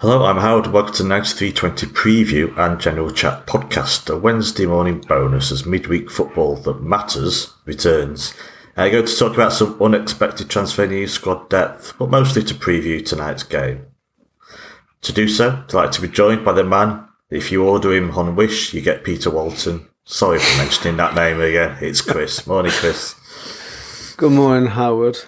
Hello, 0.00 0.24
I'm 0.24 0.38
Howard. 0.38 0.68
Welcome 0.68 0.94
to 0.94 1.04
9320 1.04 1.86
Preview 1.88 2.56
and 2.56 2.80
General 2.80 3.10
Chat 3.10 3.46
Podcast, 3.46 4.08
a 4.08 4.16
Wednesday 4.16 4.64
morning 4.64 5.02
bonus 5.02 5.52
as 5.52 5.66
midweek 5.66 6.10
football 6.10 6.56
that 6.56 6.82
matters 6.82 7.52
returns. 7.66 8.32
I'm 8.78 8.92
going 8.92 9.04
to 9.04 9.14
talk 9.14 9.34
about 9.34 9.52
some 9.52 9.76
unexpected 9.78 10.48
transfer 10.48 10.86
news, 10.86 11.12
squad 11.12 11.50
depth, 11.50 11.98
but 11.98 12.08
mostly 12.08 12.42
to 12.44 12.54
preview 12.54 13.04
tonight's 13.04 13.42
game. 13.42 13.88
To 15.02 15.12
do 15.12 15.28
so, 15.28 15.64
I'd 15.68 15.74
like 15.74 15.90
to 15.92 16.00
be 16.00 16.08
joined 16.08 16.46
by 16.46 16.54
the 16.54 16.64
man. 16.64 17.06
If 17.28 17.52
you 17.52 17.68
order 17.68 17.92
him 17.92 18.10
on 18.12 18.36
Wish, 18.36 18.72
you 18.72 18.80
get 18.80 19.04
Peter 19.04 19.28
Walton. 19.28 19.86
Sorry 20.04 20.38
for 20.38 20.56
mentioning 20.56 20.96
that 20.96 21.14
name 21.14 21.42
again. 21.42 21.76
It's 21.82 22.00
Chris. 22.00 22.46
Morning, 22.46 22.72
Chris. 22.72 24.14
Good 24.16 24.32
morning, 24.32 24.70
Howard. 24.70 25.18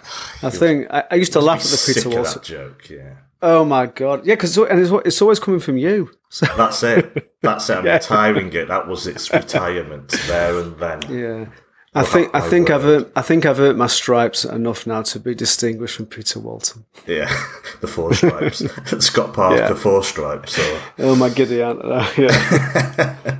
I 0.42 0.48
think 0.48 0.86
I, 0.90 1.04
I 1.10 1.14
used 1.16 1.34
to 1.34 1.40
laugh 1.42 1.60
at 1.60 1.66
the 1.66 1.92
Peter 1.94 2.08
Walton 2.08 2.42
joke. 2.42 2.88
Yeah. 2.88 3.16
Oh 3.42 3.64
my 3.64 3.86
god! 3.86 4.24
Yeah, 4.24 4.36
because 4.36 4.56
and 4.56 4.78
it's, 4.78 4.92
it's, 5.04 5.20
always 5.20 5.40
coming 5.40 5.58
from 5.58 5.76
you. 5.76 6.10
So. 6.28 6.46
That's 6.56 6.82
it. 6.84 7.32
That's 7.42 7.68
it. 7.68 7.78
I'm 7.78 7.86
yeah. 7.86 7.94
retiring 7.94 8.52
it. 8.52 8.68
That 8.68 8.86
was 8.86 9.06
its 9.08 9.32
retirement 9.32 10.10
there 10.28 10.58
and 10.58 10.78
then. 10.78 11.02
Yeah. 11.08 11.46
I 11.94 12.04
think 12.04 12.34
I 12.34 12.40
think 12.40 12.68
word. 12.68 12.74
I've 12.74 12.84
earned, 12.86 13.12
I 13.16 13.22
think 13.22 13.44
I've 13.44 13.60
earned 13.60 13.76
my 13.76 13.86
stripes 13.86 14.46
enough 14.46 14.86
now 14.86 15.02
to 15.02 15.20
be 15.20 15.34
distinguished 15.34 15.96
from 15.96 16.06
Peter 16.06 16.38
Walton. 16.38 16.86
Yeah, 17.06 17.28
the 17.82 17.86
four 17.86 18.14
stripes. 18.14 18.64
Scott 19.04 19.34
Parker, 19.34 19.56
yeah. 19.56 19.74
four 19.74 20.02
stripes. 20.02 20.54
So. 20.54 20.80
Oh 21.00 21.16
my 21.16 21.28
giddy 21.28 21.60
aunt! 21.60 21.80
Yeah. 22.16 23.36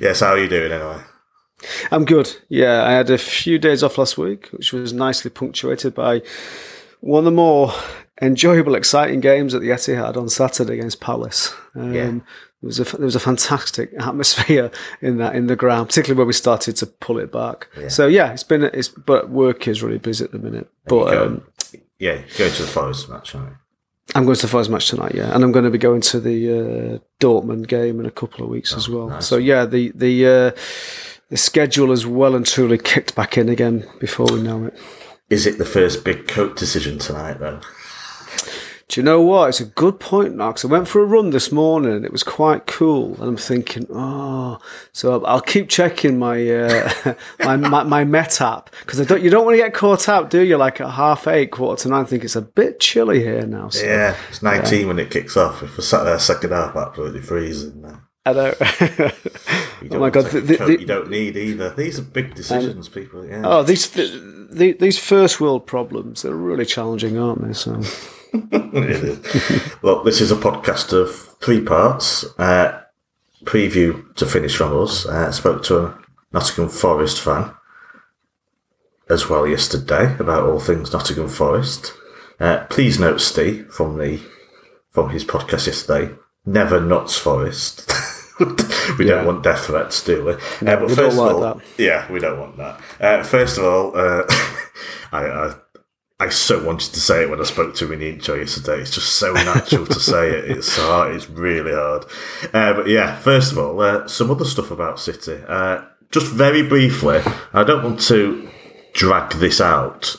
yes. 0.00 0.20
How 0.20 0.28
are 0.28 0.38
you 0.38 0.48
doing 0.48 0.72
anyway? 0.72 1.02
I'm 1.90 2.06
good. 2.06 2.38
Yeah, 2.48 2.84
I 2.84 2.92
had 2.92 3.10
a 3.10 3.18
few 3.18 3.58
days 3.58 3.82
off 3.82 3.98
last 3.98 4.16
week, 4.16 4.48
which 4.52 4.72
was 4.72 4.94
nicely 4.94 5.30
punctuated 5.30 5.94
by 5.94 6.22
one 7.00 7.18
of 7.18 7.24
the 7.26 7.30
more 7.32 7.74
enjoyable, 8.20 8.74
exciting 8.74 9.20
games 9.20 9.54
at 9.54 9.60
the 9.60 9.68
Etihad 9.68 10.16
on 10.16 10.28
Saturday 10.28 10.74
against 10.74 11.00
Palace. 11.00 11.54
Um, 11.74 11.94
yeah. 11.94 12.10
There 12.62 12.66
was 12.66 12.78
a 12.78 12.84
there 12.84 13.06
was 13.06 13.16
a 13.16 13.20
fantastic 13.20 13.92
atmosphere 13.98 14.70
in 15.00 15.16
that 15.16 15.34
in 15.34 15.46
the 15.46 15.56
ground, 15.56 15.88
particularly 15.88 16.18
when 16.18 16.26
we 16.26 16.34
started 16.34 16.76
to 16.76 16.86
pull 16.86 17.18
it 17.18 17.32
back. 17.32 17.68
Yeah. 17.78 17.88
So 17.88 18.06
yeah, 18.06 18.32
it's 18.32 18.44
been 18.44 18.64
it's 18.64 18.88
but 18.88 19.30
work 19.30 19.66
is 19.66 19.82
really 19.82 19.98
busy 19.98 20.24
at 20.24 20.32
the 20.32 20.38
minute. 20.38 20.70
But 20.86 21.16
um, 21.16 21.42
yeah, 21.98 22.20
go 22.36 22.50
to 22.50 22.62
the 22.62 22.68
Forest 22.68 23.08
match, 23.08 23.34
aren't 23.34 23.50
you? 23.50 23.56
I'm 24.14 24.24
going 24.24 24.36
to 24.36 24.42
the 24.42 24.48
Forest 24.48 24.70
match 24.70 24.88
tonight, 24.88 25.14
yeah, 25.14 25.34
and 25.34 25.42
I'm 25.42 25.52
going 25.52 25.64
to 25.64 25.70
be 25.70 25.78
going 25.78 26.00
to 26.02 26.20
the 26.20 26.50
uh, 26.50 26.98
Dortmund 27.20 27.68
game 27.68 28.00
in 28.00 28.06
a 28.06 28.10
couple 28.10 28.44
of 28.44 28.50
weeks 28.50 28.74
oh, 28.74 28.76
as 28.76 28.88
well. 28.88 29.08
Nice. 29.08 29.26
So 29.26 29.38
yeah, 29.38 29.64
the 29.64 29.92
the 29.94 30.26
uh, 30.26 30.60
the 31.30 31.36
schedule 31.38 31.92
is 31.92 32.06
well 32.06 32.34
and 32.34 32.44
truly 32.44 32.76
kicked 32.76 33.14
back 33.14 33.38
in 33.38 33.48
again 33.48 33.88
before 34.00 34.26
we 34.26 34.42
know 34.42 34.66
it. 34.66 34.76
Is 35.30 35.46
it 35.46 35.58
the 35.58 35.64
first 35.64 36.04
big 36.04 36.26
coat 36.26 36.56
decision 36.56 36.98
tonight 36.98 37.38
then? 37.38 37.60
Do 38.90 39.00
you 39.00 39.04
know 39.04 39.22
what? 39.22 39.50
It's 39.50 39.60
a 39.60 39.66
good 39.66 40.00
point, 40.00 40.34
Max. 40.34 40.64
I 40.64 40.68
went 40.68 40.88
for 40.88 41.00
a 41.00 41.04
run 41.04 41.30
this 41.30 41.52
morning. 41.52 41.92
And 41.92 42.04
it 42.04 42.10
was 42.10 42.24
quite 42.24 42.66
cool, 42.66 43.14
and 43.20 43.22
I'm 43.22 43.36
thinking, 43.36 43.86
oh, 43.88 44.58
so 44.92 45.24
I'll 45.24 45.40
keep 45.40 45.68
checking 45.68 46.18
my 46.18 46.44
uh, 46.50 47.14
my, 47.38 47.56
my, 47.56 47.84
my 47.84 48.04
Met 48.04 48.40
app 48.40 48.74
because 48.80 49.00
I 49.00 49.04
don't. 49.04 49.22
You 49.22 49.30
don't 49.30 49.44
want 49.44 49.54
to 49.54 49.62
get 49.62 49.74
caught 49.74 50.08
out, 50.08 50.28
do 50.28 50.40
you? 50.40 50.56
Like 50.56 50.80
at 50.80 50.90
half 50.90 51.28
eight, 51.28 51.52
quarter 51.52 51.84
to 51.84 51.88
nine. 51.88 52.02
I 52.02 52.04
think 52.04 52.24
it's 52.24 52.34
a 52.34 52.42
bit 52.42 52.80
chilly 52.80 53.22
here 53.22 53.46
now. 53.46 53.68
So, 53.68 53.86
yeah, 53.86 54.16
it's 54.28 54.42
19 54.42 54.80
yeah. 54.80 54.86
when 54.88 54.98
it 54.98 55.10
kicks 55.10 55.36
off. 55.36 55.62
If 55.62 55.78
we're 55.78 55.84
sat 55.84 56.02
there 56.02 56.18
second 56.18 56.50
half, 56.50 56.74
absolutely 56.74 57.20
freezing. 57.20 57.96
I 58.26 58.32
know. 58.32 58.54
oh 58.60 59.98
my 60.00 60.10
god! 60.10 60.24
The, 60.26 60.40
the, 60.40 60.78
you 60.80 60.86
don't 60.86 61.10
need 61.10 61.36
either. 61.36 61.70
These 61.70 62.00
are 62.00 62.02
big 62.02 62.34
decisions, 62.34 62.88
um, 62.88 62.92
people. 62.92 63.24
Yeah. 63.24 63.42
Oh, 63.44 63.62
these 63.62 63.88
the, 63.90 64.72
these 64.72 64.98
first 64.98 65.40
world 65.40 65.64
problems. 65.64 66.22
They're 66.22 66.34
really 66.34 66.66
challenging, 66.66 67.16
aren't 67.16 67.46
they? 67.46 67.52
So. 67.52 67.80
well, 69.82 70.04
this 70.04 70.20
is 70.20 70.30
a 70.30 70.36
podcast 70.36 70.92
of 70.92 71.14
three 71.40 71.60
parts. 71.60 72.24
Uh, 72.38 72.80
preview 73.44 74.14
to 74.14 74.26
finish 74.26 74.56
from 74.56 74.76
us. 74.80 75.06
Uh, 75.06 75.26
I 75.28 75.30
spoke 75.30 75.62
to 75.64 75.86
a 75.86 75.98
Nottingham 76.32 76.68
Forest 76.68 77.20
fan 77.20 77.54
as 79.08 79.28
well 79.28 79.46
yesterday 79.46 80.16
about 80.18 80.48
all 80.48 80.60
things 80.60 80.92
Nottingham 80.92 81.28
Forest. 81.28 81.92
Uh, 82.38 82.64
please 82.70 82.98
note, 82.98 83.20
Steve, 83.20 83.68
from 83.68 83.98
the 83.98 84.20
from 84.90 85.10
his 85.10 85.24
podcast 85.24 85.66
yesterday, 85.66 86.14
never 86.46 86.80
nuts 86.80 87.16
Forest. 87.16 87.90
we 88.98 89.06
yeah. 89.06 89.16
don't 89.16 89.26
want 89.26 89.42
death 89.42 89.66
threats, 89.66 90.02
do 90.04 90.24
we? 90.24 90.32
No, 90.64 90.72
uh, 90.72 90.80
but 90.80 90.88
we 90.88 90.94
first 90.94 91.18
of 91.18 91.18
all, 91.18 91.40
that. 91.40 91.56
yeah, 91.78 92.10
we 92.10 92.18
don't 92.18 92.38
want 92.38 92.56
that. 92.56 92.80
Uh, 93.00 93.22
first 93.22 93.58
of 93.58 93.64
all, 93.64 93.96
uh, 93.96 94.22
I, 95.12 95.26
I 95.26 95.54
I 96.20 96.28
so 96.28 96.62
wanted 96.62 96.92
to 96.92 97.00
say 97.00 97.22
it 97.22 97.30
when 97.30 97.40
I 97.40 97.44
spoke 97.44 97.74
to 97.76 97.92
intro 97.92 98.34
yesterday. 98.34 98.82
It's 98.82 98.90
just 98.90 99.14
so 99.14 99.32
natural 99.32 99.86
to 99.86 99.98
say 99.98 100.28
it. 100.28 100.50
It's 100.50 100.76
hard. 100.76 101.16
It's 101.16 101.30
really 101.30 101.72
hard. 101.72 102.04
Uh, 102.52 102.74
but 102.74 102.88
yeah, 102.88 103.16
first 103.16 103.52
of 103.52 103.58
all, 103.58 103.80
uh, 103.80 104.06
some 104.06 104.30
other 104.30 104.44
stuff 104.44 104.70
about 104.70 105.00
City. 105.00 105.42
Uh, 105.48 105.82
just 106.10 106.26
very 106.26 106.62
briefly, 106.62 107.22
I 107.54 107.64
don't 107.64 107.82
want 107.82 108.00
to 108.02 108.50
drag 108.92 109.32
this 109.34 109.62
out 109.62 110.16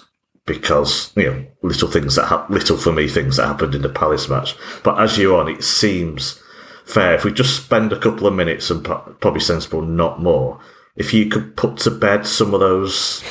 because 0.47 1.16
you 1.16 1.25
know 1.25 1.45
little 1.61 1.88
things 1.88 2.16
that 2.16 2.25
ha- 2.25 2.47
little 2.50 2.78
for 2.78 2.91
me 2.91 3.07
things 3.07 3.38
that 3.38 3.45
happened 3.45 3.75
in 3.75 3.84
the 3.84 3.90
Palace 3.90 4.28
match. 4.28 4.56
But 4.84 5.00
as 5.00 5.19
you're 5.19 5.40
on, 5.40 5.50
it 5.50 5.63
seems 5.63 6.41
fair 6.84 7.13
if 7.13 7.23
we 7.23 7.31
just 7.31 7.63
spend 7.63 7.94
a 7.94 8.00
couple 8.00 8.25
of 8.25 8.34
minutes 8.34 8.72
and 8.72 8.84
probably 8.84 9.40
sensible, 9.40 9.84
not 9.84 10.19
more. 10.19 10.59
If 10.95 11.13
you 11.13 11.28
could 11.28 11.56
put 11.56 11.78
to 11.79 11.91
bed 11.91 12.25
some 12.25 12.56
of 12.56 12.59
those 12.59 13.23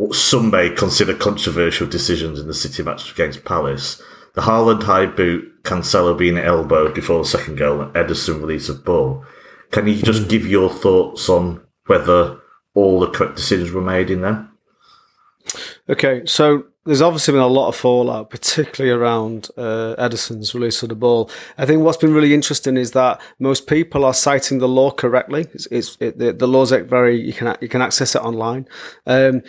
what 0.00 0.14
some 0.14 0.50
may 0.50 0.70
consider 0.70 1.14
controversial 1.14 1.86
decisions 1.86 2.40
in 2.40 2.46
the 2.46 2.54
City 2.54 2.82
match 2.82 3.12
against 3.12 3.44
Palace. 3.44 4.00
The 4.32 4.40
Haaland 4.40 4.84
high 4.84 5.04
boot, 5.04 5.62
Cancelo 5.62 6.16
being 6.16 6.38
elbowed 6.38 6.94
before 6.94 7.18
the 7.18 7.28
second 7.28 7.58
goal, 7.58 7.82
and 7.82 7.92
Ederson 7.92 8.40
release 8.40 8.70
of 8.70 8.82
ball. 8.82 9.26
Can 9.72 9.86
you 9.86 9.96
just 9.96 10.26
give 10.26 10.46
your 10.46 10.70
thoughts 10.70 11.28
on 11.28 11.60
whether 11.84 12.38
all 12.72 12.98
the 12.98 13.08
correct 13.08 13.36
decisions 13.36 13.72
were 13.72 13.82
made 13.82 14.10
in 14.10 14.22
them? 14.22 14.50
Okay, 15.86 16.22
so 16.24 16.64
there's 16.86 17.02
obviously 17.02 17.32
been 17.32 17.42
a 17.42 17.46
lot 17.46 17.68
of 17.68 17.76
fallout, 17.76 18.30
particularly 18.36 18.90
around 18.90 19.48
uh, 19.58 19.96
Ederson's 19.98 20.54
release 20.54 20.82
of 20.82 20.88
the 20.88 20.94
ball. 20.94 21.30
I 21.58 21.66
think 21.66 21.82
what's 21.82 21.98
been 21.98 22.14
really 22.14 22.32
interesting 22.32 22.78
is 22.78 22.92
that 22.92 23.20
most 23.38 23.66
people 23.66 24.06
are 24.06 24.14
citing 24.14 24.58
the 24.58 24.68
law 24.68 24.90
correctly. 24.90 25.46
It's, 25.52 25.66
it's 25.66 25.98
it, 26.00 26.18
the, 26.18 26.32
the 26.32 26.48
law's 26.48 26.70
very 26.70 27.20
you 27.20 27.34
can 27.34 27.54
you 27.60 27.68
can 27.68 27.82
access 27.82 28.14
it 28.14 28.22
online. 28.22 28.66
Um, 29.06 29.42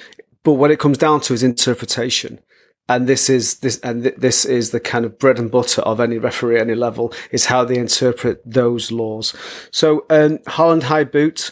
but 0.44 0.54
what 0.54 0.72
it 0.72 0.80
comes 0.80 0.98
down 0.98 1.22
to 1.22 1.34
is 1.34 1.44
interpretation. 1.44 2.40
And 2.90 3.08
this 3.08 3.30
is 3.30 3.60
this, 3.60 3.80
and 3.80 4.04
th- 4.04 4.16
this 4.18 4.44
is 4.44 4.72
the 4.72 4.80
kind 4.80 5.06
of 5.06 5.18
bread 5.18 5.40
and 5.40 5.50
butter 5.50 5.82
of 5.84 6.00
any 6.00 6.18
referee 6.18 6.60
any 6.60 6.76
level 6.76 7.14
is 7.32 7.46
how 7.46 7.64
they 7.64 7.78
interpret 7.78 8.42
those 8.46 8.92
laws. 8.92 9.34
So, 9.72 10.06
um, 10.10 10.40
Haaland 10.40 10.84
high 10.84 11.06
boot. 11.06 11.52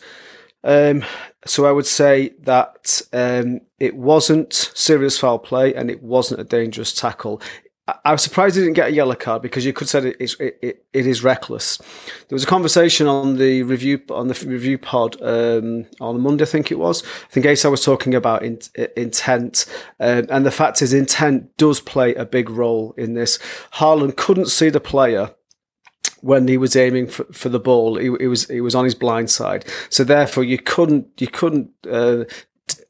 Um, 0.63 1.05
so 1.45 1.65
I 1.65 1.71
would 1.71 1.85
say 1.85 2.33
that 2.41 3.01
um, 3.13 3.61
it 3.79 3.95
wasn't 3.95 4.53
serious 4.53 5.17
foul 5.17 5.39
play 5.39 5.73
and 5.73 5.89
it 5.89 6.03
wasn't 6.03 6.41
a 6.41 6.43
dangerous 6.43 6.93
tackle. 6.93 7.41
I 8.03 8.11
was 8.11 8.23
surprised 8.23 8.55
he 8.55 8.61
didn't 8.61 8.75
get 8.75 8.89
a 8.89 8.93
yellow 8.93 9.15
card 9.15 9.41
because 9.41 9.65
you 9.65 9.73
could 9.73 9.87
say 9.87 9.99
it 9.99 10.17
is, 10.19 10.35
it, 10.39 10.59
it, 10.61 10.85
it 10.93 11.07
is 11.07 11.23
reckless. 11.23 11.77
There 11.77 12.35
was 12.35 12.43
a 12.43 12.47
conversation 12.47 13.07
on 13.07 13.37
the 13.37 13.63
review 13.63 14.01
on 14.09 14.27
the 14.27 14.45
review 14.47 14.77
pod 14.77 15.21
um, 15.21 15.85
on 16.01 16.21
Monday, 16.21 16.43
I 16.43 16.47
think 16.47 16.71
it 16.71 16.79
was. 16.79 17.03
I 17.03 17.27
think 17.31 17.45
Asa 17.45 17.69
was 17.69 17.83
talking 17.83 18.15
about 18.15 18.43
in, 18.43 18.59
intent, 18.97 19.65
um, 19.99 20.27
and 20.29 20.45
the 20.45 20.51
fact 20.51 20.81
is, 20.81 20.93
intent 20.93 21.55
does 21.57 21.79
play 21.79 22.15
a 22.15 22.25
big 22.25 22.49
role 22.49 22.93
in 22.97 23.13
this. 23.13 23.39
Haaland 23.73 24.15
couldn't 24.15 24.47
see 24.47 24.69
the 24.69 24.79
player 24.79 25.33
when 26.21 26.47
he 26.47 26.57
was 26.57 26.75
aiming 26.75 27.07
for, 27.07 27.25
for 27.25 27.49
the 27.49 27.59
ball. 27.59 27.97
He, 27.97 28.11
he, 28.19 28.27
was 28.27 28.47
he 28.47 28.61
was 28.61 28.75
on 28.75 28.85
his 28.85 28.95
blind 28.95 29.29
side, 29.29 29.65
so 29.89 30.03
therefore 30.03 30.43
you 30.43 30.57
couldn't 30.57 31.07
you 31.19 31.27
couldn't 31.27 31.71
uh, 31.89 32.25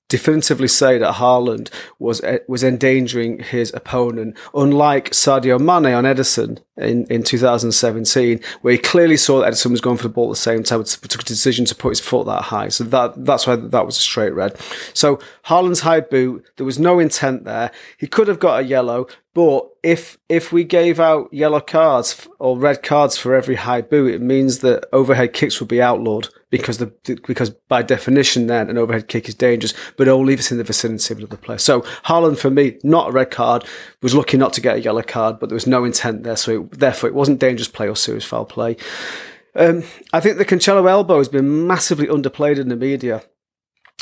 definitively 0.09 0.67
say 0.67 0.97
that 0.97 1.15
Haaland 1.15 1.69
was 1.99 2.21
eh, 2.21 2.39
was 2.47 2.63
endangering 2.63 3.39
his 3.39 3.73
opponent, 3.73 4.37
unlike 4.53 5.11
Sadio 5.11 5.59
Mane 5.59 5.93
on 5.93 6.03
Ederson 6.03 6.59
in, 6.79 7.05
in 7.05 7.23
2017, 7.23 8.39
where 8.61 8.73
he 8.73 8.79
clearly 8.79 9.17
saw 9.17 9.39
that 9.39 9.51
Ederson 9.51 9.71
was 9.71 9.81
going 9.81 9.97
for 9.97 10.03
the 10.03 10.09
ball 10.09 10.27
at 10.27 10.31
the 10.31 10.35
same 10.35 10.63
time, 10.63 10.83
took 10.83 11.21
a 11.21 11.25
decision 11.25 11.65
to 11.65 11.75
put 11.75 11.89
his 11.89 11.99
foot 11.99 12.25
that 12.25 12.43
high. 12.43 12.69
So 12.69 12.83
that 12.85 13.25
that's 13.25 13.45
why 13.45 13.55
that 13.55 13.85
was 13.85 13.97
a 13.97 14.01
straight 14.01 14.33
red. 14.33 14.59
So 14.93 15.19
Haaland's 15.45 15.81
high 15.81 16.01
boot, 16.01 16.45
there 16.57 16.65
was 16.65 16.79
no 16.79 16.99
intent 16.99 17.43
there. 17.43 17.71
He 17.97 18.07
could 18.07 18.27
have 18.27 18.39
got 18.39 18.61
a 18.61 18.63
yellow, 18.63 19.07
but 19.33 19.69
if 19.83 20.17
if 20.27 20.51
we 20.51 20.63
gave 20.63 20.99
out 20.99 21.33
yellow 21.33 21.61
cards 21.61 22.27
or 22.39 22.57
red 22.57 22.83
cards 22.83 23.17
for 23.17 23.35
every 23.35 23.55
high 23.55 23.81
boot, 23.81 24.13
it 24.13 24.21
means 24.21 24.59
that 24.59 24.85
overhead 24.91 25.33
kicks 25.33 25.59
would 25.59 25.69
be 25.69 25.81
outlawed 25.81 26.29
because 26.49 26.79
the 26.79 26.87
because 27.25 27.51
by 27.51 27.81
definition 27.81 28.47
then 28.47 28.69
an 28.69 28.77
overhead 28.77 29.07
kick 29.07 29.29
is 29.29 29.35
dangerous, 29.35 29.73
but 29.97 30.07
only 30.07 30.33
if 30.33 30.39
it's 30.39 30.51
in 30.51 30.57
the 30.57 30.63
vicinity 30.63 31.13
of 31.13 31.19
another 31.19 31.37
player. 31.37 31.59
So 31.59 31.81
Haaland 32.05 32.39
for 32.39 32.49
me, 32.49 32.77
not 32.83 33.09
a 33.09 33.11
red 33.11 33.31
card, 33.31 33.65
was 34.01 34.15
lucky 34.15 34.37
not 34.37 34.53
to 34.53 34.61
get 34.61 34.77
a 34.77 34.81
yellow 34.81 35.03
card, 35.03 35.39
but 35.39 35.49
there 35.49 35.55
was 35.55 35.67
no 35.67 35.83
intent 35.83 36.23
there, 36.23 36.35
so 36.35 36.68
therefore 36.71 37.09
it 37.09 37.15
wasn't 37.15 37.39
dangerous 37.39 37.67
play 37.67 37.87
or 37.87 37.95
serious 37.95 38.25
foul 38.25 38.45
play. 38.45 38.77
Um, 39.55 39.83
I 40.13 40.19
think 40.19 40.37
the 40.37 40.45
Cancelo 40.45 40.89
elbow 40.89 41.17
has 41.17 41.29
been 41.29 41.67
massively 41.67 42.07
underplayed 42.07 42.59
in 42.59 42.69
the 42.69 42.75
media. 42.75 43.23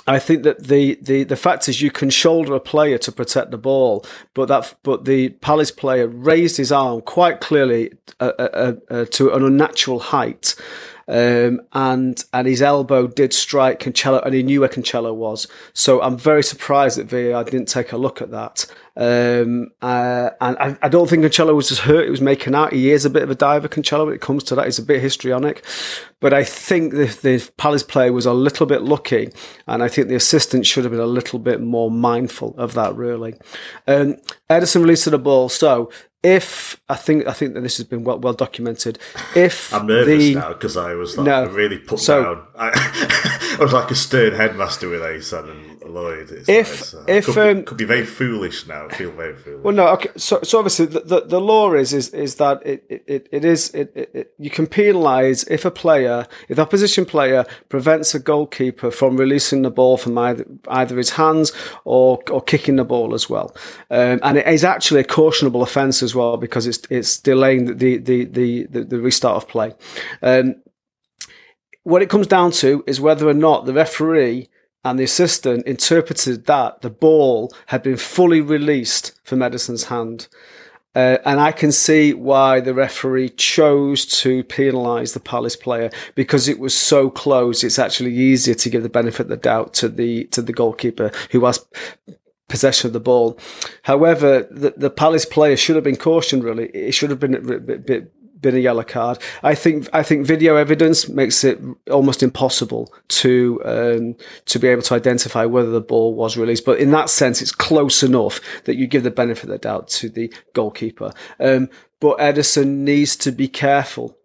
I 0.05 0.19
think 0.19 0.43
that 0.43 0.67
the, 0.67 0.97
the, 1.01 1.23
the 1.23 1.35
fact 1.35 1.67
is 1.67 1.81
you 1.81 1.91
can 1.91 2.09
shoulder 2.09 2.55
a 2.55 2.61
player 2.61 2.97
to 2.99 3.11
protect 3.11 3.51
the 3.51 3.57
ball, 3.57 4.05
but 4.33 4.47
that 4.47 4.73
but 4.83 5.03
the 5.03 5.29
Palace 5.29 5.71
player 5.71 6.07
raised 6.07 6.55
his 6.55 6.71
arm 6.71 7.01
quite 7.01 7.41
clearly 7.41 7.91
uh, 8.21 8.31
uh, 8.39 8.73
uh, 8.89 9.05
to 9.11 9.33
an 9.33 9.43
unnatural 9.43 9.99
height, 9.99 10.55
um, 11.07 11.61
and 11.73 12.23
and 12.33 12.47
his 12.47 12.61
elbow 12.61 13.07
did 13.07 13.33
strike 13.33 13.79
Cancelo, 13.79 14.23
and 14.25 14.33
he 14.33 14.43
knew 14.43 14.59
where 14.61 14.69
Cancelo 14.69 15.13
was. 15.13 15.47
So 15.73 16.01
I'm 16.01 16.17
very 16.17 16.43
surprised 16.43 16.97
that 16.97 17.07
VAR 17.07 17.43
didn't 17.43 17.67
take 17.67 17.91
a 17.91 17.97
look 17.97 18.21
at 18.21 18.31
that. 18.31 18.65
Um, 18.97 19.69
uh, 19.81 20.31
and 20.41 20.57
I, 20.57 20.77
I, 20.81 20.89
don't 20.89 21.07
think 21.07 21.23
Cancelo 21.23 21.55
was 21.55 21.69
just 21.69 21.81
hurt; 21.81 22.05
he 22.05 22.11
was 22.11 22.19
making 22.19 22.55
out. 22.55 22.73
He 22.73 22.89
is 22.89 23.05
a 23.05 23.11
bit 23.11 23.21
of 23.21 23.29
a 23.29 23.35
diver, 23.35 23.67
Cancelo. 23.67 24.05
When 24.05 24.15
it 24.15 24.21
comes 24.21 24.43
to 24.45 24.55
that, 24.55 24.65
he's 24.65 24.79
a 24.79 24.83
bit 24.83 25.01
histrionic. 25.01 25.63
But 26.19 26.33
I 26.33 26.43
think 26.43 26.93
the, 26.93 27.05
the 27.21 27.47
Palace 27.57 27.83
player 27.83 28.11
was 28.11 28.25
a 28.25 28.33
little 28.33 28.65
bit 28.65 28.81
lucky, 28.81 29.29
and 29.67 29.83
I 29.83 29.87
think 29.87 30.07
the 30.07 30.15
assistant 30.15 30.65
should 30.65 30.83
have 30.83 30.91
been 30.91 30.99
a 30.99 31.05
little 31.05 31.37
bit 31.37 31.61
more 31.61 31.91
mindful 31.91 32.55
of 32.57 32.73
that. 32.73 32.95
Really, 32.95 33.35
um, 33.87 34.17
Ederson 34.49 34.81
released 34.81 35.05
the 35.05 35.19
ball, 35.19 35.47
so 35.47 35.91
if 36.23 36.81
I 36.89 36.95
think 36.95 37.27
I 37.27 37.33
think 37.33 37.53
that 37.53 37.61
this 37.61 37.77
has 37.77 37.85
been 37.85 38.03
well 38.03 38.19
well 38.19 38.33
documented. 38.33 38.99
If 39.35 39.73
I'm 39.73 39.87
nervous 39.87 40.23
the, 40.23 40.35
now 40.35 40.53
because 40.53 40.77
I 40.77 40.93
was 40.93 41.17
like 41.17 41.25
no, 41.25 41.47
really 41.47 41.77
put 41.77 41.99
so, 41.99 42.23
down. 42.23 42.47
I, 42.57 43.55
I, 43.59 43.63
was 43.63 43.73
like 43.73 43.91
a 43.91 43.95
stern 43.95 44.33
headmaster 44.33 44.89
with 44.89 45.01
Asan 45.01 45.49
and 45.49 45.66
Lloyd. 45.87 46.29
It's 46.31 46.49
if 46.49 46.93
like, 46.93 47.09
if 47.09 47.25
could, 47.25 47.37
um, 47.37 47.57
be, 47.57 47.63
could 47.63 47.77
be 47.77 47.85
very 47.85 48.05
foolish 48.05 48.67
now. 48.67 48.87
I 48.87 48.93
feel 48.93 49.11
very 49.11 49.35
foolish. 49.35 49.63
Well, 49.63 49.73
no. 49.73 49.87
Okay. 49.89 50.09
So, 50.15 50.39
so 50.43 50.59
obviously 50.59 50.87
the, 50.87 50.99
the, 51.01 51.21
the 51.21 51.41
law 51.41 51.73
is 51.73 51.93
is 51.93 52.09
is 52.09 52.35
that 52.35 52.65
it 52.65 52.85
it, 52.89 53.27
it 53.31 53.45
is 53.45 53.69
it, 53.73 53.91
it, 53.95 54.33
you 54.37 54.49
can 54.49 54.67
penalise 54.67 55.49
if 55.49 55.65
a 55.65 55.71
player 55.71 56.27
if 56.49 56.55
the 56.55 56.61
opposition 56.61 57.05
player 57.05 57.45
prevents 57.69 58.13
a 58.15 58.19
goalkeeper 58.19 58.91
from 58.91 59.17
releasing 59.17 59.61
the 59.61 59.71
ball 59.71 59.97
from 59.97 60.17
either 60.17 60.45
either 60.67 60.97
his 60.97 61.11
hands 61.11 61.51
or 61.85 62.19
or 62.31 62.41
kicking 62.41 62.75
the 62.75 62.85
ball 62.85 63.13
as 63.13 63.29
well, 63.29 63.55
um, 63.89 64.19
and 64.23 64.37
it 64.37 64.47
is 64.47 64.63
actually 64.63 65.01
a 65.01 65.05
cautionable 65.05 65.61
offence 65.61 66.03
as 66.03 66.13
well 66.13 66.37
because 66.37 66.67
it's 66.67 66.79
it's 66.89 67.19
delaying 67.19 67.77
the 67.77 67.97
the 67.97 68.25
the 68.25 68.65
the, 68.65 68.83
the 68.83 68.99
restart 68.99 69.35
of 69.35 69.47
play. 69.47 69.73
Um, 70.21 70.55
what 71.87 72.01
it 72.01 72.09
comes 72.09 72.27
down 72.27 72.51
to 72.51 72.83
is 72.85 72.99
whether 72.99 73.29
or 73.29 73.33
not 73.33 73.65
the 73.65 73.71
referee 73.73 74.49
and 74.87 74.97
the 74.97 75.03
assistant 75.03 75.67
interpreted 75.67 76.45
that 76.45 76.81
the 76.81 76.89
ball 76.89 77.53
had 77.67 77.83
been 77.83 77.97
fully 77.97 78.39
released 78.39 79.19
from 79.25 79.39
Ederson's 79.39 79.85
hand. 79.85 80.29
Uh, 80.95 81.17
and 81.25 81.41
I 81.41 81.51
can 81.51 81.73
see 81.73 82.13
why 82.13 82.61
the 82.61 82.73
referee 82.73 83.29
chose 83.29 84.05
to 84.21 84.45
penalise 84.45 85.13
the 85.13 85.19
Palace 85.19 85.57
player 85.57 85.91
because 86.15 86.47
it 86.47 86.57
was 86.57 86.73
so 86.73 87.09
close. 87.09 87.65
It's 87.65 87.77
actually 87.77 88.15
easier 88.15 88.55
to 88.55 88.69
give 88.69 88.81
the 88.81 88.89
benefit 88.89 89.23
of 89.23 89.27
the 89.27 89.37
doubt 89.37 89.73
to 89.75 89.89
the 89.89 90.23
to 90.25 90.41
the 90.41 90.53
goalkeeper 90.53 91.11
who 91.31 91.45
has 91.45 91.63
possession 92.47 92.87
of 92.87 92.93
the 92.93 92.99
ball. 92.99 93.37
However, 93.83 94.47
the, 94.49 94.73
the 94.75 94.89
Palace 94.89 95.25
player 95.25 95.57
should 95.57 95.75
have 95.75 95.83
been 95.83 95.97
cautioned. 95.97 96.43
Really, 96.43 96.67
it 96.69 96.93
should 96.93 97.09
have 97.09 97.19
been 97.19 97.35
a 97.35 97.41
bit, 97.41 98.11
been 98.41 98.55
a 98.55 98.59
yellow 98.59 98.83
card. 98.83 99.19
I 99.43 99.55
think 99.55 99.89
I 99.93 100.03
think 100.03 100.25
video 100.25 100.55
evidence 100.55 101.09
makes 101.09 101.43
it 101.43 101.59
almost 101.89 102.23
impossible 102.23 102.93
to 103.09 103.61
um, 103.65 104.15
to 104.45 104.59
be 104.59 104.67
able 104.67 104.83
to 104.83 104.93
identify 104.93 105.45
whether 105.45 105.71
the 105.71 105.81
ball 105.81 106.13
was 106.13 106.37
released. 106.37 106.65
But 106.65 106.79
in 106.79 106.91
that 106.91 107.09
sense, 107.09 107.41
it's 107.41 107.51
close 107.51 108.03
enough 108.03 108.39
that 108.65 108.75
you 108.75 108.87
give 108.87 109.03
the 109.03 109.11
benefit 109.11 109.45
of 109.45 109.49
the 109.49 109.57
doubt 109.57 109.87
to 109.89 110.09
the 110.09 110.33
goalkeeper. 110.53 111.11
Um, 111.39 111.69
but 111.99 112.17
Ederson 112.19 112.77
needs 112.77 113.15
to 113.17 113.31
be 113.31 113.47
careful 113.47 114.17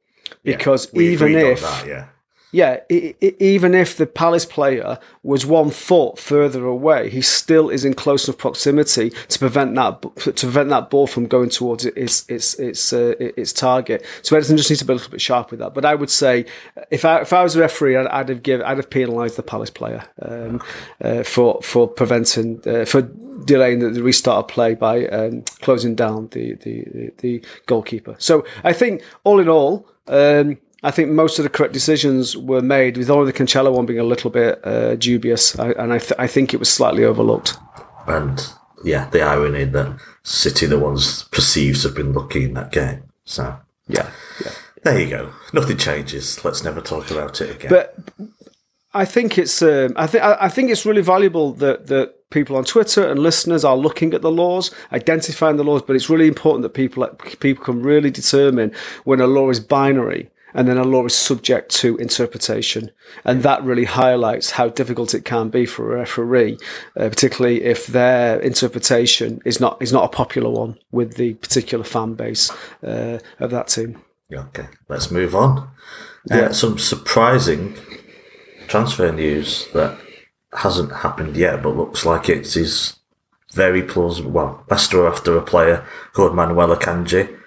because 0.44 0.90
yeah, 0.92 1.02
even 1.02 1.34
if 1.34 1.62
that, 1.62 1.86
yeah 1.86 2.08
yeah, 2.52 2.80
even 2.90 3.74
if 3.74 3.96
the 3.96 4.06
Palace 4.06 4.44
player 4.44 4.98
was 5.22 5.46
one 5.46 5.70
foot 5.70 6.18
further 6.18 6.66
away, 6.66 7.08
he 7.08 7.22
still 7.22 7.70
is 7.70 7.82
in 7.82 7.94
close 7.94 8.28
enough 8.28 8.36
proximity 8.36 9.08
to 9.28 9.38
prevent 9.38 9.74
that 9.74 10.02
to 10.02 10.32
prevent 10.34 10.68
that 10.68 10.90
ball 10.90 11.06
from 11.06 11.26
going 11.26 11.48
towards 11.48 11.86
its 11.86 12.28
its 12.28 12.52
its 12.54 12.92
uh, 12.92 13.14
its 13.18 13.54
target. 13.54 14.04
So 14.20 14.36
Ederson 14.36 14.58
just 14.58 14.68
needs 14.68 14.80
to 14.80 14.84
be 14.84 14.92
a 14.92 14.96
little 14.96 15.10
bit 15.10 15.22
sharp 15.22 15.50
with 15.50 15.60
that. 15.60 15.72
But 15.72 15.86
I 15.86 15.94
would 15.94 16.10
say 16.10 16.44
if 16.90 17.06
I 17.06 17.22
if 17.22 17.32
I 17.32 17.42
was 17.42 17.56
a 17.56 17.60
referee, 17.60 17.96
I'd, 17.96 18.06
I'd 18.08 18.28
have 18.28 18.42
give 18.42 18.60
I'd 18.60 18.76
have 18.76 18.90
penalised 18.90 19.36
the 19.36 19.42
Palace 19.42 19.70
player 19.70 20.04
um, 20.20 20.62
uh, 21.00 21.22
for 21.22 21.58
for 21.62 21.88
preventing 21.88 22.60
uh, 22.66 22.84
for 22.84 23.00
delaying 23.46 23.78
the, 23.78 23.88
the, 23.88 24.02
restart 24.02 24.44
of 24.44 24.48
play 24.48 24.74
by 24.74 25.06
um, 25.06 25.42
closing 25.62 25.94
down 25.94 26.28
the, 26.32 26.52
the 26.56 27.12
the 27.18 27.42
goalkeeper. 27.64 28.14
So 28.18 28.44
I 28.62 28.74
think 28.74 29.02
all 29.24 29.40
in 29.40 29.48
all. 29.48 29.88
Um, 30.06 30.58
I 30.82 30.90
think 30.90 31.10
most 31.10 31.38
of 31.38 31.44
the 31.44 31.48
correct 31.48 31.72
decisions 31.72 32.36
were 32.36 32.62
made, 32.62 32.96
with 32.96 33.08
only 33.08 33.30
the 33.30 33.38
Cancelo 33.38 33.72
one 33.72 33.86
being 33.86 34.00
a 34.00 34.04
little 34.04 34.30
bit 34.30 34.60
uh, 34.66 34.96
dubious, 34.96 35.56
I, 35.58 35.70
and 35.72 35.92
I, 35.92 35.98
th- 35.98 36.18
I 36.18 36.26
think 36.26 36.52
it 36.52 36.58
was 36.58 36.70
slightly 36.70 37.04
overlooked. 37.04 37.56
And 38.06 38.44
yeah, 38.84 39.08
the 39.10 39.22
irony 39.22 39.64
that 39.64 40.00
City, 40.24 40.66
the 40.66 40.78
ones 40.78 41.24
perceived 41.24 41.82
to 41.82 41.88
have 41.88 41.96
been 41.96 42.12
lucky 42.12 42.44
in 42.44 42.54
that 42.54 42.72
game. 42.72 43.04
So 43.24 43.56
yeah, 43.88 44.10
yeah. 44.44 44.52
There 44.82 45.00
you 45.00 45.08
go. 45.08 45.32
Nothing 45.52 45.76
changes. 45.76 46.44
Let's 46.44 46.64
never 46.64 46.80
talk 46.80 47.10
about 47.10 47.40
it 47.40 47.56
again. 47.56 47.70
But 47.70 47.96
I 48.92 49.04
think 49.04 49.38
it's 49.38 49.62
um, 49.62 49.92
I 49.96 50.06
think 50.06 50.24
I 50.24 50.48
think 50.48 50.70
it's 50.70 50.84
really 50.84 51.02
valuable 51.02 51.52
that 51.54 51.86
that 51.86 52.28
people 52.30 52.56
on 52.56 52.64
Twitter 52.64 53.08
and 53.08 53.20
listeners 53.20 53.64
are 53.64 53.76
looking 53.76 54.14
at 54.14 54.22
the 54.22 54.30
laws, 54.30 54.74
identifying 54.92 55.56
the 55.56 55.64
laws. 55.64 55.82
But 55.82 55.94
it's 55.94 56.10
really 56.10 56.26
important 56.26 56.62
that 56.62 56.70
people 56.70 57.06
people 57.38 57.64
can 57.64 57.82
really 57.82 58.10
determine 58.10 58.72
when 59.04 59.20
a 59.20 59.26
law 59.26 59.50
is 59.50 59.60
binary 59.60 60.28
and 60.54 60.68
then 60.68 60.78
a 60.78 60.84
law 60.84 61.04
is 61.06 61.14
subject 61.14 61.70
to 61.76 61.96
interpretation. 61.96 62.90
And 63.24 63.42
that 63.42 63.62
really 63.64 63.84
highlights 63.84 64.52
how 64.52 64.68
difficult 64.68 65.14
it 65.14 65.24
can 65.24 65.48
be 65.48 65.66
for 65.66 65.92
a 65.92 65.98
referee, 66.00 66.58
uh, 66.96 67.08
particularly 67.08 67.64
if 67.64 67.86
their 67.86 68.40
interpretation 68.40 69.40
is 69.44 69.60
not 69.60 69.80
is 69.80 69.92
not 69.92 70.04
a 70.04 70.16
popular 70.16 70.50
one 70.50 70.78
with 70.90 71.14
the 71.16 71.34
particular 71.34 71.84
fan 71.84 72.14
base 72.14 72.50
uh, 72.82 73.18
of 73.40 73.50
that 73.50 73.68
team. 73.68 74.00
Okay, 74.32 74.66
let's 74.88 75.10
move 75.10 75.34
on. 75.34 75.58
Uh, 76.30 76.36
yeah. 76.36 76.40
Uh, 76.40 76.52
some 76.52 76.78
surprising 76.78 77.76
transfer 78.68 79.12
news 79.12 79.68
that 79.74 79.98
hasn't 80.54 80.92
happened 80.92 81.36
yet, 81.36 81.62
but 81.62 81.76
looks 81.76 82.06
like 82.06 82.28
it 82.28 82.56
is 82.56 82.96
very 83.52 83.82
plausible. 83.82 84.30
Well, 84.30 84.64
Leicester 84.70 85.06
after 85.06 85.36
a 85.36 85.42
player 85.42 85.86
called 86.12 86.34
Manuel 86.34 86.74
Akanji 86.74 87.38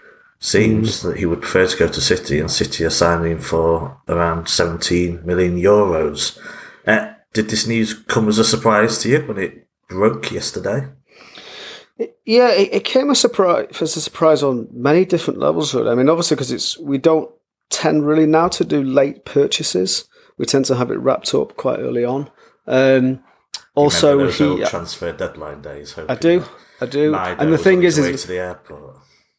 seems 0.45 0.99
mm. 0.99 1.03
that 1.03 1.17
he 1.17 1.25
would 1.25 1.41
prefer 1.41 1.65
to 1.65 1.77
go 1.77 1.87
to 1.87 2.01
City, 2.01 2.39
and 2.39 2.51
City 2.51 2.85
are 2.85 2.91
signing 2.91 3.39
for 3.39 3.99
around 4.07 4.47
17 4.47 5.25
million 5.25 5.57
euros. 5.57 6.37
Uh, 6.85 7.13
did 7.33 7.49
this 7.49 7.67
news 7.67 7.93
come 7.93 8.29
as 8.29 8.37
a 8.37 8.45
surprise 8.45 8.99
to 8.99 9.09
you 9.09 9.19
when 9.21 9.39
it 9.39 9.67
broke 9.89 10.31
yesterday? 10.31 10.87
Yeah, 12.25 12.49
it, 12.51 12.73
it 12.73 12.85
came 12.85 13.09
a 13.09 13.15
surprise 13.15 13.81
as 13.81 13.97
a 13.97 14.01
surprise 14.01 14.43
on 14.43 14.67
many 14.71 15.05
different 15.05 15.39
levels. 15.39 15.73
Really. 15.73 15.89
I 15.89 15.95
mean, 15.95 16.09
obviously, 16.09 16.35
because 16.35 16.51
it's 16.51 16.77
we 16.77 16.97
don't 16.97 17.31
tend 17.69 18.05
really 18.05 18.27
now 18.27 18.47
to 18.49 18.63
do 18.63 18.83
late 18.83 19.25
purchases. 19.25 20.07
We 20.37 20.45
tend 20.45 20.65
to 20.65 20.75
have 20.75 20.91
it 20.91 20.99
wrapped 20.99 21.33
up 21.33 21.55
quite 21.55 21.79
early 21.79 22.05
on. 22.05 22.29
Um, 22.67 23.23
also, 23.73 24.27
he 24.29 24.63
transfer 24.65 25.11
deadline 25.11 25.61
days. 25.61 25.97
I 25.97 26.15
do, 26.15 26.43
I 26.81 26.85
do. 26.85 27.15
And 27.15 27.51
the 27.51 27.57
thing 27.57 27.83
is, 27.83 27.97
is 27.97 28.21
to 28.23 28.27
the 28.27 28.39
airport. 28.39 28.94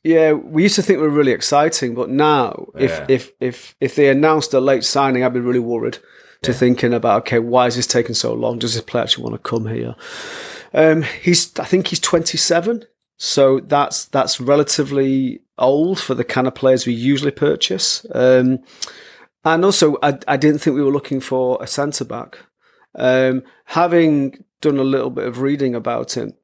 Yeah, 0.07 0.35
we 0.35 0.63
used 0.63 0.77
to 0.77 0.83
think 0.83 1.01
we 1.01 1.07
were 1.09 1.13
really 1.13 1.33
exciting, 1.33 1.97
but 1.97 2.09
now 2.09 2.69
if 2.79 2.93
yeah. 2.93 3.07
if 3.09 3.33
if 3.41 3.75
if 3.81 3.97
they 3.97 4.09
announced 4.09 4.55
a 4.55 4.61
late 4.61 4.85
signing, 4.85 5.25
I'd 5.25 5.35
be 5.35 5.41
really 5.41 5.59
worried. 5.59 5.99
To 6.43 6.53
yeah. 6.53 6.59
thinking 6.59 6.95
about 6.95 7.23
okay, 7.23 7.41
why 7.41 7.67
is 7.67 7.75
this 7.75 7.89
taking 7.89 8.15
so 8.15 8.33
long? 8.33 8.61
Does 8.61 8.75
this 8.75 8.85
player 8.85 9.03
actually 9.03 9.25
want 9.25 9.35
to 9.35 9.51
come 9.51 9.67
here? 9.67 9.97
Um, 10.73 11.03
he's 11.03 11.59
I 11.59 11.65
think 11.65 11.89
he's 11.89 11.99
27, 11.99 12.85
so 13.17 13.59
that's 13.59 14.05
that's 14.05 14.41
relatively 14.41 15.41
old 15.59 15.99
for 15.99 16.15
the 16.15 16.23
kind 16.23 16.47
of 16.47 16.55
players 16.55 16.87
we 16.87 16.93
usually 16.93 17.33
purchase. 17.33 18.07
Um, 18.15 18.61
and 19.45 19.65
also, 19.65 19.97
I, 20.05 20.19
I 20.29 20.37
didn't 20.37 20.61
think 20.61 20.77
we 20.77 20.85
were 20.85 20.93
looking 20.93 21.19
for 21.19 21.59
a 21.61 21.67
centre 21.67 22.05
back. 22.05 22.39
Um, 22.95 23.43
having 23.65 24.45
done 24.61 24.79
a 24.79 24.85
little 24.85 25.11
bit 25.11 25.27
of 25.27 25.41
reading 25.41 25.75
about 25.75 26.17
him, 26.17 26.35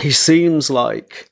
he 0.00 0.10
seems 0.10 0.70
like 0.70 1.28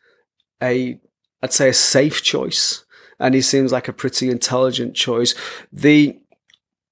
a 0.62 1.00
I'd 1.42 1.52
say 1.52 1.68
a 1.68 1.74
safe 1.74 2.22
choice, 2.22 2.84
and 3.18 3.34
he 3.34 3.42
seems 3.42 3.72
like 3.72 3.88
a 3.88 3.92
pretty 3.92 4.30
intelligent 4.30 4.94
choice. 4.94 5.34
The 5.72 6.18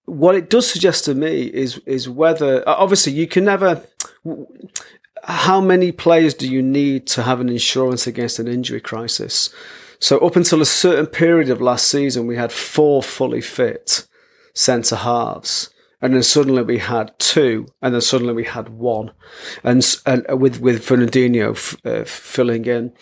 what 0.06 0.34
it 0.34 0.50
does 0.50 0.70
suggest 0.70 1.04
to 1.06 1.14
me 1.14 1.44
is 1.44 1.78
is 1.86 2.08
whether 2.08 2.66
obviously 2.68 3.12
you 3.12 3.26
can 3.26 3.44
never. 3.44 3.82
How 5.26 5.60
many 5.60 5.90
players 5.90 6.34
do 6.34 6.46
you 6.46 6.60
need 6.60 7.06
to 7.08 7.22
have 7.22 7.40
an 7.40 7.48
insurance 7.48 8.06
against 8.06 8.38
an 8.38 8.46
injury 8.46 8.80
crisis? 8.80 9.48
So 9.98 10.18
up 10.18 10.36
until 10.36 10.60
a 10.60 10.66
certain 10.66 11.06
period 11.06 11.48
of 11.48 11.62
last 11.62 11.86
season, 11.86 12.26
we 12.26 12.36
had 12.36 12.52
four 12.52 13.02
fully 13.02 13.40
fit 13.40 14.06
centre 14.52 14.96
halves 14.96 15.70
and 16.04 16.12
then 16.12 16.22
suddenly 16.22 16.62
we 16.62 16.76
had 16.76 17.18
two, 17.18 17.66
and 17.80 17.94
then 17.94 18.00
suddenly 18.02 18.34
we 18.34 18.44
had 18.44 18.68
one, 18.68 19.10
and 19.62 19.82
and 20.04 20.26
with 20.38 20.60
with 20.60 20.84
Fernandinho 20.84 21.52
f- 21.52 21.76
uh, 21.82 22.04
filling 22.04 22.66
in. 22.66 22.92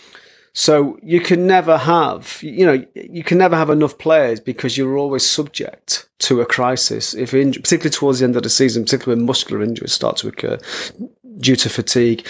So 0.55 0.99
you 1.03 1.21
can 1.21 1.47
never 1.47 1.79
have, 1.79 2.39
you 2.43 2.67
know, 2.67 2.85
you 2.95 3.25
can 3.25 3.39
never 3.39 3.57
have 3.57 3.71
enough 3.71 3.97
players 3.97 4.39
because 4.39 4.77
you're 4.77 4.99
always 4.99 5.25
subject 5.25 6.09
to 6.21 6.43
a 6.43 6.47
crisis. 6.47 7.15
If 7.15 7.31
particularly 7.31 7.91
towards 7.91 8.19
the 8.19 8.27
end 8.27 8.37
of 8.37 8.43
the 8.43 8.51
season, 8.51 8.85
particularly 8.85 9.19
when 9.19 9.27
muscular 9.27 9.63
injuries 9.63 9.93
start 9.93 10.19
to 10.19 10.29
occur 10.29 10.59
due 11.39 11.57
to 11.57 11.71
fatigue. 11.71 12.27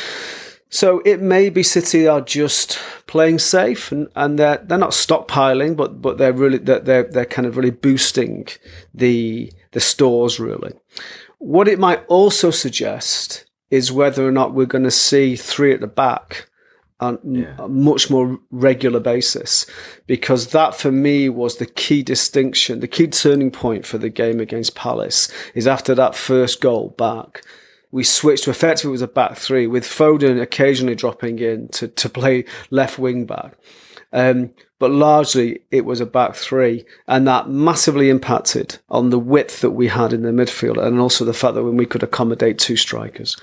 So 0.70 1.02
it 1.04 1.20
may 1.20 1.50
be 1.50 1.62
City 1.62 2.06
are 2.06 2.20
just 2.20 2.78
playing 3.06 3.40
safe 3.40 3.92
and, 3.92 4.08
and 4.16 4.38
they're 4.38 4.58
they're 4.58 4.78
not 4.78 4.92
stockpiling, 4.92 5.76
but 5.76 6.00
but 6.00 6.16
they're 6.16 6.32
really 6.32 6.58
they're 6.58 7.02
they're 7.02 7.26
kind 7.26 7.46
of 7.46 7.56
really 7.56 7.70
boosting 7.70 8.46
the 8.94 9.52
the 9.72 9.80
stores 9.80 10.38
really. 10.38 10.72
What 11.38 11.66
it 11.66 11.78
might 11.78 12.04
also 12.06 12.50
suggest 12.50 13.46
is 13.68 13.90
whether 13.90 14.26
or 14.26 14.32
not 14.32 14.54
we're 14.54 14.64
going 14.64 14.84
to 14.84 14.90
see 14.92 15.34
three 15.34 15.74
at 15.74 15.80
the 15.80 15.88
back 15.88 16.48
on 17.02 17.18
yeah. 17.24 17.54
a 17.58 17.68
much 17.68 18.10
more 18.10 18.38
regular 18.50 19.00
basis, 19.00 19.66
because 20.06 20.48
that 20.48 20.74
for 20.74 20.92
me 20.92 21.28
was 21.28 21.56
the 21.56 21.66
key 21.66 22.02
distinction, 22.02 22.80
the 22.80 22.88
key 22.88 23.08
turning 23.08 23.50
point 23.50 23.84
for 23.84 23.98
the 23.98 24.10
game 24.10 24.40
against 24.40 24.74
Palace 24.74 25.30
is 25.54 25.66
after 25.66 25.94
that 25.94 26.14
first 26.14 26.60
goal 26.60 26.90
back 26.90 27.42
we 27.92 28.02
switched 28.02 28.44
to 28.44 28.50
effectively 28.50 28.88
it 28.88 28.92
was 28.92 29.02
a 29.02 29.06
back 29.06 29.36
three 29.36 29.66
with 29.66 29.84
Foden 29.84 30.40
occasionally 30.40 30.94
dropping 30.94 31.38
in 31.38 31.68
to, 31.68 31.86
to 31.86 32.08
play 32.08 32.44
left 32.70 32.98
wing 32.98 33.26
back. 33.26 33.54
Um, 34.14 34.50
but 34.78 34.90
largely 34.90 35.60
it 35.70 35.84
was 35.84 36.00
a 36.00 36.06
back 36.06 36.34
three, 36.34 36.84
and 37.06 37.26
that 37.28 37.48
massively 37.48 38.10
impacted 38.10 38.78
on 38.90 39.10
the 39.10 39.18
width 39.18 39.60
that 39.60 39.70
we 39.70 39.88
had 39.88 40.12
in 40.12 40.22
the 40.22 40.30
midfield, 40.30 40.82
and 40.82 40.98
also 40.98 41.24
the 41.24 41.32
fact 41.32 41.54
that 41.54 41.62
when 41.62 41.76
we 41.76 41.86
could 41.86 42.02
accommodate 42.02 42.58
two 42.58 42.76
strikers. 42.76 43.36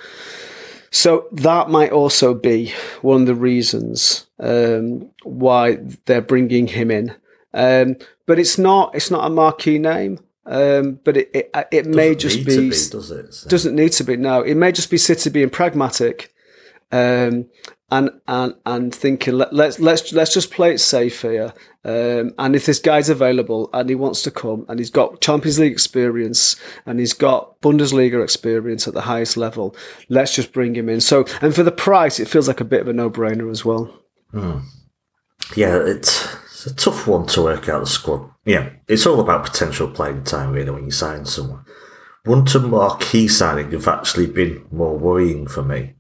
So 0.92 1.28
that 1.32 1.70
might 1.70 1.92
also 1.92 2.34
be 2.34 2.74
one 3.02 3.22
of 3.22 3.28
the 3.28 3.36
reasons 3.36 4.28
um, 4.40 5.10
why 5.24 5.78
they're 6.06 6.22
bringing 6.22 6.68
him 6.68 6.92
in. 6.92 7.16
Um, 7.54 7.98
but 8.26 8.40
it's 8.40 8.58
not 8.58 8.96
it's 8.96 9.12
not 9.12 9.26
a 9.26 9.30
marquee 9.30 9.80
name. 9.80 10.20
Um, 10.46 11.00
but 11.04 11.16
it 11.16 11.30
it, 11.34 11.68
it 11.72 11.86
may 11.86 12.16
just 12.16 12.44
be, 12.44 12.56
be, 12.56 12.70
does 12.70 13.12
it? 13.12 13.34
So. 13.34 13.50
Doesn't 13.50 13.76
need 13.76 13.92
to 13.94 14.04
be. 14.04 14.18
No, 14.18 14.42
it 14.42 14.56
may 14.56 14.72
just 14.72 14.90
be 14.90 14.98
City 14.98 15.30
being 15.30 15.52
pragmatic, 15.52 16.34
um, 16.92 17.50
and 17.92 18.12
and 18.28 18.54
and 18.66 18.94
thinking 18.94 19.36
let, 19.36 19.54
let's 19.54 19.80
let's 19.80 20.14
let's 20.14 20.34
just 20.34 20.52
play 20.52 20.74
it 20.74 20.80
safe 20.80 21.22
here. 21.22 21.54
Um, 21.84 22.34
and 22.38 22.56
if 22.56 22.66
this 22.66 22.80
guy's 22.80 23.10
available 23.10 23.70
and 23.74 23.90
he 23.90 23.96
wants 23.96 24.22
to 24.24 24.32
come 24.32 24.66
and 24.68 24.80
he's 24.80 24.90
got 24.90 25.22
Champions 25.22 25.60
League 25.60 25.72
experience 25.72 26.56
and 26.86 27.00
he's 27.00 27.14
got 27.14 27.60
Bundesliga 27.62 28.22
experience 28.22 28.88
at 28.88 28.94
the 28.94 29.02
highest 29.02 29.38
level, 29.38 29.76
let's 30.10 30.36
just 30.36 30.52
bring 30.52 30.76
him 30.76 30.90
in. 30.90 31.02
So 31.02 31.26
and 31.42 31.56
for 31.56 31.64
the 31.64 31.72
price, 31.72 32.20
it 32.20 32.28
feels 32.28 32.48
like 32.48 32.60
a 32.60 32.66
bit 32.66 32.82
of 32.82 32.88
a 32.88 32.94
no 32.94 33.10
brainer 33.10 33.50
as 33.50 33.64
well. 33.66 33.94
Hmm. 34.32 34.60
Yeah, 35.56 35.78
it's 35.84 36.28
it's 36.46 36.68
a 36.68 36.76
tough 36.76 37.08
one 37.08 37.26
to 37.28 37.44
work 37.44 37.70
out 37.70 37.80
the 37.80 37.88
squad. 37.88 38.30
Yeah, 38.46 38.70
it's 38.88 39.06
all 39.06 39.20
about 39.20 39.46
potential 39.46 39.90
playing 39.90 40.24
time, 40.26 40.52
really, 40.52 40.72
when 40.72 40.86
you 40.86 40.92
sign 40.92 41.26
someone. 41.26 41.66
Wouldn't 42.26 42.54
a 42.54 42.60
marquee 42.60 43.28
signing 43.28 43.72
have 43.72 43.88
actually 43.88 44.28
been 44.28 44.66
more 44.72 44.98
worrying 44.98 45.48
for 45.48 45.64
me 45.64 45.96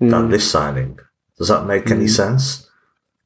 mm. 0.00 0.10
than 0.10 0.30
this 0.30 0.50
signing? 0.50 0.98
Does 1.38 1.48
that 1.48 1.66
make 1.66 1.84
mm. 1.86 1.92
any 1.92 2.04
hmm. 2.04 2.10
sense? 2.10 2.68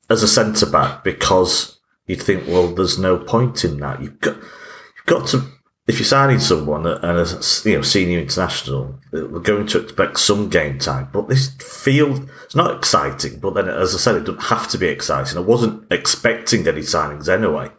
As 0.09 0.23
a 0.25 0.29
centre 0.29 0.67
back, 0.67 1.05
because 1.05 1.79
you'd 2.07 2.23
think, 2.23 2.49
well, 2.49 2.67
there's 2.67 2.99
no 2.99 3.19
point 3.19 3.65
in 3.65 3.79
that. 3.79 4.03
You've 4.03 4.19
got, 4.19 4.37
you've 4.37 5.07
got 5.07 5.29
to 5.29 5.45
if 5.91 5.99
you're 5.99 6.07
signing 6.07 6.39
someone 6.39 6.87
and 6.87 7.05
a 7.05 7.43
you 7.65 7.77
know 7.77 7.83
senior 7.83 8.21
international, 8.21 8.99
we're 9.13 9.41
going 9.41 9.67
to 9.67 9.81
expect 9.81 10.19
some 10.19 10.49
game 10.49 10.79
time. 10.79 11.09
But 11.13 11.29
this 11.29 11.51
field 11.57 12.31
it's 12.45 12.55
not 12.55 12.77
exciting. 12.77 13.41
But 13.41 13.55
then, 13.55 13.69
as 13.69 13.95
I 13.95 13.99
said, 13.99 14.17
it 14.17 14.25
doesn't 14.25 14.43
have 14.43 14.69
to 14.69 14.79
be 14.79 14.89
exciting. 14.89 15.39
I 15.39 15.41
wasn't 15.41 15.91
expecting 15.91 16.67
any 16.67 16.81
signings 16.81 17.29
anyway. 17.29 17.71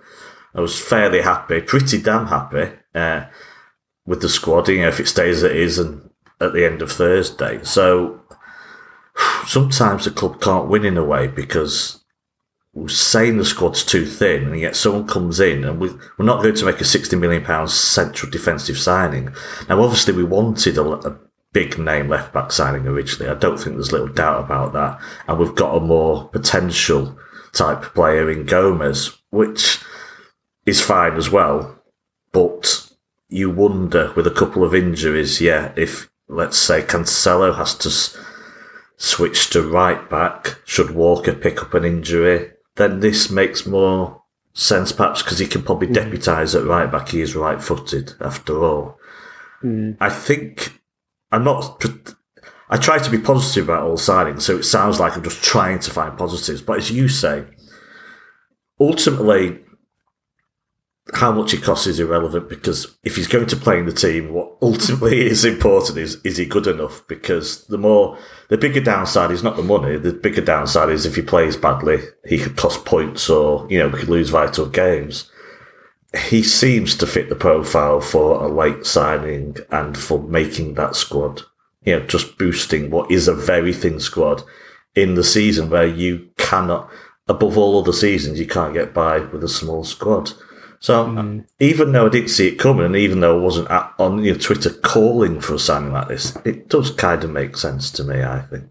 I 0.54 0.62
was 0.62 0.80
fairly 0.80 1.22
happy, 1.22 1.62
pretty 1.62 2.02
damn 2.02 2.28
happy 2.28 2.72
uh, 2.96 3.26
with 4.06 4.22
the 4.22 4.30
squad. 4.30 4.68
You 4.68 4.82
know, 4.82 4.88
if 4.90 5.00
it 5.00 5.08
stays 5.08 5.38
as 5.38 5.44
it 5.44 5.56
is, 5.56 5.80
and 5.80 6.10
at 6.42 6.54
the 6.54 6.66
end 6.66 6.82
of 6.82 6.92
Thursday. 6.92 7.64
So 7.64 8.21
sometimes 9.48 10.06
the 10.06 10.12
club 10.12 10.42
can't 10.42 10.70
win 10.70 10.86
in 10.86 10.98
a 10.98 11.04
way 11.04 11.28
because 11.28 12.04
we're 12.74 12.88
saying 12.88 13.38
the 13.38 13.46
squad's 13.46 13.84
too 13.84 14.06
thin, 14.06 14.44
and 14.46 14.60
yet 14.60 14.76
someone 14.76 15.08
comes 15.08 15.40
in, 15.40 15.66
and 15.66 15.80
we, 15.80 15.90
are 15.90 16.24
not 16.24 16.42
going 16.42 16.56
to 16.56 16.66
make 16.66 16.80
a 16.80 16.86
sixty 16.86 17.16
million 17.16 17.44
pounds 17.44 17.74
central 17.74 18.32
defensive 18.32 18.78
signing. 18.78 19.34
Now, 19.68 19.82
obviously, 19.82 20.14
we 20.14 20.24
wanted 20.24 20.78
a, 20.78 20.84
a 20.84 21.20
big 21.52 21.78
name 21.78 22.08
left 22.08 22.34
back 22.34 22.52
signing 22.52 22.88
originally. 22.88 23.30
I 23.30 23.36
don't 23.36 23.58
think 23.58 23.76
there's 23.76 23.92
little 23.92 24.08
doubt 24.08 24.46
about 24.46 24.74
that, 24.74 25.00
and 25.28 25.38
we've 25.38 25.56
got 25.56 25.76
a 25.76 25.82
more 25.82 26.30
potential 26.30 27.18
type 27.52 27.82
player 27.94 28.30
in 28.32 28.46
Gomez, 28.46 29.18
which 29.32 29.80
is 30.66 30.80
fine 30.80 31.18
as 31.18 31.30
well. 31.30 31.78
But 32.32 32.90
you 33.28 33.50
wonder 33.50 34.14
with 34.16 34.28
a 34.28 34.32
couple 34.32 34.64
of 34.64 34.74
injuries, 34.74 35.42
yeah, 35.42 35.74
if 35.76 36.10
let's 36.30 36.58
say 36.58 36.82
Cancelo 36.82 37.54
has 37.58 37.76
to 37.76 37.90
switch 39.02 39.50
to 39.50 39.64
right 39.64 40.08
back, 40.12 40.60
should 40.64 40.92
Walker 40.92 41.34
pick 41.34 41.64
up 41.64 41.74
an 41.74 41.84
injury, 41.84 42.52
then 42.76 43.00
this 43.00 43.32
makes 43.32 43.66
more 43.66 44.22
sense, 44.54 44.92
perhaps 44.92 45.24
because 45.24 45.40
he 45.40 45.48
can 45.48 45.64
probably 45.64 45.88
mm. 45.88 45.96
deputise 45.96 46.58
at 46.58 46.68
right 46.68 46.92
back. 46.92 47.10
He 47.10 47.22
is 47.22 47.36
right 47.36 47.62
footed 47.62 48.14
after 48.22 48.64
all. 48.64 49.00
Mm. 49.64 49.98
I 50.00 50.12
think 50.12 50.80
I'm 51.32 51.44
not. 51.44 51.84
I 52.70 52.78
try 52.78 53.00
to 53.00 53.10
be 53.10 53.18
positive 53.18 53.66
about 53.66 53.84
all 53.84 53.98
signings, 53.98 54.44
so 54.44 54.58
it 54.58 54.64
sounds 54.64 55.00
like 55.00 55.16
I'm 55.16 55.24
just 55.24 55.44
trying 55.44 55.80
to 55.80 55.92
find 55.92 56.16
positives. 56.16 56.62
But 56.62 56.78
as 56.78 56.92
you 56.92 57.08
say, 57.08 57.46
ultimately, 58.80 59.62
how 61.14 61.32
much 61.32 61.54
it 61.54 61.62
costs 61.62 61.88
is 61.88 62.00
irrelevant 62.00 62.48
because 62.48 62.96
if 63.04 63.16
he's 63.16 63.28
going 63.28 63.48
to 63.48 63.56
play 63.56 63.80
in 63.80 63.86
the 63.86 63.92
team, 63.92 64.34
what 64.34 64.56
ultimately 64.62 65.22
is 65.26 65.44
important 65.46 65.98
is 65.98 66.16
is 66.24 66.38
he 66.38 66.46
good 66.46 66.68
enough? 66.68 67.06
Because 67.08 67.66
the 67.66 67.78
more 67.78 68.18
the 68.50 68.58
bigger 68.58 68.82
downside 68.82 69.32
is 69.32 69.44
not 69.44 69.58
the 69.58 69.64
money. 69.64 69.98
The 69.98 70.14
bigger 70.14 70.42
downside 70.42 70.90
is 70.90 71.06
if 71.06 71.16
he 71.16 71.22
plays 71.22 71.58
badly, 71.58 72.00
he 72.26 72.38
could 72.38 72.56
cost 72.56 72.86
points 72.86 73.30
or 73.30 73.68
you 73.70 73.80
know 73.80 73.90
we 73.90 74.00
could 74.00 74.10
lose 74.10 74.30
vital 74.30 74.66
games. 74.68 75.30
He 76.28 76.44
seems 76.44 76.96
to 76.98 77.08
fit 77.08 77.30
the 77.30 77.36
profile 77.36 78.02
for 78.02 78.44
a 78.44 78.48
late 78.50 78.86
signing 78.86 79.58
and 79.70 79.98
for 79.98 80.22
making 80.22 80.74
that 80.74 80.96
squad. 80.96 81.44
You 81.84 82.00
know, 82.00 82.06
just 82.06 82.38
boosting 82.38 82.92
what 82.92 83.10
is 83.10 83.28
a 83.28 83.34
very 83.34 83.74
thin 83.74 84.00
squad 84.00 84.44
in 84.94 85.16
the 85.16 85.24
season 85.24 85.70
where 85.70 85.88
you 85.88 86.30
cannot, 86.38 86.90
above 87.28 87.58
all 87.58 87.80
other 87.80 87.94
seasons, 87.94 88.40
you 88.40 88.46
can't 88.46 88.74
get 88.74 88.94
by 88.94 89.20
with 89.20 89.44
a 89.44 89.50
small 89.50 89.84
squad. 89.84 90.34
So 90.82 91.06
mm. 91.06 91.46
even 91.60 91.92
though 91.92 92.08
I 92.08 92.10
didn't 92.10 92.30
see 92.30 92.48
it 92.48 92.56
coming, 92.56 92.86
and 92.86 92.96
even 92.96 93.20
though 93.20 93.40
I 93.40 93.42
wasn't 93.42 93.70
at, 93.70 93.94
on 94.00 94.24
you 94.24 94.34
know, 94.34 94.40
Twitter 94.40 94.72
calling 94.72 95.40
for 95.40 95.54
a 95.54 95.60
signing 95.60 95.94
like 95.94 96.08
this, 96.08 96.36
it 96.44 96.70
does 96.70 96.90
kind 96.90 97.24
of 97.24 97.30
make 97.30 97.56
sense 97.56 97.92
to 97.92 98.04
me. 98.04 98.22
I 98.22 98.42
think. 98.42 98.66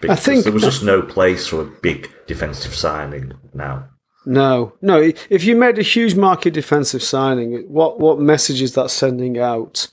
Because 0.00 0.18
I 0.18 0.20
think 0.20 0.44
there 0.44 0.52
was 0.52 0.62
just 0.62 0.82
no 0.82 1.02
place 1.02 1.46
for 1.46 1.60
a 1.60 1.64
big 1.66 2.10
defensive 2.26 2.74
signing 2.74 3.34
now. 3.52 3.88
No, 4.24 4.72
no. 4.80 5.12
If 5.28 5.44
you 5.44 5.54
made 5.54 5.78
a 5.78 5.82
huge 5.82 6.14
market 6.14 6.54
defensive 6.54 7.02
signing, 7.02 7.62
what 7.68 8.00
what 8.00 8.18
message 8.18 8.62
is 8.62 8.74
that 8.74 8.90
sending 8.90 9.38
out 9.38 9.88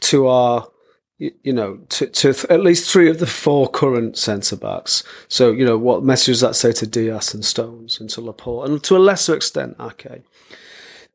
to 0.00 0.26
our 0.26 0.69
you 1.20 1.52
know, 1.52 1.76
to, 1.90 2.06
to 2.06 2.46
at 2.48 2.62
least 2.62 2.90
three 2.90 3.10
of 3.10 3.18
the 3.18 3.26
four 3.26 3.68
current 3.68 4.16
centre 4.16 4.56
backs. 4.56 5.04
So, 5.28 5.52
you 5.52 5.66
know, 5.66 5.76
what 5.76 6.02
message 6.02 6.34
does 6.34 6.40
that 6.40 6.56
say 6.56 6.72
to 6.72 6.86
Dias 6.86 7.34
and 7.34 7.44
Stones 7.44 8.00
and 8.00 8.08
to 8.10 8.22
Laporte 8.22 8.70
and 8.70 8.82
to 8.84 8.96
a 8.96 8.98
lesser 8.98 9.34
extent, 9.36 9.76
Ake? 9.78 10.22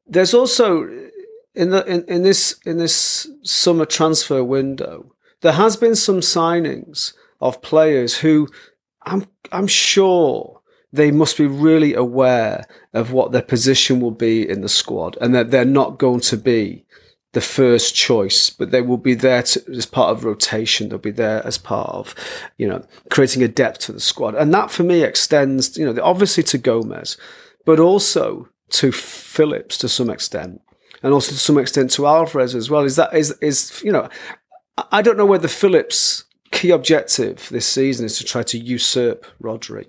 There's 0.07 0.35
also 0.35 0.83
in 1.55 1.71
the 1.71 1.83
in, 1.85 2.05
in 2.05 2.21
this 2.21 2.59
in 2.65 2.77
this 2.77 3.27
summer 3.43 3.85
transfer 3.85 4.43
window, 4.43 5.11
there 5.41 5.53
has 5.53 5.75
been 5.75 5.95
some 5.95 6.19
signings 6.19 7.13
of 7.41 7.63
players 7.63 8.17
who 8.17 8.47
I'm 9.03 9.25
I'm 9.51 9.67
sure 9.67 10.61
they 10.93 11.11
must 11.11 11.37
be 11.37 11.47
really 11.47 11.93
aware 11.93 12.65
of 12.93 13.11
what 13.11 13.31
their 13.31 13.41
position 13.41 13.99
will 13.99 14.11
be 14.11 14.47
in 14.47 14.61
the 14.61 14.69
squad 14.69 15.17
and 15.19 15.33
that 15.35 15.51
they're 15.51 15.65
not 15.65 15.97
going 15.97 16.21
to 16.21 16.37
be 16.37 16.84
the 17.35 17.41
first 17.41 17.93
choice, 17.93 18.49
but 18.49 18.71
they 18.71 18.81
will 18.81 18.97
be 18.97 19.13
there 19.13 19.43
to, 19.43 19.61
as 19.75 19.85
part 19.85 20.09
of 20.09 20.23
rotation. 20.23 20.87
They'll 20.87 20.97
be 20.97 21.11
there 21.11 21.45
as 21.45 21.57
part 21.57 21.89
of, 21.89 22.15
you 22.57 22.65
know, 22.65 22.87
creating 23.11 23.43
a 23.43 23.49
depth 23.49 23.79
to 23.79 23.91
the 23.91 23.99
squad. 23.99 24.35
And 24.35 24.53
that 24.53 24.71
for 24.71 24.83
me 24.83 25.03
extends, 25.03 25.77
you 25.77 25.85
know, 25.85 26.01
obviously 26.01 26.43
to 26.43 26.57
Gomez, 26.57 27.17
but 27.65 27.77
also 27.77 28.47
to 28.69 28.93
Phillips 28.93 29.77
to 29.79 29.89
some 29.89 30.09
extent, 30.09 30.61
and 31.03 31.13
also 31.13 31.33
to 31.33 31.37
some 31.37 31.57
extent 31.57 31.91
to 31.91 32.07
Alvarez 32.07 32.55
as 32.55 32.69
well. 32.69 32.85
Is 32.85 32.95
that 32.95 33.13
is 33.13 33.31
is 33.41 33.83
you 33.83 33.91
know, 33.91 34.07
I 34.93 35.01
don't 35.01 35.17
know 35.17 35.25
whether 35.25 35.49
Phillips' 35.49 36.23
key 36.51 36.71
objective 36.71 37.49
this 37.51 37.67
season 37.67 38.05
is 38.05 38.17
to 38.17 38.23
try 38.23 38.43
to 38.43 38.57
usurp 38.57 39.25
Rodri. 39.43 39.87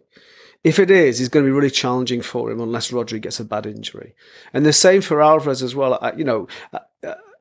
If 0.64 0.80
it 0.80 0.90
is, 0.90 1.20
it's 1.20 1.28
going 1.28 1.44
to 1.44 1.48
be 1.48 1.54
really 1.54 1.70
challenging 1.70 2.22
for 2.22 2.50
him 2.50 2.60
unless 2.60 2.90
Rodri 2.90 3.20
gets 3.20 3.38
a 3.38 3.44
bad 3.44 3.66
injury. 3.66 4.16
And 4.52 4.66
the 4.66 4.72
same 4.72 5.00
for 5.00 5.22
Alvarez 5.22 5.62
as 5.62 5.76
well. 5.76 5.96
You 6.16 6.24
know, 6.24 6.48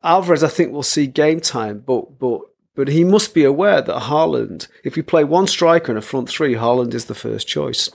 Alvarez, 0.06 0.44
I 0.44 0.48
think, 0.48 0.72
will 0.72 0.84
see 0.84 1.08
game 1.08 1.42
time, 1.42 1.84
but 1.86 2.20
but 2.20 2.42
But 2.76 2.90
he 2.90 3.04
must 3.06 3.34
be 3.34 3.46
aware 3.46 3.82
that 3.82 4.04
Haaland, 4.04 4.68
if 4.84 4.98
you 4.98 5.04
play 5.04 5.24
one 5.24 5.48
striker 5.48 5.92
and 5.92 5.98
a 5.98 6.02
front 6.02 6.30
three, 6.30 6.56
Haaland 6.56 6.94
is 6.94 7.06
the 7.06 7.16
first 7.16 7.48
choice. 7.48 7.90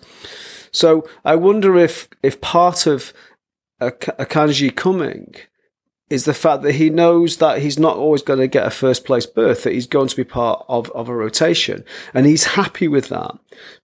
So 0.72 1.06
I 1.24 1.36
wonder 1.36 1.76
if 1.76 2.08
if 2.22 2.40
part 2.40 2.86
of 2.86 3.12
a 3.78 3.90
Akanji 3.92 4.74
coming 4.74 5.34
is 6.10 6.24
the 6.24 6.34
fact 6.34 6.62
that 6.62 6.74
he 6.74 6.90
knows 6.90 7.36
that 7.36 7.62
he's 7.62 7.78
not 7.78 7.96
always 7.96 8.20
going 8.20 8.40
to 8.40 8.48
get 8.48 8.66
a 8.66 8.70
first 8.70 9.04
place 9.04 9.26
berth, 9.26 9.62
that 9.62 9.72
he's 9.72 9.86
going 9.86 10.08
to 10.08 10.16
be 10.16 10.24
part 10.24 10.64
of, 10.68 10.90
of 10.90 11.08
a 11.08 11.14
rotation. 11.14 11.84
And 12.12 12.26
he's 12.26 12.44
happy 12.44 12.88
with 12.88 13.08
that 13.08 13.38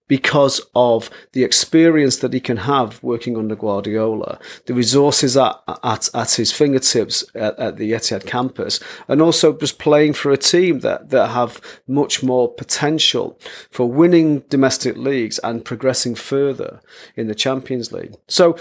because 0.09 0.61
of 0.75 1.09
the 1.31 1.43
experience 1.43 2.17
that 2.17 2.33
he 2.33 2.41
can 2.41 2.57
have 2.57 3.01
working 3.01 3.37
under 3.37 3.55
Guardiola, 3.55 4.39
the 4.65 4.73
resources 4.73 5.37
at, 5.37 5.55
at, 5.83 6.09
at 6.13 6.31
his 6.31 6.51
fingertips 6.51 7.23
at, 7.33 7.57
at 7.57 7.77
the 7.77 7.91
Etihad 7.91 8.25
campus, 8.25 8.81
and 9.07 9.21
also 9.21 9.57
just 9.57 9.79
playing 9.79 10.11
for 10.13 10.31
a 10.31 10.37
team 10.37 10.79
that, 10.79 11.09
that 11.09 11.29
have 11.29 11.61
much 11.87 12.23
more 12.23 12.51
potential 12.53 13.39
for 13.71 13.89
winning 13.89 14.39
domestic 14.49 14.97
leagues 14.97 15.39
and 15.39 15.65
progressing 15.65 16.15
further 16.15 16.81
in 17.15 17.27
the 17.27 17.35
Champions 17.35 17.93
League. 17.93 18.15
So 18.27 18.57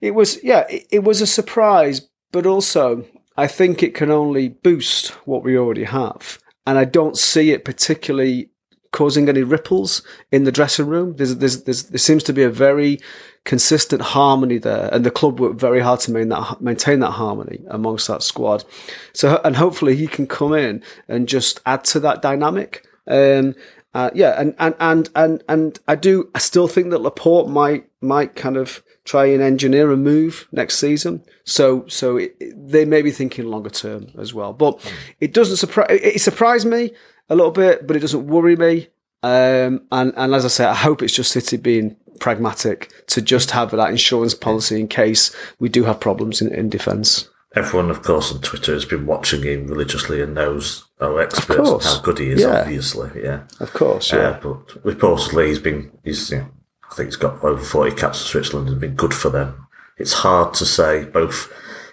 it 0.00 0.14
was, 0.14 0.42
yeah, 0.42 0.66
it, 0.68 0.86
it 0.90 1.04
was 1.04 1.20
a 1.20 1.26
surprise, 1.26 2.08
but 2.32 2.46
also 2.46 3.04
I 3.36 3.46
think 3.46 3.82
it 3.82 3.94
can 3.94 4.10
only 4.10 4.48
boost 4.48 5.08
what 5.26 5.42
we 5.42 5.56
already 5.56 5.84
have. 5.84 6.38
And 6.66 6.78
I 6.78 6.84
don't 6.84 7.16
see 7.16 7.50
it 7.50 7.64
particularly 7.64 8.50
causing 8.92 9.28
any 9.28 9.42
ripples 9.42 10.02
in 10.30 10.44
the 10.44 10.52
dressing 10.52 10.86
room. 10.86 11.16
There's, 11.16 11.36
there's, 11.36 11.64
there's, 11.64 11.84
there 11.84 11.98
seems 11.98 12.22
to 12.24 12.32
be 12.32 12.42
a 12.42 12.50
very 12.50 13.00
consistent 13.44 14.02
harmony 14.02 14.58
there, 14.58 14.88
and 14.92 15.04
the 15.04 15.10
club 15.10 15.40
worked 15.40 15.58
very 15.58 15.80
hard 15.80 16.00
to 16.00 16.12
maintain 16.12 16.28
that, 16.28 16.60
maintain 16.60 17.00
that 17.00 17.12
harmony 17.12 17.64
amongst 17.68 18.06
that 18.08 18.22
squad. 18.22 18.64
So, 19.12 19.40
and 19.44 19.56
hopefully 19.56 19.96
he 19.96 20.06
can 20.06 20.26
come 20.26 20.52
in 20.52 20.82
and 21.08 21.26
just 21.26 21.60
add 21.66 21.84
to 21.84 22.00
that 22.00 22.22
dynamic. 22.22 22.86
Um, 23.06 23.54
uh, 23.94 24.10
yeah, 24.14 24.40
and, 24.40 24.54
and, 24.58 24.74
and, 24.78 25.08
and, 25.16 25.42
and 25.48 25.78
I 25.88 25.96
do, 25.96 26.30
I 26.34 26.38
still 26.38 26.68
think 26.68 26.90
that 26.90 27.00
Laporte 27.00 27.48
might, 27.48 27.88
might 28.00 28.36
kind 28.36 28.56
of 28.56 28.82
try 29.04 29.26
and 29.26 29.42
engineer 29.42 29.90
a 29.90 29.96
move 29.96 30.48
next 30.52 30.78
season. 30.78 31.24
So, 31.44 31.86
so 31.88 32.16
it, 32.16 32.36
they 32.54 32.84
may 32.84 33.02
be 33.02 33.10
thinking 33.10 33.46
longer 33.46 33.70
term 33.70 34.08
as 34.18 34.32
well. 34.32 34.52
But 34.52 34.80
it 35.20 35.32
doesn't 35.32 35.56
surprise. 35.56 35.88
It 35.90 36.20
surprised 36.20 36.66
me 36.66 36.92
a 37.28 37.34
little 37.34 37.50
bit, 37.50 37.86
but 37.86 37.96
it 37.96 38.00
doesn't 38.00 38.26
worry 38.26 38.56
me. 38.56 38.88
Um, 39.22 39.86
and 39.92 40.12
and 40.16 40.34
as 40.34 40.44
I 40.44 40.48
say, 40.48 40.64
I 40.64 40.74
hope 40.74 41.02
it's 41.02 41.14
just 41.14 41.32
City 41.32 41.56
being 41.56 41.96
pragmatic 42.20 42.92
to 43.08 43.20
just 43.20 43.50
have 43.50 43.70
that 43.72 43.90
insurance 43.90 44.34
policy 44.34 44.80
in 44.80 44.88
case 44.88 45.34
we 45.58 45.68
do 45.68 45.84
have 45.84 46.00
problems 46.00 46.40
in, 46.40 46.52
in 46.54 46.68
defence. 46.68 47.28
Everyone, 47.54 47.90
of 47.90 48.02
course, 48.02 48.32
on 48.32 48.40
Twitter 48.40 48.72
has 48.72 48.86
been 48.86 49.04
watching 49.04 49.42
him 49.42 49.66
religiously 49.66 50.22
and 50.22 50.34
knows 50.34 50.84
our 51.00 51.20
experts 51.20 51.70
and 51.70 51.82
how 51.82 52.00
good 52.00 52.18
he 52.18 52.30
is. 52.30 52.40
Yeah. 52.40 52.60
Obviously, 52.60 53.10
yeah, 53.22 53.42
of 53.60 53.72
course, 53.74 54.12
yeah. 54.12 54.18
Uh, 54.18 54.40
but 54.40 54.66
reportedly, 54.84 55.48
he's 55.48 55.58
been 55.58 55.90
he's 56.02 56.30
you 56.30 56.38
know, 56.38 56.48
I 56.92 56.94
think 56.94 57.06
he's 57.06 57.16
got 57.16 57.42
over 57.42 57.62
40 57.62 57.96
caps 57.96 58.20
for 58.20 58.28
Switzerland 58.28 58.68
and 58.68 58.78
been 58.78 58.94
good 58.94 59.14
for 59.14 59.30
them. 59.30 59.66
It's 59.96 60.12
hard 60.12 60.52
to 60.54 60.66
say 60.66 61.06
both 61.06 61.50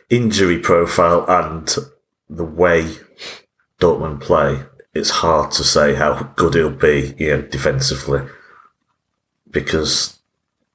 injury 0.10 0.60
profile 0.60 1.26
and 1.30 1.74
the 2.30 2.44
way 2.44 2.98
Dortmund 3.80 4.20
play. 4.20 4.64
It's 4.94 5.10
hard 5.10 5.52
to 5.54 5.64
say 5.64 5.96
how 5.96 6.34
good 6.36 6.56
he'll 6.56 6.70
be, 6.70 7.16
you 7.18 7.30
know, 7.30 7.42
defensively 7.44 8.28
because 9.50 10.19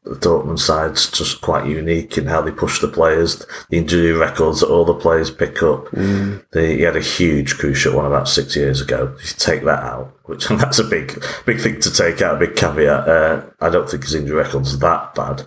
the 0.04 0.16
Dortmund 0.16 0.58
side's 0.58 1.10
just 1.10 1.40
quite 1.40 1.66
unique 1.66 2.18
in 2.18 2.26
how 2.26 2.42
they 2.42 2.50
push 2.50 2.80
the 2.80 2.88
players, 2.88 3.44
the 3.70 3.78
injury 3.78 4.12
records 4.12 4.60
that 4.60 4.68
all 4.68 4.84
the 4.84 4.94
players 4.94 5.30
pick 5.30 5.62
up. 5.62 5.86
Mm. 5.86 6.44
They, 6.52 6.76
he 6.76 6.82
had 6.82 6.96
a 6.96 7.00
huge 7.00 7.54
cruciate 7.54 7.94
one 7.94 8.04
about 8.04 8.28
six 8.28 8.54
years 8.54 8.82
ago. 8.82 9.16
You 9.18 9.34
take 9.38 9.64
that 9.64 9.82
out, 9.82 10.14
which 10.24 10.46
that's 10.48 10.78
a 10.78 10.84
big, 10.84 11.24
big 11.46 11.58
thing 11.58 11.80
to 11.80 11.90
take 11.90 12.20
out, 12.20 12.36
a 12.36 12.46
big 12.46 12.54
caveat. 12.54 13.08
Uh, 13.08 13.42
I 13.60 13.70
don't 13.70 13.88
think 13.88 14.02
his 14.02 14.14
injury 14.14 14.36
record's 14.36 14.78
that 14.78 15.14
bad. 15.14 15.46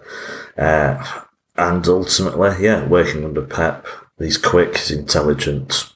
Uh, 0.57 1.21
and 1.55 1.87
ultimately, 1.87 2.55
yeah, 2.59 2.87
working 2.87 3.25
under 3.25 3.43
Pep, 3.43 3.85
he's 4.17 4.37
quick, 4.39 4.77
he's 4.77 4.91
intelligent, 4.91 5.93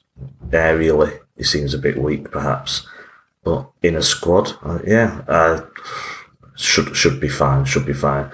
aerially, 0.50 1.18
he 1.36 1.42
seems 1.42 1.74
a 1.74 1.78
bit 1.78 1.98
weak 1.98 2.30
perhaps, 2.30 2.86
but 3.42 3.68
in 3.82 3.96
a 3.96 4.02
squad, 4.02 4.52
uh, 4.62 4.78
yeah, 4.86 5.22
uh, 5.26 5.62
should 6.54 6.94
should 6.96 7.20
be 7.20 7.28
fine, 7.28 7.64
should 7.64 7.86
be 7.86 7.92
fine. 7.92 8.30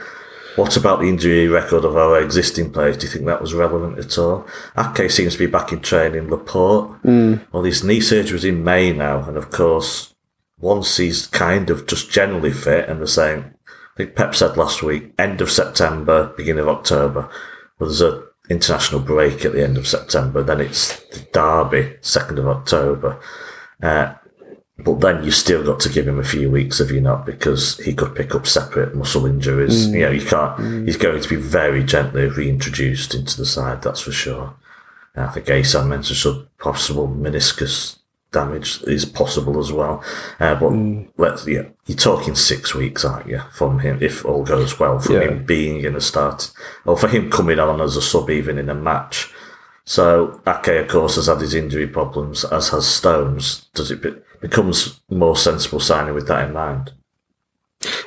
What 0.58 0.76
about 0.76 0.98
the 0.98 1.08
injury 1.08 1.46
record 1.46 1.84
of 1.84 1.96
our 1.96 2.20
existing 2.20 2.72
players? 2.72 2.96
Do 2.96 3.06
you 3.06 3.12
think 3.12 3.26
that 3.26 3.40
was 3.40 3.54
relevant 3.54 3.96
at 3.96 4.18
all? 4.18 4.44
Ake 4.76 5.08
seems 5.08 5.34
to 5.34 5.38
be 5.38 5.46
back 5.46 5.70
in 5.72 5.78
training. 5.78 6.28
Laporte, 6.28 7.00
mm. 7.04 7.40
well, 7.52 7.62
his 7.62 7.84
knee 7.84 8.00
surgery 8.00 8.32
was 8.32 8.44
in 8.44 8.64
May 8.64 8.92
now, 8.92 9.22
and 9.28 9.36
of 9.36 9.52
course, 9.52 10.16
once 10.58 10.96
he's 10.96 11.28
kind 11.28 11.70
of 11.70 11.86
just 11.86 12.10
generally 12.10 12.50
fit 12.50 12.88
and 12.88 13.00
the 13.00 13.06
same, 13.06 13.54
I 13.68 13.96
think 13.98 14.16
Pep 14.16 14.34
said 14.34 14.56
last 14.56 14.82
week, 14.82 15.14
end 15.16 15.40
of 15.40 15.48
September, 15.48 16.34
beginning 16.36 16.62
of 16.62 16.68
October. 16.68 17.30
Well, 17.78 17.88
there's 17.88 18.02
a 18.02 18.24
international 18.50 19.00
break 19.00 19.44
at 19.44 19.52
the 19.52 19.62
end 19.62 19.78
of 19.78 19.86
September. 19.86 20.42
Then 20.42 20.60
it's 20.60 20.98
the 21.10 21.20
Derby, 21.32 21.98
second 22.00 22.40
of 22.40 22.48
October. 22.48 23.20
Uh, 23.80 24.14
but 24.78 25.00
then 25.00 25.24
you 25.24 25.30
still 25.32 25.64
got 25.64 25.80
to 25.80 25.88
give 25.88 26.06
him 26.06 26.20
a 26.20 26.24
few 26.24 26.50
weeks, 26.50 26.78
have 26.78 26.92
you 26.92 27.00
not? 27.00 27.26
Because 27.26 27.78
he 27.78 27.92
could 27.92 28.14
pick 28.14 28.34
up 28.34 28.46
separate 28.46 28.94
muscle 28.94 29.26
injuries. 29.26 29.88
Mm. 29.88 29.92
You 29.92 30.00
know, 30.00 30.10
you 30.10 30.24
can't. 30.24 30.56
Mm. 30.56 30.86
He's 30.86 30.96
going 30.96 31.20
to 31.20 31.28
be 31.28 31.36
very 31.36 31.82
gently 31.82 32.26
reintroduced 32.26 33.14
into 33.14 33.36
the 33.36 33.46
side. 33.46 33.82
That's 33.82 34.00
for 34.00 34.12
sure. 34.12 34.54
And 35.14 35.26
I 35.26 35.30
think 35.30 35.50
Asan 35.50 35.88
mentioned 35.88 36.18
some 36.18 36.48
possible 36.58 37.08
meniscus 37.08 37.98
damage 38.30 38.82
is 38.84 39.04
possible 39.04 39.58
as 39.58 39.72
well. 39.72 40.04
Uh, 40.38 40.54
but 40.54 40.70
mm. 40.70 41.08
let's 41.16 41.46
yeah, 41.46 41.64
you're 41.86 41.98
talking 41.98 42.36
six 42.36 42.72
weeks, 42.72 43.04
aren't 43.04 43.28
you? 43.28 43.40
From 43.52 43.80
him, 43.80 43.98
if 44.00 44.24
all 44.24 44.44
goes 44.44 44.78
well, 44.78 45.00
from 45.00 45.16
yeah. 45.16 45.22
him 45.22 45.44
being 45.44 45.84
in 45.84 45.96
a 45.96 46.00
start, 46.00 46.52
or 46.84 46.96
for 46.96 47.08
him 47.08 47.30
coming 47.30 47.58
on 47.58 47.80
as 47.80 47.96
a 47.96 48.02
sub 48.02 48.30
even 48.30 48.58
in 48.58 48.68
a 48.68 48.74
match. 48.74 49.32
So 49.84 50.40
Ake, 50.46 50.82
of 50.82 50.88
course, 50.88 51.16
has 51.16 51.26
had 51.26 51.40
his 51.40 51.54
injury 51.54 51.86
problems, 51.86 52.44
as 52.44 52.68
has 52.68 52.86
Stones. 52.86 53.66
Does 53.74 53.90
it? 53.90 54.02
Be, 54.02 54.14
becomes 54.40 55.00
more 55.10 55.36
sensible 55.36 55.80
signing 55.80 56.14
with 56.14 56.28
that 56.28 56.48
in 56.48 56.54
mind. 56.54 56.92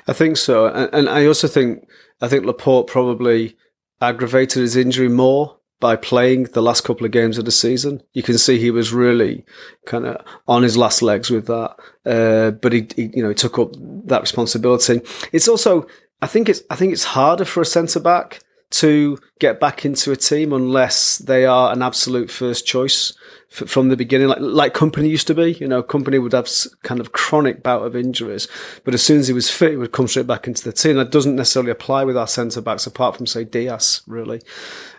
I 0.07 0.13
think 0.13 0.37
so, 0.37 0.67
and, 0.67 1.07
I 1.07 1.25
also 1.25 1.47
think 1.47 1.87
I 2.21 2.27
think 2.27 2.45
Laporte 2.45 2.87
probably 2.87 3.55
aggravated 4.01 4.61
his 4.61 4.75
injury 4.75 5.07
more 5.07 5.57
by 5.79 5.95
playing 5.95 6.43
the 6.43 6.61
last 6.61 6.81
couple 6.81 7.05
of 7.05 7.11
games 7.11 7.37
of 7.37 7.45
the 7.45 7.51
season. 7.51 8.01
You 8.13 8.21
can 8.21 8.37
see 8.37 8.59
he 8.59 8.71
was 8.71 8.93
really 8.93 9.43
kind 9.85 10.05
of 10.05 10.23
on 10.47 10.63
his 10.63 10.77
last 10.77 11.01
legs 11.01 11.29
with 11.29 11.47
that, 11.47 11.75
uh, 12.05 12.51
but 12.51 12.73
he, 12.73 12.87
he, 12.95 13.09
you 13.15 13.23
know, 13.23 13.29
he 13.29 13.35
took 13.35 13.57
up 13.57 13.71
that 14.05 14.21
responsibility. 14.21 15.01
It's 15.31 15.47
also, 15.47 15.87
I 16.21 16.27
think 16.27 16.49
it's, 16.49 16.61
I 16.69 16.75
think 16.75 16.93
it's 16.93 17.03
harder 17.03 17.45
for 17.45 17.61
a 17.61 17.65
centre 17.65 17.99
back 17.99 18.41
to 18.71 19.17
get 19.39 19.59
back 19.59 19.83
into 19.83 20.11
a 20.11 20.15
team 20.15 20.53
unless 20.53 21.17
they 21.17 21.45
are 21.45 21.73
an 21.73 21.81
absolute 21.81 22.29
first 22.29 22.65
choice 22.65 23.13
f- 23.51 23.69
from 23.69 23.89
the 23.89 23.97
beginning, 23.97 24.27
like 24.27 24.39
like 24.39 24.73
Kompany 24.73 25.09
used 25.09 25.27
to 25.27 25.35
be. 25.35 25.53
You 25.53 25.67
know, 25.67 25.83
Kompany 25.83 26.21
would 26.21 26.33
have 26.33 26.49
kind 26.83 26.99
of 26.99 27.11
chronic 27.11 27.63
bout 27.63 27.85
of 27.85 27.95
injuries, 27.95 28.47
but 28.83 28.93
as 28.93 29.03
soon 29.03 29.19
as 29.19 29.27
he 29.27 29.33
was 29.33 29.49
fit, 29.49 29.71
he 29.71 29.77
would 29.77 29.91
come 29.91 30.07
straight 30.07 30.27
back 30.27 30.47
into 30.47 30.63
the 30.63 30.73
team. 30.73 30.95
That 30.97 31.11
doesn't 31.11 31.35
necessarily 31.35 31.71
apply 31.71 32.03
with 32.03 32.17
our 32.17 32.27
centre 32.27 32.61
backs, 32.61 32.87
apart 32.87 33.15
from 33.15 33.25
say 33.25 33.43
Dias, 33.43 34.01
really. 34.07 34.41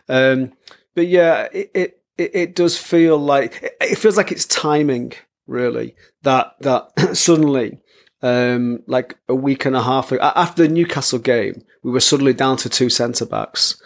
Um, 0.09 0.53
but 0.95 1.07
yeah, 1.07 1.49
it, 1.53 1.71
it 1.75 2.03
it 2.19 2.55
does 2.55 2.77
feel 2.79 3.19
like 3.19 3.77
it 3.81 3.97
feels 3.97 4.17
like 4.17 4.33
it's 4.33 4.47
timing 4.47 5.13
really 5.47 5.97
that 6.23 6.55
that 6.61 6.91
suddenly 7.17 7.79
um, 8.23 8.83
like 8.87 9.19
a 9.29 9.35
week 9.35 9.65
and 9.65 9.77
a 9.77 9.83
half 9.83 10.13
after 10.13 10.63
the 10.63 10.73
Newcastle 10.73 11.19
game, 11.19 11.65
we 11.83 11.91
were 11.91 12.01
suddenly 12.01 12.33
down 12.33 12.57
to 12.59 12.69
two 12.69 12.89
centre 12.89 13.27
backs, 13.27 13.83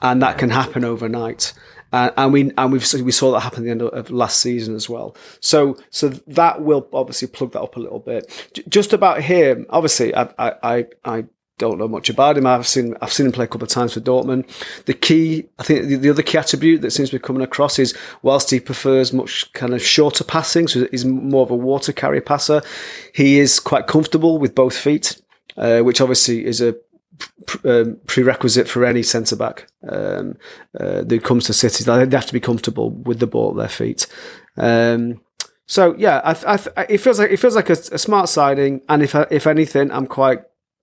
and 0.00 0.22
that 0.22 0.38
can 0.38 0.50
happen 0.50 0.84
overnight. 0.84 1.52
Uh, 1.92 2.10
and 2.16 2.32
we 2.32 2.52
and 2.56 2.72
we 2.72 2.78
we 3.02 3.12
saw 3.12 3.32
that 3.32 3.40
happen 3.40 3.60
at 3.60 3.64
the 3.64 3.70
end 3.70 3.82
of 3.82 4.10
last 4.10 4.40
season 4.40 4.74
as 4.74 4.88
well. 4.88 5.16
So 5.40 5.76
so 5.90 6.08
that 6.08 6.62
will 6.62 6.88
obviously 6.92 7.28
plug 7.28 7.52
that 7.52 7.62
up 7.62 7.76
a 7.76 7.80
little 7.80 7.98
bit. 7.98 8.50
Just 8.68 8.92
about 8.92 9.22
him, 9.22 9.66
obviously, 9.70 10.14
I 10.14 10.28
I 10.38 10.86
I 11.04 11.24
don't 11.60 11.78
know 11.78 11.86
much 11.86 12.08
about 12.08 12.38
him. 12.38 12.46
I've 12.46 12.66
seen 12.66 12.96
I've 13.00 13.12
seen 13.12 13.26
him 13.26 13.32
play 13.32 13.44
a 13.44 13.48
couple 13.48 13.64
of 13.64 13.70
times 13.70 13.92
for 13.92 14.00
Dortmund. 14.00 14.48
The 14.86 14.94
key, 14.94 15.46
I 15.58 15.62
think, 15.62 15.86
the, 15.86 15.96
the, 15.96 16.10
other 16.10 16.22
key 16.22 16.38
attribute 16.38 16.80
that 16.80 16.90
seems 16.90 17.10
to 17.10 17.18
be 17.18 17.22
coming 17.22 17.42
across 17.42 17.78
is 17.78 17.96
whilst 18.22 18.50
he 18.50 18.58
prefers 18.58 19.12
much 19.12 19.52
kind 19.52 19.74
of 19.74 19.82
shorter 19.82 20.24
passing, 20.24 20.66
so 20.66 20.88
he's 20.90 21.04
more 21.04 21.42
of 21.42 21.50
a 21.50 21.56
water 21.56 21.92
carrier 21.92 22.22
passer. 22.22 22.62
He 23.14 23.38
is 23.38 23.60
quite 23.60 23.86
comfortable 23.86 24.38
with 24.38 24.54
both 24.54 24.76
feet, 24.76 25.20
uh, 25.56 25.80
which 25.80 26.00
obviously 26.00 26.46
is 26.46 26.62
a 26.62 26.74
um, 27.64 27.98
prerequisite 28.06 28.68
for 28.68 28.84
any 28.84 29.02
centre 29.02 29.36
back 29.36 29.66
um, 29.88 30.36
uh, 30.78 31.02
that 31.02 31.24
comes 31.24 31.46
to 31.46 31.52
City. 31.52 31.84
They 31.84 31.98
have 31.98 32.26
to 32.26 32.32
be 32.32 32.40
comfortable 32.40 32.90
with 32.90 33.18
the 33.18 33.26
ball 33.26 33.50
at 33.50 33.56
their 33.56 33.68
feet. 33.68 34.06
Um, 34.56 35.20
so 35.66 35.94
yeah, 35.96 36.20
I, 36.24 36.58
I, 36.76 36.86
it 36.88 36.98
feels 36.98 37.18
like 37.18 37.30
it 37.30 37.36
feels 37.36 37.54
like 37.54 37.70
a, 37.70 37.76
a 37.92 37.98
smart 37.98 38.28
signing, 38.28 38.82
and 38.88 39.02
if 39.02 39.14
if 39.30 39.46
anything, 39.46 39.92
I'm 39.92 40.06
quite 40.06 40.42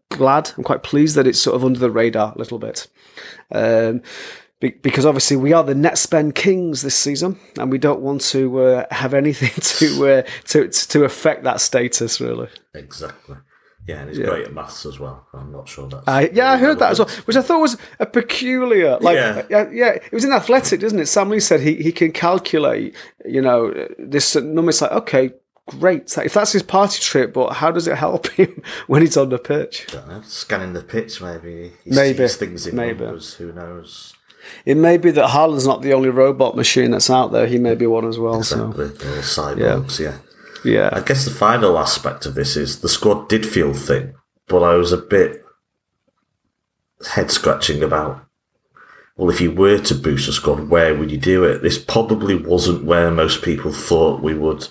glad. 0.09 0.51
I'm 0.57 0.63
quite 0.63 0.83
pleased 0.83 1.15
that 1.15 1.27
it's 1.27 1.39
sort 1.39 1.55
of 1.55 1.65
under 1.65 1.79
the 1.79 1.91
radar 1.91 2.33
a 2.33 2.37
little 2.37 2.59
bit. 2.59 2.87
Um, 3.51 4.01
because 4.59 5.05
obviously 5.05 5.37
we 5.37 5.53
are 5.53 5.63
the 5.63 5.75
net 5.75 5.97
spend 5.97 6.33
kings 6.33 6.81
this 6.81 6.95
season, 6.95 7.39
and 7.59 7.69
we 7.69 7.77
don't 7.77 8.01
want 8.01 8.21
to 8.21 8.59
uh, 8.61 8.85
have 8.89 9.13
anything 9.13 9.51
to 9.61 10.07
uh, 10.07 10.21
to 10.45 10.69
to 10.69 11.03
affect 11.03 11.43
that 11.43 11.61
status. 11.61 12.19
Really, 12.19 12.49
Exactly. 12.73 13.35
Yeah, 13.87 14.01
and 14.01 14.09
he's 14.09 14.19
great 14.19 14.45
at 14.47 14.53
maths 14.53 14.85
as 14.85 14.99
well. 14.99 15.25
I'm 15.33 15.51
not 15.51 15.67
sure 15.69 15.87
that's. 15.87 16.07
I, 16.07 16.29
yeah, 16.33 16.51
I 16.51 16.57
heard 16.57 16.77
that 16.79 16.91
as 16.91 16.99
well, 16.99 17.07
which 17.25 17.37
I 17.37 17.41
thought 17.41 17.61
was 17.61 17.77
a 17.99 18.05
peculiar. 18.05 18.97
Like, 18.99 19.15
Yeah. 19.15 19.43
yeah, 19.49 19.69
yeah, 19.71 19.89
it 19.91 20.11
was 20.11 20.25
in 20.25 20.33
athletic, 20.33 20.81
doesn't 20.81 20.99
it? 20.99 21.05
Sam 21.07 21.29
Lee 21.29 21.39
said 21.39 21.61
he 21.61 21.75
he 21.75 21.91
can 21.91 22.11
calculate, 22.11 22.93
you 23.25 23.41
know, 23.41 23.87
this 23.97 24.35
number. 24.35 24.69
It's 24.69 24.81
like 24.81 24.91
okay. 24.91 25.31
Great. 25.79 26.17
If 26.17 26.33
that's 26.33 26.53
his 26.53 26.63
party 26.63 27.01
trick, 27.01 27.33
but 27.33 27.51
how 27.51 27.71
does 27.71 27.89
it 27.89 27.97
help 27.97 28.27
him 28.39 28.61
when 28.87 29.01
he's 29.01 29.17
on 29.17 29.27
the 29.27 29.37
pitch? 29.37 29.85
don't 29.91 30.07
know. 30.07 30.21
Scanning 30.21 30.71
the 30.71 30.81
pitch, 30.81 31.21
maybe. 31.21 31.73
He 31.83 31.91
Maybe. 31.91 32.25
things 32.29 32.67
in 32.67 32.75
Maybe. 32.77 33.03
numbers. 33.03 33.33
Who 33.33 33.51
knows? 33.51 34.13
It 34.65 34.77
may 34.77 34.95
be 34.97 35.11
that 35.11 35.31
Haaland's 35.31 35.67
not 35.67 35.81
the 35.81 35.91
only 35.93 36.07
robot 36.07 36.55
machine 36.55 36.91
that's 36.91 37.09
out 37.09 37.33
there. 37.33 37.47
He 37.47 37.57
may 37.57 37.75
be 37.75 37.85
one 37.85 38.07
as 38.07 38.17
well. 38.17 38.41
So, 38.43 38.69
Exactly. 38.69 38.87
They're 39.09 39.21
cyborgs, 39.21 39.99
yeah. 39.99 40.11
yeah. 40.11 40.17
I 40.93 41.01
guess 41.01 41.25
the 41.25 41.31
final 41.31 41.77
aspect 41.77 42.25
of 42.25 42.35
this 42.35 42.55
is 42.55 42.79
the 42.79 42.89
squad 42.89 43.29
did 43.29 43.45
feel 43.45 43.73
thin, 43.73 44.15
but 44.47 44.63
I 44.63 44.75
was 44.75 44.91
a 44.91 44.97
bit 44.97 45.45
head 47.13 47.31
scratching 47.31 47.83
about. 47.83 48.23
Well, 49.15 49.29
if 49.29 49.41
you 49.41 49.51
were 49.51 49.79
to 49.79 49.95
boost 49.95 50.29
a 50.29 50.33
squad, 50.33 50.69
where 50.69 50.95
would 50.95 51.11
you 51.11 51.17
do 51.17 51.43
it? 51.43 51.61
This 51.61 51.77
probably 51.77 52.35
wasn't 52.35 52.85
where 52.85 53.09
most 53.09 53.41
people 53.41 53.71
thought 53.71 54.21
we 54.21 54.35
would 54.35 54.67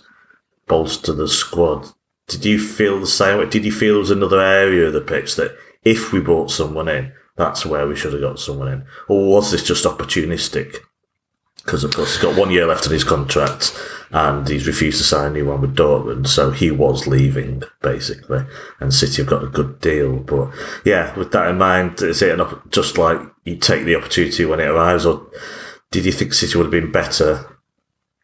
bolster 0.69 1.13
the 1.13 1.29
squad. 1.29 1.89
Did 2.29 2.45
you 2.45 2.59
feel 2.59 3.01
the 3.01 3.07
same? 3.07 3.39
way? 3.39 3.47
Did 3.47 3.65
you 3.65 3.73
feel 3.73 3.95
there 3.95 4.01
was 4.01 4.11
another 4.11 4.41
area 4.41 4.87
of 4.87 4.93
the 4.93 5.01
pitch 5.01 5.37
that 5.37 5.57
if 5.83 6.13
we 6.13 6.21
brought 6.21 6.51
someone 6.51 6.89
in, 6.89 7.13
that's 7.37 7.67
where 7.67 7.87
we 7.87 7.97
should 7.97 8.13
have 8.13 8.23
got 8.23 8.39
someone 8.39 8.69
in? 8.69 8.85
Or 9.09 9.29
was 9.29 9.51
this 9.51 9.65
just 9.65 9.85
opportunistic? 9.85 10.81
because 11.67 11.83
of 11.83 11.93
course 11.93 12.15
he's 12.15 12.23
got 12.23 12.39
one 12.39 12.51
year 12.51 12.65
left 12.67 12.87
on 12.87 12.93
his 12.93 13.05
contract 13.05 13.77
and 14.11 14.49
he's 14.49 14.67
refused 14.67 14.99
to 14.99 15.05
sign 15.05 15.31
a 15.31 15.35
new 15.35 15.47
one 15.47 15.61
with 15.61 15.77
Dortmund, 15.77 16.29
so 16.29 16.51
he 16.51 16.71
was 16.71 17.07
leaving 17.07 17.63
basically, 17.83 18.45
and 18.81 18.95
City 18.95 19.23
have 19.23 19.31
got 19.31 19.45
a 19.45 19.49
good 19.49 19.81
deal. 19.81 20.19
But 20.19 20.51
yeah, 20.85 21.17
with 21.19 21.33
that 21.33 21.49
in 21.49 21.59
mind, 21.59 22.01
is 22.03 22.23
it 22.23 22.41
op- 22.41 22.71
just 22.71 22.99
like 22.99 23.21
you 23.45 23.57
take 23.57 23.85
the 23.85 23.97
opportunity 23.97 24.45
when 24.45 24.61
it 24.61 24.69
arrives, 24.69 25.07
or 25.07 25.27
did 25.91 26.05
you 26.05 26.13
think 26.13 26.35
City 26.35 26.57
would 26.57 26.65
have 26.65 26.71
been 26.71 26.93
better 26.93 27.59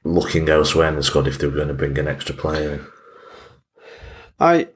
looking 0.04 0.48
elsewhere 0.48 0.88
in 0.88 0.96
the 0.96 1.02
squad 1.02 1.28
if 1.28 1.38
they 1.38 1.46
were 1.46 1.56
going 1.56 1.68
to 1.68 1.74
bring 1.74 1.98
an 1.98 2.08
extra 2.08 2.34
player 2.34 2.74
in? 2.74 2.86
I 4.38 4.68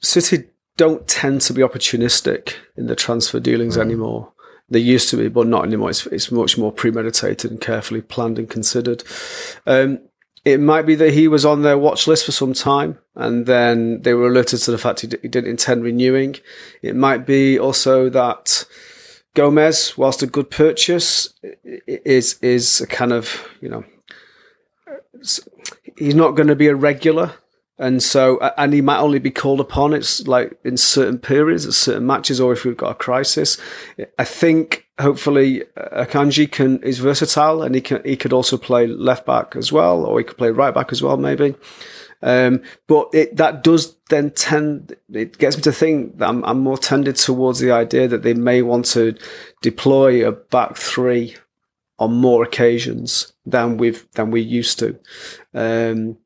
City 0.00 0.44
don't 0.76 1.06
tend 1.06 1.40
to 1.42 1.52
be 1.52 1.62
opportunistic 1.62 2.54
in 2.76 2.86
the 2.86 2.96
transfer 2.96 3.38
dealings 3.38 3.76
anymore. 3.76 4.32
They 4.68 4.78
used 4.78 5.10
to 5.10 5.16
be, 5.18 5.28
but 5.28 5.46
not 5.46 5.66
anymore. 5.66 5.90
It's, 5.90 6.06
it's 6.06 6.32
much 6.32 6.56
more 6.56 6.72
premeditated 6.72 7.50
and 7.50 7.60
carefully 7.60 8.00
planned 8.00 8.38
and 8.38 8.48
considered. 8.48 9.04
Um, 9.66 10.00
it 10.44 10.60
might 10.60 10.86
be 10.86 10.94
that 10.96 11.14
he 11.14 11.28
was 11.28 11.44
on 11.44 11.62
their 11.62 11.78
watch 11.78 12.06
list 12.06 12.24
for 12.24 12.32
some 12.32 12.52
time, 12.52 12.98
and 13.14 13.46
then 13.46 14.02
they 14.02 14.14
were 14.14 14.28
alerted 14.28 14.60
to 14.60 14.70
the 14.70 14.78
fact 14.78 15.00
he, 15.00 15.06
d- 15.06 15.18
he 15.22 15.28
didn't 15.28 15.50
intend 15.50 15.84
renewing. 15.84 16.36
It 16.82 16.96
might 16.96 17.26
be 17.26 17.58
also 17.58 18.08
that 18.10 18.64
Gomez, 19.34 19.96
whilst 19.96 20.22
a 20.22 20.26
good 20.26 20.50
purchase, 20.50 21.32
is 21.86 22.38
is 22.42 22.80
a 22.80 22.86
kind 22.86 23.12
of 23.12 23.48
you 23.60 23.68
know 23.68 23.84
he's 25.96 26.14
not 26.14 26.32
going 26.32 26.48
to 26.48 26.56
be 26.56 26.68
a 26.68 26.74
regular. 26.74 27.34
And 27.78 28.02
so, 28.02 28.38
and 28.56 28.72
he 28.72 28.80
might 28.80 28.98
only 28.98 29.18
be 29.18 29.30
called 29.30 29.58
upon. 29.58 29.92
It's 29.92 30.26
like 30.28 30.56
in 30.62 30.76
certain 30.76 31.18
periods, 31.18 31.66
at 31.66 31.72
certain 31.72 32.06
matches, 32.06 32.40
or 32.40 32.52
if 32.52 32.64
we've 32.64 32.76
got 32.76 32.92
a 32.92 32.94
crisis. 32.94 33.58
I 34.18 34.24
think 34.24 34.81
hopefully 35.00 35.62
uh, 35.76 36.04
Akanji 36.04 36.50
can 36.50 36.82
is 36.82 36.98
versatile, 36.98 37.62
and 37.62 37.74
he 37.74 37.80
can 37.80 38.02
he 38.04 38.16
could 38.16 38.32
also 38.32 38.56
play 38.56 38.86
left 38.86 39.26
back 39.26 39.56
as 39.56 39.72
well, 39.72 40.04
or 40.04 40.18
he 40.18 40.24
could 40.24 40.38
play 40.38 40.50
right 40.50 40.74
back 40.74 40.92
as 40.92 41.02
well, 41.02 41.16
maybe. 41.16 41.54
Um, 42.22 42.62
but 42.86 43.08
it, 43.12 43.36
that 43.36 43.64
does 43.64 43.96
then 44.08 44.30
tend, 44.30 44.94
it 45.12 45.38
gets 45.38 45.56
me 45.56 45.62
to 45.62 45.72
think 45.72 46.18
that 46.18 46.28
I'm, 46.28 46.44
I'm 46.44 46.60
more 46.60 46.78
tended 46.78 47.16
towards 47.16 47.58
the 47.58 47.72
idea 47.72 48.06
that 48.06 48.22
they 48.22 48.34
may 48.34 48.62
want 48.62 48.84
to 48.86 49.16
deploy 49.60 50.26
a 50.26 50.30
back 50.30 50.76
three 50.76 51.36
on 51.98 52.14
more 52.14 52.44
occasions 52.44 53.32
than 53.44 53.76
we've 53.76 54.06
than 54.12 54.30
we 54.30 54.40
used 54.40 54.78
to. 54.78 54.98
Um, 55.52 56.18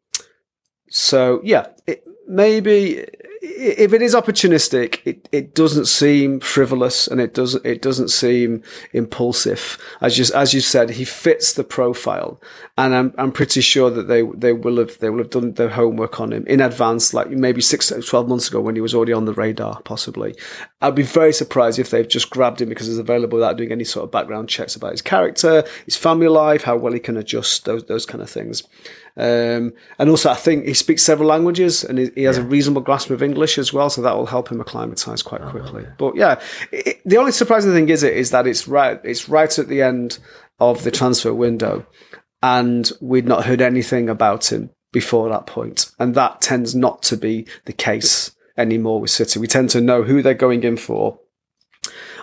so 0.90 1.40
yeah, 1.44 1.68
it, 1.86 2.04
maybe 2.28 3.06
if 3.48 3.92
it 3.92 4.02
is 4.02 4.14
opportunistic, 4.14 5.00
it, 5.04 5.28
it 5.32 5.54
doesn't 5.54 5.86
seem 5.86 6.40
frivolous 6.40 7.06
and 7.06 7.20
it 7.20 7.34
doesn't 7.34 7.64
it 7.64 7.80
doesn't 7.80 8.08
seem 8.08 8.62
impulsive. 8.92 9.78
As 10.00 10.18
you 10.18 10.24
as 10.34 10.52
you 10.52 10.60
said, 10.60 10.90
he 10.90 11.04
fits 11.04 11.52
the 11.52 11.64
profile, 11.64 12.40
and 12.76 12.94
I'm 12.94 13.14
I'm 13.16 13.32
pretty 13.32 13.60
sure 13.60 13.90
that 13.90 14.08
they 14.08 14.22
they 14.34 14.52
will 14.52 14.78
have 14.78 14.98
they 14.98 15.10
will 15.10 15.18
have 15.18 15.30
done 15.30 15.54
their 15.54 15.70
homework 15.70 16.20
on 16.20 16.32
him 16.32 16.46
in 16.46 16.60
advance, 16.60 17.14
like 17.14 17.30
maybe 17.30 17.60
six 17.60 17.88
to 17.88 18.02
twelve 18.02 18.28
months 18.28 18.48
ago 18.48 18.60
when 18.60 18.74
he 18.74 18.80
was 18.80 18.94
already 18.94 19.12
on 19.12 19.24
the 19.24 19.34
radar. 19.34 19.80
Possibly, 19.82 20.34
I'd 20.80 20.94
be 20.94 21.02
very 21.02 21.32
surprised 21.32 21.78
if 21.78 21.90
they've 21.90 22.08
just 22.08 22.30
grabbed 22.30 22.60
him 22.60 22.68
because 22.68 22.86
he's 22.86 22.98
available 22.98 23.36
without 23.36 23.56
doing 23.56 23.72
any 23.72 23.84
sort 23.84 24.04
of 24.04 24.10
background 24.10 24.48
checks 24.48 24.76
about 24.76 24.92
his 24.92 25.02
character, 25.02 25.64
his 25.84 25.96
family 25.96 26.28
life, 26.28 26.64
how 26.64 26.76
well 26.76 26.92
he 26.92 27.00
can 27.00 27.16
adjust 27.16 27.64
those 27.64 27.84
those 27.84 28.06
kind 28.06 28.22
of 28.22 28.30
things. 28.30 28.62
Um, 29.18 29.72
and 29.98 30.10
also, 30.10 30.30
I 30.30 30.34
think 30.34 30.66
he 30.66 30.74
speaks 30.74 31.02
several 31.02 31.28
languages 31.28 31.82
and 31.84 31.98
he, 31.98 32.10
he 32.14 32.22
has 32.24 32.36
a 32.36 32.42
reasonable 32.42 32.82
grasp 32.82 33.10
of 33.10 33.22
English 33.22 33.56
as 33.56 33.72
well, 33.72 33.88
so 33.88 34.02
that 34.02 34.14
will 34.14 34.26
help 34.26 34.50
him 34.50 34.60
acclimatise 34.60 35.22
quite 35.22 35.42
quickly. 35.42 35.86
But 35.96 36.16
yeah, 36.16 36.40
it, 36.70 37.00
the 37.04 37.16
only 37.16 37.32
surprising 37.32 37.72
thing 37.72 37.88
is 37.88 38.02
it 38.02 38.14
is 38.14 38.30
that 38.30 38.46
it's 38.46 38.68
right 38.68 39.00
it's 39.04 39.28
right 39.28 39.58
at 39.58 39.68
the 39.68 39.82
end 39.82 40.18
of 40.60 40.84
the 40.84 40.90
transfer 40.90 41.32
window, 41.32 41.86
and 42.42 42.90
we'd 43.00 43.26
not 43.26 43.46
heard 43.46 43.62
anything 43.62 44.08
about 44.10 44.52
him 44.52 44.70
before 44.92 45.30
that 45.30 45.46
point, 45.46 45.90
and 45.98 46.14
that 46.14 46.42
tends 46.42 46.74
not 46.74 47.02
to 47.04 47.16
be 47.16 47.46
the 47.64 47.72
case 47.72 48.32
anymore 48.58 49.00
with 49.00 49.10
City. 49.10 49.38
We 49.38 49.46
tend 49.46 49.70
to 49.70 49.80
know 49.80 50.02
who 50.02 50.20
they're 50.20 50.34
going 50.34 50.62
in 50.62 50.76
for 50.76 51.18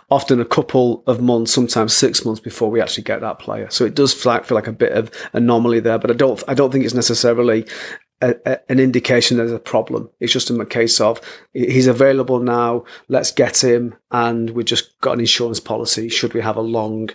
often 0.10 0.40
a 0.40 0.46
couple 0.46 1.04
of 1.08 1.22
months, 1.22 1.54
sometimes 1.54 1.94
six 1.94 2.26
months 2.26 2.40
before 2.40 2.70
we 2.70 2.82
actually 2.82 3.04
get 3.04 3.22
that 3.22 3.40
player. 3.40 3.70
So 3.70 3.86
it 3.86 3.96
does 3.96 4.14
feel 4.14 4.42
like, 4.50 4.68
a 4.68 4.72
bit 4.72 4.92
of 4.94 5.12
anomaly 5.34 5.80
there, 5.80 5.98
but 5.98 6.12
I 6.12 6.14
don't, 6.14 6.44
I 6.48 6.54
don't 6.54 6.72
think 6.72 6.86
it's 6.86 6.94
necessarily 6.94 7.66
a, 8.22 8.36
a, 8.46 8.72
an 8.72 8.80
indication 8.80 9.38
there's 9.38 9.52
a 9.52 9.60
problem. 9.60 10.10
It's 10.20 10.34
just 10.34 10.50
a 10.50 10.66
case 10.66 11.02
of 11.02 11.20
he's 11.54 11.88
available 11.88 12.40
now. 12.40 12.86
Let's 13.10 13.32
get 13.32 13.64
him, 13.64 13.96
and 14.12 14.52
we've 14.52 14.66
just 14.66 15.00
got 15.02 15.14
an 15.14 15.20
insurance 15.20 15.60
policy. 15.60 16.10
Should 16.10 16.34
we 16.34 16.42
have 16.42 16.56
a 16.56 16.62
long, 16.62 17.10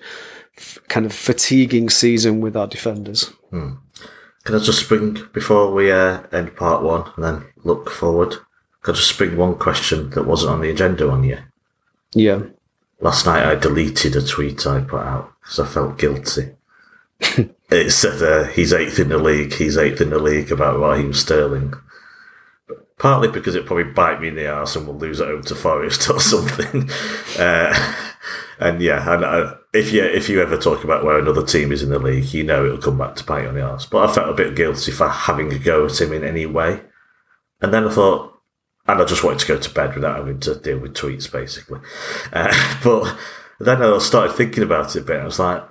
f- 0.57 0.79
kind 0.89 1.07
of 1.07 1.13
fatiguing 1.13 1.89
season 1.89 2.41
with 2.41 2.57
our 2.57 2.67
defenders? 2.67 3.33
Can 4.45 4.55
I 4.55 4.59
just 4.59 4.81
spring 4.81 5.19
before 5.33 5.73
we 5.73 5.91
uh, 5.91 6.23
end 6.33 6.57
part 6.57 6.83
one 6.83 7.11
and 7.17 7.25
then 7.25 7.45
look 7.65 7.91
forward? 7.91 8.37
Can 8.83 8.95
I 8.95 8.97
just 8.97 9.11
spring 9.11 9.37
one 9.37 9.57
question 9.59 10.11
that 10.11 10.27
wasn't 10.27 10.53
on 10.53 10.61
the 10.61 10.71
agenda 10.71 11.11
on 11.11 11.25
you? 11.25 11.39
Yeah. 12.15 12.43
Last 13.01 13.27
night 13.27 13.47
I 13.47 13.55
deleted 13.55 14.17
a 14.17 14.23
tweet 14.23 14.67
I 14.67 14.81
put 14.81 15.01
out 15.01 15.33
because 15.41 15.61
I 15.61 15.67
felt 15.67 15.99
guilty. 15.99 16.57
it 17.71 17.91
said 17.91 18.23
uh, 18.23 18.45
he's 18.49 18.73
eighth 18.73 18.99
in 18.99 19.09
the 19.09 19.19
league, 19.19 19.55
he's 19.55 19.77
eighth 19.77 20.01
in 20.01 20.11
the 20.11 20.19
league 20.19 20.51
about 20.51 20.81
Raheem 20.81 21.13
Sterling. 21.13 21.75
Partly 22.99 23.29
because 23.29 23.55
it 23.55 23.67
probably 23.67 23.85
bite 23.85 24.21
me 24.21 24.29
in 24.29 24.35
the 24.35 24.51
arse 24.51 24.75
and 24.75 24.87
we'll 24.87 24.99
lose 24.99 25.21
it 25.21 25.29
over 25.29 25.43
to 25.43 25.55
Forest 25.55 26.11
or 26.11 26.21
something. 26.21 26.91
uh, 27.39 27.95
and 28.59 28.83
yeah, 28.83 29.15
and 29.15 29.25
uh, 29.25 29.55
if 29.73 29.93
you 29.93 30.03
if 30.03 30.29
you 30.29 30.43
ever 30.43 30.57
talk 30.57 30.83
about 30.83 31.05
where 31.05 31.19
another 31.19 31.47
team 31.47 31.71
is 31.71 31.83
in 31.83 31.91
the 31.91 31.99
league, 32.01 32.35
you 32.35 32.43
know 32.43 32.65
it'll 32.65 32.79
come 32.79 32.99
back 32.99 33.15
to 33.17 33.25
bite 33.25 33.43
you 33.43 33.49
on 33.49 33.55
the 33.55 33.63
arse. 33.63 33.87
But 33.87 34.09
I 34.09 34.13
felt 34.13 34.31
a 34.31 34.35
bit 34.35 34.57
guilty 34.57 34.91
for 34.91 35.09
having 35.09 35.53
a 35.53 35.59
go 35.59 35.87
at 35.87 36.01
him 36.01 36.13
in 36.13 36.25
any 36.25 36.47
way. 36.47 36.83
And 37.61 37.73
then 37.73 37.87
I 37.87 37.91
thought, 37.91 38.38
and 38.89 39.03
I 39.03 39.05
just 39.05 39.23
wanted 39.23 39.41
to 39.41 39.47
go 39.47 39.59
to 39.59 39.75
bed 39.75 39.95
without 39.95 40.17
having 40.17 40.41
to 40.41 40.55
deal 40.55 40.79
with 40.79 40.95
tweets, 40.95 41.31
basically. 41.31 41.81
Uh, 42.33 42.81
but 42.83 43.17
then 43.61 43.83
I 43.83 43.99
started 43.99 44.35
thinking 44.35 44.63
about 44.63 44.97
it 44.97 45.03
a 45.03 45.05
bit. 45.05 45.21
I 45.21 45.25
was 45.25 45.39
like, 45.39 45.63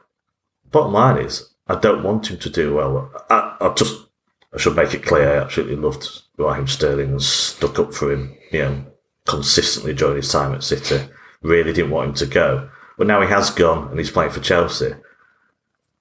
bottom 0.72 0.94
line 0.94 1.18
is, 1.18 1.50
I 1.68 1.76
don't 1.76 2.04
want 2.04 2.30
him 2.30 2.38
to 2.38 2.50
do 2.50 2.76
well. 2.76 3.12
I, 3.30 3.58
I 3.60 3.74
just, 3.74 4.06
I 4.54 4.60
should 4.60 4.76
make 4.76 4.94
it 4.94 5.04
clear, 5.04 5.34
I 5.34 5.44
absolutely 5.44 5.78
loved 5.78 6.08
Raheem 6.38 6.68
Sterling 6.68 7.10
and 7.10 7.22
stuck 7.22 7.80
up 7.80 7.94
for 7.94 8.12
him, 8.12 8.38
you 8.52 8.60
know, 8.60 8.86
consistently 9.26 9.96
during 9.96 10.18
his 10.18 10.32
time 10.32 10.54
at 10.54 10.64
City. 10.64 11.10
Really 11.42 11.74
didn't 11.74 11.92
want 11.92 12.10
him 12.10 12.16
to 12.16 12.26
go. 12.28 12.70
But 13.00 13.08
now 13.08 13.22
he 13.22 13.28
has 13.28 13.50
gone 13.50 13.90
and 13.90 13.98
he's 13.98 14.12
playing 14.12 14.32
for 14.32 14.40
Chelsea. 14.42 14.94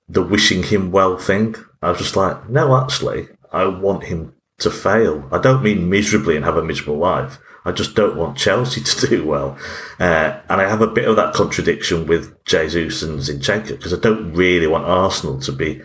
The 0.08 0.22
wishing 0.22 0.62
him 0.62 0.92
well 0.92 1.16
thing, 1.16 1.56
I 1.82 1.90
was 1.90 1.98
just 1.98 2.16
like, 2.16 2.48
no, 2.48 2.76
actually, 2.76 3.28
I 3.50 3.66
want 3.66 4.04
him 4.04 4.34
to 4.58 4.70
fail. 4.70 5.28
I 5.30 5.38
don't 5.38 5.62
mean 5.62 5.88
miserably 5.88 6.36
and 6.36 6.44
have 6.44 6.56
a 6.56 6.64
miserable 6.64 6.98
life. 6.98 7.38
I 7.64 7.72
just 7.72 7.94
don't 7.94 8.16
want 8.16 8.38
Chelsea 8.38 8.80
to 8.82 9.06
do 9.06 9.26
well. 9.26 9.58
Uh, 9.98 10.40
and 10.48 10.60
I 10.60 10.68
have 10.68 10.82
a 10.82 10.86
bit 10.86 11.08
of 11.08 11.16
that 11.16 11.34
contradiction 11.34 12.06
with 12.06 12.44
Jesus 12.44 13.02
and 13.02 13.18
Zinchenko 13.18 13.76
because 13.76 13.92
I 13.92 13.98
don't 13.98 14.32
really 14.32 14.66
want 14.66 14.84
Arsenal 14.84 15.40
to 15.40 15.52
be 15.52 15.82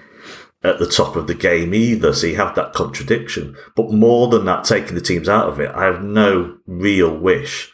at 0.64 0.78
the 0.78 0.88
top 0.88 1.16
of 1.16 1.28
the 1.28 1.34
game 1.34 1.74
either. 1.74 2.14
So 2.14 2.28
you 2.28 2.36
have 2.36 2.56
that 2.56 2.74
contradiction. 2.74 3.58
But 3.76 3.92
more 3.92 4.28
than 4.28 4.46
that, 4.46 4.64
taking 4.64 4.96
the 4.96 5.02
teams 5.02 5.28
out 5.28 5.50
of 5.50 5.60
it, 5.60 5.72
I 5.72 5.86
have 5.86 6.04
no 6.04 6.58
real 6.68 7.18
wish 7.18 7.72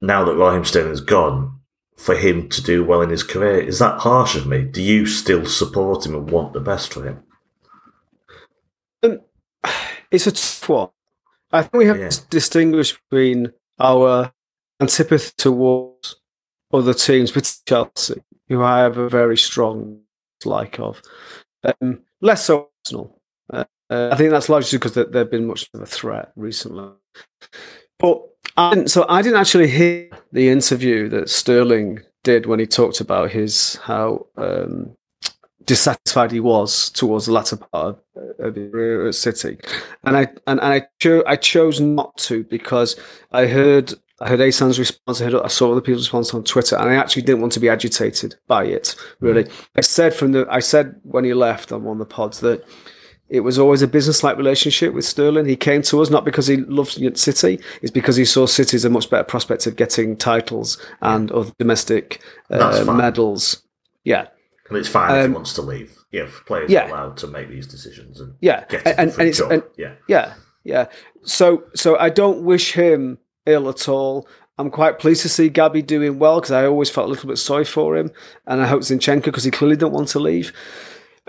now 0.00 0.24
that 0.24 0.36
Raheem 0.36 0.64
Sterling's 0.64 1.00
gone 1.00 1.58
for 1.96 2.14
him 2.14 2.48
to 2.48 2.62
do 2.62 2.84
well 2.84 3.02
in 3.02 3.10
his 3.10 3.22
career. 3.22 3.60
Is 3.60 3.78
that 3.80 4.00
harsh 4.00 4.34
of 4.34 4.46
me? 4.46 4.62
Do 4.62 4.80
you 4.80 5.06
still 5.06 5.44
support 5.44 6.06
him 6.06 6.14
and 6.14 6.30
want 6.30 6.54
the 6.54 6.60
best 6.60 6.94
for 6.94 7.04
him? 7.04 7.22
It's 10.10 10.26
a 10.26 10.32
tough 10.32 10.68
one. 10.68 10.88
I 11.52 11.62
think 11.62 11.74
we 11.74 11.86
have 11.86 11.98
Yeah. 11.98 12.08
to 12.08 12.26
distinguish 12.28 12.98
between 13.10 13.52
our 13.78 14.32
antipathy 14.80 15.32
towards 15.36 16.16
other 16.72 16.94
teams, 16.94 17.32
particularly 17.32 17.90
Chelsea, 17.92 18.22
who 18.48 18.62
I 18.62 18.80
have 18.80 18.98
a 18.98 19.08
very 19.08 19.36
strong 19.36 20.02
dislike 20.38 20.78
of. 20.78 21.02
Um, 21.64 22.02
less 22.20 22.44
so 22.44 22.70
Arsenal. 22.84 23.20
Uh, 23.52 23.64
uh, 23.90 24.10
I 24.12 24.16
think 24.16 24.30
that's 24.30 24.48
largely 24.48 24.78
because 24.78 24.94
they, 24.94 25.04
they've 25.04 25.30
been 25.30 25.46
much 25.46 25.68
of 25.74 25.80
a 25.80 25.86
threat 25.86 26.32
recently. 26.36 26.90
But 27.98 28.22
I 28.56 28.74
didn't, 28.74 28.88
so 28.90 29.04
I 29.08 29.22
didn't 29.22 29.40
actually 29.40 29.68
hear 29.68 30.08
the 30.32 30.48
interview 30.48 31.08
that 31.10 31.28
Sterling 31.28 32.00
did 32.22 32.46
when 32.46 32.60
he 32.60 32.66
talked 32.66 33.00
about 33.00 33.30
his 33.30 33.76
how 33.76 34.26
um, 34.36 34.96
dissatisfied 35.64 36.32
he 36.32 36.40
was 36.40 36.90
towards 36.90 37.26
the 37.26 37.32
latter 37.32 37.56
part 37.56 37.98
of, 38.38 38.54
his 38.54 38.70
career 38.70 39.06
at 39.06 39.14
City, 39.14 39.58
and 40.04 40.16
I 40.16 40.20
and, 40.46 40.60
and 40.60 40.72
I 40.74 40.86
cho- 40.98 41.24
I 41.26 41.36
chose 41.36 41.80
not 41.80 42.16
to 42.18 42.44
because 42.44 42.98
I 43.32 43.46
heard 43.46 43.94
I 44.20 44.28
heard 44.28 44.40
Asan's 44.40 44.78
response, 44.78 45.20
I 45.20 45.24
heard 45.24 45.34
I 45.34 45.48
saw 45.48 45.72
other 45.72 45.80
people's 45.80 46.06
response 46.06 46.34
on 46.34 46.44
Twitter, 46.44 46.76
and 46.76 46.90
I 46.90 46.94
actually 46.94 47.22
didn't 47.22 47.40
want 47.40 47.52
to 47.54 47.60
be 47.60 47.68
agitated 47.68 48.36
by 48.46 48.64
it. 48.64 48.94
Really, 49.20 49.46
I 49.76 49.80
said 49.80 50.14
from 50.14 50.32
the 50.32 50.46
I 50.50 50.60
said 50.60 50.96
when 51.02 51.24
he 51.24 51.34
left 51.34 51.72
on 51.72 51.84
one 51.84 52.00
of 52.00 52.08
the 52.08 52.14
pods 52.14 52.40
that 52.40 52.64
it 53.30 53.40
was 53.40 53.58
always 53.60 53.80
a 53.80 53.86
business-like 53.86 54.36
relationship 54.36 54.92
with 54.92 55.04
Sterling. 55.04 55.46
He 55.46 55.54
came 55.54 55.82
to 55.82 56.02
us 56.02 56.10
not 56.10 56.24
because 56.24 56.48
he 56.48 56.56
loved 56.56 56.98
City, 57.16 57.60
it's 57.80 57.92
because 57.92 58.16
he 58.16 58.24
saw 58.24 58.44
City 58.46 58.76
as 58.76 58.84
a 58.84 58.90
much 58.90 59.08
better 59.08 59.24
prospect 59.24 59.66
of 59.66 59.76
getting 59.76 60.16
titles 60.16 60.84
and 61.00 61.30
other 61.30 61.52
domestic 61.58 62.20
uh, 62.50 62.84
medals. 62.92 63.62
Yeah, 64.02 64.26
And 64.70 64.78
it's 64.78 64.88
fine 64.88 65.10
if 65.10 65.24
Um, 65.24 65.30
he 65.30 65.34
wants 65.34 65.52
to 65.54 65.62
leave. 65.62 65.96
Yeah, 66.12 66.22
if 66.22 66.44
players 66.46 66.70
yeah. 66.70 66.86
are 66.86 66.88
allowed 66.90 67.16
to 67.18 67.26
make 67.26 67.48
these 67.48 67.66
decisions 67.66 68.20
and 68.20 68.34
yeah, 68.40 68.64
get 68.68 68.86
and, 68.86 68.98
and, 68.98 69.18
and 69.18 69.28
it's 69.28 69.40
and, 69.40 69.62
yeah. 69.76 69.94
Yeah, 70.08 70.34
yeah. 70.64 70.86
So, 71.22 71.64
so 71.74 71.98
I 71.98 72.08
don't 72.08 72.42
wish 72.44 72.72
him 72.72 73.18
ill 73.46 73.68
at 73.68 73.88
all. 73.88 74.26
I'm 74.58 74.70
quite 74.70 74.98
pleased 74.98 75.22
to 75.22 75.28
see 75.28 75.48
Gabby 75.48 75.82
doing 75.82 76.18
well 76.18 76.40
because 76.40 76.52
I 76.52 76.66
always 76.66 76.90
felt 76.90 77.06
a 77.06 77.10
little 77.10 77.28
bit 77.28 77.38
sorry 77.38 77.64
for 77.64 77.96
him, 77.96 78.10
and 78.46 78.60
I 78.60 78.66
hope 78.66 78.82
Zinchenko 78.82 79.24
because 79.24 79.44
he 79.44 79.50
clearly 79.50 79.76
didn't 79.76 79.92
want 79.92 80.08
to 80.08 80.18
leave. 80.20 80.52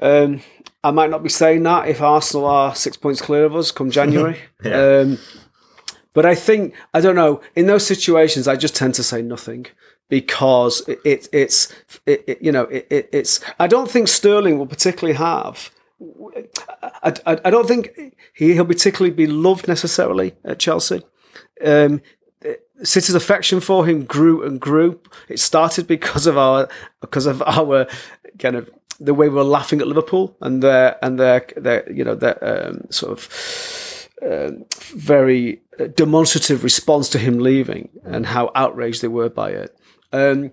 Um, 0.01 0.41
I 0.84 0.91
might 0.91 1.10
not 1.10 1.23
be 1.23 1.30
saying 1.30 1.63
that 1.63 1.88
if 1.88 2.01
Arsenal 2.01 2.45
are 2.45 2.75
six 2.75 2.97
points 2.97 3.21
clear 3.21 3.45
of 3.45 3.56
us 3.56 3.71
come 3.71 3.91
January. 3.99 4.39
Yeah. 4.63 4.99
um, 5.01 5.19
but 6.13 6.25
I 6.25 6.36
think 6.36 6.73
I 6.93 7.01
don't 7.01 7.15
know. 7.15 7.41
In 7.56 7.67
those 7.67 7.86
situations, 7.86 8.47
I 8.47 8.56
just 8.56 8.75
tend 8.75 8.95
to 8.95 9.04
say 9.04 9.21
nothing 9.21 9.67
because 10.12 10.82
it, 10.89 11.00
it 11.06 11.30
it's 11.32 11.74
it, 12.06 12.24
it, 12.28 12.41
you 12.41 12.52
know 12.52 12.63
it, 12.63 12.86
it, 12.91 13.10
it's. 13.13 13.39
I 13.60 13.65
don't 13.65 13.89
think 13.89 14.10
Sterling 14.10 14.60
will 14.60 14.67
particularly 14.67 15.17
have. 15.17 15.71
I, 17.02 17.13
I, 17.26 17.39
I 17.45 17.50
don't 17.50 17.67
think 17.67 18.13
he, 18.34 18.54
he'll 18.54 18.65
particularly 18.65 19.15
be 19.15 19.26
loved 19.26 19.67
necessarily 19.67 20.34
at 20.43 20.60
Chelsea. 20.60 21.02
Um, 21.63 22.02
City's 22.84 23.15
affection 23.15 23.62
for 23.62 23.86
him 23.86 24.04
grew 24.04 24.43
and 24.43 24.60
grew. 24.60 25.00
It 25.30 25.39
started 25.39 25.88
because 25.88 26.28
of 26.28 26.38
our 26.38 26.67
because 27.00 27.26
of 27.26 27.41
our 27.43 27.88
kind 28.38 28.58
of 28.58 28.69
the 29.00 29.13
way 29.13 29.30
we 29.30 29.36
were 29.36 29.43
laughing 29.43 29.80
at 29.80 29.88
Liverpool 29.88 30.36
and 30.41 30.62
their 30.62 30.97
and 31.02 31.17
their 31.17 31.45
their 31.56 31.89
you 31.89 32.04
know 32.04 32.15
their 32.15 32.38
um, 32.43 32.82
sort 32.89 33.13
of 33.13 33.30
um, 34.24 34.65
very 34.89 35.62
demonstrative 35.95 36.65
response 36.65 37.08
to 37.10 37.17
him 37.17 37.39
leaving 37.39 37.88
and 38.04 38.26
how 38.26 38.52
outraged 38.56 39.02
they 39.02 39.08
were 39.08 39.30
by 39.30 39.52
it. 39.52 39.78
Um, 40.13 40.52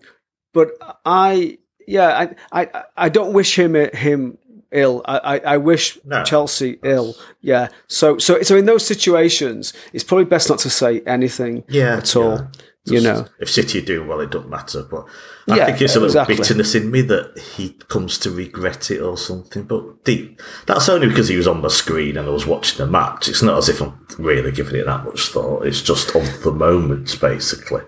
but 0.54 0.70
I 1.04 1.58
yeah 1.86 2.28
I, 2.52 2.62
I 2.62 2.84
I 2.96 3.08
don't 3.08 3.32
wish 3.32 3.58
him 3.58 3.74
him 3.74 4.38
ill. 4.72 5.02
I, 5.06 5.18
I, 5.18 5.38
I 5.38 5.56
wish 5.56 5.98
No. 6.04 6.22
Chelsea 6.24 6.78
ill. 6.82 7.14
Yeah. 7.40 7.68
So 7.86 8.18
so 8.18 8.42
so 8.42 8.56
in 8.56 8.66
those 8.66 8.84
situations, 8.86 9.72
it's 9.92 10.04
probably 10.04 10.24
best 10.26 10.48
not 10.48 10.58
to 10.60 10.70
say 10.70 11.00
anything 11.06 11.64
Yeah, 11.68 11.96
at 11.98 12.14
all. 12.16 12.36
yeah. 12.36 12.46
You 12.84 13.02
know. 13.02 13.26
if 13.38 13.50
City 13.50 13.80
are 13.80 13.84
doing 13.84 14.08
well, 14.08 14.20
it 14.20 14.30
doesn't 14.30 14.48
matter. 14.48 14.82
But 14.82 15.04
I 15.50 15.56
Yeah, 15.58 15.66
think 15.66 15.82
it's 15.82 15.94
a 15.94 16.00
little 16.00 16.06
exactly. 16.06 16.36
bitterness 16.36 16.74
in 16.74 16.90
me 16.90 17.02
that 17.02 17.38
he 17.38 17.70
comes 17.88 18.16
to 18.20 18.30
regret 18.30 18.90
it 18.90 19.00
or 19.02 19.18
something. 19.18 19.64
But 19.64 20.04
deep, 20.04 20.40
that's 20.64 20.88
only 20.88 21.06
because 21.08 21.28
he 21.28 21.36
was 21.36 21.46
on 21.46 21.60
the 21.60 21.68
screen 21.68 22.16
and 22.16 22.26
I 22.26 22.30
was 22.30 22.46
watching 22.46 22.78
the 22.78 22.90
match. 22.90 23.28
It's 23.28 23.42
not 23.42 23.58
as 23.58 23.68
if 23.68 23.82
I'm 23.82 24.06
really 24.18 24.52
giving 24.52 24.76
it 24.76 24.86
that 24.86 25.04
much 25.04 25.20
thought. 25.28 25.66
It's 25.66 25.82
just 25.82 26.14
of 26.16 26.42
the 26.42 26.50
moment, 26.52 27.14
basically. 27.20 27.82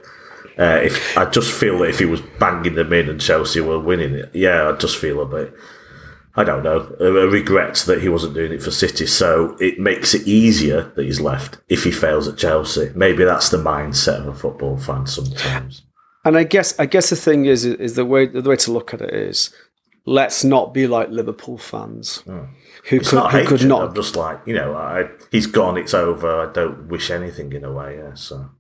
Uh, 0.61 0.81
if 0.85 1.17
I 1.17 1.25
just 1.25 1.51
feel 1.51 1.79
that 1.79 1.89
if 1.89 1.99
he 1.99 2.05
was 2.05 2.21
banging 2.39 2.75
them 2.75 2.93
in 2.93 3.09
and 3.09 3.21
Chelsea 3.21 3.61
were 3.63 3.79
winning 3.79 4.15
it, 4.15 4.31
yeah, 4.35 4.69
I 4.69 4.77
just 4.77 4.99
feel 4.99 5.23
a 5.23 5.27
bit. 5.27 5.55
I 6.37 6.45
don't 6.45 6.63
know, 6.63 6.95
a, 7.01 7.07
a 7.07 7.29
regret 7.29 7.77
that 7.87 8.03
he 8.03 8.09
wasn't 8.09 8.35
doing 8.35 8.53
it 8.53 8.63
for 8.63 8.71
City. 8.71 9.07
So 9.07 9.57
it 9.59 9.81
makes 9.81 10.15
it 10.15 10.29
easier 10.29 10.93
that 10.95 11.05
he's 11.05 11.21
left 11.21 11.59
if 11.69 11.85
he 11.85 11.91
fails 11.91 12.29
at 12.29 12.37
Chelsea. 12.37 12.93
Maybe 12.95 13.25
that's 13.25 13.49
the 13.49 13.57
mindset 13.57 14.21
of 14.21 14.29
a 14.29 14.35
football 14.35 14.77
fan 14.77 15.07
sometimes. 15.07 15.83
And 16.25 16.37
I 16.37 16.45
guess 16.45 16.79
I 16.79 16.87
guess 16.87 17.11
the 17.11 17.17
thing 17.17 17.47
is 17.47 17.65
is 17.65 17.95
the 17.95 18.05
way 18.05 18.27
the 18.27 18.43
way 18.43 18.57
to 18.57 18.73
look 18.73 18.93
at 18.93 19.01
it 19.01 19.15
is 19.15 19.53
let's 20.05 20.45
not 20.45 20.75
be 20.75 20.87
like 20.87 21.09
Liverpool 21.09 21.59
fans 21.59 22.19
who 22.27 22.33
Hmm. 22.33 22.45
It's 22.91 23.11
could 23.11 23.17
not 23.17 23.33
who 23.33 23.47
could 23.47 23.67
not 23.67 23.89
I'm 23.89 23.95
just 23.95 24.15
like 24.17 24.41
you 24.47 24.55
know, 24.55 24.75
I, 24.77 25.09
he's 25.33 25.47
gone. 25.47 25.79
It's 25.79 25.95
over. 25.95 26.49
I 26.49 26.53
don't 26.53 26.89
wish 26.89 27.11
anything 27.11 27.53
in 27.53 27.65
a 27.65 27.73
way. 27.73 27.97
Yeah. 27.97 28.15
So 28.15 28.51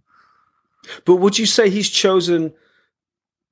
But 1.04 1.16
would 1.16 1.38
you 1.38 1.46
say 1.46 1.70
he's 1.70 1.90
chosen 1.90 2.52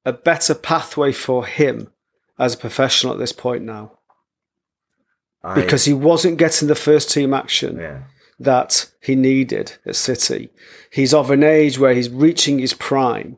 a 0.04 0.12
better 0.12 0.54
pathway 0.54 1.12
for 1.12 1.46
him 1.46 1.90
as 2.38 2.54
a 2.54 2.58
professional 2.58 3.12
at 3.12 3.18
this 3.18 3.32
point 3.32 3.64
now? 3.64 3.98
I, 5.42 5.54
Because 5.54 5.84
he 5.84 5.92
wasn't 5.92 6.38
getting 6.38 6.68
the 6.68 6.74
first 6.74 7.10
team 7.10 7.32
action 7.32 7.78
yeah, 7.78 8.02
that 8.40 8.90
he 9.00 9.14
needed 9.14 9.78
at 9.86 9.96
City. 9.96 10.50
He's 10.90 11.14
of 11.14 11.30
an 11.30 11.44
age 11.44 11.78
where 11.78 11.94
he's 11.94 12.10
reaching 12.10 12.58
his 12.58 12.74
prime. 12.74 13.36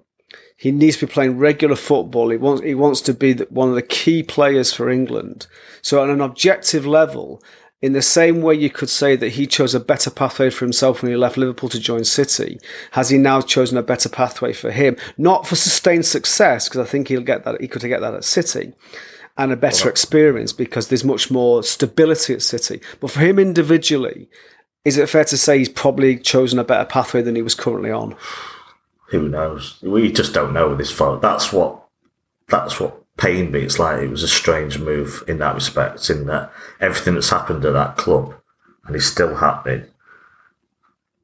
He 0.56 0.72
needs 0.72 0.98
to 0.98 1.06
be 1.06 1.12
playing 1.12 1.38
regular 1.38 1.76
football. 1.76 2.28
He 2.28 2.36
wants 2.36 2.62
he 2.62 2.74
wants 2.74 3.00
to 3.02 3.14
be 3.14 3.32
the, 3.32 3.46
one 3.48 3.70
of 3.70 3.74
the 3.74 3.82
key 3.82 4.22
players 4.22 4.74
for 4.74 4.90
England. 4.90 5.46
So, 5.80 6.02
on 6.02 6.10
an 6.10 6.20
objective 6.20 6.86
level, 6.86 7.42
in 7.82 7.92
the 7.94 8.02
same 8.02 8.42
way 8.42 8.54
you 8.54 8.68
could 8.68 8.90
say 8.90 9.16
that 9.16 9.30
he 9.30 9.46
chose 9.46 9.74
a 9.74 9.80
better 9.80 10.10
pathway 10.10 10.50
for 10.50 10.64
himself 10.64 11.02
when 11.02 11.10
he 11.10 11.16
left 11.16 11.38
Liverpool 11.38 11.70
to 11.70 11.80
join 11.80 12.04
City, 12.04 12.58
has 12.92 13.08
he 13.08 13.16
now 13.16 13.40
chosen 13.40 13.78
a 13.78 13.82
better 13.82 14.08
pathway 14.08 14.52
for 14.52 14.70
him? 14.70 14.96
Not 15.16 15.46
for 15.46 15.56
sustained 15.56 16.04
success, 16.04 16.68
because 16.68 16.86
I 16.86 16.90
think 16.90 17.08
he'll 17.08 17.22
get 17.22 17.44
that. 17.44 17.60
He 17.60 17.68
could 17.68 17.82
get 17.82 18.00
that 18.00 18.14
at 18.14 18.24
City, 18.24 18.74
and 19.38 19.50
a 19.50 19.56
better 19.56 19.88
experience 19.88 20.52
because 20.52 20.88
there's 20.88 21.04
much 21.04 21.30
more 21.30 21.62
stability 21.62 22.34
at 22.34 22.42
City. 22.42 22.80
But 23.00 23.12
for 23.12 23.20
him 23.20 23.38
individually, 23.38 24.28
is 24.84 24.98
it 24.98 25.08
fair 25.08 25.24
to 25.24 25.38
say 25.38 25.58
he's 25.58 25.68
probably 25.68 26.18
chosen 26.18 26.58
a 26.58 26.64
better 26.64 26.84
pathway 26.84 27.22
than 27.22 27.36
he 27.36 27.42
was 27.42 27.54
currently 27.54 27.90
on? 27.90 28.14
who 29.06 29.28
knows? 29.28 29.80
We 29.82 30.12
just 30.12 30.34
don't 30.34 30.52
know 30.52 30.74
this 30.74 30.92
far. 30.92 31.18
That's 31.18 31.50
what 31.50 31.82
that's 32.48 32.78
what 32.78 32.99
pained 33.20 33.52
me. 33.52 33.60
It's 33.62 33.78
like 33.78 34.02
it 34.02 34.10
was 34.10 34.22
a 34.22 34.28
strange 34.28 34.78
move 34.78 35.22
in 35.28 35.38
that 35.38 35.54
respect. 35.54 36.08
In 36.10 36.26
that 36.26 36.50
everything 36.80 37.14
that's 37.14 37.30
happened 37.30 37.64
at 37.64 37.72
that 37.74 37.96
club 37.96 38.34
and 38.86 38.96
is 38.96 39.06
still 39.06 39.36
happening 39.36 39.84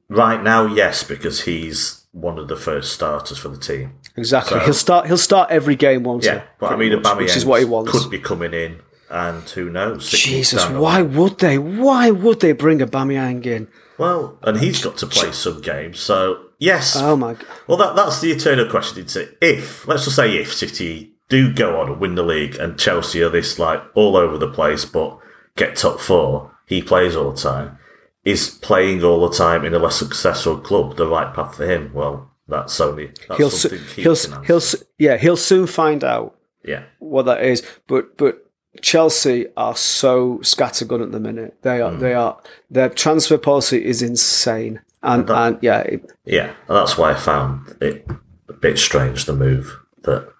right 0.09 0.41
now. 0.41 0.65
Yes, 0.65 1.03
because 1.03 1.41
he's 1.41 2.05
one 2.11 2.39
of 2.39 2.47
the 2.47 2.55
first 2.55 2.93
starters 2.93 3.37
for 3.37 3.49
the 3.49 3.57
team. 3.57 3.93
Exactly. 4.15 4.59
So- 4.59 4.65
he'll 4.65 4.73
start. 4.73 5.07
He'll 5.07 5.17
start 5.17 5.51
every 5.51 5.75
game, 5.75 6.03
won't 6.03 6.23
he? 6.23 6.29
Yeah, 6.29 6.43
but 6.59 6.71
I 6.71 6.75
mean, 6.75 7.01
much, 7.01 7.17
which 7.17 7.35
is 7.35 7.45
what 7.45 7.59
he 7.59 7.65
wants. 7.65 7.91
could 7.91 8.09
be 8.09 8.19
coming 8.19 8.53
in, 8.53 8.79
and 9.09 9.43
who 9.49 9.69
knows? 9.69 10.09
Jesus, 10.09 10.65
why 10.69 11.01
line. 11.01 11.15
would 11.15 11.39
they? 11.39 11.57
Why 11.57 12.11
would 12.11 12.39
they 12.39 12.53
bring 12.53 12.79
Aubameyang 12.79 13.45
in? 13.45 13.67
Well, 13.97 14.37
and 14.43 14.59
he's 14.59 14.83
got 14.83 14.97
to 14.97 15.07
play 15.07 15.31
some 15.31 15.59
games, 15.61 15.99
so 15.99 16.45
yes. 16.59 16.95
Oh 16.95 17.15
my! 17.15 17.33
g- 17.33 17.45
Well, 17.67 17.77
that, 17.77 17.95
that's 17.95 18.21
the 18.21 18.31
eternal 18.31 18.69
question. 18.69 19.01
It's 19.03 19.15
if, 19.41 19.87
let's 19.87 20.03
just 20.03 20.15
say 20.15 20.37
if 20.37 20.53
City 20.53 21.13
do 21.29 21.53
go 21.53 21.79
on 21.79 21.91
and 21.91 21.99
win 21.99 22.15
the 22.15 22.23
league 22.23 22.55
and 22.55 22.79
Chelsea 22.79 23.21
are 23.21 23.29
this 23.29 23.59
like 23.59 23.83
all 23.95 24.15
over 24.15 24.37
the 24.37 24.51
place 24.51 24.85
but 24.85 25.19
get 25.55 25.75
top 25.75 25.99
four, 25.99 26.55
he 26.65 26.81
plays 26.81 27.15
all 27.15 27.31
the 27.31 27.41
time. 27.41 27.77
Is 28.23 28.49
playing 28.49 29.03
all 29.03 29.27
the 29.27 29.35
time 29.35 29.63
in 29.63 29.73
a 29.73 29.79
less 29.79 29.95
successful 29.95 30.57
club 30.57 30.97
the 30.97 31.07
right 31.07 31.33
path 31.33 31.55
for 31.55 31.65
him? 31.65 31.93
Well, 31.93 32.31
that's 32.47 32.79
only 32.79 33.11
that's 33.27 33.37
He'll 33.37 33.49
so, 33.49 33.69
he 33.69 34.01
he'll 34.01 34.15
can 34.15 34.43
he'll 34.43 34.61
yeah 34.97 35.17
he'll 35.17 35.37
soon 35.37 35.65
find 35.65 36.03
out 36.03 36.37
yeah. 36.63 36.83
what 36.99 37.23
that 37.23 37.43
is. 37.43 37.63
But 37.87 38.17
but 38.17 38.45
Chelsea 38.81 39.47
are 39.55 39.75
so 39.75 40.39
scattergun 40.39 41.01
at 41.01 41.11
the 41.11 41.19
minute. 41.19 41.57
They 41.61 41.81
are 41.81 41.91
hmm. 41.91 41.99
they 41.99 42.13
are 42.13 42.37
their 42.69 42.89
transfer 42.89 43.37
policy 43.37 43.83
is 43.83 44.01
insane. 44.01 44.81
And 45.03 45.29
and 45.29 45.57
yeah, 45.61 45.79
it, 45.81 46.11
Yeah, 46.25 46.47
and 46.67 46.77
that's 46.77 46.97
why 46.97 47.11
I 47.11 47.15
found 47.15 47.77
it 47.81 48.09
a 48.49 48.53
bit 48.53 48.77
strange 48.77 49.25
the 49.25 49.33
move 49.33 49.79
that 50.03 50.33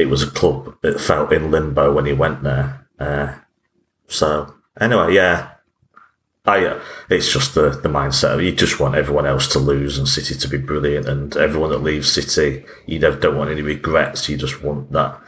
it 0.00 0.08
was 0.08 0.22
a 0.22 0.30
club 0.30 0.76
that 0.82 1.00
felt 1.00 1.32
in 1.32 1.50
limbo 1.50 1.92
when 1.92 2.06
he 2.06 2.12
went 2.12 2.42
there. 2.42 2.86
Uh, 2.98 3.34
so 4.06 4.54
anyway, 4.80 5.14
yeah, 5.14 5.50
I, 6.46 6.64
uh, 6.64 6.80
it's 7.10 7.32
just 7.32 7.54
the, 7.54 7.70
the 7.70 7.88
mindset. 7.88 8.42
You 8.42 8.52
just 8.52 8.80
want 8.80 8.94
everyone 8.94 9.26
else 9.26 9.46
to 9.48 9.58
lose 9.58 9.98
and 9.98 10.08
City 10.08 10.34
to 10.34 10.48
be 10.48 10.56
brilliant, 10.58 11.06
and 11.06 11.36
everyone 11.36 11.70
that 11.70 11.82
leaves 11.82 12.10
City, 12.10 12.64
you 12.86 12.98
don't, 12.98 13.20
don't 13.20 13.36
want 13.36 13.50
any 13.50 13.62
regrets. 13.62 14.28
You 14.28 14.36
just 14.36 14.62
want 14.62 14.92
that. 14.92 15.20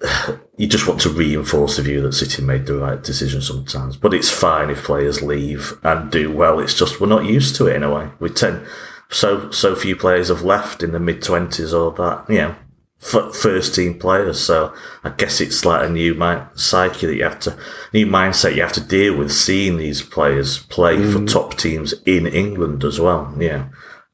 You 0.58 0.66
just 0.66 0.88
want 0.88 1.00
to 1.02 1.08
reinforce 1.10 1.76
the 1.76 1.82
view 1.82 2.00
that 2.00 2.14
City 2.14 2.42
made 2.42 2.66
the 2.66 2.76
right 2.76 3.00
decision 3.00 3.40
sometimes. 3.40 3.96
But 3.96 4.12
it's 4.12 4.28
fine 4.28 4.70
if 4.70 4.82
players 4.82 5.22
leave 5.22 5.74
and 5.84 6.10
do 6.10 6.32
well. 6.32 6.58
It's 6.58 6.74
just 6.74 7.00
we're 7.00 7.06
not 7.06 7.26
used 7.26 7.54
to 7.56 7.68
it 7.68 7.76
in 7.76 7.84
a 7.84 7.94
way. 7.94 8.10
We 8.18 8.28
tend 8.30 8.66
so 9.08 9.52
so 9.52 9.76
few 9.76 9.94
players 9.94 10.30
have 10.30 10.42
left 10.42 10.82
in 10.82 10.90
the 10.90 10.98
mid 10.98 11.22
twenties 11.22 11.72
or 11.72 11.92
that. 11.92 12.24
You 12.28 12.38
know, 12.38 12.56
first 12.98 13.74
team 13.74 13.98
players. 13.98 14.40
So 14.40 14.74
I 15.04 15.10
guess 15.10 15.40
it's 15.40 15.64
like 15.64 15.86
a 15.86 15.90
new 15.90 16.14
mi- 16.14 16.42
psyche 16.54 17.06
that 17.06 17.16
you 17.16 17.24
have 17.24 17.40
to, 17.40 17.56
new 17.92 18.06
mindset 18.06 18.56
you 18.56 18.62
have 18.62 18.72
to 18.72 18.80
deal 18.80 19.16
with 19.16 19.32
seeing 19.32 19.76
these 19.76 20.02
players 20.02 20.58
play 20.64 20.96
mm. 20.96 21.12
for 21.12 21.24
top 21.24 21.56
teams 21.56 21.94
in 22.04 22.26
England 22.26 22.84
as 22.84 23.00
well. 23.00 23.34
Yeah. 23.38 23.68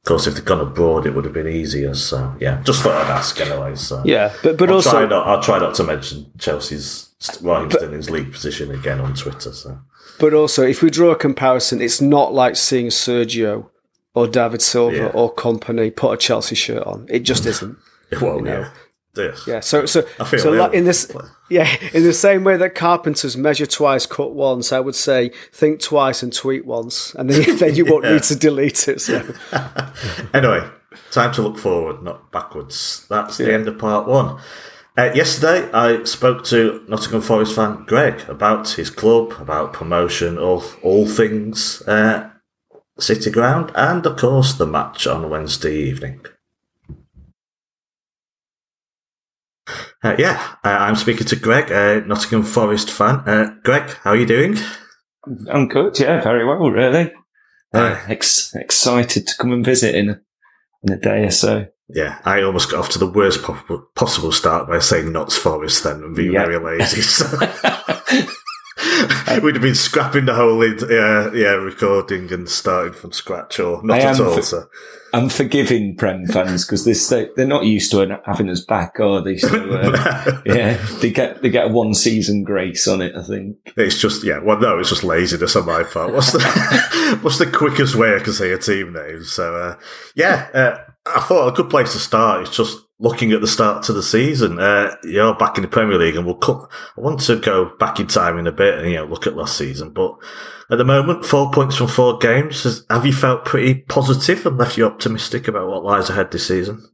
Of 0.04 0.08
course, 0.08 0.26
if 0.26 0.34
they'd 0.34 0.44
gone 0.44 0.60
abroad, 0.60 1.06
it 1.06 1.14
would 1.14 1.24
have 1.24 1.32
been 1.32 1.48
easier. 1.48 1.94
So 1.94 2.36
yeah, 2.38 2.60
just 2.62 2.82
thought 2.82 3.06
I'd 3.06 3.10
ask 3.10 3.40
anyway. 3.40 3.74
So 3.74 4.02
yeah, 4.04 4.34
but 4.42 4.58
but 4.58 4.68
I'll 4.68 4.76
also 4.76 4.90
try 4.90 5.06
not, 5.06 5.26
I'll 5.26 5.42
try 5.42 5.58
not 5.58 5.74
to 5.76 5.82
mention 5.82 6.30
Chelsea's 6.38 7.14
while 7.40 7.64
he's 7.64 7.82
in 7.82 7.92
his 7.92 8.10
league 8.10 8.30
position 8.30 8.70
again 8.70 9.00
on 9.00 9.14
Twitter. 9.14 9.50
So, 9.54 9.78
but 10.20 10.34
also 10.34 10.62
if 10.62 10.82
we 10.82 10.90
draw 10.90 11.12
a 11.12 11.16
comparison, 11.16 11.80
it's 11.80 12.02
not 12.02 12.34
like 12.34 12.54
seeing 12.56 12.88
Sergio 12.88 13.70
or 14.14 14.28
David 14.28 14.60
Silva 14.60 14.96
yeah. 14.96 15.06
or 15.06 15.34
Kompany 15.34 15.96
put 15.96 16.12
a 16.12 16.16
Chelsea 16.18 16.54
shirt 16.54 16.86
on. 16.86 17.06
It 17.08 17.20
just 17.20 17.46
isn't. 17.46 17.78
Well, 18.20 18.36
you 18.36 18.42
know? 18.42 18.60
yeah. 18.60 18.70
Yeah, 19.46 19.60
so 19.60 19.86
so 19.86 20.04
so 20.24 20.50
like 20.50 20.74
in 20.74 20.86
this 20.86 21.14
yeah, 21.48 21.72
in 21.92 22.02
the 22.02 22.12
same 22.12 22.42
way 22.42 22.56
that 22.56 22.74
carpenters 22.74 23.36
measure 23.36 23.66
twice, 23.66 24.06
cut 24.06 24.34
once, 24.34 24.72
I 24.72 24.80
would 24.80 24.96
say 24.96 25.30
think 25.52 25.80
twice 25.80 26.22
and 26.22 26.32
tweet 26.32 26.66
once, 26.66 27.14
and 27.14 27.30
then, 27.30 27.56
then 27.58 27.76
you 27.76 27.84
won't 27.84 28.04
yeah. 28.04 28.14
need 28.14 28.24
to 28.24 28.36
delete 28.36 28.88
it. 28.88 29.00
So. 29.00 29.18
anyway, 30.34 30.68
time 31.12 31.32
to 31.34 31.42
look 31.42 31.58
forward, 31.58 32.02
not 32.02 32.32
backwards. 32.32 33.06
That's 33.08 33.36
the 33.36 33.54
end 33.54 33.68
of 33.68 33.78
part 33.78 34.08
one. 34.08 34.40
Uh, 34.96 35.10
yesterday, 35.14 35.70
I 35.72 36.04
spoke 36.04 36.44
to 36.46 36.84
Nottingham 36.88 37.20
Forest 37.20 37.54
fan 37.54 37.84
Greg 37.86 38.28
about 38.28 38.70
his 38.70 38.90
club, 38.90 39.32
about 39.38 39.72
promotion, 39.72 40.38
all 40.38 40.64
all 40.82 41.06
things 41.06 41.82
uh, 41.82 42.30
City 42.98 43.30
Ground, 43.30 43.70
and 43.74 44.06
of 44.06 44.16
course 44.16 44.54
the 44.54 44.66
match 44.66 45.06
on 45.06 45.30
Wednesday 45.30 45.76
evening. 45.76 46.24
Uh, 50.04 50.14
yeah, 50.18 50.56
uh, 50.62 50.68
I'm 50.68 50.96
speaking 50.96 51.26
to 51.28 51.36
Greg, 51.36 51.72
uh, 51.72 52.06
Nottingham 52.06 52.42
Forest 52.42 52.90
fan. 52.90 53.26
Uh, 53.26 53.54
Greg, 53.64 53.88
how 54.02 54.10
are 54.10 54.16
you 54.16 54.26
doing? 54.26 54.58
I'm 55.50 55.66
good. 55.66 55.98
Yeah, 55.98 56.20
very 56.20 56.44
well, 56.44 56.70
really. 56.70 57.10
Uh, 57.72 57.98
ex- 58.06 58.54
excited 58.54 59.26
to 59.26 59.36
come 59.38 59.52
and 59.52 59.64
visit 59.64 59.94
in 59.94 60.10
a, 60.10 60.20
in 60.82 60.92
a 60.92 60.98
day 60.98 61.24
or 61.24 61.30
so. 61.30 61.66
Yeah, 61.88 62.18
I 62.24 62.42
almost 62.42 62.70
got 62.70 62.80
off 62.80 62.90
to 62.90 62.98
the 62.98 63.10
worst 63.10 63.42
po- 63.42 63.88
possible 63.94 64.30
start 64.30 64.68
by 64.68 64.78
saying 64.78 65.10
Notts 65.10 65.38
Forest 65.38 65.84
then 65.84 66.02
and 66.02 66.14
being 66.14 66.32
yep. 66.32 66.46
very 66.46 66.58
lazy. 66.58 67.00
So. 67.00 67.24
We'd 69.42 69.54
have 69.54 69.62
been 69.62 69.74
scrapping 69.74 70.26
the 70.26 70.34
whole 70.34 70.60
uh, 70.62 71.32
yeah 71.32 71.54
recording 71.54 72.32
and 72.32 72.48
starting 72.48 72.92
from 72.92 73.12
scratch, 73.12 73.58
or 73.58 73.82
not 73.82 73.98
at 73.98 74.20
all. 74.20 74.36
For, 74.36 74.42
so. 74.42 74.68
I'm 75.14 75.28
forgiving 75.28 75.96
Prem 75.96 76.26
fans 76.26 76.66
because 76.66 76.84
they're 76.84 77.28
they're 77.36 77.46
not 77.46 77.64
used 77.64 77.92
to 77.92 78.20
having 78.26 78.50
us 78.50 78.60
back, 78.60 78.98
are 78.98 79.20
they? 79.20 79.36
So, 79.36 79.48
uh, 79.70 80.42
yeah, 80.44 80.84
they 81.00 81.10
get 81.10 81.40
they 81.40 81.50
get 81.50 81.66
a 81.66 81.68
one 81.68 81.94
season 81.94 82.42
grace 82.42 82.88
on 82.88 83.00
it. 83.00 83.14
I 83.14 83.22
think 83.22 83.56
it's 83.76 84.00
just 84.00 84.24
yeah. 84.24 84.40
Well, 84.40 84.58
no, 84.58 84.78
it's 84.78 84.90
just 84.90 85.04
laziness 85.04 85.54
on 85.54 85.66
my 85.66 85.84
part. 85.84 86.12
What's 86.12 86.32
the 86.32 87.18
what's 87.22 87.38
the 87.38 87.50
quickest 87.50 87.94
way 87.94 88.16
I 88.16 88.18
can 88.18 88.32
say 88.32 88.50
a 88.52 88.58
team 88.58 88.92
name? 88.92 89.22
So 89.22 89.54
uh, 89.54 89.76
yeah, 90.16 90.48
uh, 90.52 90.78
I 91.06 91.20
thought 91.20 91.48
a 91.48 91.52
good 91.52 91.70
place 91.70 91.92
to 91.92 91.98
start 91.98 92.42
is 92.42 92.56
just 92.56 92.78
looking 93.04 93.32
at 93.32 93.42
the 93.42 93.46
start 93.46 93.84
to 93.84 93.92
the 93.92 94.02
season, 94.02 94.58
uh, 94.58 94.96
you're 95.04 95.34
back 95.34 95.58
in 95.58 95.62
the 95.62 95.68
Premier 95.68 95.98
League, 95.98 96.16
and 96.16 96.24
we'll 96.24 96.36
cut. 96.36 96.68
I 96.96 97.00
want 97.02 97.20
to 97.20 97.36
go 97.36 97.76
back 97.78 98.00
in 98.00 98.06
time 98.06 98.38
in 98.38 98.46
a 98.46 98.52
bit 98.52 98.78
and 98.78 98.88
you 98.88 98.96
know 98.96 99.04
look 99.04 99.26
at 99.26 99.36
last 99.36 99.58
season, 99.58 99.90
but 99.90 100.16
at 100.70 100.78
the 100.78 100.84
moment, 100.84 101.26
four 101.26 101.52
points 101.52 101.76
from 101.76 101.88
four 101.88 102.16
games. 102.18 102.64
Has, 102.64 102.84
have 102.88 103.04
you 103.04 103.12
felt 103.12 103.44
pretty 103.44 103.74
positive 103.74 104.46
and 104.46 104.56
left 104.56 104.78
you 104.78 104.86
optimistic 104.86 105.46
about 105.46 105.68
what 105.68 105.84
lies 105.84 106.08
ahead 106.08 106.30
this 106.30 106.48
season? 106.48 106.88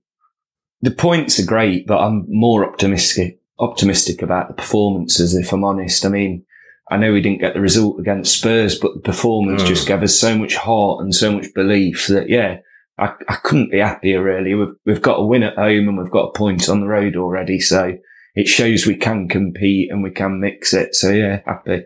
The 0.83 0.91
points 0.91 1.39
are 1.39 1.47
great, 1.47 1.87
but 1.87 2.01
I'm 2.01 2.27
more 2.29 2.69
optimistic 2.69 3.41
optimistic 3.61 4.21
about 4.21 4.49
the 4.49 4.55
performances. 4.55 5.35
If 5.35 5.53
I'm 5.53 5.65
honest, 5.65 6.05
I 6.05 6.11
mean. 6.11 6.45
I 6.93 6.97
know 6.97 7.13
we 7.13 7.21
didn't 7.21 7.41
get 7.41 7.55
the 7.55 7.61
result 7.61 8.01
against 8.01 8.37
Spurs, 8.37 8.77
but 8.77 8.95
the 8.95 9.01
performance 9.01 9.63
mm. 9.63 9.67
just 9.69 9.87
gave 9.87 10.03
us 10.03 10.19
so 10.19 10.37
much 10.37 10.57
heart 10.57 11.01
and 11.01 11.15
so 11.15 11.31
much 11.31 11.47
belief 11.55 12.09
that, 12.09 12.29
yeah, 12.29 12.57
I, 13.01 13.15
I 13.29 13.37
couldn't 13.37 13.71
be 13.71 13.79
happier 13.79 14.23
really. 14.23 14.55
We've, 14.55 14.75
we've 14.85 15.03
got 15.03 15.21
a 15.21 15.27
win 15.27 15.43
at 15.43 15.57
home 15.57 15.89
and 15.89 15.99
we've 15.99 16.11
got 16.11 16.29
a 16.29 16.33
point 16.33 16.69
on 16.69 16.81
the 16.81 16.87
road 16.87 17.17
already. 17.17 17.59
So 17.61 17.97
it 18.35 18.47
shows 18.47 18.87
we 18.87 18.97
can 18.97 19.29
compete 19.29 19.91
and 19.91 20.03
we 20.03 20.11
can 20.11 20.41
mix 20.41 20.75
it. 20.75 20.95
So 20.95 21.11
yeah, 21.11 21.41
happy. 21.47 21.85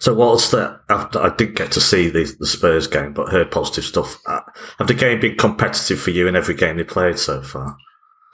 So 0.00 0.14
what's 0.14 0.50
that? 0.50 0.80
I 0.88 1.32
didn't 1.36 1.56
get 1.56 1.70
to 1.72 1.80
see 1.80 2.08
the, 2.08 2.34
the 2.38 2.46
Spurs 2.46 2.86
game, 2.86 3.12
but 3.12 3.28
heard 3.28 3.50
positive 3.50 3.84
stuff. 3.84 4.18
Uh, 4.26 4.40
have 4.78 4.88
the 4.88 4.94
game 4.94 5.20
been 5.20 5.36
competitive 5.36 6.00
for 6.00 6.10
you 6.10 6.26
in 6.26 6.34
every 6.34 6.54
game 6.54 6.76
they 6.76 6.84
played 6.84 7.18
so 7.18 7.42
far? 7.42 7.76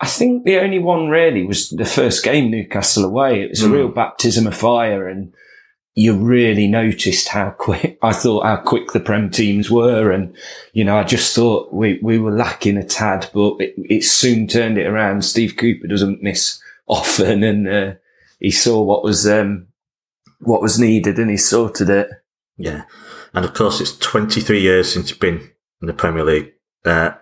I 0.00 0.06
think 0.06 0.44
the 0.44 0.58
only 0.58 0.78
one 0.78 1.08
really 1.08 1.44
was 1.44 1.68
the 1.70 1.84
first 1.84 2.24
game, 2.24 2.50
Newcastle 2.50 3.04
away. 3.04 3.42
It 3.42 3.50
was 3.50 3.62
a 3.62 3.66
mm. 3.66 3.72
real 3.72 3.88
baptism 3.88 4.46
of 4.46 4.56
fire 4.56 5.08
and 5.08 5.32
you 5.94 6.14
really 6.14 6.66
noticed 6.66 7.28
how 7.28 7.50
quick 7.58 7.98
I 8.02 8.12
thought 8.12 8.44
how 8.44 8.56
quick 8.56 8.92
the 8.92 9.00
Prem 9.00 9.30
teams 9.30 9.70
were. 9.70 10.10
And, 10.10 10.34
you 10.72 10.84
know, 10.84 10.96
I 10.96 11.04
just 11.04 11.34
thought 11.34 11.72
we, 11.72 11.98
we 12.02 12.18
were 12.18 12.32
lacking 12.32 12.76
a 12.76 12.84
tad, 12.84 13.30
but 13.32 13.56
it, 13.60 13.74
it 13.76 14.04
soon 14.04 14.46
turned 14.46 14.78
it 14.78 14.86
around. 14.86 15.24
Steve 15.24 15.56
Cooper 15.56 15.86
doesn't 15.86 16.22
miss 16.22 16.60
often 16.86 17.42
and, 17.42 17.68
uh, 17.68 17.94
he 18.40 18.50
saw 18.50 18.82
what 18.82 19.04
was, 19.04 19.26
um, 19.26 19.68
what 20.40 20.62
was 20.62 20.78
needed 20.78 21.18
and 21.18 21.30
he 21.30 21.36
sorted 21.36 21.88
it. 21.88 22.10
Yeah. 22.56 22.82
And 23.34 23.44
of 23.44 23.54
course, 23.54 23.80
it's 23.80 23.96
23 23.98 24.60
years 24.60 24.92
since 24.92 25.10
you've 25.10 25.20
been 25.20 25.50
in 25.80 25.86
the 25.86 25.94
Premier 25.94 26.24
League. 26.24 26.52
Uh, 26.84 27.12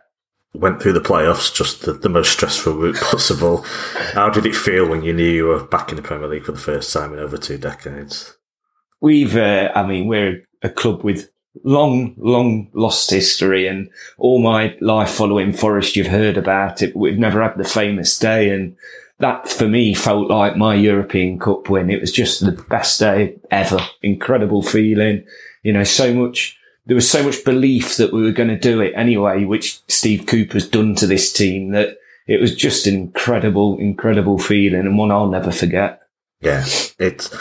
went 0.54 0.82
through 0.82 0.94
the 0.94 1.00
playoffs, 1.00 1.54
just 1.54 1.82
the, 1.82 1.92
the, 1.92 2.08
most 2.08 2.32
stressful 2.32 2.74
route 2.74 2.96
possible. 3.00 3.62
How 4.14 4.30
did 4.30 4.46
it 4.46 4.56
feel 4.56 4.88
when 4.88 5.02
you 5.02 5.12
knew 5.12 5.22
you 5.22 5.46
were 5.46 5.62
back 5.62 5.90
in 5.90 5.96
the 5.96 6.02
Premier 6.02 6.26
League 6.26 6.44
for 6.44 6.52
the 6.52 6.58
first 6.58 6.92
time 6.92 7.12
in 7.12 7.20
over 7.20 7.36
two 7.36 7.58
decades? 7.58 8.36
We've, 9.00 9.36
uh, 9.36 9.72
I 9.74 9.86
mean, 9.86 10.06
we're 10.06 10.42
a 10.62 10.68
club 10.68 11.02
with 11.02 11.30
long, 11.64 12.14
long 12.16 12.70
lost 12.74 13.10
history 13.10 13.66
and 13.66 13.90
all 14.18 14.40
my 14.42 14.76
life 14.80 15.10
following 15.10 15.52
Forest, 15.52 15.96
you've 15.96 16.06
heard 16.06 16.36
about 16.36 16.82
it. 16.82 16.96
We've 16.96 17.18
never 17.18 17.42
had 17.42 17.56
the 17.56 17.64
famous 17.64 18.18
day. 18.18 18.50
And 18.50 18.76
that 19.18 19.48
for 19.48 19.68
me 19.68 19.94
felt 19.94 20.30
like 20.30 20.56
my 20.56 20.74
European 20.74 21.38
Cup 21.38 21.68
win. 21.68 21.90
It 21.90 22.00
was 22.00 22.12
just 22.12 22.44
the 22.44 22.52
best 22.52 23.00
day 23.00 23.36
ever. 23.50 23.80
Incredible 24.02 24.62
feeling. 24.62 25.24
You 25.62 25.72
know, 25.72 25.84
so 25.84 26.14
much, 26.14 26.56
there 26.86 26.94
was 26.94 27.10
so 27.10 27.22
much 27.22 27.44
belief 27.44 27.96
that 27.96 28.12
we 28.12 28.22
were 28.22 28.32
going 28.32 28.48
to 28.48 28.58
do 28.58 28.80
it 28.80 28.94
anyway, 28.96 29.44
which 29.44 29.80
Steve 29.88 30.26
Cooper's 30.26 30.68
done 30.68 30.94
to 30.96 31.06
this 31.06 31.32
team 31.32 31.72
that 31.72 31.98
it 32.26 32.40
was 32.40 32.54
just 32.54 32.86
an 32.86 32.94
incredible, 32.94 33.76
incredible 33.78 34.38
feeling 34.38 34.80
and 34.80 34.96
one 34.96 35.10
I'll 35.10 35.28
never 35.28 35.50
forget. 35.50 36.02
Yeah, 36.40 36.64
it's, 36.98 37.34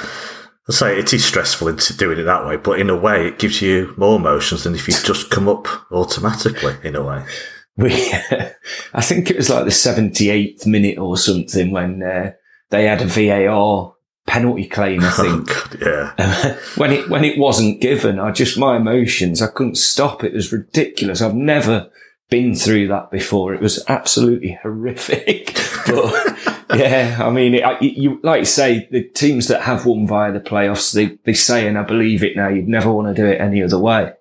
I 0.70 0.72
say 0.72 1.00
it 1.00 1.14
is 1.14 1.26
stressful 1.26 1.68
into 1.68 1.98
doing 1.98 2.20
it 2.20 2.24
that 2.24 2.46
way, 2.46 2.56
but 2.58 2.80
in 2.80 2.92
a 2.92 2.96
way, 2.96 3.28
it 3.28 3.40
gives 3.40 3.60
you 3.60 3.94
more 3.98 4.18
emotions 4.18 4.64
than 4.64 4.76
if 4.76 4.88
you 4.88 4.94
just 4.94 5.32
come 5.32 5.50
up 5.50 5.68
automatically. 5.92 6.76
In 6.84 6.96
a 6.96 7.04
way, 7.04 7.26
we, 7.76 7.92
I 8.94 9.02
think 9.02 9.32
it 9.32 9.38
was 9.38 9.50
like 9.50 9.66
the 9.66 9.72
seventy 9.72 10.30
eighth 10.30 10.68
minute 10.68 11.00
or 11.00 11.18
something 11.18 11.72
when 11.72 12.04
uh, 12.04 12.34
they 12.70 12.86
had 12.86 13.02
a 13.02 13.06
VAR 13.06 13.96
penalty 14.28 14.68
claim. 14.68 15.02
I 15.04 15.10
think, 15.12 15.50
oh, 15.50 15.68
God, 15.72 15.82
yeah. 15.82 16.58
when 16.76 16.92
it 16.92 17.10
when 17.10 17.24
it 17.24 17.40
wasn't 17.40 17.82
given, 17.82 18.20
I 18.20 18.32
just 18.32 18.58
my 18.58 18.78
emotions, 18.78 19.42
I 19.42 19.48
couldn't 19.48 19.78
stop. 19.78 20.24
It 20.24 20.34
was 20.34 20.54
ridiculous. 20.54 21.22
I've 21.22 21.34
never 21.34 21.90
been 22.30 22.54
through 22.54 22.90
that 22.90 23.10
before. 23.10 23.56
It 23.56 23.62
was 23.62 23.84
absolutely 23.88 24.60
horrific. 24.62 25.56
but 25.88 26.59
yeah, 26.76 27.18
I 27.22 27.30
mean, 27.30 27.56
it, 27.56 27.82
you 27.82 28.20
like 28.24 28.40
you 28.40 28.46
say, 28.46 28.88
the 28.92 29.04
teams 29.04 29.48
that 29.48 29.62
have 29.64 29.86
won 29.86 30.08
via 30.08 30.32
the 30.32 30.40
playoffs, 30.40 30.94
they, 30.94 31.18
they 31.24 31.34
say, 31.34 31.68
and 31.68 31.78
I 31.78 31.84
believe 31.84 32.24
it 32.24 32.36
now, 32.36 32.50
you'd 32.50 32.68
never 32.68 32.92
want 32.92 33.08
to 33.08 33.22
do 33.22 33.28
it 33.28 33.42
any 33.42 33.64
other 33.64 33.80
way. 33.80 34.14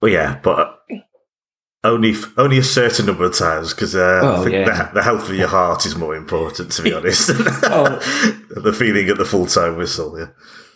Well, 0.00 0.12
yeah, 0.12 0.38
but 0.42 0.80
only 1.84 2.14
only 2.36 2.58
a 2.58 2.64
certain 2.64 3.06
number 3.06 3.24
of 3.24 3.34
times 3.34 3.74
because 3.74 3.94
uh, 3.94 4.20
oh, 4.22 4.40
I 4.40 4.44
think 4.44 4.52
yeah. 4.54 4.88
the, 4.88 4.94
the, 4.94 5.02
health 5.02 5.28
of 5.28 5.36
your 5.36 5.48
heart 5.48 5.86
is 5.86 5.96
more 5.96 6.16
important, 6.16 6.72
to 6.72 6.82
be 6.82 6.92
honest. 6.94 7.30
oh. 7.34 8.00
the 8.50 8.72
feeling 8.72 9.08
at 9.08 9.18
the 9.18 9.24
full 9.24 9.46
time 9.46 9.76
whistle. 9.76 10.18
Yeah. 10.18 10.28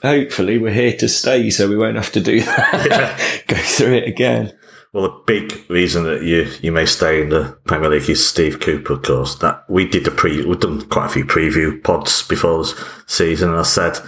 Hopefully, 0.02 0.58
we're 0.58 0.72
here 0.72 0.96
to 0.98 1.08
stay, 1.08 1.50
so 1.50 1.68
we 1.68 1.76
won't 1.76 1.96
have 1.96 2.12
to 2.12 2.20
do 2.20 2.40
that. 2.42 2.86
Yeah. 2.88 3.42
Go 3.48 3.56
through 3.56 3.94
it 3.94 4.08
again. 4.08 4.57
Well, 4.92 5.04
a 5.04 5.22
big 5.26 5.64
reason 5.68 6.04
that 6.04 6.22
you, 6.22 6.50
you 6.62 6.72
may 6.72 6.86
stay 6.86 7.20
in 7.20 7.28
the 7.28 7.58
Premier 7.66 7.90
League 7.90 8.08
is 8.08 8.26
Steve 8.26 8.58
Cooper, 8.58 8.94
of 8.94 9.02
course. 9.02 9.34
That 9.36 9.64
we 9.68 9.86
did 9.86 10.04
the 10.04 10.10
pre, 10.10 10.44
we've 10.44 10.58
done 10.60 10.82
quite 10.88 11.06
a 11.06 11.10
few 11.10 11.24
preview 11.24 11.82
pods 11.82 12.26
before 12.26 12.58
the 12.64 12.88
season, 13.06 13.50
and 13.50 13.58
I 13.58 13.64
said 13.64 13.98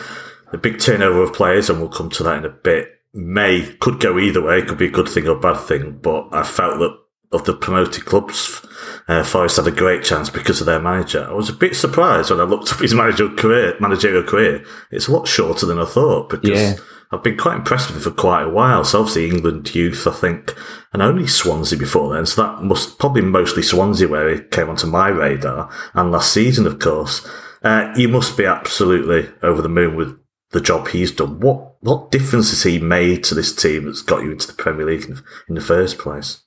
the 0.53 0.59
big 0.59 0.81
turnover 0.81 1.22
of 1.22 1.35
players, 1.35 1.68
and 1.68 1.78
we'll 1.81 1.91
come 1.91 2.11
to 2.11 2.22
that 2.22 2.39
in 2.39 2.45
a 2.45 2.51
bit. 2.51 2.89
may 3.12 3.76
could 3.81 4.01
go 4.01 4.18
either 4.18 4.43
way. 4.43 4.59
It 4.59 4.68
could 4.68 4.78
be 4.78 4.87
a 4.87 4.91
good 4.91 5.09
thing 5.09 5.28
or 5.28 5.37
a 5.37 5.41
bad 5.41 5.61
thing. 5.61 5.99
But 5.99 6.28
I 6.33 6.45
felt 6.45 6.78
that 6.78 6.97
of 7.33 7.45
the 7.45 7.55
promoted 7.55 8.05
clubs, 8.07 8.66
uh, 9.07 9.22
Forest 9.22 9.59
had 9.59 9.66
a 9.66 9.70
great 9.70 10.03
chance 10.03 10.31
because 10.31 10.61
of 10.61 10.66
their 10.66 10.81
manager. 10.81 11.26
I 11.28 11.33
was 11.33 11.49
a 11.49 11.53
bit 11.55 11.76
surprised 11.76 12.31
when 12.31 12.41
I 12.41 12.45
looked 12.45 12.72
up 12.72 12.81
his 12.81 12.95
managerial 13.03 13.37
career. 13.37 13.76
Managerial 13.81 14.24
career, 14.24 14.64
it's 14.91 15.09
a 15.09 15.12
lot 15.12 15.28
shorter 15.28 15.66
than 15.66 15.78
I 15.78 15.85
thought 15.85 16.31
because 16.31 16.51
Yeah. 16.51 16.74
I've 17.13 17.25
been 17.25 17.37
quite 17.37 17.57
impressed 17.57 17.89
with 17.89 17.97
him 17.97 18.13
for 18.13 18.21
quite 18.21 18.45
a 18.45 18.51
while. 18.51 18.85
So 18.85 19.01
obviously 19.01 19.29
England 19.29 19.75
youth, 19.75 20.07
I 20.07 20.13
think, 20.13 20.55
and 20.93 21.03
only 21.03 21.27
Swansea 21.27 21.79
before 21.79 22.15
then. 22.15 22.27
So 22.27 22.43
that 22.43 22.63
must 22.63 22.99
probably 22.99 23.23
mostly 23.23 23.63
Swansea 23.63 24.09
where 24.09 24.33
he 24.33 24.43
came 24.43 24.69
onto 24.69 24.87
my 24.87 25.09
radar, 25.09 25.71
and 25.95 26.13
last 26.13 26.33
season, 26.33 26.67
of 26.67 26.79
course. 26.79 27.27
Uh, 27.63 27.93
you 27.97 28.09
must 28.09 28.39
be 28.39 28.47
absolutely 28.47 29.29
over 29.43 29.61
the 29.61 29.69
moon 29.69 29.95
with 29.95 30.19
the 30.53 30.61
job 30.61 30.89
he's 30.89 31.13
done. 31.13 31.41
What 31.41 31.75
what 31.81 32.11
difference 32.11 32.51
has 32.51 32.63
he 32.63 32.79
made 32.79 33.25
to 33.25 33.35
this 33.35 33.55
team 33.55 33.85
that's 33.85 34.03
got 34.03 34.23
you 34.23 34.33
into 34.33 34.47
the 34.47 34.55
Premier 34.55 34.87
League 34.87 35.05
in, 35.05 35.23
in 35.49 35.55
the 35.55 35.61
first 35.61 35.99
place? 35.99 36.43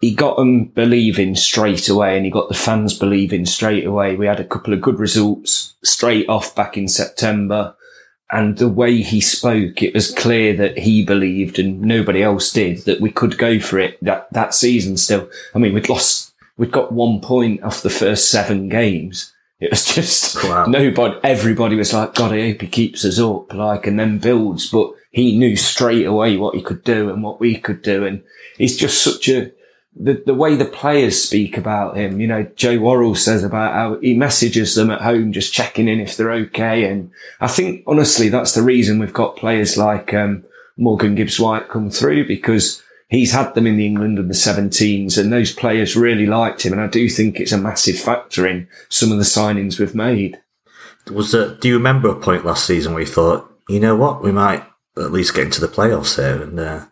he 0.00 0.14
got 0.14 0.36
them 0.36 0.66
believing 0.66 1.34
straight 1.34 1.88
away 1.88 2.16
and 2.16 2.24
he 2.24 2.30
got 2.30 2.48
the 2.48 2.54
fans 2.54 2.96
believing 2.96 3.44
straight 3.44 3.84
away. 3.84 4.14
We 4.14 4.26
had 4.26 4.40
a 4.40 4.44
couple 4.44 4.72
of 4.72 4.80
good 4.80 5.00
results 5.00 5.74
straight 5.82 6.28
off 6.28 6.54
back 6.54 6.76
in 6.76 6.86
September. 6.86 7.74
And 8.30 8.58
the 8.58 8.68
way 8.68 9.00
he 9.00 9.20
spoke, 9.22 9.82
it 9.82 9.94
was 9.94 10.12
clear 10.14 10.54
that 10.56 10.78
he 10.78 11.02
believed 11.04 11.58
and 11.58 11.80
nobody 11.80 12.22
else 12.22 12.52
did 12.52 12.84
that 12.84 13.00
we 13.00 13.10
could 13.10 13.38
go 13.38 13.58
for 13.58 13.78
it 13.78 13.96
that, 14.04 14.30
that 14.32 14.52
season 14.54 14.96
still. 14.98 15.30
I 15.54 15.58
mean, 15.58 15.72
we'd 15.72 15.88
lost, 15.88 16.34
we'd 16.58 16.70
got 16.72 16.92
one 16.92 17.20
point 17.20 17.62
off 17.62 17.82
the 17.82 17.88
first 17.90 18.30
seven 18.30 18.68
games. 18.68 19.32
It 19.60 19.70
was 19.70 19.84
just 19.94 20.44
Wow. 20.44 20.66
nobody, 20.66 21.18
everybody 21.24 21.76
was 21.76 21.94
like, 21.94 22.14
God, 22.14 22.32
I 22.32 22.50
hope 22.50 22.60
he 22.60 22.66
keeps 22.68 23.04
us 23.04 23.18
up, 23.18 23.52
like, 23.54 23.86
and 23.86 23.98
then 23.98 24.18
builds. 24.18 24.70
But 24.70 24.92
he 25.10 25.38
knew 25.38 25.56
straight 25.56 26.04
away 26.06 26.36
what 26.36 26.54
he 26.54 26.60
could 26.62 26.84
do 26.84 27.08
and 27.08 27.22
what 27.22 27.40
we 27.40 27.56
could 27.56 27.80
do. 27.82 28.04
And 28.04 28.22
he's 28.58 28.76
just 28.76 29.02
such 29.02 29.28
a, 29.30 29.52
the, 30.00 30.22
the 30.24 30.34
way 30.34 30.54
the 30.54 30.64
players 30.64 31.22
speak 31.22 31.56
about 31.56 31.96
him, 31.96 32.20
you 32.20 32.26
know, 32.26 32.44
Joe 32.54 32.78
Worrall 32.78 33.14
says 33.14 33.42
about 33.42 33.72
how 33.72 33.98
he 34.00 34.14
messages 34.14 34.74
them 34.74 34.90
at 34.90 35.00
home, 35.00 35.32
just 35.32 35.52
checking 35.52 35.88
in 35.88 36.00
if 36.00 36.16
they're 36.16 36.32
okay. 36.32 36.84
And 36.84 37.10
I 37.40 37.48
think 37.48 37.82
honestly, 37.86 38.28
that's 38.28 38.54
the 38.54 38.62
reason 38.62 38.98
we've 38.98 39.12
got 39.12 39.36
players 39.36 39.76
like, 39.76 40.14
um, 40.14 40.44
Morgan 40.76 41.16
Gibbs 41.16 41.40
White 41.40 41.68
come 41.68 41.90
through 41.90 42.28
because 42.28 42.82
he's 43.08 43.32
had 43.32 43.54
them 43.54 43.66
in 43.66 43.76
the 43.76 43.86
England 43.86 44.18
and 44.18 44.30
the 44.30 44.34
17s 44.34 45.18
and 45.18 45.32
those 45.32 45.52
players 45.52 45.96
really 45.96 46.26
liked 46.26 46.62
him. 46.62 46.72
And 46.72 46.80
I 46.80 46.86
do 46.86 47.08
think 47.08 47.40
it's 47.40 47.52
a 47.52 47.58
massive 47.58 47.98
factor 47.98 48.46
in 48.46 48.68
some 48.88 49.10
of 49.10 49.18
the 49.18 49.24
signings 49.24 49.78
we've 49.78 49.94
made. 49.94 50.40
Was 51.10 51.32
there, 51.32 51.54
do 51.54 51.68
you 51.68 51.74
remember 51.74 52.08
a 52.08 52.14
point 52.14 52.44
last 52.44 52.66
season 52.66 52.92
where 52.92 53.02
you 53.02 53.08
thought, 53.08 53.50
you 53.68 53.80
know 53.80 53.96
what, 53.96 54.22
we 54.22 54.30
might 54.30 54.64
at 54.96 55.10
least 55.10 55.34
get 55.34 55.44
into 55.44 55.60
the 55.60 55.66
playoffs 55.66 56.16
here 56.16 56.42
and 56.42 56.60
uh, 56.60 56.86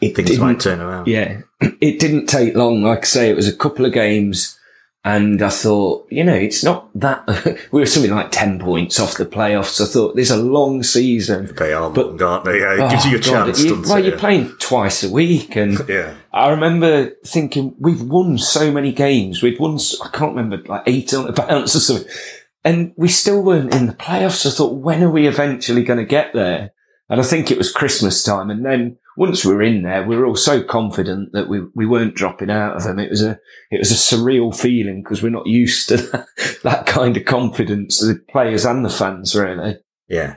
It 0.00 0.16
things 0.16 0.38
might 0.38 0.60
turn 0.60 0.80
around? 0.80 1.06
Yeah, 1.06 1.42
it 1.60 1.98
didn't 1.98 2.26
take 2.26 2.54
long. 2.54 2.82
Like 2.82 3.00
I 3.00 3.04
say, 3.06 3.30
it 3.30 3.36
was 3.36 3.48
a 3.48 3.56
couple 3.56 3.84
of 3.84 3.92
games, 3.92 4.58
and 5.04 5.42
I 5.42 5.50
thought, 5.50 6.06
you 6.10 6.24
know, 6.24 6.34
it's 6.34 6.64
not 6.64 6.88
that. 6.98 7.26
we 7.72 7.80
were 7.80 7.86
something 7.86 8.10
like 8.14 8.30
ten 8.30 8.58
points 8.58 8.98
off 8.98 9.16
the 9.18 9.26
playoffs. 9.26 9.80
I 9.80 9.84
thought 9.86 10.16
there's 10.16 10.30
a 10.30 10.36
long 10.36 10.82
season. 10.82 11.54
They 11.56 11.72
are 11.72 11.90
But- 11.90 12.06
long, 12.18 12.22
aren't 12.22 12.44
they? 12.46 12.60
Yeah, 12.60 12.86
it 12.86 12.90
gives 12.90 13.06
oh, 13.06 13.08
you 13.10 13.16
a 13.16 13.18
Oh, 13.18 13.22
God, 13.22 13.44
chance, 13.46 13.64
you- 13.64 13.82
well, 13.82 13.96
it? 13.98 14.04
you're 14.06 14.18
playing 14.18 14.52
twice 14.58 15.04
a 15.04 15.10
week, 15.10 15.56
and 15.56 15.78
Yeah. 15.88 16.14
I 16.32 16.50
remember 16.50 17.10
thinking 17.26 17.74
we've 17.78 18.02
won 18.02 18.38
so 18.38 18.70
many 18.72 18.92
games. 18.92 19.42
We'd 19.42 19.58
won, 19.60 19.78
I 20.02 20.08
can't 20.08 20.34
remember, 20.34 20.58
like 20.66 20.82
eight 20.86 21.12
on 21.12 21.26
the 21.26 21.32
bounce 21.48 21.74
or 21.76 21.80
something. 21.80 22.10
And 22.64 22.92
we 22.96 23.08
still 23.08 23.42
weren't 23.42 23.74
in 23.74 23.86
the 23.86 23.94
playoffs. 23.94 24.44
I 24.46 24.50
thought, 24.50 24.74
when 24.74 25.02
are 25.02 25.10
we 25.10 25.26
eventually 25.26 25.82
going 25.82 25.98
to 25.98 26.04
get 26.04 26.34
there? 26.34 26.72
And 27.08 27.18
I 27.18 27.24
think 27.24 27.50
it 27.50 27.56
was 27.58 27.72
Christmas 27.72 28.22
time. 28.22 28.50
And 28.50 28.64
then 28.64 28.98
once 29.16 29.44
we 29.44 29.54
were 29.54 29.62
in 29.62 29.82
there, 29.82 30.06
we 30.06 30.16
were 30.16 30.26
all 30.26 30.36
so 30.36 30.62
confident 30.62 31.32
that 31.32 31.48
we, 31.48 31.60
we 31.74 31.86
weren't 31.86 32.14
dropping 32.14 32.50
out 32.50 32.76
of 32.76 32.84
them. 32.84 32.98
It 32.98 33.10
was 33.10 33.22
a, 33.22 33.38
it 33.70 33.78
was 33.78 33.90
a 33.90 33.94
surreal 33.94 34.54
feeling 34.54 35.02
because 35.02 35.22
we're 35.22 35.30
not 35.30 35.46
used 35.46 35.88
to 35.88 35.96
that, 36.12 36.26
that 36.62 36.86
kind 36.86 37.16
of 37.16 37.24
confidence, 37.24 38.00
the 38.00 38.20
players 38.30 38.64
and 38.64 38.84
the 38.84 38.90
fans, 38.90 39.34
really. 39.34 39.76
Yeah. 40.08 40.36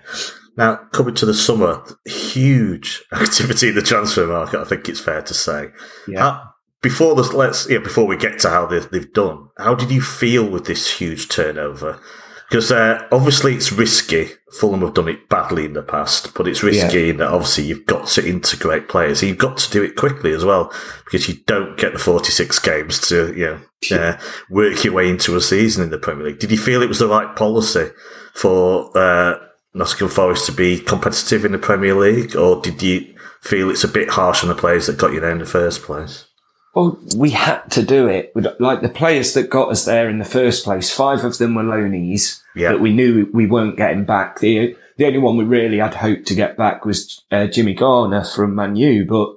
Now, 0.56 0.76
coming 0.92 1.16
to 1.16 1.26
the 1.26 1.34
summer, 1.34 1.84
huge 2.06 3.04
activity 3.12 3.70
in 3.70 3.76
the 3.76 3.82
transfer 3.82 4.28
market, 4.28 4.60
I 4.60 4.66
think 4.66 4.88
it's 4.88 5.00
fair 5.00 5.22
to 5.22 5.34
say. 5.34 5.70
Yeah. 6.08 6.20
How, 6.20 6.50
before 6.82 7.16
this, 7.16 7.34
let's 7.34 7.70
yeah, 7.70 7.80
before 7.80 8.06
we 8.06 8.18
get 8.18 8.40
to 8.40 8.50
how 8.50 8.68
they've, 8.68 8.90
they've 8.92 9.14
done, 9.14 9.50
how 9.58 9.74
did 9.74 9.90
you 9.90 10.02
feel 10.02 10.48
with 10.48 10.66
this 10.66 11.00
huge 11.00 11.30
turnover? 11.30 12.00
Because 12.54 12.72
uh, 12.72 13.08
obviously 13.12 13.56
it's 13.56 13.72
risky. 13.72 14.30
Fulham 14.52 14.82
have 14.82 14.94
done 14.94 15.08
it 15.08 15.28
badly 15.28 15.66
in 15.66 15.74
the 15.74 15.82
past, 15.82 16.36
but 16.36 16.48
it's 16.48 16.62
risky 16.62 17.10
in 17.10 17.18
that 17.18 17.30
obviously 17.30 17.64
you've 17.64 17.88
got 17.88 18.06
to 18.10 18.30
integrate 18.30 18.88
players. 18.88 19.24
You've 19.24 19.40
got 19.40 19.58
to 19.58 19.72
do 19.72 19.82
it 19.82 19.96
quickly 19.96 20.34
as 20.34 20.46
well 20.46 20.72
because 21.04 21.28
you 21.28 21.34
don't 21.48 21.80
get 21.80 21.94
the 21.94 21.98
46 21.98 22.60
games 22.60 23.00
to 23.08 23.34
you 23.36 23.60
know 23.90 23.98
uh, 23.98 24.20
work 24.52 24.84
your 24.84 24.94
way 24.94 25.10
into 25.10 25.36
a 25.36 25.42
season 25.42 25.84
in 25.84 25.90
the 25.90 25.98
Premier 25.98 26.28
League. 26.28 26.38
Did 26.38 26.52
you 26.52 26.60
feel 26.60 26.84
it 26.84 26.90
was 26.90 27.00
the 27.00 27.08
right 27.08 27.36
policy 27.36 27.88
for 28.36 28.96
uh, 28.96 29.40
Nottingham 29.74 30.10
Forest 30.10 30.46
to 30.46 30.52
be 30.52 30.78
competitive 30.78 31.46
in 31.46 31.54
the 31.54 31.58
Premier 31.58 31.96
League, 31.96 32.36
or 32.36 32.62
did 32.62 32.84
you 32.84 33.16
feel 33.42 33.72
it's 33.72 33.84
a 33.84 33.88
bit 33.88 34.12
harsh 34.12 34.44
on 34.44 34.50
the 34.50 34.54
players 34.54 34.86
that 34.86 35.00
got 35.00 35.12
you 35.12 35.20
there 35.20 35.32
in 35.32 35.40
the 35.40 35.46
first 35.48 35.82
place? 35.82 36.28
Well, 36.74 37.00
we 37.16 37.30
had 37.30 37.70
to 37.72 37.84
do 37.84 38.08
it. 38.08 38.34
Like 38.60 38.82
the 38.82 38.90
players 38.90 39.34
that 39.36 39.50
got 39.52 39.70
us 39.70 39.86
there 39.86 40.10
in 40.10 40.18
the 40.18 40.26
first 40.26 40.64
place, 40.64 40.92
five 40.94 41.24
of 41.24 41.38
them 41.38 41.54
were 41.54 41.64
loanees 41.64 42.42
Yeah. 42.56 42.72
that 42.72 42.82
we 42.82 42.92
knew 42.94 43.30
we 43.32 43.46
weren't 43.46 43.78
getting 43.78 44.06
back. 44.06 44.40
The 44.40 44.76
the 44.98 45.06
only 45.06 45.20
one 45.20 45.38
we 45.38 45.44
really 45.44 45.78
had 45.80 45.96
hoped 45.96 46.28
to 46.28 46.36
get 46.36 46.56
back 46.58 46.86
was 46.86 47.24
uh, 47.32 47.48
Jimmy 47.48 47.74
Garner 47.74 48.24
from 48.24 48.56
Man 48.56 48.76
U, 48.76 49.06
but 49.06 49.30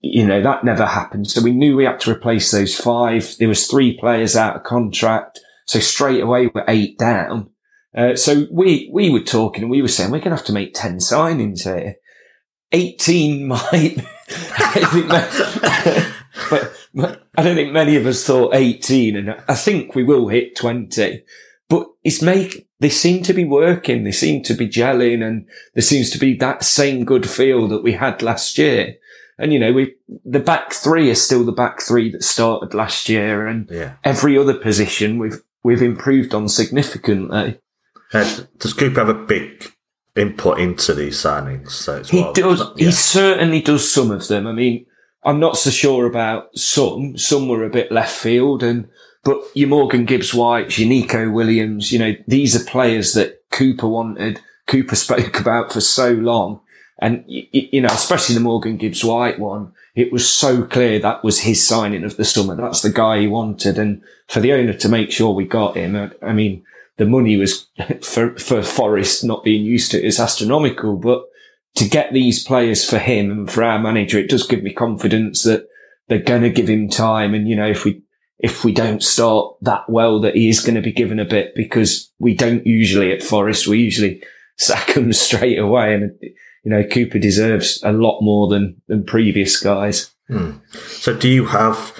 you 0.00 0.26
know 0.26 0.42
that 0.42 0.64
never 0.64 0.84
happened. 0.86 1.28
So 1.30 1.40
we 1.42 1.52
knew 1.52 1.76
we 1.76 1.84
had 1.84 2.00
to 2.00 2.10
replace 2.12 2.50
those 2.50 2.76
five. 2.78 3.36
There 3.38 3.48
was 3.48 3.66
three 3.66 3.96
players 3.98 4.36
out 4.36 4.56
of 4.56 4.62
contract, 4.64 5.40
so 5.64 5.80
straight 5.80 6.22
away 6.22 6.50
we're 6.54 6.64
eight 6.68 6.98
down. 6.98 7.50
Uh, 7.96 8.16
so 8.16 8.46
we 8.50 8.90
we 8.92 9.08
were 9.08 9.20
talking 9.20 9.62
and 9.62 9.70
we 9.70 9.80
were 9.80 9.88
saying 9.88 10.10
we're 10.10 10.18
going 10.18 10.30
to 10.30 10.36
have 10.36 10.44
to 10.46 10.52
make 10.52 10.74
ten 10.74 10.98
signings 10.98 11.62
here. 11.64 11.94
Eighteen 12.72 13.48
might. 13.48 13.96
I 16.36 16.42
think 16.48 16.62
that- 16.62 16.72
but, 16.94 17.22
I 17.36 17.42
don't 17.42 17.56
think 17.56 17.72
many 17.72 17.96
of 17.96 18.06
us 18.06 18.24
thought 18.24 18.54
18 18.54 19.16
and 19.16 19.34
I 19.48 19.54
think 19.54 19.94
we 19.94 20.02
will 20.04 20.28
hit 20.28 20.56
20, 20.56 21.22
but 21.68 21.86
it's 22.04 22.22
make, 22.22 22.66
they 22.80 22.88
seem 22.88 23.22
to 23.24 23.32
be 23.34 23.44
working. 23.44 24.04
They 24.04 24.12
seem 24.12 24.42
to 24.44 24.54
be 24.54 24.68
gelling 24.68 25.22
and 25.26 25.46
there 25.74 25.82
seems 25.82 26.10
to 26.10 26.18
be 26.18 26.34
that 26.36 26.64
same 26.64 27.04
good 27.04 27.28
feel 27.28 27.68
that 27.68 27.82
we 27.82 27.92
had 27.92 28.22
last 28.22 28.56
year. 28.58 28.94
And 29.38 29.52
you 29.52 29.58
know, 29.58 29.72
we, 29.72 29.94
the 30.24 30.40
back 30.40 30.72
three 30.72 31.10
is 31.10 31.22
still 31.22 31.44
the 31.44 31.52
back 31.52 31.82
three 31.82 32.10
that 32.12 32.22
started 32.24 32.72
last 32.74 33.08
year 33.08 33.46
and 33.46 33.68
Yeah. 33.70 33.94
every 34.04 34.38
other 34.38 34.54
position 34.54 35.18
we've, 35.18 35.42
we've 35.62 35.82
improved 35.82 36.32
on 36.34 36.48
significantly. 36.48 37.58
Uh, 38.14 38.40
does 38.58 38.72
Cooper 38.72 39.00
have 39.00 39.08
a 39.08 39.14
big 39.14 39.70
input 40.14 40.58
into 40.58 40.94
these 40.94 41.16
signings? 41.16 41.70
So 41.72 41.96
it's 41.96 42.08
He 42.10 42.20
well- 42.22 42.32
does. 42.32 42.60
Yeah. 42.76 42.86
He 42.86 42.92
certainly 42.92 43.60
does 43.60 43.90
some 43.92 44.10
of 44.10 44.28
them. 44.28 44.46
I 44.46 44.52
mean, 44.52 44.86
I'm 45.26 45.40
not 45.40 45.58
so 45.58 45.70
sure 45.70 46.06
about 46.06 46.56
some. 46.56 47.18
Some 47.18 47.48
were 47.48 47.64
a 47.64 47.68
bit 47.68 47.90
left 47.90 48.16
field, 48.16 48.62
and 48.62 48.88
but 49.24 49.42
your 49.54 49.68
Morgan 49.68 50.04
Gibbs 50.04 50.32
White, 50.32 50.78
your 50.78 50.88
Neco 50.88 51.28
Williams, 51.30 51.90
you 51.90 51.98
know, 51.98 52.14
these 52.28 52.54
are 52.54 52.64
players 52.64 53.12
that 53.14 53.42
Cooper 53.50 53.88
wanted. 53.88 54.40
Cooper 54.68 54.94
spoke 54.96 55.40
about 55.40 55.72
for 55.72 55.80
so 55.80 56.12
long, 56.12 56.60
and 57.00 57.24
you 57.26 57.82
know, 57.82 57.88
especially 57.88 58.36
the 58.36 58.40
Morgan 58.40 58.76
Gibbs 58.76 59.04
White 59.04 59.40
one. 59.40 59.72
It 59.96 60.12
was 60.12 60.28
so 60.28 60.62
clear 60.62 60.98
that 61.00 61.24
was 61.24 61.40
his 61.40 61.66
signing 61.66 62.04
of 62.04 62.18
the 62.18 62.24
summer. 62.24 62.54
That's 62.54 62.82
the 62.82 62.90
guy 62.90 63.18
he 63.20 63.26
wanted, 63.26 63.78
and 63.78 64.02
for 64.28 64.38
the 64.38 64.52
owner 64.52 64.74
to 64.74 64.88
make 64.88 65.10
sure 65.10 65.34
we 65.34 65.44
got 65.44 65.76
him, 65.76 65.96
I, 65.96 66.10
I 66.22 66.32
mean, 66.34 66.64
the 66.98 67.06
money 67.06 67.36
was 67.36 67.66
for 68.00 68.38
for 68.38 68.62
Forest 68.62 69.24
not 69.24 69.42
being 69.42 69.64
used 69.64 69.90
to 69.90 69.98
it 69.98 70.04
is 70.04 70.20
astronomical, 70.20 70.96
but 70.96 71.24
to 71.76 71.88
get 71.88 72.12
these 72.12 72.42
players 72.42 72.88
for 72.88 72.98
him 72.98 73.30
and 73.30 73.50
for 73.50 73.62
our 73.62 73.78
manager, 73.78 74.18
it 74.18 74.30
does 74.30 74.46
give 74.46 74.62
me 74.62 74.72
confidence 74.72 75.42
that 75.44 75.68
they're 76.08 76.18
going 76.18 76.42
to 76.42 76.50
give 76.50 76.68
him 76.68 76.88
time. 76.88 77.34
And, 77.34 77.48
you 77.48 77.54
know, 77.54 77.68
if 77.68 77.84
we, 77.84 78.02
if 78.38 78.64
we 78.64 78.72
don't 78.72 79.02
start 79.02 79.54
that 79.60 79.88
well, 79.88 80.20
that 80.20 80.34
he 80.34 80.48
is 80.48 80.60
going 80.60 80.74
to 80.76 80.80
be 80.80 80.92
given 80.92 81.20
a 81.20 81.24
bit 81.24 81.54
because 81.54 82.10
we 82.18 82.34
don't 82.34 82.66
usually 82.66 83.12
at 83.12 83.22
Forest, 83.22 83.66
we 83.66 83.78
usually 83.78 84.22
sack 84.56 84.90
him 84.90 85.12
straight 85.12 85.58
away. 85.58 85.94
And, 85.94 86.18
you 86.64 86.70
know, 86.70 86.82
Cooper 86.82 87.18
deserves 87.18 87.82
a 87.82 87.92
lot 87.92 88.22
more 88.22 88.48
than, 88.48 88.80
than 88.88 89.04
previous 89.04 89.60
guys. 89.60 90.14
Hmm. 90.28 90.52
So 90.72 91.14
do 91.14 91.28
you 91.28 91.46
have? 91.46 91.94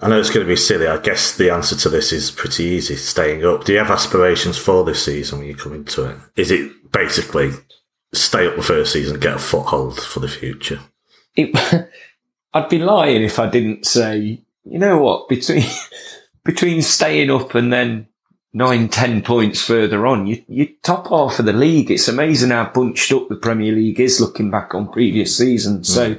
I 0.00 0.08
know 0.08 0.18
it's 0.18 0.30
going 0.30 0.46
to 0.46 0.50
be 0.50 0.56
silly. 0.56 0.86
I 0.86 0.98
guess 0.98 1.36
the 1.36 1.50
answer 1.50 1.76
to 1.76 1.88
this 1.88 2.12
is 2.12 2.30
pretty 2.30 2.64
easy. 2.64 2.96
Staying 2.96 3.44
up. 3.44 3.64
Do 3.64 3.72
you 3.72 3.78
have 3.78 3.90
aspirations 3.90 4.56
for 4.56 4.82
this 4.84 5.04
season 5.04 5.40
when 5.40 5.48
you 5.48 5.56
come 5.56 5.74
into 5.74 6.04
it? 6.04 6.16
Is 6.36 6.50
it 6.50 6.70
basically 6.90 7.50
stay 8.12 8.46
up 8.46 8.56
the 8.56 8.62
first 8.62 8.92
season, 8.92 9.20
get 9.20 9.36
a 9.36 9.38
foothold 9.38 10.00
for 10.00 10.20
the 10.20 10.28
future? 10.28 10.80
It, 11.34 11.90
I'd 12.54 12.68
be 12.68 12.78
lying 12.78 13.22
if 13.22 13.38
I 13.38 13.48
didn't 13.48 13.86
say, 13.86 14.42
you 14.64 14.78
know 14.78 14.98
what, 14.98 15.28
between, 15.28 15.64
between 16.44 16.82
staying 16.82 17.30
up 17.30 17.54
and 17.54 17.72
then 17.72 18.08
nine, 18.52 18.88
ten 18.88 19.22
points 19.22 19.62
further 19.62 20.06
on, 20.06 20.26
you, 20.26 20.42
you 20.48 20.68
top 20.82 21.08
half 21.08 21.38
of 21.38 21.46
the 21.46 21.52
league. 21.52 21.90
It's 21.90 22.08
amazing 22.08 22.50
how 22.50 22.70
bunched 22.70 23.12
up 23.12 23.28
the 23.28 23.36
Premier 23.36 23.72
League 23.72 24.00
is 24.00 24.20
looking 24.20 24.50
back 24.50 24.74
on 24.74 24.90
previous 24.90 25.36
seasons. 25.36 25.90
Mm. 25.90 25.94
So 25.94 26.16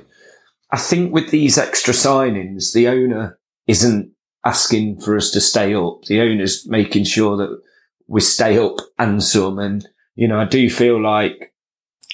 I 0.72 0.78
think 0.78 1.14
with 1.14 1.32
these 1.32 1.58
extra 1.58 1.94
signings, 1.94 2.74
the 2.74 2.88
owner 2.88 3.40
isn't 3.68 4.12
asking 4.46 5.02
for 5.02 5.18
us 5.18 5.32
to 5.32 5.42
stay 5.42 5.74
up. 5.74 6.04
The 6.06 6.22
owner's 6.22 6.68
making 6.68 7.06
sure 7.06 7.38
that 7.38 7.62
we 8.08 8.22
stay 8.22 8.58
up 8.58 8.78
and 8.98 9.24
some. 9.24 9.60
And, 9.60 9.88
you 10.16 10.28
know, 10.28 10.40
I 10.40 10.46
do 10.46 10.70
feel 10.70 11.02
like 11.02 11.49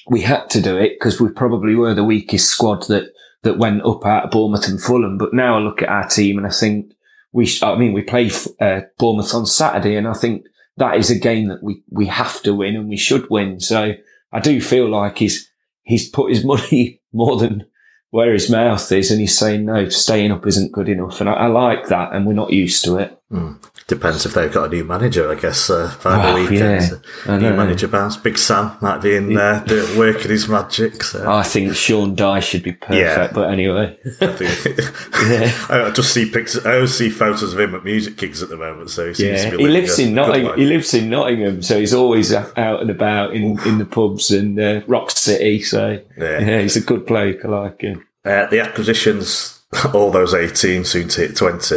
we 0.10 0.22
had 0.22 0.50
to 0.52 0.62
do 0.62 0.78
it 0.78 0.94
because 0.98 1.20
we 1.20 1.30
probably 1.30 1.76
were 1.76 1.94
the 1.94 2.04
weakest 2.04 2.50
squad 2.50 2.84
that, 2.88 3.12
that 3.44 3.58
went 3.58 3.84
up 3.84 4.06
at 4.06 4.32
Bournemouth 4.32 4.68
and 4.68 4.82
Fulham. 4.82 5.18
But 5.18 5.34
now 5.34 5.58
I 5.58 5.60
look 5.60 5.82
at 5.82 5.90
our 5.90 6.08
team 6.08 6.38
and 6.38 6.46
I 6.46 6.52
think 6.52 6.94
we, 7.32 7.50
I 7.62 7.76
mean, 7.76 7.94
we 7.94 8.02
play 8.02 8.30
uh, 8.60 8.82
Bournemouth 8.98 9.34
on 9.34 9.46
Saturday 9.46 9.96
and 9.96 10.08
I 10.08 10.14
think 10.14 10.46
that 10.78 10.98
is 10.98 11.10
a 11.10 11.20
game 11.20 11.48
that 11.48 11.64
we, 11.64 11.84
we 11.90 12.06
have 12.08 12.42
to 12.44 12.54
win 12.54 12.76
and 12.76 12.90
we 12.90 12.98
should 12.98 13.30
win. 13.30 13.60
So 13.60 13.94
I 14.32 14.40
do 14.40 14.62
feel 14.62 14.90
like 14.90 15.18
he's, 15.18 15.50
he's 15.84 16.10
put 16.10 16.30
his 16.32 16.44
money 16.46 17.02
more 17.12 17.38
than 17.38 17.66
where 18.12 18.34
his 18.34 18.50
mouth 18.50 18.92
is 18.92 19.12
and 19.12 19.20
he's 19.20 19.38
saying 19.38 19.66
no, 19.66 19.90
staying 19.90 20.32
up 20.32 20.46
isn't 20.46 20.72
good 20.72 20.88
enough. 20.88 21.20
And 21.20 21.30
I, 21.30 21.34
I 21.34 21.48
like 21.48 21.88
that 21.88 22.14
and 22.14 22.26
we're 22.26 22.34
not 22.34 22.54
used 22.54 22.84
to 22.86 22.98
it. 22.98 23.20
Mm. 23.32 23.62
Depends 23.88 24.26
if 24.26 24.34
they've 24.34 24.52
got 24.52 24.66
a 24.66 24.76
new 24.76 24.84
manager, 24.84 25.32
I 25.32 25.36
guess, 25.36 25.70
uh, 25.70 25.96
by 26.04 26.18
the 26.18 26.32
oh, 26.32 26.36
weekend. 26.36 27.04
Yeah. 27.28 27.38
New 27.38 27.56
manager 27.56 27.88
bounce. 27.88 28.18
Big 28.18 28.36
Sam 28.36 28.76
might 28.82 29.00
be 29.00 29.16
in 29.16 29.32
there 29.32 29.64
uh, 29.64 29.96
working 29.96 30.32
his 30.32 30.48
magic. 30.48 31.04
So. 31.04 31.32
I 31.32 31.44
think 31.44 31.76
Sean 31.76 32.16
Dyche 32.16 32.42
should 32.42 32.64
be 32.64 32.72
perfect, 32.72 32.98
yeah. 32.98 33.32
but 33.32 33.52
anyway. 33.52 33.96
I, 34.22 34.26
yeah. 35.30 35.66
I 35.70 35.92
just 35.92 36.12
see 36.12 36.28
pictures, 36.28 36.66
I 36.66 36.78
always 36.78 36.98
see 36.98 37.12
photos 37.12 37.54
of 37.54 37.60
him 37.60 37.76
at 37.76 37.84
music 37.84 38.18
gigs 38.18 38.42
at 38.42 38.50
the 38.50 38.58
moment. 38.58 38.90
So 38.90 39.14
he, 39.14 39.30
yeah. 39.30 39.52
he 39.52 39.68
lives 39.68 40.00
in 40.00 40.16
Nottingham. 40.16 40.58
He 40.58 40.66
lives 40.66 40.92
in 40.96 41.12
Nottingham, 41.12 41.62
so 41.62 41.80
he's 41.80 41.94
always 41.94 42.34
out 42.34 42.82
and 42.82 42.90
about 42.90 43.36
in, 43.36 43.60
in 43.68 43.78
the 43.78 43.86
pubs 43.86 44.32
and 44.32 44.60
uh, 44.60 44.82
Rock 44.88 45.12
City. 45.12 45.62
So 45.62 46.02
yeah. 46.18 46.40
yeah, 46.40 46.62
he's 46.62 46.76
a 46.76 46.82
good 46.82 47.06
bloke. 47.06 47.46
I 47.46 47.50
like 47.50 47.82
him. 47.82 48.04
Uh, 48.26 48.48
the 48.48 48.62
acquisitions, 48.62 49.62
all 49.94 50.10
those 50.10 50.34
18, 50.34 50.86
soon 50.86 51.08
to 51.10 51.22
hit 51.22 51.36
20, 51.36 51.76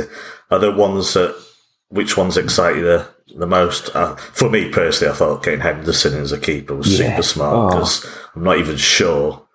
are 0.51 0.59
the 0.59 0.73
ones 0.73 1.13
that 1.13 1.48
which 1.89 2.17
ones 2.17 2.37
excite 2.37 2.77
you 2.77 2.83
the, 2.83 3.09
the 3.37 3.47
most? 3.47 3.95
Uh, 3.95 4.15
for 4.17 4.51
me 4.51 4.71
personally, 4.71 5.13
I 5.13 5.17
thought 5.17 5.43
getting 5.43 5.61
Henderson 5.61 6.15
as 6.21 6.33
a 6.33 6.39
keeper 6.39 6.75
was 6.75 6.99
yeah. 6.99 7.11
super 7.11 7.23
smart 7.23 7.71
because 7.71 8.05
oh. 8.07 8.31
I'm 8.35 8.45
not 8.45 8.59
even 8.59 8.77
sure 8.77 9.49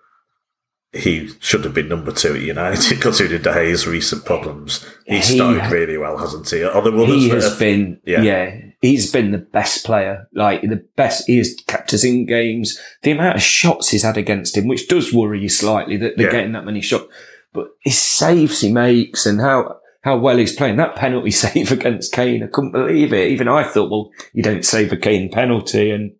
he 0.94 1.28
should 1.40 1.64
have 1.64 1.74
been 1.74 1.88
number 1.88 2.12
two 2.12 2.34
at 2.34 2.40
United 2.40 3.00
considering 3.00 3.42
De 3.42 3.52
Gea's 3.52 3.86
recent 3.86 4.24
problems. 4.24 4.86
He's 5.06 5.28
he, 5.28 5.36
started 5.36 5.70
really 5.72 5.98
well, 5.98 6.18
hasn't 6.18 6.48
he? 6.48 6.62
Are 6.62 6.82
there 6.82 6.94
others 6.94 7.22
he 7.22 7.28
has 7.30 7.50
have, 7.50 7.58
been, 7.58 8.00
yeah. 8.04 8.22
yeah. 8.22 8.60
he's 8.80 9.10
been 9.10 9.32
the 9.32 9.38
best 9.38 9.84
player, 9.84 10.28
like 10.34 10.62
the 10.62 10.84
best. 10.96 11.26
He 11.26 11.38
has 11.38 11.54
kept 11.66 11.92
us 11.92 12.04
in 12.04 12.26
games. 12.26 12.78
The 13.02 13.10
amount 13.10 13.36
of 13.36 13.42
shots 13.42 13.88
he's 13.88 14.04
had 14.04 14.16
against 14.16 14.56
him, 14.56 14.68
which 14.68 14.86
does 14.88 15.12
worry 15.12 15.40
you 15.40 15.48
slightly 15.48 15.96
that 15.96 16.16
they're 16.16 16.26
yeah. 16.26 16.32
getting 16.32 16.52
that 16.52 16.64
many 16.64 16.80
shots, 16.80 17.12
but 17.52 17.68
his 17.80 17.98
saves 17.98 18.60
he 18.60 18.72
makes 18.72 19.26
and 19.26 19.40
how 19.40 19.78
how 20.04 20.18
well 20.18 20.36
he's 20.36 20.54
playing. 20.54 20.76
That 20.76 20.96
penalty 20.96 21.30
save 21.32 21.72
against 21.72 22.12
Kane, 22.12 22.44
I 22.44 22.46
couldn't 22.46 22.72
believe 22.72 23.12
it. 23.12 23.30
Even 23.30 23.48
I 23.48 23.64
thought, 23.64 23.90
well, 23.90 24.10
you 24.32 24.42
don't 24.42 24.64
save 24.64 24.92
a 24.92 24.96
Kane 24.96 25.30
penalty. 25.30 25.90
And 25.90 26.12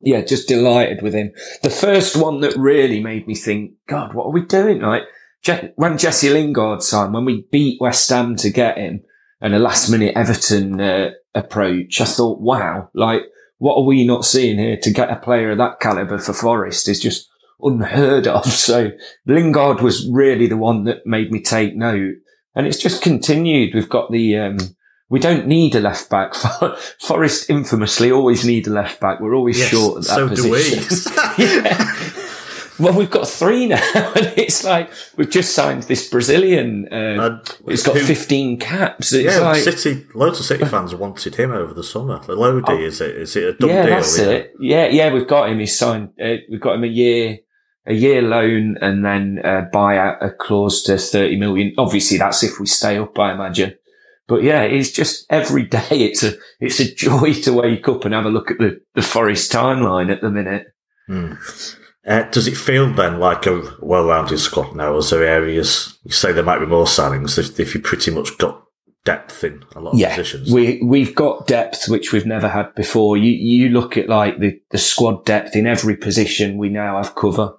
yeah, 0.00 0.22
just 0.22 0.48
delighted 0.48 1.02
with 1.02 1.12
him. 1.12 1.32
The 1.62 1.70
first 1.70 2.16
one 2.16 2.40
that 2.40 2.56
really 2.56 3.02
made 3.02 3.28
me 3.28 3.34
think, 3.34 3.72
God, 3.86 4.14
what 4.14 4.24
are 4.24 4.32
we 4.32 4.44
doing? 4.44 4.80
Like 4.80 5.02
when 5.76 5.98
Jesse 5.98 6.30
Lingard 6.30 6.82
signed, 6.82 7.12
when 7.12 7.26
we 7.26 7.46
beat 7.52 7.80
West 7.80 8.08
Ham 8.08 8.34
to 8.36 8.50
get 8.50 8.78
him 8.78 9.02
and 9.40 9.54
a 9.54 9.58
last 9.58 9.90
minute 9.90 10.16
Everton 10.16 10.80
uh, 10.80 11.10
approach, 11.34 12.00
I 12.00 12.06
thought, 12.06 12.40
wow, 12.40 12.88
like 12.94 13.22
what 13.58 13.76
are 13.76 13.84
we 13.84 14.06
not 14.06 14.24
seeing 14.24 14.58
here 14.58 14.78
to 14.78 14.90
get 14.90 15.10
a 15.10 15.16
player 15.16 15.50
of 15.50 15.58
that 15.58 15.80
caliber 15.80 16.18
for 16.18 16.32
Forest 16.32 16.88
is 16.88 16.98
just 16.98 17.28
unheard 17.60 18.26
of. 18.26 18.46
So 18.52 18.92
Lingard 19.26 19.80
was 19.82 20.08
really 20.10 20.46
the 20.46 20.56
one 20.56 20.84
that 20.84 21.04
made 21.04 21.30
me 21.30 21.42
take 21.42 21.76
note 21.76 22.14
and 22.54 22.66
it's 22.66 22.78
just 22.78 23.02
continued. 23.02 23.74
We've 23.74 23.88
got 23.88 24.10
the, 24.10 24.36
um, 24.38 24.58
we 25.08 25.20
don't 25.20 25.46
need 25.46 25.74
a 25.74 25.80
left 25.80 26.10
back. 26.10 26.34
Forest 27.00 27.48
infamously 27.50 28.10
always 28.10 28.44
need 28.44 28.66
a 28.66 28.70
left 28.70 29.00
back. 29.00 29.20
We're 29.20 29.34
always 29.34 29.58
yes, 29.58 29.68
short 29.68 29.98
at 29.98 30.04
that 30.04 30.14
so 30.14 30.28
position. 30.28 30.82
Do 30.82 31.34
we. 31.38 31.44
yeah. 31.64 32.12
Well, 32.78 32.92
we've 32.92 33.10
got 33.10 33.26
three 33.26 33.66
now, 33.66 33.82
and 33.94 34.32
it's 34.36 34.62
like 34.62 34.90
we've 35.16 35.30
just 35.30 35.52
signed 35.52 35.82
this 35.84 36.08
Brazilian. 36.08 36.86
Uh, 36.92 37.42
it's 37.66 37.82
got 37.82 37.96
who, 37.96 38.04
15 38.04 38.60
caps. 38.60 39.12
It's 39.12 39.34
yeah, 39.34 39.40
like, 39.40 39.62
City. 39.62 40.06
Loads 40.14 40.38
of 40.38 40.46
City 40.46 40.64
fans 40.64 40.94
wanted 40.94 41.34
him 41.34 41.50
over 41.50 41.74
the 41.74 41.82
summer. 41.82 42.20
The 42.20 42.36
Lodi, 42.36 42.62
oh, 42.68 42.78
is 42.78 43.00
it? 43.00 43.16
Is 43.16 43.34
it 43.34 43.44
a 43.44 43.52
done 43.54 43.70
yeah, 43.70 43.82
deal? 43.84 43.94
That's 43.96 44.18
it. 44.18 44.52
Yeah, 44.60 44.86
yeah, 44.86 45.12
we've 45.12 45.26
got 45.26 45.50
him. 45.50 45.58
He's 45.58 45.76
signed. 45.76 46.10
Uh, 46.22 46.36
we've 46.48 46.60
got 46.60 46.76
him 46.76 46.84
a 46.84 46.88
year 46.88 47.38
a 47.88 47.94
year 47.94 48.22
loan 48.22 48.76
and 48.80 49.04
then 49.04 49.40
uh, 49.44 49.62
buy 49.72 49.96
out 49.96 50.22
a 50.22 50.30
clause 50.30 50.82
to 50.82 50.98
30 50.98 51.38
million. 51.38 51.74
Obviously, 51.78 52.18
that's 52.18 52.42
if 52.42 52.60
we 52.60 52.66
stay 52.66 52.98
up, 52.98 53.18
I 53.18 53.32
imagine. 53.32 53.74
But 54.28 54.42
yeah, 54.42 54.62
it's 54.62 54.92
just 54.92 55.26
every 55.30 55.62
day. 55.66 55.86
It's 55.90 56.22
a, 56.22 56.34
it's 56.60 56.80
a 56.80 56.94
joy 56.94 57.32
to 57.42 57.54
wake 57.54 57.88
up 57.88 58.04
and 58.04 58.14
have 58.14 58.26
a 58.26 58.30
look 58.30 58.50
at 58.50 58.58
the, 58.58 58.80
the 58.94 59.02
Forest 59.02 59.50
timeline 59.50 60.12
at 60.12 60.20
the 60.20 60.30
minute. 60.30 60.66
Mm. 61.08 61.38
Uh, 62.06 62.22
does 62.30 62.46
it 62.46 62.56
feel 62.56 62.92
then 62.92 63.18
like 63.18 63.46
a 63.46 63.62
well-rounded 63.80 64.38
squad 64.38 64.76
now? 64.76 64.96
Is 64.96 65.10
there 65.10 65.24
areas 65.24 65.98
you 66.04 66.12
say 66.12 66.32
there 66.32 66.44
might 66.44 66.60
be 66.60 66.66
more 66.66 66.84
signings 66.84 67.38
if, 67.38 67.58
if 67.58 67.74
you 67.74 67.80
pretty 67.80 68.10
much 68.10 68.36
got 68.38 68.62
depth 69.04 69.42
in 69.44 69.64
a 69.74 69.80
lot 69.80 69.92
of 69.92 69.98
yeah, 69.98 70.14
positions. 70.14 70.52
We 70.52 70.82
we've 70.82 71.14
got 71.14 71.46
depth 71.46 71.88
which 71.88 72.12
we've 72.12 72.26
never 72.26 72.48
had 72.48 72.74
before. 72.74 73.16
You 73.16 73.30
you 73.30 73.70
look 73.70 73.96
at 73.96 74.08
like 74.08 74.38
the, 74.38 74.60
the 74.70 74.78
squad 74.78 75.24
depth 75.24 75.56
in 75.56 75.66
every 75.66 75.96
position 75.96 76.58
we 76.58 76.68
now 76.68 76.96
have 76.96 77.14
cover. 77.14 77.54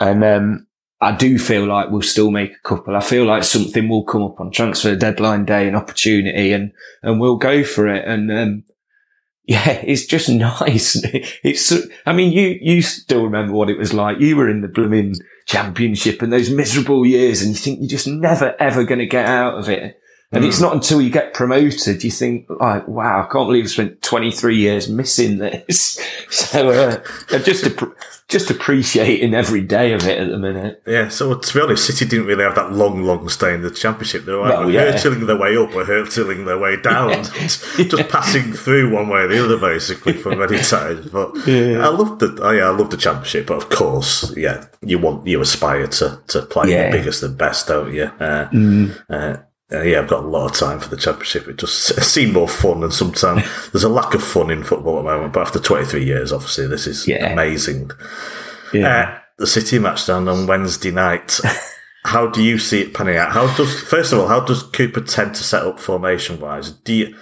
And 0.00 0.24
um, 0.24 0.66
I 1.00 1.14
do 1.14 1.38
feel 1.38 1.66
like 1.66 1.90
we'll 1.90 2.02
still 2.02 2.30
make 2.30 2.52
a 2.52 2.68
couple. 2.68 2.96
I 2.96 3.00
feel 3.00 3.24
like 3.24 3.44
something 3.44 3.88
will 3.88 4.04
come 4.04 4.22
up 4.22 4.40
on 4.40 4.50
transfer 4.50 4.96
deadline 4.96 5.44
day, 5.44 5.68
an 5.68 5.74
opportunity, 5.74 6.52
and 6.52 6.72
and 7.02 7.20
we'll 7.20 7.36
go 7.36 7.64
for 7.64 7.88
it. 7.88 8.06
And 8.06 8.32
um, 8.32 8.64
yeah, 9.46 9.72
it's 9.84 10.06
just 10.06 10.28
nice. 10.28 11.02
It's, 11.44 11.72
I 12.06 12.14
mean, 12.14 12.32
you, 12.32 12.58
you 12.62 12.80
still 12.80 13.24
remember 13.24 13.52
what 13.52 13.68
it 13.68 13.76
was 13.76 13.92
like. 13.92 14.18
You 14.18 14.36
were 14.36 14.48
in 14.48 14.62
the 14.62 14.68
blooming 14.68 15.14
championship 15.46 16.22
and 16.22 16.32
those 16.32 16.48
miserable 16.48 17.04
years 17.04 17.42
and 17.42 17.50
you 17.50 17.56
think 17.56 17.80
you're 17.80 17.88
just 17.88 18.06
never, 18.06 18.56
ever 18.58 18.84
going 18.84 19.00
to 19.00 19.06
get 19.06 19.26
out 19.26 19.58
of 19.58 19.68
it. 19.68 20.00
And 20.34 20.44
mm. 20.44 20.48
it's 20.48 20.60
not 20.60 20.74
until 20.74 21.00
you 21.00 21.10
get 21.10 21.32
promoted 21.32 22.02
you 22.02 22.10
think, 22.10 22.46
like, 22.48 22.88
wow, 22.88 23.20
I 23.22 23.32
can't 23.32 23.46
believe 23.46 23.64
I 23.64 23.68
spent 23.68 24.02
23 24.02 24.56
years 24.56 24.88
missing 24.88 25.38
this. 25.38 26.00
so, 26.30 26.70
uh, 26.70 27.38
just, 27.38 27.64
just 28.28 28.50
appreciating 28.50 29.34
every 29.34 29.60
day 29.60 29.92
of 29.92 30.04
it 30.06 30.18
at 30.18 30.28
the 30.28 30.38
minute. 30.38 30.82
Yeah, 30.86 31.08
so 31.08 31.38
to 31.38 31.54
be 31.54 31.60
honest, 31.60 31.86
City 31.86 32.04
didn't 32.06 32.26
really 32.26 32.42
have 32.42 32.54
that 32.56 32.72
long, 32.72 33.02
long 33.04 33.28
stay 33.28 33.54
in 33.54 33.62
the 33.62 33.70
Championship. 33.70 34.24
They 34.24 34.32
were 34.32 34.40
well, 34.40 34.70
yeah. 34.70 34.92
hurtling 34.92 35.26
their 35.26 35.36
way 35.36 35.56
up 35.56 35.74
or 35.74 35.84
hurtling 35.84 36.46
their 36.46 36.58
way 36.58 36.80
down, 36.80 37.10
yeah. 37.10 37.24
just 37.48 38.08
passing 38.08 38.52
through 38.52 38.92
one 38.92 39.08
way 39.08 39.20
or 39.20 39.28
the 39.28 39.44
other, 39.44 39.58
basically, 39.58 40.14
for 40.14 40.34
many 40.34 40.58
times. 40.58 41.06
But 41.06 41.46
yeah. 41.46 41.86
I 41.86 41.88
love 41.88 42.18
the, 42.18 42.38
oh 42.42 42.50
yeah, 42.50 42.64
I 42.64 42.70
love 42.70 42.90
the 42.90 42.96
Championship. 42.96 43.46
But 43.46 43.58
of 43.58 43.70
course, 43.70 44.36
yeah, 44.36 44.66
you 44.82 44.98
want, 44.98 45.26
you 45.26 45.40
aspire 45.40 45.86
to, 45.86 46.20
to 46.28 46.42
play 46.42 46.74
the 46.74 46.96
biggest 46.96 47.22
and 47.22 47.38
best, 47.38 47.68
don't 47.68 47.94
you? 47.94 48.04
Uh, 48.04 48.48
mm. 48.48 49.04
uh, 49.08 49.36
uh, 49.74 49.82
yeah, 49.82 50.00
I've 50.00 50.08
got 50.08 50.24
a 50.24 50.26
lot 50.26 50.46
of 50.46 50.56
time 50.56 50.80
for 50.80 50.88
the 50.88 50.96
championship. 50.96 51.48
It 51.48 51.56
just 51.56 52.02
seems 52.02 52.32
more 52.32 52.48
fun, 52.48 52.82
and 52.82 52.92
sometimes 52.92 53.42
there's 53.72 53.84
a 53.84 53.88
lack 53.88 54.14
of 54.14 54.22
fun 54.22 54.50
in 54.50 54.64
football 54.64 54.98
at 54.98 55.02
the 55.02 55.10
moment. 55.10 55.32
But 55.32 55.42
after 55.42 55.58
23 55.58 56.04
years, 56.04 56.32
obviously, 56.32 56.66
this 56.66 56.86
is 56.86 57.06
yeah. 57.06 57.32
amazing. 57.32 57.90
Yeah. 58.72 58.88
Uh, 58.88 59.18
the 59.38 59.46
City 59.46 59.78
match 59.78 60.06
down 60.06 60.28
on 60.28 60.46
Wednesday 60.46 60.90
night. 60.90 61.40
how 62.04 62.26
do 62.26 62.42
you 62.42 62.58
see 62.58 62.82
it 62.82 62.94
panning 62.94 63.16
out? 63.16 63.32
How 63.32 63.52
does 63.56 63.80
first 63.82 64.12
of 64.12 64.18
all, 64.18 64.28
how 64.28 64.40
does 64.40 64.62
Cooper 64.62 65.00
tend 65.00 65.34
to 65.34 65.42
set 65.42 65.64
up 65.64 65.80
formation 65.80 66.38
wise? 66.38 66.70
Do 66.70 66.92
you, 66.92 67.16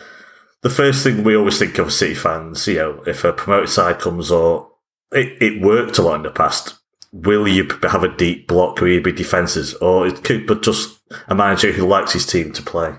the 0.62 0.70
first 0.70 1.02
thing 1.02 1.24
we 1.24 1.36
always 1.36 1.58
think 1.58 1.78
of 1.78 1.92
City 1.92 2.14
fans, 2.14 2.66
you 2.66 2.74
know, 2.74 3.02
if 3.06 3.24
a 3.24 3.32
promoted 3.32 3.70
side 3.70 3.98
comes 3.98 4.30
or 4.30 4.70
it, 5.12 5.40
it 5.40 5.62
worked 5.62 5.98
a 5.98 6.02
lot 6.02 6.16
in 6.16 6.22
the 6.22 6.30
past 6.30 6.78
will 7.12 7.46
you 7.46 7.68
have 7.82 8.02
a 8.02 8.16
deep 8.16 8.48
block? 8.48 8.80
Will 8.80 8.88
you 8.88 9.00
be 9.00 9.12
defences, 9.12 9.74
or 9.74 10.06
is 10.06 10.18
Cooper 10.20 10.54
just 10.56 10.98
a 11.28 11.34
manager 11.34 11.72
who 11.72 11.86
likes 11.86 12.12
his 12.12 12.26
team 12.26 12.52
to 12.52 12.62
play? 12.62 12.94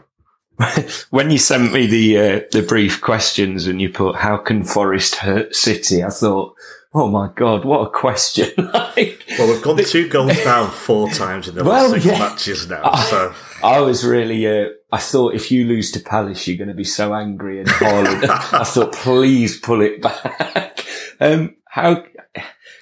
when 1.10 1.32
you 1.32 1.38
sent 1.38 1.74
me 1.74 1.88
the 1.88 2.18
uh, 2.18 2.40
the 2.52 2.62
brief 2.62 3.02
questions 3.02 3.68
and 3.68 3.82
you 3.82 3.90
put 3.90 4.16
how 4.16 4.38
can 4.38 4.64
Forest 4.64 5.16
hurt 5.16 5.56
City, 5.56 6.04
I 6.04 6.10
thought, 6.10 6.56
oh 6.94 7.10
my 7.10 7.30
god, 7.36 7.66
what 7.66 7.88
a 7.88 7.90
question! 7.90 8.52
like, 8.74 9.24
well, 9.38 9.48
we've 9.48 9.62
gone 9.62 9.84
two 9.84 10.08
goals 10.08 10.38
down 10.44 10.70
four 10.70 11.10
times 11.10 11.48
in 11.48 11.56
the 11.56 11.64
well, 11.64 11.90
last 11.90 12.04
six 12.04 12.06
yeah. 12.06 12.20
matches 12.20 12.70
now. 12.70 12.82
I, 12.84 13.04
so 13.06 13.34
I 13.64 13.80
was 13.80 14.06
really, 14.06 14.46
uh, 14.48 14.70
I 14.92 15.00
thought 15.00 15.34
if 15.34 15.52
you 15.52 15.66
lose 15.66 15.92
to 15.94 16.00
Palace, 16.00 16.48
you're 16.48 16.58
going 16.58 16.68
to 16.68 16.76
be 16.76 16.84
so 16.84 17.14
angry 17.16 17.60
and 17.60 17.68
Haaland. 17.68 18.30
I 18.30 18.64
thought, 18.64 18.94
please 18.94 19.60
pull 19.60 19.82
it 19.82 20.02
back. 20.02 20.86
Um, 21.20 21.56
how 21.68 22.04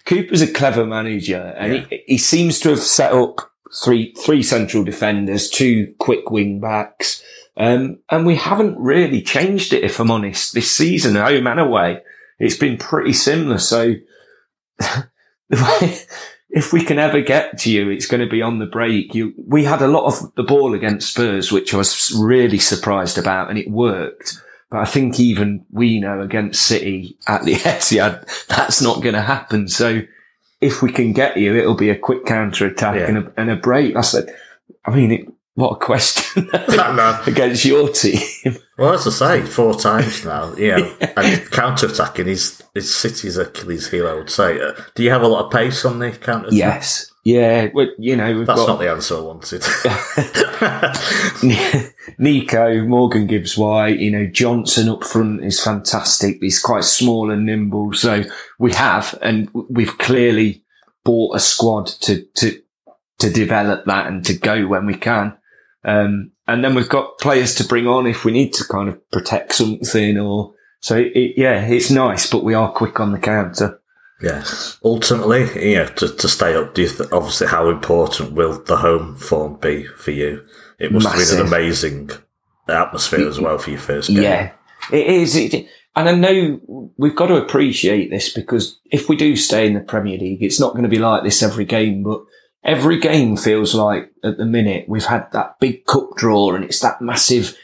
Cooper's 0.05 0.41
a 0.41 0.51
clever 0.51 0.85
manager 0.85 1.55
and 1.57 1.73
yeah. 1.73 1.85
he, 1.89 2.03
he 2.07 2.17
seems 2.17 2.59
to 2.59 2.69
have 2.69 2.79
set 2.79 3.13
up 3.13 3.50
three, 3.73 4.13
three 4.13 4.43
central 4.43 4.83
defenders, 4.83 5.49
two 5.49 5.93
quick 5.99 6.29
wing 6.29 6.59
backs, 6.59 7.23
Um, 7.57 7.99
and 8.09 8.25
we 8.25 8.35
haven't 8.35 8.77
really 8.79 9.21
changed 9.21 9.73
it, 9.73 9.83
if 9.83 9.99
I'm 9.99 10.11
honest, 10.11 10.53
this 10.53 10.71
season, 10.71 11.15
home 11.15 11.47
and 11.47 11.59
away. 11.59 12.01
It's 12.39 12.57
been 12.57 12.77
pretty 12.77 13.13
similar. 13.13 13.57
So 13.57 13.95
if 15.49 16.73
we 16.73 16.83
can 16.83 16.99
ever 16.99 17.21
get 17.21 17.57
to 17.59 17.71
you, 17.71 17.89
it's 17.89 18.07
going 18.07 18.21
to 18.21 18.29
be 18.29 18.41
on 18.41 18.59
the 18.59 18.65
break. 18.65 19.13
You, 19.13 19.33
we 19.37 19.63
had 19.63 19.81
a 19.81 19.87
lot 19.87 20.05
of 20.05 20.33
the 20.35 20.43
ball 20.43 20.73
against 20.73 21.13
Spurs, 21.13 21.51
which 21.51 21.73
I 21.73 21.77
was 21.77 22.11
really 22.19 22.59
surprised 22.59 23.17
about, 23.17 23.49
and 23.49 23.59
it 23.59 23.69
worked. 23.69 24.41
But 24.69 24.79
I 24.79 24.85
think 24.85 25.19
even 25.19 25.65
we 25.71 25.99
know 25.99 26.21
against 26.21 26.65
City 26.65 27.17
at 27.27 27.43
the 27.43 27.53
Etihad, 27.55 28.47
that's 28.47 28.81
not 28.81 29.01
going 29.01 29.15
to 29.15 29.21
happen. 29.21 29.67
So 29.67 30.01
if 30.61 30.81
we 30.81 30.91
can 30.91 31.11
get 31.11 31.37
you, 31.37 31.55
it'll 31.55 31.75
be 31.75 31.89
a 31.89 31.97
quick 31.97 32.25
counter 32.25 32.67
attack 32.67 32.95
yeah. 32.95 33.07
and, 33.07 33.17
a, 33.17 33.33
and 33.37 33.49
a 33.49 33.55
break. 33.55 33.95
That's 33.95 34.13
like, 34.13 34.29
I 34.85 34.95
mean, 34.95 35.11
it, 35.11 35.27
what 35.55 35.71
a 35.71 35.75
question 35.75 36.49
against 37.27 37.65
your 37.65 37.89
team. 37.89 38.21
Well, 38.77 38.93
as 38.93 39.05
I 39.21 39.41
say, 39.41 39.45
four 39.45 39.73
times 39.73 40.23
now, 40.25 40.53
yeah. 40.55 40.77
yeah. 40.99 41.13
And 41.17 41.51
counter 41.51 41.87
attacking 41.87 42.27
is, 42.27 42.63
is 42.73 42.93
City's 42.93 43.37
Achilles 43.37 43.89
heel, 43.89 44.07
I 44.07 44.13
would 44.13 44.29
say. 44.29 44.61
Uh, 44.61 44.73
do 44.95 45.03
you 45.03 45.09
have 45.09 45.23
a 45.23 45.27
lot 45.27 45.45
of 45.45 45.51
pace 45.51 45.83
on 45.83 45.99
the 45.99 46.11
counter 46.11 46.49
Yes. 46.51 47.10
Yeah, 47.23 47.69
well, 47.73 47.87
you 47.99 48.15
know, 48.15 48.43
that's 48.43 48.59
got, 48.59 48.67
not 48.67 48.79
the 48.79 48.89
answer 48.89 49.15
I 49.15 49.19
wanted. 49.19 49.63
Neco, 52.17 52.83
Morgan 52.85 53.27
Gibbs 53.27 53.55
White, 53.55 53.99
you 53.99 54.09
know, 54.09 54.25
Johnson 54.25 54.89
up 54.89 55.03
front 55.03 55.43
is 55.43 55.63
fantastic. 55.63 56.37
He's 56.41 56.59
quite 56.59 56.83
small 56.83 57.29
and 57.29 57.45
nimble. 57.45 57.93
So 57.93 58.23
we 58.57 58.73
have, 58.73 59.17
and 59.21 59.49
we've 59.69 59.99
clearly 59.99 60.63
bought 61.03 61.35
a 61.35 61.39
squad 61.39 61.87
to, 61.87 62.23
to, 62.23 62.59
to 63.19 63.29
develop 63.29 63.85
that 63.85 64.07
and 64.07 64.25
to 64.25 64.33
go 64.33 64.65
when 64.65 64.87
we 64.87 64.95
can. 64.95 65.37
Um, 65.83 66.31
and 66.47 66.63
then 66.63 66.73
we've 66.73 66.89
got 66.89 67.19
players 67.19 67.53
to 67.55 67.67
bring 67.67 67.85
on 67.85 68.07
if 68.07 68.25
we 68.25 68.31
need 68.31 68.53
to 68.53 68.65
kind 68.65 68.89
of 68.89 69.11
protect 69.11 69.53
something 69.53 70.17
or, 70.17 70.55
so 70.79 70.97
it, 70.97 71.33
yeah, 71.37 71.63
it's 71.67 71.91
nice, 71.91 72.27
but 72.27 72.43
we 72.43 72.55
are 72.55 72.71
quick 72.71 72.99
on 72.99 73.11
the 73.11 73.19
counter. 73.19 73.80
Yeah. 74.21 74.43
Ultimately, 74.83 75.71
yeah, 75.73 75.85
to, 75.85 76.15
to 76.15 76.27
stay 76.27 76.55
up, 76.55 76.73
do 76.73 76.83
you 76.83 76.89
th- 76.89 77.09
obviously 77.11 77.47
how 77.47 77.69
important 77.69 78.33
will 78.33 78.61
the 78.63 78.77
home 78.77 79.15
form 79.15 79.55
be 79.55 79.85
for 79.85 80.11
you? 80.11 80.45
It 80.79 80.91
must 80.91 81.05
Massive. 81.05 81.37
have 81.37 81.45
been 81.45 81.47
an 81.47 81.61
amazing 81.61 82.09
atmosphere 82.67 83.27
as 83.27 83.39
well 83.39 83.57
for 83.57 83.71
your 83.71 83.79
first 83.79 84.09
game. 84.09 84.23
Yeah, 84.23 84.51
it 84.91 85.07
is. 85.07 85.35
It, 85.35 85.67
and 85.95 86.09
I 86.09 86.15
know 86.15 86.91
we've 86.97 87.15
got 87.15 87.27
to 87.27 87.35
appreciate 87.35 88.09
this 88.09 88.31
because 88.33 88.79
if 88.91 89.09
we 89.09 89.15
do 89.15 89.35
stay 89.35 89.67
in 89.67 89.73
the 89.73 89.81
Premier 89.81 90.17
League, 90.17 90.43
it's 90.43 90.59
not 90.59 90.71
going 90.71 90.83
to 90.83 90.89
be 90.89 90.99
like 90.99 91.23
this 91.23 91.43
every 91.43 91.65
game, 91.65 92.03
but 92.03 92.21
every 92.63 92.99
game 92.99 93.35
feels 93.35 93.75
like 93.75 94.11
at 94.23 94.37
the 94.37 94.45
minute 94.45 94.87
we've 94.87 95.05
had 95.05 95.27
that 95.33 95.59
big 95.59 95.85
cup 95.85 96.15
draw 96.15 96.53
and 96.53 96.63
it's 96.63 96.79
that 96.79 97.01
massive 97.01 97.57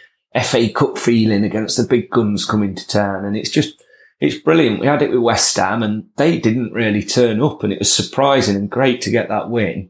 FA 0.44 0.70
Cup 0.70 0.98
feeling 0.98 1.44
against 1.44 1.78
the 1.78 1.84
big 1.84 2.10
guns 2.10 2.46
coming 2.46 2.76
to 2.76 2.88
town. 2.88 3.26
And 3.26 3.36
it's 3.38 3.50
just, 3.50 3.82
it's 4.20 4.40
brilliant. 4.40 4.80
We 4.80 4.88
had 4.88 5.02
it 5.02 5.12
with 5.12 5.20
West 5.20 5.56
Ham 5.58 5.84
and 5.84 6.08
they 6.18 6.40
didn't 6.40 6.74
really 6.74 7.04
turn 7.04 7.42
up 7.42 7.64
and 7.64 7.72
it 7.72 7.80
was 7.80 7.94
surprising 7.94 8.56
and 8.56 8.70
great 8.70 9.02
to 9.02 9.12
get 9.12 9.30
that 9.30 9.50
win. 9.50 9.90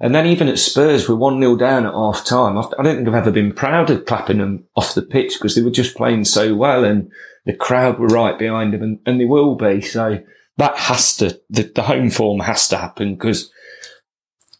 And 0.00 0.14
then 0.14 0.26
even 0.26 0.48
at 0.48 0.58
Spurs, 0.58 1.08
we're 1.08 1.14
1 1.14 1.40
0 1.40 1.56
down 1.56 1.86
at 1.86 1.94
half 1.94 2.24
time. 2.24 2.58
I 2.58 2.82
don't 2.82 2.96
think 2.96 3.08
I've 3.08 3.14
ever 3.14 3.30
been 3.30 3.52
proud 3.52 3.90
of 3.90 4.04
clapping 4.06 4.38
them 4.38 4.64
off 4.76 4.94
the 4.94 5.02
pitch 5.02 5.34
because 5.34 5.54
they 5.54 5.62
were 5.62 5.70
just 5.70 5.96
playing 5.96 6.24
so 6.24 6.54
well 6.54 6.84
and 6.84 7.10
the 7.46 7.54
crowd 7.54 7.98
were 7.98 8.08
right 8.08 8.38
behind 8.38 8.74
them 8.74 8.82
and, 8.82 8.98
and 9.06 9.20
they 9.20 9.24
will 9.24 9.54
be. 9.54 9.80
So 9.80 10.22
that 10.56 10.76
has 10.76 11.16
to, 11.16 11.40
the, 11.48 11.62
the 11.74 11.82
home 11.82 12.10
form 12.10 12.40
has 12.40 12.68
to 12.68 12.76
happen 12.76 13.14
because, 13.14 13.50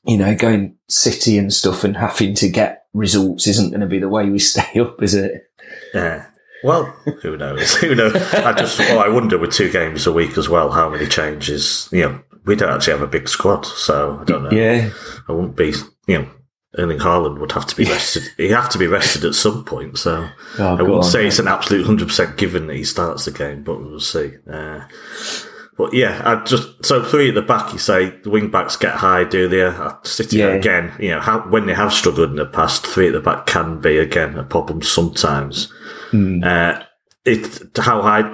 you 0.05 0.17
know, 0.17 0.35
going 0.35 0.77
city 0.89 1.37
and 1.39 1.53
stuff 1.53 1.85
and 1.85 1.97
having 1.97 2.35
to 2.37 2.49
get 2.49 2.87
results 2.93 3.47
isn't 3.47 3.71
going 3.71 3.81
to 3.81 3.87
be 3.87 3.99
the 3.99 4.09
way 4.09 4.29
we 4.29 4.39
stay 4.41 4.81
up, 4.81 5.03
is 5.03 5.15
it? 5.15 5.51
Yeah. 5.93 6.27
Well, 6.65 6.85
who 7.23 7.37
knows? 7.37 7.75
who 7.81 7.95
knows? 7.95 8.17
I 8.17 8.53
just, 8.55 8.79
well, 8.79 9.01
I 9.01 9.09
wonder 9.09 9.37
with 9.39 9.53
two 9.53 9.71
games 9.71 10.07
a 10.07 10.13
week 10.13 10.39
as 10.39 10.49
well, 10.49 10.73
how 10.73 10.89
many 10.89 11.07
changes. 11.07 11.89
You 11.93 12.03
know, 12.03 12.21
we 12.47 12.57
don't 12.57 12.73
actually 12.73 12.95
have 12.95 13.03
a 13.03 13.07
big 13.07 13.29
squad, 13.29 13.67
so 13.67 14.19
I 14.21 14.25
don't 14.25 14.45
know. 14.45 14.51
Yeah, 14.51 14.91
I 15.29 15.33
wouldn't 15.33 15.57
be. 15.57 15.75
You 16.07 16.19
know, 16.19 16.31
Erling 16.79 16.99
Haaland 16.99 17.39
would 17.39 17.53
have 17.53 17.67
to 17.67 17.77
be 17.77 17.85
rested. 17.85 18.25
He'd 18.37 18.51
have 18.51 18.71
to 18.71 18.79
be 18.79 18.87
rested 18.87 19.25
at 19.25 19.35
some 19.35 19.65
point. 19.65 19.99
So 19.99 20.29
oh, 20.59 20.67
I 20.67 20.83
wouldn't 20.83 20.91
on, 20.91 21.05
say 21.05 21.27
it's 21.27 21.39
an 21.39 21.49
absolute 21.49 21.87
hundred 21.87 22.09
percent 22.09 22.37
given 22.37 22.67
that 22.67 22.77
he 22.77 22.85
starts 22.85 23.27
the 23.27 23.31
game, 23.31 23.63
but 23.63 23.81
we'll 23.81 24.01
see. 24.01 24.33
Uh, 24.51 24.87
but 25.77 25.93
yeah, 25.93 26.23
I 26.25 26.43
just 26.45 26.85
so 26.85 27.03
three 27.03 27.29
at 27.29 27.35
the 27.35 27.43
back. 27.43 27.73
You 27.73 27.79
say 27.79 28.11
the 28.23 28.31
wing 28.31 28.51
backs 28.51 28.77
get 28.77 28.95
high, 28.95 29.25
do 29.25 29.49
they? 29.49 29.63
Uh, 29.63 29.95
City 30.03 30.39
yeah. 30.39 30.49
again. 30.49 30.93
You 30.99 31.11
know 31.11 31.21
how, 31.21 31.41
when 31.49 31.67
they 31.67 31.75
have 31.75 31.93
struggled 31.93 32.31
in 32.31 32.37
the 32.37 32.47
past, 32.47 32.87
three 32.87 33.09
at 33.09 33.13
the 33.13 33.21
back 33.21 33.47
can 33.47 33.81
be 33.81 33.99
again 33.99 34.39
a 34.39 34.45
problem 34.45 34.83
sometimes. 34.83 35.73
Mm. 36.15 36.45
Uh, 36.45 36.83
it 37.25 37.77
how 37.77 38.03
high 38.03 38.33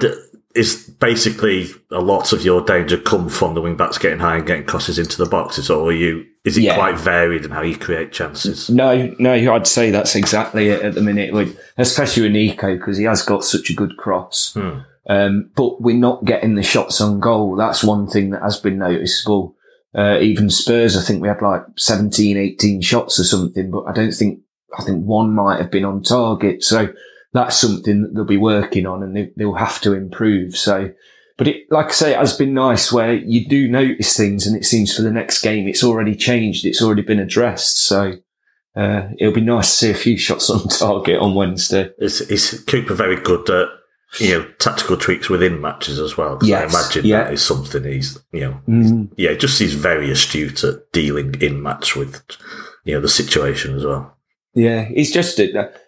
is 0.55 0.89
basically 0.99 1.68
a 1.91 2.01
lot 2.01 2.33
of 2.33 2.45
your 2.45 2.61
danger 2.62 2.99
come 2.99 3.28
from 3.28 3.55
the 3.55 3.61
wing 3.61 3.76
backs 3.76 3.99
getting 3.99 4.18
high 4.18 4.37
and 4.37 4.47
getting 4.47 4.66
crosses 4.66 4.99
into 4.99 5.16
the 5.16 5.31
boxes, 5.31 5.70
or 5.70 5.93
you 5.93 6.26
is 6.45 6.59
it 6.59 6.62
yeah. 6.62 6.74
quite 6.74 6.99
varied 6.99 7.45
in 7.45 7.51
how 7.51 7.62
you 7.62 7.76
create 7.76 8.12
chances? 8.12 8.68
No, 8.68 9.14
no, 9.18 9.33
I'd 9.55 9.66
say 9.66 9.91
that's 9.91 10.16
exactly 10.16 10.68
it 10.68 10.83
at 10.83 10.95
the 10.95 11.03
minute, 11.03 11.33
with, 11.33 11.59
especially 11.76 12.24
with 12.24 12.33
Neco 12.33 12.76
because 12.76 12.97
he 12.97 13.05
has 13.05 13.22
got 13.22 13.45
such 13.45 13.70
a 13.70 13.74
good 13.74 13.97
cross. 13.97 14.55
Hmm. 14.55 14.81
Um, 15.09 15.51
but 15.55 15.81
we're 15.81 15.97
not 15.97 16.24
getting 16.24 16.55
the 16.55 16.62
shots 16.62 17.01
on 17.01 17.20
goal. 17.20 17.57
That's 17.57 17.85
one 17.85 18.07
thing 18.07 18.31
that 18.31 18.43
has 18.43 18.59
been 18.59 18.78
noticeable. 18.78 19.57
Uh, 19.95 20.18
even 20.20 20.51
Spurs, 20.51 20.97
I 20.97 21.03
think 21.03 21.20
we 21.20 21.28
had 21.28 21.43
like 21.43 21.62
17, 21.76 22.37
18 22.37 22.81
shots 22.81 23.18
or 23.18 23.24
something, 23.24 23.70
but 23.70 23.85
I 23.85 23.93
don't 23.93 24.12
think, 24.12 24.41
I 24.78 24.85
think 24.85 25.05
one 25.05 25.35
might 25.35 25.61
have 25.61 25.70
been 25.70 25.85
on 25.85 26.03
target. 26.03 26.62
So 26.62 26.93
that's 27.33 27.57
something 27.57 28.03
that 28.03 28.14
they'll 28.14 28.24
be 28.24 28.37
working 28.37 28.87
on 28.87 29.03
and 29.03 29.33
they, 29.37 29.45
will 29.45 29.55
have 29.55 29.81
to 29.83 29.93
improve. 29.93 30.57
So, 30.57 30.93
but 31.37 31.49
it, 31.49 31.70
like 31.70 31.87
I 31.87 31.93
say, 31.93 32.12
it 32.12 32.18
has 32.18 32.37
been 32.37 32.55
nice 32.55 32.93
where 32.93 33.14
you 33.14 33.49
do 33.49 33.68
notice 33.68 34.16
things 34.16 34.47
and 34.47 34.57
it 34.57 34.64
seems 34.64 34.95
for 34.95 35.03
the 35.03 35.12
next 35.12 35.43
game, 35.43 35.68
it's 35.68 35.85
already 35.85 36.16
changed. 36.16 36.66
It's 36.66 36.83
already 36.83 37.03
been 37.03 37.20
addressed. 37.20 37.78
So, 37.85 38.14
uh, 38.76 39.09
it'll 39.18 39.35
be 39.35 39.41
nice 39.41 39.70
to 39.70 39.76
see 39.76 39.91
a 39.91 39.95
few 39.95 40.16
shots 40.16 40.51
on 40.51 40.68
target 40.68 41.18
on 41.18 41.35
Wednesday. 41.35 41.91
Is, 41.99 42.20
is 42.22 42.64
Cooper 42.66 42.95
very 42.95 43.16
good 43.16 43.49
at, 43.49 43.68
you 44.18 44.39
know, 44.39 44.47
tactical 44.59 44.97
tweaks 44.97 45.28
within 45.28 45.61
matches 45.61 46.01
as 46.01 46.16
well? 46.16 46.39
Yes. 46.43 46.74
I 46.74 46.78
imagine 46.78 47.05
yeah. 47.05 47.24
that 47.24 47.33
is 47.33 47.43
something 47.43 47.85
he's, 47.85 48.18
you 48.33 48.41
know, 48.41 48.61
mm. 48.68 49.12
yeah, 49.16 49.35
just 49.35 49.61
he's 49.61 49.74
very 49.74 50.11
astute 50.11 50.64
at 50.64 50.91
dealing 50.93 51.41
in 51.41 51.62
match 51.62 51.95
with, 51.95 52.22
you 52.85 52.95
know, 52.95 53.01
the 53.01 53.09
situation 53.09 53.76
as 53.76 53.85
well. 53.85 54.16
Yeah, 54.55 54.85
he's 54.85 55.13
just. 55.13 55.41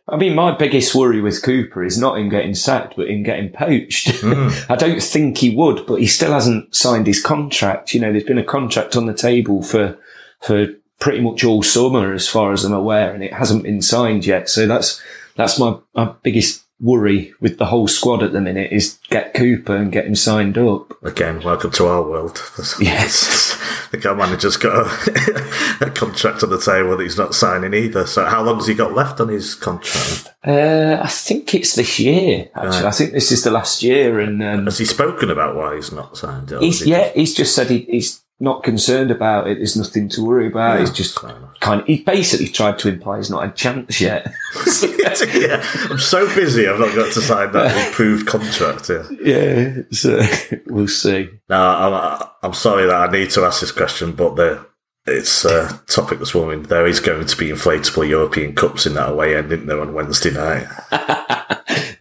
I 0.08 0.16
mean, 0.16 0.34
my 0.34 0.56
biggest 0.56 0.94
worry 0.94 1.20
with 1.20 1.42
Cooper 1.42 1.84
is 1.84 1.98
not 1.98 2.18
him 2.18 2.28
getting 2.28 2.54
sacked, 2.54 2.94
but 2.96 3.08
him 3.08 3.24
getting 3.24 3.50
poached. 3.50 4.08
Mm. 4.08 4.66
I 4.70 4.76
don't 4.76 5.02
think 5.02 5.38
he 5.38 5.54
would, 5.54 5.84
but 5.86 5.96
he 5.96 6.06
still 6.06 6.32
hasn't 6.32 6.74
signed 6.74 7.06
his 7.06 7.20
contract. 7.22 7.92
You 7.92 8.00
know, 8.00 8.12
there's 8.12 8.24
been 8.24 8.38
a 8.38 8.44
contract 8.44 8.96
on 8.96 9.06
the 9.06 9.14
table 9.14 9.62
for 9.62 9.98
for 10.40 10.68
pretty 11.00 11.20
much 11.20 11.42
all 11.42 11.64
summer, 11.64 12.12
as 12.12 12.28
far 12.28 12.52
as 12.52 12.64
I'm 12.64 12.72
aware, 12.72 13.12
and 13.12 13.24
it 13.24 13.32
hasn't 13.32 13.64
been 13.64 13.82
signed 13.82 14.24
yet. 14.24 14.48
So 14.48 14.66
that's 14.66 15.02
that's 15.34 15.58
my, 15.58 15.76
my 15.94 16.14
biggest 16.22 16.61
worry 16.82 17.32
with 17.40 17.58
the 17.58 17.66
whole 17.66 17.86
squad 17.86 18.22
at 18.22 18.32
the 18.32 18.40
minute 18.40 18.72
is 18.72 18.98
get 19.08 19.32
Cooper 19.34 19.76
and 19.76 19.92
get 19.92 20.04
him 20.04 20.16
signed 20.16 20.58
up. 20.58 21.02
Again, 21.04 21.40
welcome 21.42 21.70
to 21.70 21.86
our 21.86 22.02
world. 22.02 22.42
Yes. 22.80 23.56
the 23.92 23.98
guy 23.98 24.12
manager's 24.14 24.56
got 24.56 24.86
a, 24.86 25.86
a, 25.86 25.90
contract 25.90 26.42
on 26.42 26.50
the 26.50 26.60
table 26.60 26.96
that 26.96 27.02
he's 27.04 27.16
not 27.16 27.34
signing 27.34 27.72
either. 27.72 28.06
So 28.06 28.24
how 28.24 28.42
long 28.42 28.56
has 28.56 28.66
he 28.66 28.74
got 28.74 28.94
left 28.94 29.20
on 29.20 29.28
his 29.28 29.54
contract? 29.54 30.34
Uh, 30.44 30.98
I 31.00 31.08
think 31.08 31.54
it's 31.54 31.76
this 31.76 32.00
year, 32.00 32.50
actually. 32.54 32.68
Right. 32.68 32.84
I 32.84 32.90
think 32.90 33.12
this 33.12 33.30
is 33.30 33.44
the 33.44 33.52
last 33.52 33.82
year. 33.82 34.18
And 34.18 34.42
um, 34.42 34.64
Has 34.64 34.78
he 34.78 34.84
spoken 34.84 35.30
about 35.30 35.54
why 35.54 35.76
he's 35.76 35.92
not 35.92 36.16
signed? 36.16 36.50
He's, 36.60 36.80
he 36.80 36.90
yeah, 36.90 37.04
just... 37.04 37.16
he's 37.16 37.34
just 37.34 37.54
said 37.54 37.70
he, 37.70 37.78
he's 37.80 38.21
not 38.42 38.64
concerned 38.64 39.12
about 39.12 39.46
it. 39.46 39.58
There's 39.58 39.76
nothing 39.76 40.08
to 40.10 40.24
worry 40.24 40.48
about. 40.48 40.74
Yeah, 40.74 40.80
he's 40.80 40.90
just 40.90 41.14
kind 41.14 41.80
of, 41.80 41.86
he 41.86 42.02
basically 42.02 42.48
tried 42.48 42.76
to 42.80 42.88
imply 42.88 43.18
he's 43.18 43.30
not 43.30 43.42
had 43.42 43.50
a 43.50 43.54
chance 43.54 44.00
yet. 44.00 44.26
yeah, 44.82 45.64
I'm 45.88 45.98
so 45.98 46.26
busy. 46.34 46.66
I've 46.66 46.80
not 46.80 46.92
got 46.96 47.12
to 47.12 47.20
sign 47.20 47.52
that 47.52 47.86
improved 47.86 48.26
contract. 48.26 48.90
Yeah, 48.90 49.04
yeah. 49.22 49.82
So 49.92 50.20
we'll 50.66 50.88
see. 50.88 51.30
No, 51.48 51.56
I'm, 51.56 52.28
I'm 52.42 52.52
sorry 52.52 52.86
that 52.86 53.08
I 53.08 53.12
need 53.12 53.30
to 53.30 53.44
ask 53.44 53.60
this 53.60 53.70
question, 53.70 54.10
but 54.12 54.34
the 54.34 54.66
it's 55.06 55.44
a 55.44 55.80
topic 55.88 56.18
this 56.18 56.34
morning. 56.34 56.64
There 56.64 56.86
is 56.86 57.00
going 57.00 57.26
to 57.26 57.36
be 57.36 57.48
inflatable 57.48 58.08
European 58.08 58.54
Cups 58.54 58.86
in 58.86 58.94
that 58.94 59.10
away 59.10 59.36
end, 59.36 59.52
isn't 59.52 59.66
there, 59.66 59.80
on 59.80 59.94
Wednesday 59.94 60.30
night? 60.30 60.66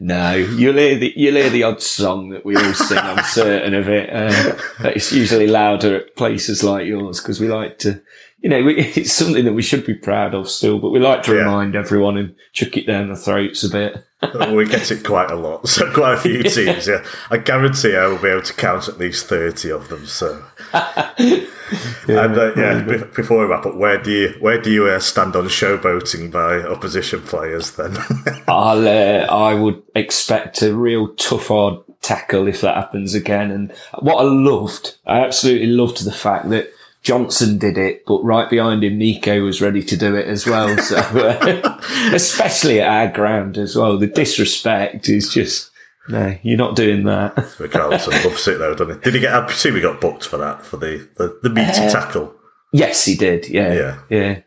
no, 0.03 0.33
you'll 0.33 0.77
hear 0.77 0.97
the 0.97 1.13
you'll 1.15 1.35
hear 1.35 1.51
the 1.51 1.61
odd 1.61 1.79
song 1.79 2.29
that 2.29 2.43
we 2.43 2.55
all 2.55 2.73
sing. 2.73 2.97
I'm 2.97 3.23
certain 3.23 3.75
of 3.75 3.87
it. 3.87 4.09
Uh, 4.11 4.57
it's 4.89 5.11
usually 5.11 5.45
louder 5.45 5.95
at 5.95 6.15
places 6.15 6.63
like 6.63 6.87
yours 6.87 7.21
because 7.21 7.39
we 7.39 7.47
like 7.47 7.77
to, 7.79 8.01
you 8.39 8.49
know, 8.49 8.63
we, 8.63 8.77
it's 8.79 9.13
something 9.13 9.45
that 9.45 9.53
we 9.53 9.61
should 9.61 9.85
be 9.85 9.93
proud 9.93 10.33
of 10.33 10.49
still, 10.49 10.79
but 10.79 10.89
we 10.89 10.99
like 10.99 11.21
to 11.23 11.35
yeah. 11.35 11.41
remind 11.41 11.75
everyone 11.75 12.17
and 12.17 12.33
chuck 12.51 12.77
it 12.77 12.87
down 12.87 13.09
the 13.09 13.15
throats 13.15 13.63
a 13.63 13.69
bit. 13.69 14.03
we 14.51 14.65
get 14.65 14.89
it 14.89 15.05
quite 15.05 15.29
a 15.29 15.35
lot. 15.35 15.67
So 15.67 15.93
quite 15.93 16.15
a 16.15 16.17
few 16.17 16.41
teams. 16.43 16.87
Yeah, 16.87 17.05
I 17.29 17.37
guarantee 17.37 17.95
I 17.95 18.07
will 18.07 18.17
be 18.17 18.29
able 18.29 18.41
to 18.41 18.53
count 18.53 18.89
at 18.89 18.97
least 18.97 19.27
thirty 19.27 19.69
of 19.69 19.89
them. 19.89 20.07
So, 20.07 20.43
yeah, 20.73 22.25
and 22.25 22.37
uh, 22.37 22.53
yeah, 22.55 22.81
b- 22.81 23.03
before 23.15 23.39
we 23.39 23.45
wrap 23.45 23.65
up, 23.65 23.75
where 23.75 24.01
do 24.01 24.11
you 24.11 24.29
where 24.39 24.61
do 24.61 24.71
you 24.71 24.87
uh, 24.87 24.99
stand 24.99 25.35
on 25.35 25.45
showboating 25.45 26.31
by 26.31 26.59
opposition 26.61 27.21
players? 27.21 27.71
Then 27.71 27.97
I'll 28.47 28.87
uh, 28.87 29.25
I 29.25 29.53
would 29.53 29.81
expect 29.95 30.61
a 30.61 30.75
real 30.75 31.13
tough 31.15 31.47
hard 31.47 31.79
tackle 32.01 32.47
if 32.47 32.61
that 32.61 32.75
happens 32.75 33.13
again. 33.13 33.51
And 33.51 33.71
what 33.99 34.17
I 34.17 34.23
loved, 34.23 34.97
I 35.05 35.19
absolutely 35.19 35.67
loved 35.67 36.03
the 36.03 36.11
fact 36.11 36.49
that 36.49 36.71
Johnson 37.03 37.57
did 37.57 37.77
it, 37.77 38.05
but 38.05 38.23
right 38.23 38.49
behind 38.49 38.83
him, 38.83 38.97
Neco 38.97 39.43
was 39.43 39.61
ready 39.61 39.81
to 39.83 39.97
do 39.97 40.15
it 40.15 40.27
as 40.27 40.45
well. 40.45 40.77
So, 40.77 40.97
uh, 40.97 41.79
especially 42.13 42.79
at 42.79 42.89
our 42.89 43.07
ground 43.11 43.57
as 43.57 43.75
well, 43.75 43.97
the 43.97 44.07
disrespect 44.07 45.09
is 45.09 45.33
just 45.33 45.70
no. 46.09 46.37
You're 46.43 46.57
not 46.57 46.75
doing 46.75 47.05
that. 47.05 47.35
Richarlison 47.35 48.23
loves 48.23 48.47
it 48.47 48.57
though, 48.57 48.75
doesn't 48.75 48.95
he? 48.95 49.01
Did 49.01 49.13
he 49.15 49.19
get? 49.21 49.33
I 49.33 49.45
presume 49.45 49.75
he 49.75 49.81
got 49.81 50.01
booked 50.01 50.25
for 50.25 50.37
that 50.37 50.65
for 50.65 50.77
the 50.77 51.07
the, 51.15 51.39
the 51.43 51.49
meaty 51.49 51.81
uh, 51.81 51.89
tackle. 51.89 52.35
Yes, 52.73 53.05
he 53.05 53.15
did. 53.15 53.49
Yeah, 53.49 53.73
yeah, 53.73 53.99
yeah. 54.09 54.39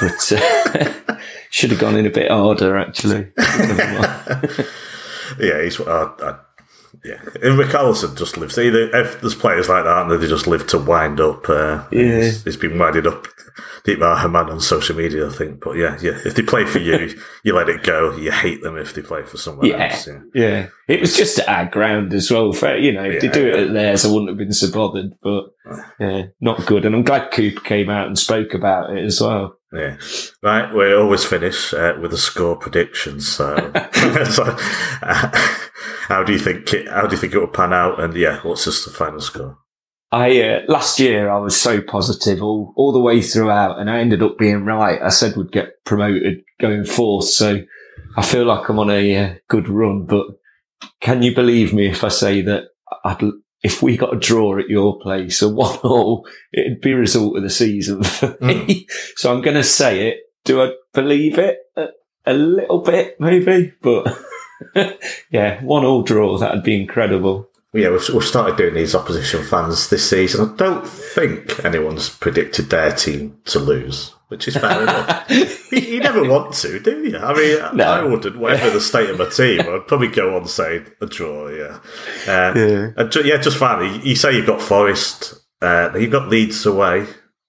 But 0.00 0.32
uh, 0.32 1.18
should 1.50 1.70
have 1.70 1.80
gone 1.80 1.96
in 1.96 2.06
a 2.06 2.10
bit 2.10 2.30
harder, 2.30 2.76
actually. 2.76 3.28
yeah, 3.38 4.42
he's. 5.62 5.80
Uh, 5.80 6.12
I, 6.20 6.38
yeah, 7.04 7.20
and 7.42 7.58
Richarlison 7.58 8.16
just 8.16 8.36
lives. 8.36 8.58
Either 8.58 8.94
if 8.96 9.20
there's 9.20 9.34
players 9.34 9.68
like 9.68 9.84
that, 9.84 10.02
and 10.02 10.22
they 10.22 10.26
just 10.26 10.46
live 10.46 10.66
to 10.68 10.78
wind 10.78 11.20
up. 11.20 11.48
Uh, 11.48 11.84
yeah, 11.90 12.22
he's, 12.22 12.44
he's 12.44 12.56
been 12.56 12.78
winded 12.78 13.06
up 13.06 13.26
deep 13.84 14.00
by 14.00 14.26
man 14.26 14.50
on 14.50 14.60
social 14.60 14.96
media, 14.96 15.26
I 15.26 15.30
think. 15.30 15.60
But 15.60 15.72
yeah, 15.72 15.98
yeah, 16.00 16.18
if 16.24 16.34
they 16.34 16.42
play 16.42 16.64
for 16.64 16.78
you, 16.78 17.18
you 17.42 17.54
let 17.54 17.68
it 17.68 17.82
go. 17.82 18.16
You 18.16 18.30
hate 18.30 18.62
them 18.62 18.76
if 18.76 18.94
they 18.94 19.02
play 19.02 19.22
for 19.24 19.36
someone 19.36 19.66
yeah, 19.66 19.88
else. 19.90 20.06
Yeah. 20.06 20.20
yeah, 20.34 20.66
it 20.86 21.00
was 21.00 21.16
just 21.16 21.38
at 21.38 21.48
our 21.48 21.66
ground 21.66 22.12
as 22.12 22.30
well. 22.30 22.52
For, 22.52 22.76
you 22.76 22.92
know, 22.92 23.04
if 23.04 23.14
yeah, 23.14 23.30
they 23.30 23.40
do 23.40 23.48
it 23.48 23.56
at 23.56 23.72
theirs, 23.72 24.04
I 24.04 24.08
wouldn't 24.08 24.28
have 24.28 24.38
been 24.38 24.52
so 24.52 24.70
bothered. 24.70 25.14
But 25.22 25.44
yeah, 25.98 26.22
not 26.40 26.66
good. 26.66 26.84
And 26.84 26.94
I'm 26.94 27.02
glad 27.02 27.32
Cooper 27.32 27.60
came 27.60 27.90
out 27.90 28.06
and 28.06 28.18
spoke 28.18 28.54
about 28.54 28.90
it 28.96 29.04
as 29.04 29.20
well. 29.20 29.57
Yeah, 29.72 29.98
right. 30.42 30.72
We 30.74 30.94
always 30.94 31.24
finish 31.24 31.74
uh, 31.74 31.94
with 32.00 32.12
a 32.14 32.18
score 32.18 32.56
prediction. 32.56 33.20
So, 33.20 33.54
so 34.30 34.56
uh, 35.02 35.30
how 36.08 36.24
do 36.24 36.32
you 36.32 36.38
think? 36.38 36.72
It, 36.72 36.88
how 36.88 37.06
do 37.06 37.14
you 37.14 37.20
think 37.20 37.34
it 37.34 37.38
will 37.38 37.48
pan 37.48 37.72
out? 37.72 38.00
And 38.00 38.14
yeah, 38.14 38.40
what's 38.42 38.64
just 38.64 38.84
the 38.86 38.90
final 38.90 39.20
score? 39.20 39.58
I 40.10 40.40
uh, 40.40 40.60
last 40.68 40.98
year 40.98 41.28
I 41.28 41.38
was 41.38 41.60
so 41.60 41.82
positive 41.82 42.42
all 42.42 42.72
all 42.76 42.92
the 42.92 43.00
way 43.00 43.20
throughout, 43.20 43.78
and 43.78 43.90
I 43.90 43.98
ended 43.98 44.22
up 44.22 44.38
being 44.38 44.64
right. 44.64 45.00
I 45.02 45.10
said 45.10 45.36
we'd 45.36 45.52
get 45.52 45.84
promoted 45.84 46.42
going 46.60 46.84
forth, 46.84 47.26
so 47.26 47.60
I 48.16 48.22
feel 48.22 48.46
like 48.46 48.68
I'm 48.68 48.78
on 48.78 48.90
a 48.90 49.16
uh, 49.16 49.34
good 49.48 49.68
run. 49.68 50.06
But 50.06 50.28
can 51.00 51.22
you 51.22 51.34
believe 51.34 51.74
me 51.74 51.90
if 51.90 52.04
I 52.04 52.08
say 52.08 52.40
that 52.42 52.68
I'd, 53.04 53.20
if 53.62 53.82
we 53.82 53.96
got 53.96 54.14
a 54.14 54.18
draw 54.18 54.58
at 54.58 54.68
your 54.68 54.98
place, 55.00 55.42
a 55.42 55.48
one 55.48 55.76
all, 55.78 56.26
it'd 56.52 56.80
be 56.80 56.92
a 56.92 56.96
result 56.96 57.36
of 57.36 57.42
the 57.42 57.50
season 57.50 58.02
for 58.02 58.36
me. 58.40 58.84
Mm. 58.84 58.90
So 59.16 59.32
I'm 59.32 59.42
going 59.42 59.56
to 59.56 59.64
say 59.64 60.08
it. 60.08 60.18
Do 60.44 60.62
I 60.62 60.72
believe 60.94 61.38
it 61.38 61.58
a, 61.76 61.88
a 62.24 62.32
little 62.32 62.80
bit, 62.80 63.20
maybe? 63.20 63.72
But 63.82 64.16
yeah, 65.30 65.62
one 65.62 65.84
all 65.84 66.02
draw 66.02 66.38
that'd 66.38 66.62
be 66.62 66.80
incredible 66.80 67.48
yeah, 67.72 67.90
we've, 67.90 68.08
we've 68.10 68.24
started 68.24 68.56
doing 68.56 68.74
these 68.74 68.94
opposition 68.94 69.44
fans 69.44 69.88
this 69.88 70.08
season. 70.08 70.48
I 70.48 70.56
don't 70.56 70.86
think 70.86 71.64
anyone's 71.64 72.08
predicted 72.08 72.70
their 72.70 72.92
team 72.92 73.38
to 73.46 73.58
lose, 73.58 74.14
which 74.28 74.48
is 74.48 74.56
fair 74.56 74.82
enough. 74.82 75.26
You, 75.70 76.00
never 76.00 76.26
want 76.26 76.54
to, 76.54 76.80
do 76.80 77.02
you? 77.02 77.18
I 77.18 77.34
mean, 77.34 77.76
no. 77.76 77.84
I 77.84 78.02
wouldn't. 78.02 78.38
Whatever 78.38 78.70
the 78.70 78.80
state 78.80 79.10
of 79.10 79.18
my 79.18 79.26
team, 79.26 79.60
I'd 79.60 79.86
probably 79.86 80.08
go 80.08 80.34
on 80.34 80.46
saying 80.46 80.86
a 81.02 81.06
draw. 81.06 81.48
Yeah, 81.48 81.78
uh, 82.26 82.54
yeah. 82.56 82.90
And 82.96 83.12
ju- 83.12 83.22
yeah, 83.22 83.36
just 83.36 83.58
finally, 83.58 84.00
you 84.02 84.16
say 84.16 84.34
you've 84.34 84.46
got 84.46 84.62
Forest, 84.62 85.34
uh, 85.60 85.90
you've 85.94 86.10
got 86.10 86.28
Leeds 86.28 86.64
away, 86.64 87.02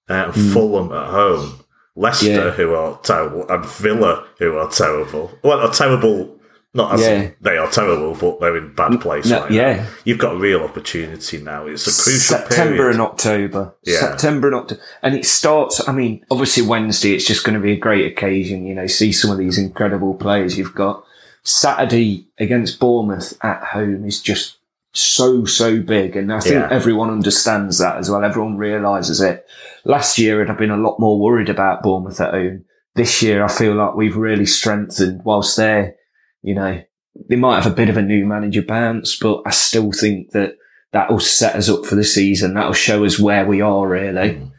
uh, 0.10 0.32
mm. 0.32 0.54
Fulham 0.54 0.92
at 0.92 1.12
home. 1.12 1.64
Leicester, 1.96 2.28
yeah. 2.30 2.52
who 2.52 2.74
are 2.74 3.00
terrible, 3.04 3.50
and 3.50 3.66
Villa, 3.66 4.26
who 4.38 4.58
are 4.58 4.70
terrible. 4.70 5.32
Well, 5.42 5.60
are 5.60 5.72
terrible 5.72 6.39
not 6.74 6.94
as 6.94 7.02
yeah. 7.02 7.32
they 7.42 7.58
are 7.58 7.70
terrible, 7.70 8.16
but 8.16 8.40
they're 8.40 8.58
in 8.58 8.76
bad 8.76 9.02
place. 9.02 9.26
No, 9.26 9.42
right 9.42 9.52
yeah, 9.52 9.74
now. 9.78 9.88
you've 10.04 10.20
got 10.20 10.36
a 10.36 10.38
real 10.38 10.62
opportunity 10.62 11.40
now. 11.40 11.66
It's 11.66 11.88
a 11.88 12.04
crucial 12.04 12.38
September 12.38 12.76
period. 12.76 12.92
and 12.94 13.02
October. 13.02 13.76
Yeah. 13.86 14.00
September 14.00 14.48
and 14.50 14.56
October, 14.56 14.82
and 15.02 15.16
it 15.16 15.26
starts. 15.26 15.88
I 15.88 15.92
mean, 15.92 16.24
obviously 16.30 16.66
Wednesday. 16.66 17.16
It's 17.16 17.26
just 17.26 17.44
going 17.44 17.56
to 17.56 17.62
be 17.62 17.72
a 17.72 17.80
great 17.80 18.12
occasion. 18.12 18.68
You 18.68 18.76
know, 18.76 18.86
see 18.86 19.12
some 19.12 19.32
of 19.32 19.40
these 19.40 19.58
incredible 19.58 20.14
players 20.14 20.58
you've 20.58 20.76
got. 20.76 21.04
Saturday 21.44 22.28
against 22.38 22.80
Bournemouth 22.80 23.34
at 23.44 23.64
home 23.64 24.06
is 24.06 24.22
just 24.22 24.58
so 24.94 25.46
so 25.46 25.82
big, 25.82 26.16
and 26.16 26.32
I 26.32 26.40
think 26.40 26.56
yeah. 26.56 26.70
everyone 26.70 27.10
understands 27.10 27.80
that 27.80 27.98
as 27.98 28.12
well. 28.12 28.24
Everyone 28.24 28.58
realizes 28.58 29.22
it. 29.22 29.44
Last 29.86 30.20
year, 30.20 30.42
I'd 30.42 30.50
have 30.50 30.58
been 30.60 30.70
a 30.70 30.78
lot 30.78 31.00
more 31.00 31.20
worried 31.20 31.50
about 31.50 31.82
Bournemouth 31.82 32.22
at 32.22 32.34
home. 32.34 32.66
This 32.94 33.24
year, 33.24 33.44
I 33.44 33.48
feel 33.48 33.74
like 33.74 33.96
we've 33.96 34.18
really 34.18 34.46
strengthened. 34.46 35.22
Whilst 35.24 35.58
they're 35.58 35.96
you 36.42 36.56
know, 36.56 36.82
they 37.28 37.36
might 37.36 37.62
have 37.62 37.72
a 37.72 37.76
bit 37.76 37.90
of 37.90 37.98
a 37.98 38.02
new 38.02 38.26
manager 38.26 38.62
bounce, 38.62 39.18
but 39.18 39.42
I 39.46 39.52
still 39.52 39.92
think 39.92 40.32
that 40.32 40.56
that 40.92 41.12
will 41.12 41.20
set 41.20 41.56
us 41.56 41.70
up 41.70 41.86
for 41.86 41.96
the 41.96 42.04
season. 42.04 42.54
That'll 42.54 42.74
show 42.74 43.06
us 43.06 43.20
where 43.20 43.46
we 43.46 43.62
are, 43.62 43.88
really. 43.88 44.32
Mm. 44.32 44.52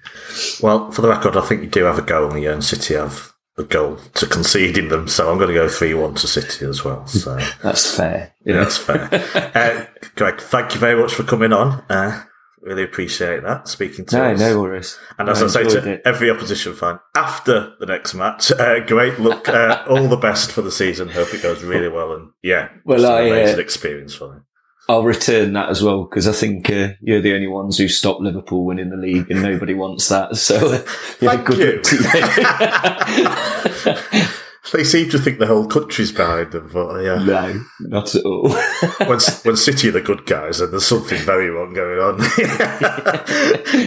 Well, 0.63 0.91
for 0.91 1.03
the 1.03 1.09
record, 1.09 1.37
I 1.37 1.41
think 1.41 1.63
you 1.63 1.69
do 1.69 1.85
have 1.85 1.99
a 1.99 2.03
goal, 2.03 2.31
and 2.33 2.45
and 2.45 2.65
City 2.65 2.95
have 2.95 3.33
a 3.59 3.65
goal 3.65 3.97
to 4.15 4.27
conceding 4.27 4.89
them. 4.89 5.09
So 5.09 5.31
I'm 5.31 5.39
going 5.39 5.49
to 5.49 5.55
go 5.55 5.69
3 5.69 5.95
1 5.95 6.15
to 6.15 6.29
City 6.29 6.67
as 6.67 6.85
well. 6.85 7.07
So 7.07 7.37
That's 7.63 7.97
fair. 7.97 8.35
Yeah, 8.45 8.57
that's 8.59 8.79
fair. 8.79 9.09
uh, 9.55 9.85
Greg, 10.17 10.41
thank 10.41 10.75
you 10.75 10.81
very 10.81 11.01
much 11.01 11.15
for 11.15 11.25
coming 11.25 11.53
on. 11.53 11.85
Uh, 11.89 12.23
Really 12.63 12.83
appreciate 12.83 13.43
that. 13.43 13.69
Speaking 13.69 14.05
to 14.07 14.17
no, 14.17 14.33
us. 14.33 14.41
no 14.41 14.61
worries. 14.61 14.99
And 15.19 15.31
as 15.31 15.43
I, 15.43 15.47
I 15.47 15.49
say 15.49 15.65
to 15.65 15.93
it. 15.93 16.03
every 16.05 16.31
opposition 16.31 16.75
fan, 16.75 17.01
after 17.17 17.75
the 17.81 17.87
next 17.87 18.15
match, 18.15 18.53
uh, 18.53 18.81
great 18.81 19.19
look, 19.19 19.49
uh, 19.49 19.85
all 19.89 20.09
the 20.09 20.17
best 20.17 20.53
for 20.53 20.61
the 20.61 20.71
season. 20.71 21.09
Hope 21.09 21.33
it 21.33 21.43
goes 21.43 21.63
really 21.63 21.89
well. 21.89 22.13
And 22.13 22.31
yeah, 22.43 22.69
well, 22.85 23.07
I, 23.07 23.23
an 23.23 23.29
amazing 23.29 23.57
uh, 23.57 23.61
experience 23.61 24.15
for 24.15 24.29
them. 24.29 24.45
I'll 24.91 25.05
return 25.05 25.53
that 25.53 25.69
as 25.71 25.83
well 25.85 26.05
because 26.05 26.27
I 26.27 26.33
think 26.33 26.69
uh, 26.69 26.95
you're 27.01 27.21
the 27.21 27.35
only 27.35 27.47
ones 27.47 27.79
who 27.79 27.87
stopped 27.87 28.23
Liverpool 28.23 28.65
winning 28.65 28.91
the 28.91 28.97
league, 28.97 29.31
and 29.31 29.41
nobody 29.41 29.73
wants 29.73 30.09
that. 30.09 30.37
So, 30.37 30.57
uh, 30.73 30.79
Thank 30.79 31.47
good 31.47 31.87
you. 31.87 32.01
They 34.73 34.85
seem 34.85 35.09
to 35.11 35.19
think 35.19 35.39
the 35.39 35.47
whole 35.47 35.67
country's 35.67 36.13
behind 36.13 36.53
them, 36.53 36.71
but 36.73 37.01
yeah. 37.03 37.23
No, 37.25 37.65
not 37.81 38.15
at 38.15 38.25
all. 38.25 38.51
when, 38.99 39.19
when 39.19 39.57
City 39.57 39.89
are 39.89 39.93
the 39.93 40.01
good 40.01 40.27
guys, 40.27 40.61
and 40.61 40.73
there's 40.73 40.87
something 40.87 41.19
very 41.19 41.51
wrong 41.51 41.73
going 41.73 41.99
on. 41.99 42.19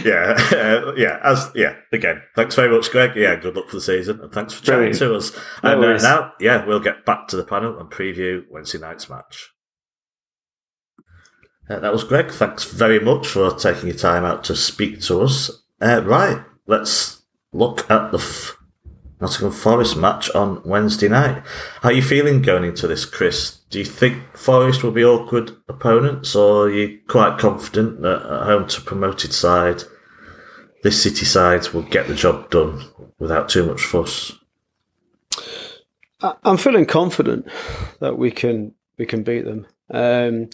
yeah, 0.04 0.34
uh, 0.52 0.92
yeah, 0.96 1.20
as 1.22 1.50
yeah. 1.54 1.76
Again, 1.92 2.22
thanks 2.36 2.54
very 2.54 2.68
much, 2.74 2.90
Greg. 2.90 3.16
Yeah, 3.16 3.36
good 3.36 3.56
luck 3.56 3.68
for 3.68 3.76
the 3.76 3.82
season, 3.82 4.20
and 4.20 4.32
thanks 4.32 4.52
for 4.52 4.64
chatting 4.64 4.92
to 4.94 5.14
us. 5.14 5.32
No 5.62 5.72
and 5.72 5.84
uh, 5.84 5.96
now, 5.98 6.32
yeah, 6.38 6.64
we'll 6.66 6.80
get 6.80 7.06
back 7.06 7.28
to 7.28 7.36
the 7.36 7.44
panel 7.44 7.78
and 7.78 7.90
preview 7.90 8.42
Wednesday 8.50 8.78
night's 8.78 9.08
match. 9.08 9.50
Uh, 11.68 11.78
that 11.80 11.92
was 11.92 12.04
Greg. 12.04 12.30
Thanks 12.30 12.64
very 12.64 13.00
much 13.00 13.26
for 13.26 13.50
taking 13.56 13.88
your 13.88 13.96
time 13.96 14.24
out 14.24 14.44
to 14.44 14.56
speak 14.56 15.00
to 15.02 15.22
us. 15.22 15.50
Uh, 15.80 16.02
right, 16.04 16.44
let's 16.66 17.22
look 17.52 17.90
at 17.90 18.12
the. 18.12 18.18
F- 18.18 18.56
Nottingham 19.20 19.52
Forest 19.52 19.96
match 19.96 20.30
on 20.34 20.62
Wednesday 20.64 21.08
night. 21.08 21.42
How 21.82 21.90
are 21.90 21.92
you 21.92 22.02
feeling 22.02 22.42
going 22.42 22.64
into 22.64 22.86
this, 22.86 23.04
Chris? 23.04 23.58
Do 23.70 23.78
you 23.78 23.84
think 23.84 24.36
Forest 24.36 24.82
will 24.82 24.90
be 24.90 25.04
awkward 25.04 25.52
opponents, 25.68 26.34
or 26.34 26.66
are 26.66 26.70
you 26.70 27.00
quite 27.08 27.38
confident 27.38 28.02
that 28.02 28.22
at 28.22 28.46
home 28.46 28.66
to 28.68 28.80
promoted 28.80 29.32
side, 29.32 29.84
this 30.82 31.02
City 31.02 31.24
side 31.24 31.68
will 31.68 31.82
get 31.82 32.08
the 32.08 32.14
job 32.14 32.50
done 32.50 32.84
without 33.18 33.48
too 33.48 33.64
much 33.64 33.82
fuss? 33.82 34.32
I'm 36.20 36.56
feeling 36.56 36.86
confident 36.86 37.46
that 38.00 38.16
we 38.16 38.30
can 38.30 38.74
we 38.96 39.06
can 39.06 39.22
beat 39.22 39.44
them. 39.44 39.66
Um, 39.90 40.50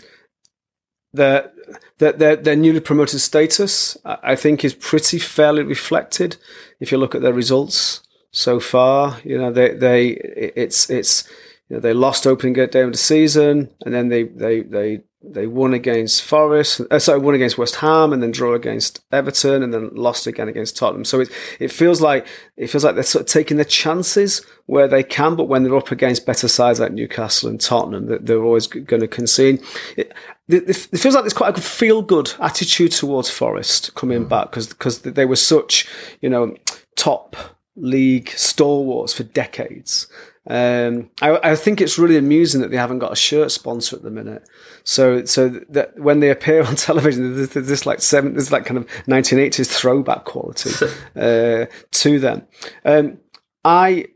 their, 1.12 1.50
their, 1.98 2.12
their, 2.12 2.36
their 2.36 2.56
newly 2.56 2.80
promoted 2.80 3.20
status, 3.20 3.96
I 4.04 4.36
think, 4.36 4.64
is 4.64 4.74
pretty 4.74 5.18
fairly 5.18 5.62
reflected 5.62 6.36
if 6.78 6.92
you 6.92 6.98
look 6.98 7.14
at 7.14 7.22
their 7.22 7.32
results 7.32 8.02
so 8.30 8.60
far. 8.60 9.18
You 9.24 9.38
know, 9.38 9.52
they 9.52 9.74
they 9.74 10.08
it's 10.08 10.90
it's 10.90 11.28
you 11.68 11.76
know 11.76 11.80
they 11.80 11.92
lost 11.92 12.26
opening 12.26 12.54
day 12.54 12.82
of 12.82 12.92
the 12.92 12.98
season, 12.98 13.70
and 13.84 13.94
then 13.94 14.08
they 14.08 14.24
they 14.24 14.60
they 14.62 15.02
they 15.22 15.46
won 15.46 15.74
against 15.74 16.22
Forest, 16.22 16.80
uh, 16.90 16.98
sorry, 16.98 17.18
won 17.18 17.34
against 17.34 17.58
West 17.58 17.76
Ham, 17.76 18.12
and 18.12 18.22
then 18.22 18.30
draw 18.30 18.54
against 18.54 19.00
Everton, 19.12 19.62
and 19.62 19.72
then 19.72 19.90
lost 19.94 20.26
again 20.26 20.48
against 20.48 20.78
Tottenham. 20.78 21.04
So 21.04 21.20
it 21.20 21.30
it 21.58 21.70
feels 21.70 22.00
like 22.00 22.26
it 22.56 22.68
feels 22.68 22.84
like 22.84 22.94
they're 22.94 23.04
sort 23.04 23.22
of 23.22 23.28
taking 23.28 23.58
their 23.58 23.66
chances 23.66 24.44
where 24.64 24.88
they 24.88 25.02
can, 25.02 25.36
but 25.36 25.44
when 25.44 25.62
they're 25.62 25.76
up 25.76 25.90
against 25.90 26.24
better 26.24 26.48
sides 26.48 26.80
like 26.80 26.92
Newcastle 26.92 27.50
and 27.50 27.60
Tottenham, 27.60 28.06
that 28.06 28.24
they're 28.24 28.42
always 28.42 28.66
going 28.66 29.00
to 29.00 29.08
concede. 29.08 29.62
It, 29.96 30.12
it, 30.48 30.74
feels 30.74 31.14
like 31.14 31.24
there's 31.24 31.34
quite 31.34 31.56
a 31.56 31.60
feel 31.60 32.02
good 32.02 32.32
attitude 32.40 32.92
towards 32.92 33.28
Forest 33.28 33.94
coming 33.94 34.24
mm. 34.24 34.28
back 34.28 34.50
because 34.50 34.68
because 34.68 35.02
they 35.02 35.26
were 35.26 35.36
such 35.36 35.86
you 36.22 36.30
know 36.30 36.56
top 36.96 37.36
League 37.76 38.30
stalwarts 38.30 39.12
for 39.12 39.22
decades. 39.22 40.08
Um, 40.46 41.10
I, 41.20 41.50
I, 41.50 41.54
think 41.54 41.80
it's 41.80 41.98
really 41.98 42.16
amusing 42.16 42.62
that 42.62 42.70
they 42.70 42.76
haven't 42.76 42.98
got 42.98 43.12
a 43.12 43.16
shirt 43.16 43.52
sponsor 43.52 43.96
at 43.96 44.02
the 44.02 44.10
minute. 44.10 44.48
So, 44.84 45.24
so 45.26 45.48
that 45.68 45.98
when 45.98 46.20
they 46.20 46.30
appear 46.30 46.62
on 46.66 46.76
television, 46.76 47.36
there's, 47.36 47.50
there's 47.50 47.68
this 47.68 47.86
like 47.86 48.00
seven, 48.00 48.32
there's 48.32 48.50
like 48.50 48.64
kind 48.64 48.78
of 48.78 48.86
1980s 49.06 49.70
throwback 49.70 50.24
quality 50.24 50.70
uh, 51.16 51.66
to 51.92 52.18
them. 52.18 52.46
Um, 52.84 53.18
I, 53.64 54.06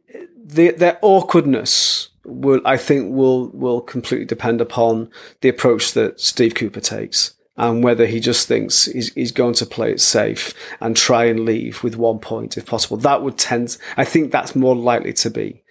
the, 0.43 0.71
their 0.73 0.99
awkwardness 1.03 2.09
will, 2.25 2.63
I 2.65 2.79
think, 2.79 3.15
will 3.15 3.51
will 3.51 3.83
completely 3.83 4.27
depend 4.27 4.61
upon 4.61 5.11
the 5.43 5.51
approach 5.51 5.93
that 5.93 6.19
Steve 6.21 6.55
Cooper 6.55 6.81
takes 6.81 7.34
and 7.57 7.85
whether 7.85 8.07
he 8.07 8.21
just 8.21 8.49
thinks 8.49 8.87
he's, 8.87 9.13
he's 9.15 9.33
going 9.33 9.55
to 9.55 9.67
play 9.67 9.93
it 9.93 10.01
safe 10.01 10.55
and 10.81 10.97
try 10.97 11.25
and 11.25 11.45
leave 11.45 11.83
with 11.85 11.97
one 11.97 12.19
point 12.19 12.57
if 12.57 12.67
possible. 12.67 12.97
That 12.97 13.23
would 13.23 13.39
tend, 13.39 13.77
I 13.97 14.05
think 14.05 14.33
that's 14.33 14.57
more 14.57 14.75
likely 14.75 15.13
to 15.15 15.31
be 15.31 15.63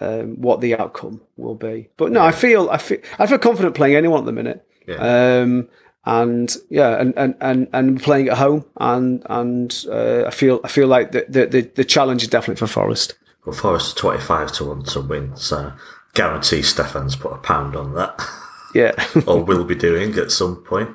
um, 0.00 0.40
what 0.40 0.60
the 0.60 0.76
outcome 0.76 1.22
will 1.36 1.54
be. 1.54 1.88
But 1.96 2.12
no, 2.12 2.22
I 2.22 2.32
feel 2.32 2.68
I 2.70 2.78
feel 2.78 2.98
I 3.18 3.26
feel 3.26 3.38
confident 3.38 3.74
playing 3.74 3.96
anyone 3.96 4.20
at 4.20 4.26
the 4.26 4.32
minute. 4.32 4.66
Yeah. 4.86 5.40
Um, 5.40 5.68
and 6.04 6.54
yeah, 6.70 7.00
and, 7.00 7.12
and, 7.16 7.34
and, 7.40 7.68
and 7.72 8.00
playing 8.00 8.28
at 8.28 8.38
home, 8.38 8.64
and 8.76 9.22
and 9.28 9.84
uh, 9.90 10.24
I 10.24 10.30
feel 10.30 10.60
I 10.62 10.68
feel 10.68 10.86
like 10.86 11.10
the, 11.10 11.24
the, 11.28 11.62
the 11.74 11.84
challenge 11.84 12.22
is 12.22 12.28
definitely 12.28 12.60
for 12.60 12.72
Forest. 12.72 13.14
Well, 13.44 13.56
Forest 13.56 13.98
twenty 13.98 14.20
five 14.20 14.52
to 14.52 14.66
one 14.66 14.84
to 14.84 15.00
win, 15.00 15.36
so 15.36 15.72
guarantee 16.14 16.62
Stefan's 16.62 17.16
put 17.16 17.32
a 17.32 17.38
pound 17.38 17.74
on 17.74 17.94
that. 17.94 18.20
Yeah, 18.76 18.92
or 19.26 19.42
will 19.42 19.64
be 19.72 19.74
doing 19.74 20.14
at 20.18 20.30
some 20.30 20.56
point. 20.56 20.90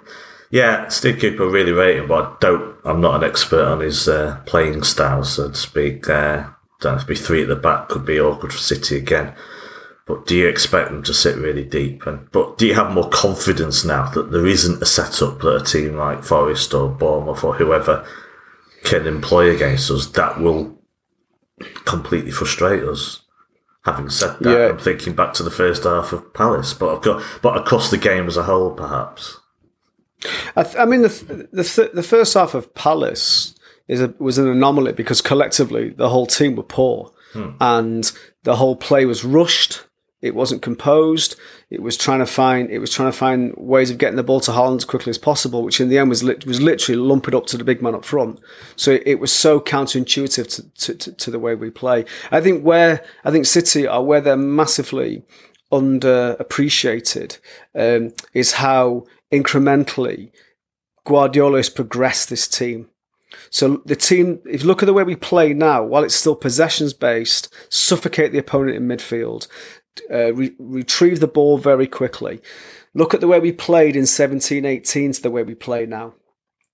Yeah, 0.52 0.90
Steve 0.90 1.20
Cooper 1.20 1.48
really 1.48 1.72
rate 1.72 1.98
him, 1.98 2.08
but 2.08 2.26
I 2.26 2.36
don't. 2.40 2.76
I'm 2.86 3.02
not 3.02 3.16
an 3.24 3.30
expert 3.30 3.66
on 3.66 3.80
his 3.80 4.08
uh, 4.08 4.42
playing 4.46 4.84
style, 4.84 5.24
so 5.24 5.50
to 5.50 5.56
speak. 5.56 6.08
Uh, 6.08 6.50
don't 6.80 6.94
have 6.94 7.02
to 7.02 7.08
be 7.08 7.16
three 7.16 7.42
at 7.42 7.48
the 7.48 7.56
back. 7.56 7.90
Could 7.90 8.06
be 8.06 8.20
awkward 8.20 8.54
for 8.54 8.60
City 8.60 8.98
again. 8.98 9.34
But 10.06 10.28
do 10.28 10.36
you 10.36 10.48
expect 10.48 10.90
them 10.92 11.04
to 11.04 11.14
sit 11.14 11.38
really 11.38 11.64
deep? 11.64 12.06
And 12.06 12.30
but 12.32 12.58
do 12.58 12.68
you 12.68 12.76
have 12.76 12.92
more 12.92 13.10
confidence 13.10 13.84
now 13.84 14.10
that 14.12 14.32
there 14.32 14.46
isn't 14.46 14.82
a 14.82 14.86
setup 14.86 15.40
that 15.40 15.62
a 15.62 15.64
team 15.64 15.96
like 15.96 16.24
Forest 16.24 16.74
or 16.74 16.90
Bournemouth 16.90 17.44
or 17.44 17.56
whoever 17.56 18.06
can 18.84 19.08
employ 19.08 19.56
against 19.56 19.90
us 19.90 20.08
that 20.08 20.40
will 20.40 20.78
completely 21.86 22.32
frustrate 22.32 22.84
us? 22.84 23.22
Having 23.84 24.10
said 24.10 24.38
that, 24.42 24.60
yeah. 24.60 24.70
I'm 24.70 24.78
thinking 24.78 25.14
back 25.14 25.34
to 25.34 25.44
the 25.44 25.50
first 25.50 25.86
half 25.86 26.14
of 26.14 26.34
Palace, 26.34 26.74
but 26.74 26.96
I've 26.96 27.02
got 27.02 27.24
but 27.42 27.58
across 27.58 27.90
the 27.90 27.98
game 27.98 28.28
as 28.28 28.38
a 28.38 28.44
whole, 28.44 28.72
perhaps. 28.72 29.40
I, 30.56 30.64
th- 30.64 30.76
I 30.76 30.86
mean, 30.86 31.02
the 31.02 31.48
the, 31.52 31.64
th- 31.64 31.92
the 31.94 32.04
first 32.04 32.36
half 32.36 32.54
of 32.54 32.74
Palace 32.76 33.56
is 33.88 34.02
a, 34.02 34.14
was 34.20 34.38
an 34.38 34.48
anomaly 34.48 34.94
because 34.94 35.20
collectively 35.20 35.90
the 35.90 36.10
whole 36.10 36.28
team 36.28 36.56
were 36.56 36.64
poor 36.64 37.12
hmm. 37.34 37.52
and 37.60 38.12
the 38.44 38.56
whole 38.56 38.76
play 38.76 39.06
was 39.06 39.24
rushed. 39.24 39.84
It 40.22 40.36
wasn't 40.36 40.62
composed. 40.62 41.36
It 41.72 41.82
was 41.82 41.98
trying 41.98 42.20
to 42.20 42.26
find. 42.26 42.70
It 42.70 42.80
was 42.80 42.92
trying 42.92 43.12
to 43.12 43.18
find 43.18 43.54
ways 43.58 43.90
of 43.90 43.98
getting 43.98 44.18
the 44.18 44.24
ball 44.24 44.40
to 44.42 44.52
Haaland 44.52 44.78
as 44.78 44.86
quickly 44.86 45.10
as 45.10 45.18
possible, 45.18 45.64
which 45.64 45.82
in 45.82 45.90
the 45.90 45.98
end 45.98 46.10
was 46.10 46.24
li- 46.24 46.38
was 46.46 46.62
literally 46.62 47.02
lumped 47.02 47.34
up 47.34 47.48
to 47.48 47.58
the 47.58 47.64
big 47.64 47.82
man 47.82 47.96
up 47.96 48.06
front. 48.06 48.40
So 48.76 48.92
it, 48.92 49.04
it 49.06 49.20
was 49.20 49.32
so 49.32 49.60
counterintuitive 49.60 50.48
to, 50.56 50.70
to, 50.70 50.94
to, 50.96 51.12
to, 51.12 51.32
the 51.32 51.40
way 51.40 51.56
we 51.56 51.72
play. 51.72 52.06
I 52.32 52.40
think 52.40 52.64
where 52.64 53.04
I 53.26 53.32
think 53.32 53.48
City 53.48 53.88
are 53.88 54.04
where 54.04 54.22
they're 54.22 54.38
massively 54.38 55.24
underappreciated 55.72 57.40
um, 57.74 58.14
is 58.34 58.54
how 58.54 59.06
incrementally 59.32 60.32
Guardiola 61.06 61.58
has 61.58 61.70
progressed 61.70 62.30
this 62.30 62.48
team. 62.48 62.90
So 63.50 63.82
the 63.86 63.96
team, 63.96 64.40
if 64.46 64.62
you 64.62 64.68
look 64.68 64.84
at 64.84 64.86
the 64.86 64.94
way 64.94 65.04
we 65.04 65.16
play 65.16 65.54
now, 65.54 65.84
while 65.84 66.04
it's 66.04 66.16
still 66.16 66.36
possessions 66.36 66.94
based, 66.94 67.54
suffocate 67.70 68.32
the 68.32 68.38
opponent 68.38 68.78
in 68.78 68.88
midfield, 68.88 69.48
uh, 70.12 70.34
re- 70.34 70.56
retrieve 70.60 71.20
the 71.20 71.28
ball 71.28 71.58
very 71.58 71.88
quickly. 71.88 72.42
Look 72.94 73.14
at 73.14 73.22
the 73.22 73.28
way 73.28 73.40
we 73.40 73.52
played 73.52 73.96
in 73.96 74.06
17 74.06 74.66
18 74.66 75.14
to 75.14 75.22
the 75.22 75.32
way 75.32 75.44
we 75.44 75.56
play 75.56 75.86
now. 75.86 76.14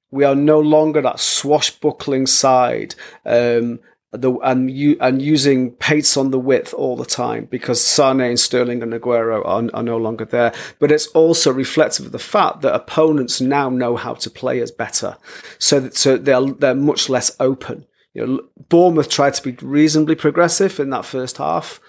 We 0.10 0.24
are 0.24 0.36
no 0.36 0.60
longer 0.60 1.02
that 1.02 1.20
swashbuckling 1.20 2.28
side 2.28 2.96
um, 3.26 3.80
the 4.12 4.32
and 4.40 4.70
and 5.02 5.22
using 5.22 5.72
pace 5.72 6.16
on 6.16 6.32
the 6.32 6.40
width 6.40 6.74
all 6.74 6.96
the 6.96 7.06
time 7.06 7.46
because 7.46 7.84
Sane 7.84 8.22
and 8.22 8.40
Sterling 8.40 8.82
and 8.82 8.94
Aguero 8.94 9.46
are, 9.46 9.70
are 9.76 9.84
no 9.84 9.98
longer 9.98 10.26
there. 10.26 10.54
But 10.80 10.92
it's 10.92 11.08
also 11.08 11.52
reflective 11.52 12.06
of 12.06 12.12
the 12.14 12.20
fact 12.20 12.62
that 12.62 12.74
opponents 12.74 13.42
now 13.42 13.70
know 13.70 13.96
how 13.96 14.14
to 14.16 14.30
play 14.30 14.62
us 14.62 14.72
better, 14.72 15.18
so 15.60 15.80
that 15.82 15.98
so 15.98 16.18
they're 16.18 16.42
they're 16.42 16.76
much 16.76 17.10
less 17.10 17.36
open. 17.40 17.86
You 18.14 18.26
know, 18.26 18.44
Bournemouth 18.70 19.10
tried 19.10 19.34
to 19.36 19.44
be 19.44 19.66
reasonably 19.66 20.16
progressive 20.16 20.80
in 20.80 20.90
that 20.92 21.06
first 21.06 21.38
half, 21.38 21.80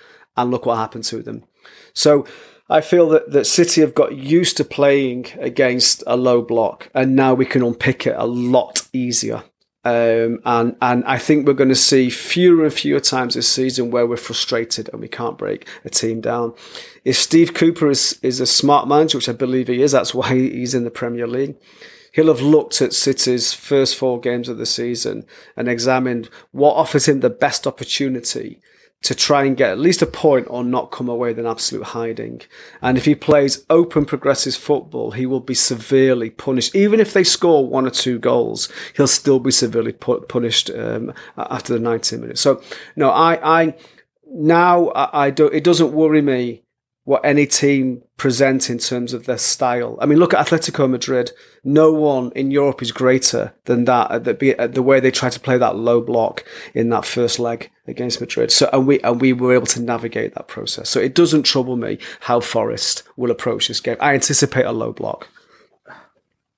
and 0.40 0.50
look 0.50 0.66
what 0.66 0.76
happened 0.76 1.04
to 1.04 1.22
them. 1.22 1.44
So. 1.92 2.26
I 2.70 2.82
feel 2.82 3.08
that, 3.08 3.30
that 3.30 3.46
City 3.46 3.80
have 3.80 3.94
got 3.94 4.14
used 4.14 4.58
to 4.58 4.62
playing 4.64 5.28
against 5.38 6.04
a 6.06 6.18
low 6.18 6.42
block, 6.42 6.90
and 6.92 7.16
now 7.16 7.32
we 7.32 7.46
can 7.46 7.62
unpick 7.62 8.06
it 8.06 8.14
a 8.14 8.26
lot 8.26 8.86
easier. 8.92 9.42
Um, 9.84 10.40
and 10.44 10.76
and 10.82 11.04
I 11.04 11.18
think 11.18 11.46
we're 11.46 11.54
going 11.54 11.68
to 11.70 11.74
see 11.74 12.10
fewer 12.10 12.64
and 12.64 12.72
fewer 12.72 13.00
times 13.00 13.34
this 13.34 13.48
season 13.48 13.90
where 13.90 14.06
we're 14.06 14.18
frustrated 14.18 14.90
and 14.92 15.00
we 15.00 15.08
can't 15.08 15.38
break 15.38 15.66
a 15.84 15.88
team 15.88 16.20
down. 16.20 16.52
If 17.04 17.16
Steve 17.16 17.54
Cooper 17.54 17.88
is 17.88 18.18
is 18.22 18.38
a 18.40 18.46
smart 18.46 18.86
manager, 18.86 19.16
which 19.16 19.30
I 19.30 19.32
believe 19.32 19.68
he 19.68 19.80
is, 19.80 19.92
that's 19.92 20.12
why 20.12 20.34
he's 20.34 20.74
in 20.74 20.84
the 20.84 20.90
Premier 20.90 21.26
League. 21.26 21.56
He'll 22.12 22.26
have 22.26 22.42
looked 22.42 22.82
at 22.82 22.92
City's 22.92 23.54
first 23.54 23.96
four 23.96 24.20
games 24.20 24.48
of 24.48 24.58
the 24.58 24.66
season 24.66 25.24
and 25.56 25.68
examined 25.68 26.28
what 26.50 26.74
offers 26.74 27.06
him 27.08 27.20
the 27.20 27.30
best 27.30 27.66
opportunity 27.66 28.60
to 29.02 29.14
try 29.14 29.44
and 29.44 29.56
get 29.56 29.70
at 29.70 29.78
least 29.78 30.02
a 30.02 30.06
point 30.06 30.46
or 30.50 30.64
not 30.64 30.90
come 30.90 31.08
away 31.08 31.28
with 31.28 31.38
an 31.38 31.46
absolute 31.46 31.84
hiding. 31.84 32.40
And 32.82 32.98
if 32.98 33.04
he 33.04 33.14
plays 33.14 33.64
open 33.70 34.04
progressive 34.04 34.56
football, 34.56 35.12
he 35.12 35.24
will 35.24 35.40
be 35.40 35.54
severely 35.54 36.30
punished. 36.30 36.74
Even 36.74 36.98
if 36.98 37.12
they 37.12 37.22
score 37.22 37.66
one 37.66 37.86
or 37.86 37.90
two 37.90 38.18
goals, 38.18 38.68
he'll 38.96 39.06
still 39.06 39.38
be 39.38 39.52
severely 39.52 39.92
pu- 39.92 40.22
punished 40.22 40.70
um, 40.70 41.14
after 41.36 41.72
the 41.72 41.78
90 41.78 42.16
minutes. 42.16 42.40
So 42.40 42.60
no, 42.96 43.10
I, 43.10 43.60
I 43.60 43.74
now 44.26 44.88
I, 44.88 45.26
I 45.26 45.30
don't. 45.30 45.54
It 45.54 45.64
doesn't 45.64 45.92
worry 45.92 46.20
me 46.20 46.64
what 47.08 47.24
any 47.24 47.46
team 47.46 48.02
present 48.18 48.68
in 48.68 48.76
terms 48.76 49.14
of 49.14 49.24
their 49.24 49.38
style. 49.38 49.96
I 49.98 50.04
mean, 50.04 50.18
look 50.18 50.34
at 50.34 50.46
Atletico 50.46 50.90
Madrid. 50.90 51.32
No 51.64 51.90
one 51.90 52.30
in 52.36 52.50
Europe 52.50 52.82
is 52.82 52.92
greater 52.92 53.54
than 53.64 53.86
that. 53.86 54.10
Uh, 54.10 54.18
the, 54.18 54.58
uh, 54.58 54.66
the 54.66 54.82
way 54.82 55.00
they 55.00 55.10
tried 55.10 55.32
to 55.32 55.40
play 55.40 55.56
that 55.56 55.74
low 55.74 56.02
block 56.02 56.44
in 56.74 56.90
that 56.90 57.06
first 57.06 57.38
leg 57.38 57.70
against 57.86 58.20
Madrid. 58.20 58.52
So, 58.52 58.68
and 58.74 58.86
we 58.86 59.00
and 59.00 59.22
we 59.22 59.32
were 59.32 59.54
able 59.54 59.64
to 59.68 59.80
navigate 59.80 60.34
that 60.34 60.48
process. 60.48 60.90
So 60.90 61.00
it 61.00 61.14
doesn't 61.14 61.44
trouble 61.44 61.78
me 61.78 61.96
how 62.20 62.40
Forest 62.40 63.04
will 63.16 63.30
approach 63.30 63.68
this 63.68 63.80
game. 63.80 63.96
I 64.00 64.12
anticipate 64.12 64.66
a 64.66 64.72
low 64.72 64.92
block. 64.92 65.28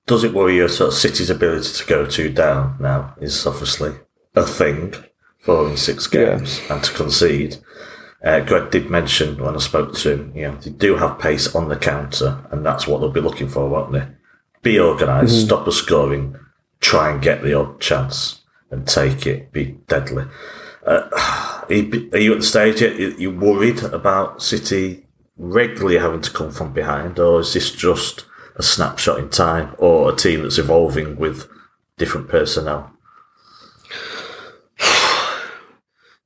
Does 0.06 0.24
it 0.24 0.34
worry 0.34 0.56
you? 0.56 0.66
Sort 0.66 0.88
of 0.88 0.98
City's 0.98 1.30
ability 1.30 1.74
to 1.74 1.86
go 1.86 2.06
two 2.06 2.28
down 2.28 2.76
now 2.80 3.14
is 3.20 3.46
obviously 3.46 3.94
a 4.34 4.44
thing 4.44 4.94
following 5.38 5.76
six 5.76 6.08
games 6.08 6.60
yeah. 6.66 6.74
and 6.74 6.82
to 6.82 6.92
concede. 6.92 7.58
Uh, 8.22 8.40
Greg 8.40 8.70
did 8.70 8.90
mention 8.90 9.42
when 9.42 9.54
I 9.54 9.58
spoke 9.58 9.94
to 9.94 10.12
him, 10.12 10.32
you 10.34 10.42
know, 10.42 10.56
they 10.56 10.70
do 10.70 10.96
have 10.96 11.18
pace 11.18 11.54
on 11.54 11.68
the 11.68 11.76
counter, 11.76 12.44
and 12.50 12.64
that's 12.64 12.86
what 12.86 13.00
they'll 13.00 13.10
be 13.10 13.20
looking 13.20 13.48
for, 13.48 13.68
won't 13.68 13.92
they? 13.92 14.06
Be 14.62 14.78
organised, 14.78 15.34
mm-hmm. 15.34 15.46
stop 15.46 15.64
the 15.64 15.72
scoring, 15.72 16.36
try 16.80 17.10
and 17.10 17.22
get 17.22 17.42
the 17.42 17.54
odd 17.54 17.80
chance, 17.80 18.42
and 18.70 18.86
take 18.86 19.26
it, 19.26 19.52
be 19.52 19.78
deadly. 19.88 20.26
Uh, 20.86 21.08
are 21.70 21.72
you 21.72 22.32
at 22.32 22.40
the 22.40 22.42
stage 22.42 22.82
yet? 22.82 22.92
Are 22.92 23.20
you 23.20 23.30
worried 23.30 23.82
about 23.84 24.42
City 24.42 25.06
regularly 25.38 25.98
having 25.98 26.20
to 26.20 26.30
come 26.30 26.50
from 26.50 26.74
behind, 26.74 27.18
or 27.18 27.40
is 27.40 27.54
this 27.54 27.70
just 27.72 28.26
a 28.56 28.62
snapshot 28.62 29.18
in 29.18 29.30
time, 29.30 29.74
or 29.78 30.12
a 30.12 30.16
team 30.16 30.42
that's 30.42 30.58
evolving 30.58 31.16
with 31.16 31.48
different 31.96 32.28
personnel? 32.28 32.92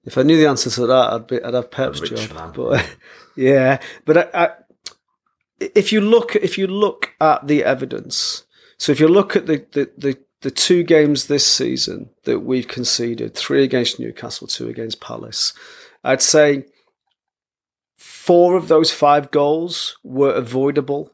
If 0.05 0.19
I 0.19 0.23
knew 0.23 0.37
the 0.37 0.49
answer 0.49 0.71
to 0.71 0.87
that, 0.87 1.13
I'd 1.13 1.27
be 1.27 1.43
I'd 1.43 1.55
have 1.55 1.71
Pep's 1.71 2.01
job. 2.01 2.35
Man. 2.35 2.53
But 2.55 2.97
yeah, 3.37 3.81
but 4.05 4.35
I, 4.35 4.45
I, 4.45 4.51
if 5.61 5.93
you 5.93 6.01
look 6.01 6.37
if 6.37 6.59
you 6.59 6.67
look 6.67 7.15
at 7.21 7.47
the 7.47 7.65
evidence, 7.65 8.45
so 8.77 8.93
if 8.93 9.01
you 9.01 9.09
look 9.09 9.37
at 9.37 9.47
the, 9.47 9.65
the, 9.73 9.91
the, 9.97 10.19
the 10.43 10.51
two 10.51 10.83
games 10.83 11.27
this 11.27 11.47
season 11.47 12.11
that 12.25 12.41
we've 12.41 12.69
conceded, 12.69 13.35
three 13.35 13.65
against 13.65 13.99
Newcastle, 13.99 14.47
two 14.47 14.69
against 14.69 15.01
Palace, 15.01 15.55
I'd 16.03 16.23
say 16.23 16.67
four 17.97 18.57
of 18.57 18.69
those 18.69 18.91
five 18.91 19.31
goals 19.31 19.97
were 20.03 20.33
avoidable. 20.35 21.13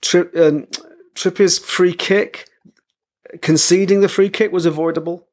Tri- 0.00 0.30
um, 0.36 0.68
Trippier's 1.14 1.58
free 1.58 1.92
kick, 1.92 2.48
conceding 3.42 4.00
the 4.00 4.08
free 4.08 4.30
kick 4.30 4.52
was 4.52 4.64
avoidable 4.64 5.26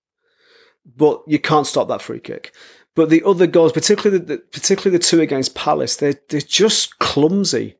but 0.96 1.22
you 1.28 1.40
can't 1.40 1.68
stop 1.68 1.88
that 1.88 2.02
free 2.02 2.20
kick. 2.20 2.54
But 2.96 3.10
the 3.10 3.24
other 3.24 3.48
goals, 3.48 3.74
particularly 3.74 4.24
the, 4.24 4.38
particularly 4.38 4.98
the 4.98 5.04
two 5.04 5.22
against 5.22 5.56
Palace, 5.56 5.96
they're 5.98 6.20
they're 6.30 6.42
just 6.42 7.00
clumsy 7.00 7.78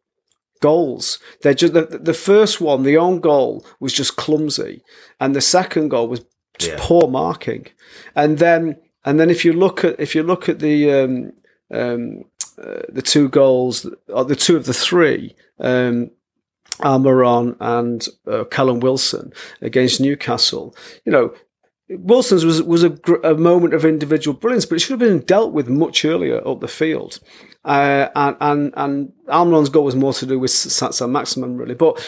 goals. 0.60 1.20
They're 1.42 1.54
just 1.54 1.74
the, 1.74 1.86
the 1.86 2.14
first 2.14 2.60
one, 2.62 2.84
the 2.84 2.98
own 2.98 3.20
goal 3.20 3.66
was 3.80 3.94
just 3.94 4.16
clumsy, 4.16 4.82
and 5.20 5.36
the 5.36 5.42
second 5.42 5.90
goal 5.90 6.08
was 6.08 6.22
yeah. 6.60 6.76
poor 6.80 7.08
marking, 7.08 7.68
and 8.16 8.38
then 8.38 8.78
And 9.08 9.20
then 9.20 9.30
if 9.30 9.46
you 9.46 9.54
look 9.54 9.86
at 9.86 9.98
if 10.00 10.16
you 10.16 10.24
look 10.24 10.50
at 10.50 10.60
the 10.60 10.92
um, 10.92 11.32
um, 11.72 12.26
uh, 12.62 12.82
the 12.90 13.02
two 13.02 13.30
goals, 13.30 13.90
or 14.10 14.26
the 14.26 14.36
two 14.36 14.58
of 14.58 14.66
the 14.66 14.74
three, 14.74 15.34
um, 15.60 16.12
Almiron 16.82 17.56
and 17.62 18.06
uh, 18.28 18.44
Callum 18.52 18.82
Wilson 18.82 19.32
against 19.62 20.02
Newcastle, 20.02 20.76
you 21.06 21.12
know, 21.14 21.34
Wilson's 21.90 22.44
was 22.44 22.62
was 22.62 22.84
a, 22.84 22.92
a, 23.24 23.36
moment 23.36 23.74
of 23.74 23.86
individual 23.86 24.36
brilliance, 24.36 24.66
but 24.66 24.76
it 24.76 24.80
should 24.80 25.00
have 25.00 25.00
been 25.00 25.20
dealt 25.20 25.54
with 25.54 25.70
much 25.70 26.04
earlier 26.04 26.46
up 26.46 26.60
the 26.60 26.68
field. 26.68 27.20
Uh, 27.64 28.10
and 28.16 28.74
and 28.76 29.14
and 29.24 29.72
goal 29.72 29.86
was 29.86 29.96
more 29.96 30.14
to 30.14 30.26
do 30.26 30.38
with 30.38 30.52
Saint-Maximin, 30.52 31.58
really. 31.58 31.76
But 31.76 32.06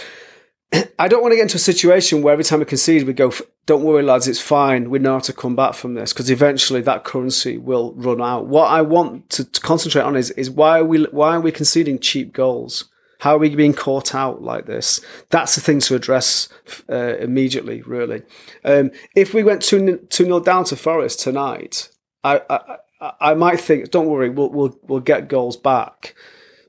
I 0.99 1.07
don't 1.07 1.21
want 1.21 1.32
to 1.32 1.38
get 1.38 1.43
into 1.43 1.55
a 1.55 1.59
situation 1.59 2.21
where 2.21 2.34
every 2.34 2.43
time 2.43 2.59
we 2.59 2.65
concede, 2.65 3.07
we 3.07 3.13
go, 3.13 3.32
"Don't 3.67 3.84
worry, 3.84 4.03
lads, 4.03 4.27
it's 4.27 4.41
fine. 4.41 4.89
We 4.89 4.99
know 4.99 5.13
how 5.13 5.19
to 5.19 5.34
come 5.34 5.55
back 5.55 5.75
from 5.75 5.93
this," 5.93 6.11
because 6.11 6.30
eventually 6.30 6.82
that 6.82 7.05
currency 7.05 7.57
will 7.57 7.93
run 7.93 8.21
out. 8.21 8.47
What 8.47 8.67
I 8.67 8.82
want 8.82 9.30
to, 9.32 9.45
to 9.45 9.61
concentrate 9.61 10.03
on 10.03 10.17
is 10.17 10.32
is 10.32 10.49
why 10.49 10.80
are 10.80 10.86
we 10.86 11.05
why 11.05 11.36
are 11.36 11.41
we 11.41 11.53
conceding 11.53 11.99
cheap 11.99 12.34
goals? 12.34 12.89
How 13.20 13.36
are 13.36 13.39
we 13.39 13.53
being 13.53 13.74
caught 13.74 14.15
out 14.15 14.41
like 14.41 14.65
this? 14.65 15.01
That's 15.30 15.55
the 15.55 15.61
thing 15.61 15.80
to 15.82 15.95
address 15.95 16.49
uh, 16.89 17.17
immediately, 17.17 17.82
really. 17.82 18.24
Um, 18.63 18.91
if 19.15 19.34
we 19.34 19.43
went 19.43 19.61
2 19.61 20.07
0 20.11 20.39
down 20.39 20.63
to 20.65 20.76
Forest 20.76 21.20
tonight, 21.20 21.89
I, 22.24 22.41
I, 22.49 23.11
I 23.20 23.34
might 23.34 23.59
think, 23.59 23.91
don't 23.91 24.07
worry, 24.07 24.30
we'll, 24.30 24.49
we'll, 24.49 24.80
we'll 24.84 24.99
get 25.01 25.28
goals 25.28 25.57
back. 25.57 26.15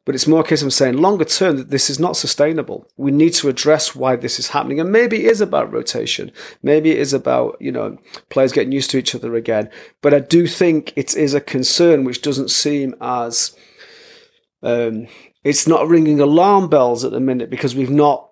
But 0.04 0.16
it's 0.16 0.26
more 0.26 0.40
a 0.40 0.44
case 0.44 0.62
of 0.62 0.72
saying 0.72 0.96
longer 0.96 1.24
term 1.24 1.56
that 1.58 1.70
this 1.70 1.88
is 1.88 2.00
not 2.00 2.16
sustainable. 2.16 2.88
We 2.96 3.12
need 3.12 3.34
to 3.34 3.48
address 3.48 3.94
why 3.94 4.16
this 4.16 4.40
is 4.40 4.48
happening. 4.48 4.80
And 4.80 4.90
maybe 4.90 5.24
it 5.24 5.30
is 5.30 5.40
about 5.40 5.72
rotation. 5.72 6.32
Maybe 6.64 6.90
it 6.90 6.98
is 6.98 7.12
about, 7.12 7.58
you 7.60 7.70
know, 7.70 7.96
players 8.28 8.50
getting 8.50 8.72
used 8.72 8.90
to 8.90 8.98
each 8.98 9.14
other 9.14 9.36
again. 9.36 9.70
But 10.00 10.14
I 10.14 10.18
do 10.18 10.48
think 10.48 10.92
it 10.96 11.14
is 11.14 11.32
a 11.32 11.40
concern 11.40 12.02
which 12.02 12.22
doesn't 12.22 12.50
seem 12.50 12.96
as 13.00 13.54
um, 14.62 15.06
it's 15.44 15.66
not 15.66 15.88
ringing 15.88 16.20
alarm 16.20 16.68
bells 16.68 17.04
at 17.04 17.12
the 17.12 17.20
minute 17.20 17.50
because 17.50 17.74
we've 17.74 17.90
not 17.90 18.26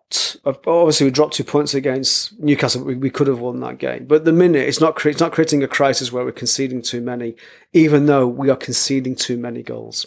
obviously 0.66 1.04
we 1.04 1.10
dropped 1.10 1.34
two 1.34 1.44
points 1.44 1.74
against 1.74 2.38
Newcastle. 2.38 2.82
We, 2.82 2.96
we 2.96 3.10
could 3.10 3.26
have 3.26 3.40
won 3.40 3.60
that 3.60 3.78
game, 3.78 4.06
but 4.06 4.24
the 4.24 4.32
minute 4.32 4.66
it's 4.66 4.80
not 4.80 5.04
it's 5.04 5.20
not 5.20 5.32
creating 5.32 5.62
a 5.62 5.68
crisis 5.68 6.10
where 6.10 6.24
we're 6.24 6.32
conceding 6.32 6.82
too 6.82 7.00
many, 7.00 7.34
even 7.72 8.06
though 8.06 8.26
we 8.26 8.50
are 8.50 8.56
conceding 8.56 9.14
too 9.14 9.36
many 9.36 9.62
goals. 9.62 10.06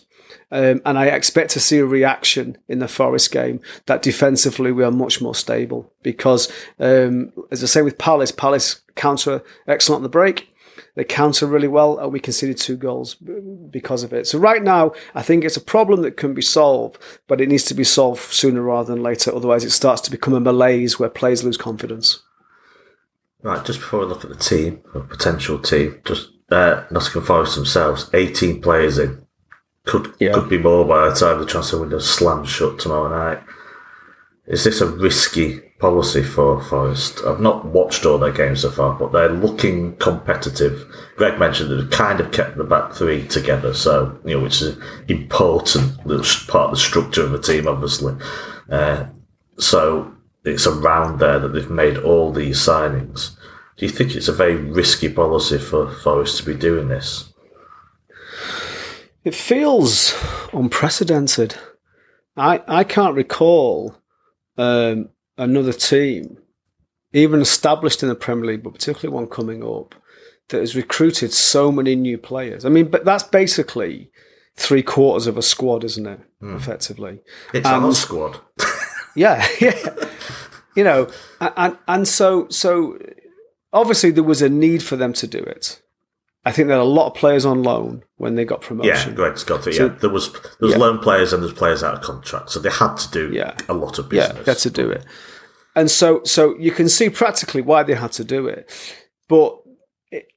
Um, 0.52 0.82
and 0.86 0.97
I 0.97 1.08
expect 1.08 1.52
to 1.52 1.60
see 1.60 1.78
a 1.78 1.86
reaction 1.86 2.58
in 2.68 2.80
the 2.80 2.88
Forest 2.88 3.32
game 3.32 3.62
that 3.86 4.02
defensively 4.02 4.72
we 4.72 4.84
are 4.84 4.91
much 4.91 5.22
more 5.22 5.36
stable 5.36 5.91
because, 6.04 6.52
um, 6.80 7.32
as 7.52 7.64
I 7.64 7.68
say 7.68 7.82
with 7.82 7.97
Palace, 7.97 8.32
Palace 8.32 8.82
counter 8.95 9.43
excellent 9.68 9.99
on 9.99 10.04
the 10.04 10.10
break. 10.10 10.51
They 10.96 11.04
counter 11.04 11.46
really 11.46 11.68
well, 11.68 11.98
and 11.98 12.12
we 12.12 12.20
conceded 12.20 12.58
two 12.58 12.76
goals 12.76 13.16
because 13.16 14.04
of 14.04 14.12
it. 14.12 14.28
So 14.28 14.38
right 14.38 14.62
now, 14.62 14.92
I 15.16 15.22
think 15.22 15.44
it's 15.44 15.58
a 15.58 15.62
problem 15.62 16.02
that 16.02 16.18
can 16.18 16.34
be 16.34 16.42
solved, 16.42 17.02
but 17.28 17.39
it 17.39 17.48
needs 17.48 17.64
to 17.66 17.74
be 17.74 17.86
solved 17.86 18.34
sooner 18.34 18.62
rather 18.62 18.94
than 18.94 19.04
later. 19.04 19.34
Otherwise, 19.34 19.64
it 19.64 19.72
starts 19.72 20.02
to 20.02 20.12
become 20.12 20.34
a 20.34 20.39
malaise 20.42 21.00
where 21.00 21.10
players 21.10 21.44
lose 21.44 21.58
confidence. 21.58 22.22
Right, 23.42 23.66
just 23.66 23.80
before 23.80 24.02
we 24.02 24.06
look 24.06 24.24
at 24.24 24.30
the 24.30 24.36
team, 24.36 24.82
a 24.94 25.00
potential 25.00 25.58
team, 25.60 26.00
just 26.06 26.30
uh, 26.52 26.84
Nottingham 26.92 27.24
Forest 27.24 27.56
themselves, 27.56 28.10
18 28.14 28.62
players 28.62 29.00
in. 29.00 29.26
Could 29.84 30.14
yeah. 30.20 30.34
could 30.34 30.48
be 30.48 30.60
more 30.60 30.86
by 30.86 31.10
the 31.10 31.16
time 31.16 31.39
the 31.39 31.46
transfer 31.46 31.80
window 31.80 31.98
slams 31.98 32.50
shut 32.50 32.78
tomorrow 32.78 33.10
night. 33.10 33.44
Is 34.46 34.64
this 34.64 34.80
a 34.80 34.86
risky 34.86 35.60
policy 35.82 36.22
for 36.22 36.62
Forest. 36.62 37.22
I've 37.26 37.42
not 37.42 37.66
watched 37.66 38.06
all 38.06 38.20
their 38.20 38.32
games 38.32 38.62
so 38.62 38.70
far, 38.70 38.94
but 38.94 39.12
they're 39.12 39.30
looking 39.30 39.98
competitive. 39.98 40.86
Greg 41.18 41.40
mentioned 41.40 41.72
that 41.72 41.76
they've 41.76 41.90
kind 41.90 42.20
of 42.20 42.32
kept 42.32 42.56
the 42.56 42.64
back 42.64 42.94
three 42.94 43.28
together, 43.28 43.74
so 43.74 44.18
you 44.24 44.38
know, 44.38 44.44
which 44.44 44.62
is 44.62 44.78
important 45.08 45.98
part 46.48 46.66
of 46.66 46.72
the 46.72 46.78
structure 46.78 47.24
of 47.24 47.32
the 47.32 47.42
team, 47.42 47.68
obviously. 47.68 48.16
Uh, 48.70 49.08
so 49.58 50.14
it's 50.46 50.68
around 50.68 51.20
there 51.20 51.40
that 51.40 51.50
they've 51.50 51.70
made 51.70 51.98
all 51.98 52.32
these 52.32 52.60
signings. 52.60 53.36
Do 53.78 53.86
you 53.86 53.92
think 53.92 54.16
it's 54.16 54.28
a 54.28 54.34
very 54.34 54.56
risky 54.56 55.10
policy 55.10 55.58
for 55.58 55.92
Forest 55.92 56.38
to 56.38 56.46
be 56.46 56.54
doing 56.54 56.90
this? 56.90 57.34
It 59.24 59.36
feels 59.36 60.16
unprecedented. 60.54 61.56
I 62.38 62.62
I 62.68 62.84
can't 62.84 63.16
recall 63.16 63.98
um, 64.58 65.10
another 65.38 65.74
team, 65.74 66.38
even 67.14 67.42
established 67.42 68.04
in 68.04 68.10
the 68.10 68.16
Premier 68.16 68.46
League, 68.46 68.64
but 68.64 68.74
particularly 68.74 69.14
one 69.14 69.28
coming 69.28 69.64
up, 69.64 69.96
that 70.50 70.60
has 70.60 70.76
recruited 70.76 71.34
so 71.34 71.72
many 71.72 71.96
new 71.96 72.18
players. 72.18 72.66
I 72.66 72.70
mean, 72.70 72.90
but 72.90 73.06
that's 73.06 73.24
basically 73.24 74.12
three 74.56 74.84
quarters 74.84 75.28
of 75.28 75.38
a 75.38 75.42
squad, 75.42 75.84
isn't 75.84 76.06
it? 76.06 76.20
Mm. 76.42 76.56
Effectively, 76.56 77.22
it's 77.54 77.68
and, 77.68 77.86
our 77.86 77.94
squad. 77.94 78.40
yeah, 79.16 79.46
yeah. 79.60 79.96
You 80.76 80.84
know, 80.84 81.12
and 81.40 81.78
and 81.88 82.08
so 82.08 82.48
so 82.50 82.98
obviously 83.74 84.12
there 84.12 84.24
was 84.24 84.42
a 84.42 84.50
need 84.50 84.84
for 84.84 84.96
them 84.96 85.14
to 85.14 85.28
do 85.28 85.40
it. 85.40 85.82
I 86.44 86.52
think 86.52 86.68
there 86.68 86.78
are 86.78 86.82
a 86.82 86.86
lot 86.86 87.08
of 87.08 87.14
players 87.14 87.46
on 87.46 87.62
loan 87.62 88.04
when 88.18 88.36
they 88.36 88.46
got 88.46 88.62
promotion. 88.62 89.10
Yeah, 89.10 89.16
Greg's 89.16 89.44
got. 89.44 89.64
So, 89.64 89.70
yeah, 89.70 89.88
there 89.88 90.10
was 90.10 90.32
there 90.32 90.42
was 90.62 90.72
yeah. 90.72 90.78
loan 90.78 90.98
players 90.98 91.34
and 91.34 91.44
there's 91.44 91.54
players 91.54 91.84
out 91.84 91.94
of 91.94 92.02
contract, 92.02 92.50
so 92.50 92.60
they 92.60 92.72
had 92.72 92.96
to 92.96 93.12
do 93.12 93.32
yeah. 93.32 93.56
a 93.70 93.74
lot 93.74 94.00
of 94.00 94.10
business. 94.10 94.38
Yeah, 94.38 94.54
had 94.54 94.58
to 94.60 94.72
do 94.72 94.89
it, 94.89 95.06
and 95.76 95.92
so 95.92 96.24
so 96.24 96.58
you 96.58 96.72
can 96.72 96.89
see 96.89 97.10
practically 97.10 97.62
why 97.62 97.84
they 97.84 97.96
had 97.96 98.12
to 98.14 98.24
do 98.24 98.48
it, 98.48 98.70
but. 99.28 99.58
It, 100.12 100.28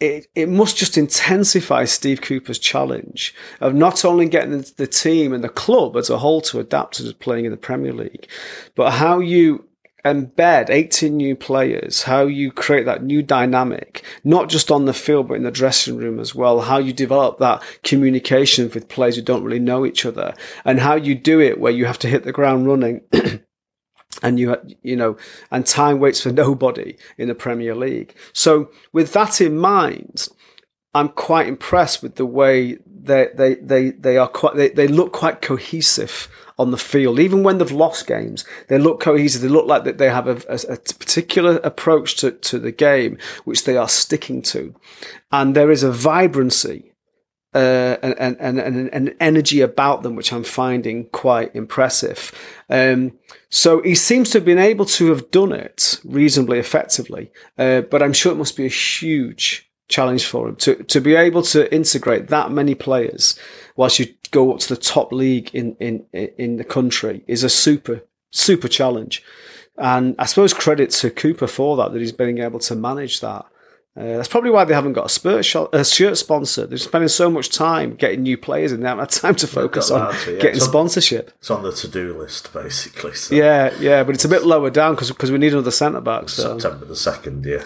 it, 0.00 0.26
it 0.34 0.48
must 0.48 0.76
just 0.76 0.98
intensify 0.98 1.84
Steve 1.84 2.22
Cooper's 2.22 2.58
challenge 2.58 3.32
of 3.60 3.72
not 3.72 4.04
only 4.04 4.28
getting 4.28 4.64
the 4.76 4.88
team 4.88 5.32
and 5.32 5.44
the 5.44 5.48
club 5.48 5.96
as 5.96 6.10
a 6.10 6.18
whole 6.18 6.40
to 6.40 6.58
adapt 6.58 6.94
to 6.94 7.14
playing 7.14 7.44
in 7.44 7.52
the 7.52 7.56
Premier 7.56 7.92
League, 7.92 8.28
but 8.74 8.90
how 8.90 9.20
you 9.20 9.68
embed 10.04 10.68
18 10.68 11.16
new 11.16 11.36
players, 11.36 12.02
how 12.02 12.26
you 12.26 12.50
create 12.50 12.84
that 12.86 13.04
new 13.04 13.22
dynamic, 13.22 14.04
not 14.24 14.48
just 14.48 14.70
on 14.70 14.84
the 14.84 14.92
field, 14.92 15.28
but 15.28 15.34
in 15.34 15.44
the 15.44 15.50
dressing 15.50 15.96
room 15.96 16.18
as 16.18 16.34
well, 16.34 16.62
how 16.62 16.78
you 16.78 16.92
develop 16.92 17.38
that 17.38 17.62
communication 17.84 18.70
with 18.74 18.88
players 18.88 19.16
who 19.16 19.22
don't 19.22 19.44
really 19.44 19.60
know 19.60 19.86
each 19.86 20.04
other, 20.04 20.34
and 20.64 20.80
how 20.80 20.96
you 20.96 21.14
do 21.14 21.40
it 21.40 21.60
where 21.60 21.72
you 21.72 21.84
have 21.84 21.98
to 22.00 22.08
hit 22.08 22.24
the 22.24 22.32
ground 22.32 22.66
running. 22.66 23.00
and 24.22 24.38
you 24.38 24.54
you 24.82 24.94
know 24.94 25.16
and 25.50 25.64
time 25.66 25.98
waits 25.98 26.20
for 26.20 26.30
nobody 26.32 26.96
in 27.16 27.28
the 27.28 27.34
Premier 27.34 27.74
League. 27.74 28.14
So 28.32 28.70
with 28.92 29.12
that 29.12 29.40
in 29.40 29.56
mind, 29.56 30.28
I'm 30.94 31.08
quite 31.08 31.46
impressed 31.46 32.02
with 32.02 32.16
the 32.16 32.26
way 32.26 32.78
they 32.86 33.28
they 33.34 33.54
they, 33.54 33.90
they 33.90 34.16
are 34.18 34.28
quite 34.28 34.56
they, 34.56 34.68
they 34.68 34.88
look 34.88 35.12
quite 35.12 35.40
cohesive 35.40 36.28
on 36.58 36.70
the 36.70 36.78
field. 36.78 37.18
Even 37.18 37.42
when 37.42 37.58
they've 37.58 37.70
lost 37.70 38.06
games, 38.06 38.44
they 38.68 38.78
look 38.78 39.00
cohesive. 39.00 39.42
They 39.42 39.48
look 39.48 39.66
like 39.66 39.84
that 39.84 39.98
they 39.98 40.10
have 40.10 40.26
a, 40.26 40.42
a, 40.48 40.74
a, 40.74 40.76
particular 40.76 41.56
approach 41.64 42.16
to, 42.16 42.32
to 42.32 42.58
the 42.58 42.72
game, 42.72 43.18
which 43.44 43.64
they 43.64 43.76
are 43.76 43.88
sticking 43.88 44.42
to. 44.42 44.74
And 45.30 45.54
there 45.54 45.70
is 45.70 45.82
a 45.82 45.90
vibrancy 45.90 46.92
uh, 47.54 47.96
and, 48.02 48.36
and, 48.40 48.58
and, 48.58 48.88
an 48.92 49.14
energy 49.20 49.60
about 49.60 50.02
them, 50.02 50.16
which 50.16 50.32
I'm 50.32 50.44
finding 50.44 51.06
quite 51.10 51.54
impressive. 51.54 52.32
Um, 52.70 53.18
so 53.50 53.82
he 53.82 53.94
seems 53.94 54.30
to 54.30 54.38
have 54.38 54.46
been 54.46 54.58
able 54.58 54.86
to 54.86 55.10
have 55.10 55.30
done 55.30 55.52
it 55.52 56.00
reasonably 56.04 56.58
effectively, 56.58 57.30
uh, 57.58 57.82
but 57.82 58.02
I'm 58.02 58.14
sure 58.14 58.32
it 58.32 58.36
must 58.36 58.56
be 58.56 58.64
a 58.64 58.70
huge 58.70 59.70
challenge 59.88 60.26
for 60.26 60.48
him 60.48 60.56
to, 60.56 60.74
to 60.84 61.00
be 61.00 61.14
able 61.14 61.42
to 61.42 61.72
integrate 61.74 62.28
that 62.28 62.50
many 62.50 62.74
players 62.74 63.38
whilst 63.76 63.98
you 63.98 64.06
go 64.30 64.52
up 64.52 64.60
to 64.60 64.68
the 64.68 64.80
top 64.80 65.12
league 65.12 65.54
in, 65.54 65.76
in, 65.76 66.04
in 66.12 66.56
the 66.56 66.64
country 66.64 67.22
is 67.26 67.42
a 67.42 67.48
super, 67.48 68.02
super 68.30 68.68
challenge. 68.68 69.22
And 69.76 70.14
I 70.18 70.26
suppose 70.26 70.52
credit 70.52 70.90
to 70.90 71.10
Cooper 71.10 71.46
for 71.46 71.76
that, 71.76 71.92
that 71.92 72.00
he's 72.00 72.12
been 72.12 72.38
able 72.38 72.60
to 72.60 72.74
manage 72.74 73.20
that. 73.20 73.46
Uh, 73.94 74.16
that's 74.16 74.28
probably 74.28 74.48
why 74.48 74.64
they 74.64 74.72
haven't 74.72 74.94
got 74.94 75.14
a, 75.24 75.42
shot, 75.42 75.74
a 75.74 75.84
shirt 75.84 76.16
sponsor. 76.16 76.66
They're 76.66 76.78
spending 76.78 77.08
so 77.08 77.30
much 77.30 77.50
time 77.50 77.94
getting 77.94 78.22
new 78.22 78.38
players 78.38 78.72
and 78.72 78.82
they 78.82 78.88
haven't 78.88 79.12
had 79.12 79.20
time 79.20 79.34
to 79.34 79.46
focus 79.46 79.90
on 79.90 80.14
yeah. 80.14 80.24
getting 80.24 80.56
it's 80.56 80.62
on, 80.62 80.68
sponsorship. 80.70 81.30
It's 81.38 81.50
on 81.50 81.62
the 81.62 81.72
to 81.72 81.88
do 81.88 82.16
list, 82.16 82.54
basically. 82.54 83.12
So. 83.12 83.34
Yeah, 83.34 83.74
yeah, 83.80 84.02
but 84.02 84.14
it's 84.14 84.24
a 84.24 84.30
bit 84.30 84.44
lower 84.44 84.70
down 84.70 84.94
because 84.94 85.30
we 85.30 85.36
need 85.36 85.52
another 85.52 85.70
centre 85.70 86.00
back. 86.00 86.30
So. 86.30 86.58
September 86.58 86.86
the 86.86 86.94
2nd, 86.94 87.44
yeah. 87.44 87.64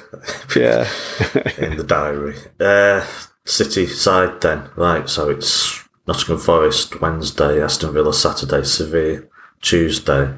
yeah. 1.59 1.65
in 1.65 1.77
the 1.77 1.85
diary. 1.85 2.35
Uh, 2.59 3.07
City 3.45 3.87
side 3.87 4.41
then. 4.41 4.69
Right, 4.75 5.09
so 5.09 5.31
it's 5.31 5.85
Nottingham 6.09 6.39
Forest 6.39 7.01
Wednesday, 7.01 7.63
Aston 7.63 7.93
Villa 7.93 8.13
Saturday, 8.13 8.65
Sevilla 8.65 9.23
Tuesday. 9.63 10.35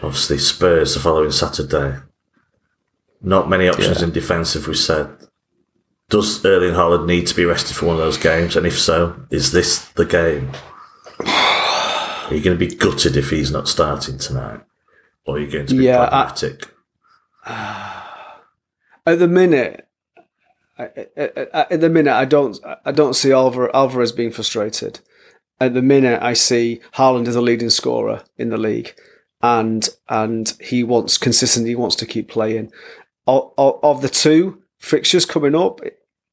Obviously, 0.00 0.38
Spurs 0.38 0.94
the 0.94 1.00
following 1.00 1.32
Saturday. 1.32 1.98
Not 3.20 3.48
many 3.48 3.68
options 3.68 3.98
yeah. 4.00 4.06
in 4.06 4.12
defence, 4.12 4.54
if 4.54 4.68
we 4.68 4.74
said. 4.74 5.10
Does 6.08 6.44
Erling 6.44 6.74
Haaland 6.74 7.06
need 7.06 7.26
to 7.26 7.34
be 7.34 7.44
rested 7.44 7.76
for 7.76 7.86
one 7.86 7.96
of 7.96 8.00
those 8.00 8.16
games? 8.16 8.56
And 8.56 8.66
if 8.66 8.78
so, 8.78 9.20
is 9.30 9.52
this 9.52 9.88
the 9.90 10.06
game? 10.06 10.50
Are 11.20 12.34
you 12.34 12.42
going 12.42 12.58
to 12.58 12.66
be 12.66 12.74
gutted 12.74 13.16
if 13.16 13.30
he's 13.30 13.50
not 13.50 13.68
starting 13.68 14.18
tonight? 14.18 14.60
Or 15.26 15.36
are 15.36 15.40
you 15.40 15.50
going 15.50 15.66
to 15.66 15.74
be 15.74 15.84
yeah, 15.84 16.08
pragmatic? 16.08 16.68
I, 17.44 18.04
at 19.06 19.18
the 19.18 19.28
minute, 19.28 19.88
at 20.78 21.80
the 21.80 21.88
minute, 21.88 22.12
I 22.12 22.24
don't 22.24 22.58
I 22.84 22.92
don't 22.92 23.14
see 23.14 23.32
Alvarez 23.32 24.12
being 24.12 24.30
frustrated. 24.30 25.00
At 25.60 25.74
the 25.74 25.82
minute, 25.82 26.22
I 26.22 26.34
see 26.34 26.80
Haaland 26.94 27.26
as 27.26 27.34
a 27.34 27.40
leading 27.40 27.70
scorer 27.70 28.22
in 28.36 28.50
the 28.50 28.58
league, 28.58 28.94
and 29.42 29.88
and 30.08 30.54
he 30.60 30.84
wants 30.84 31.18
consistently 31.18 31.74
wants 31.74 31.96
to 31.96 32.06
keep 32.06 32.28
playing. 32.28 32.70
Of, 33.28 33.52
of 33.58 34.00
the 34.00 34.08
two 34.08 34.62
fixtures 34.78 35.26
coming 35.26 35.54
up, 35.54 35.80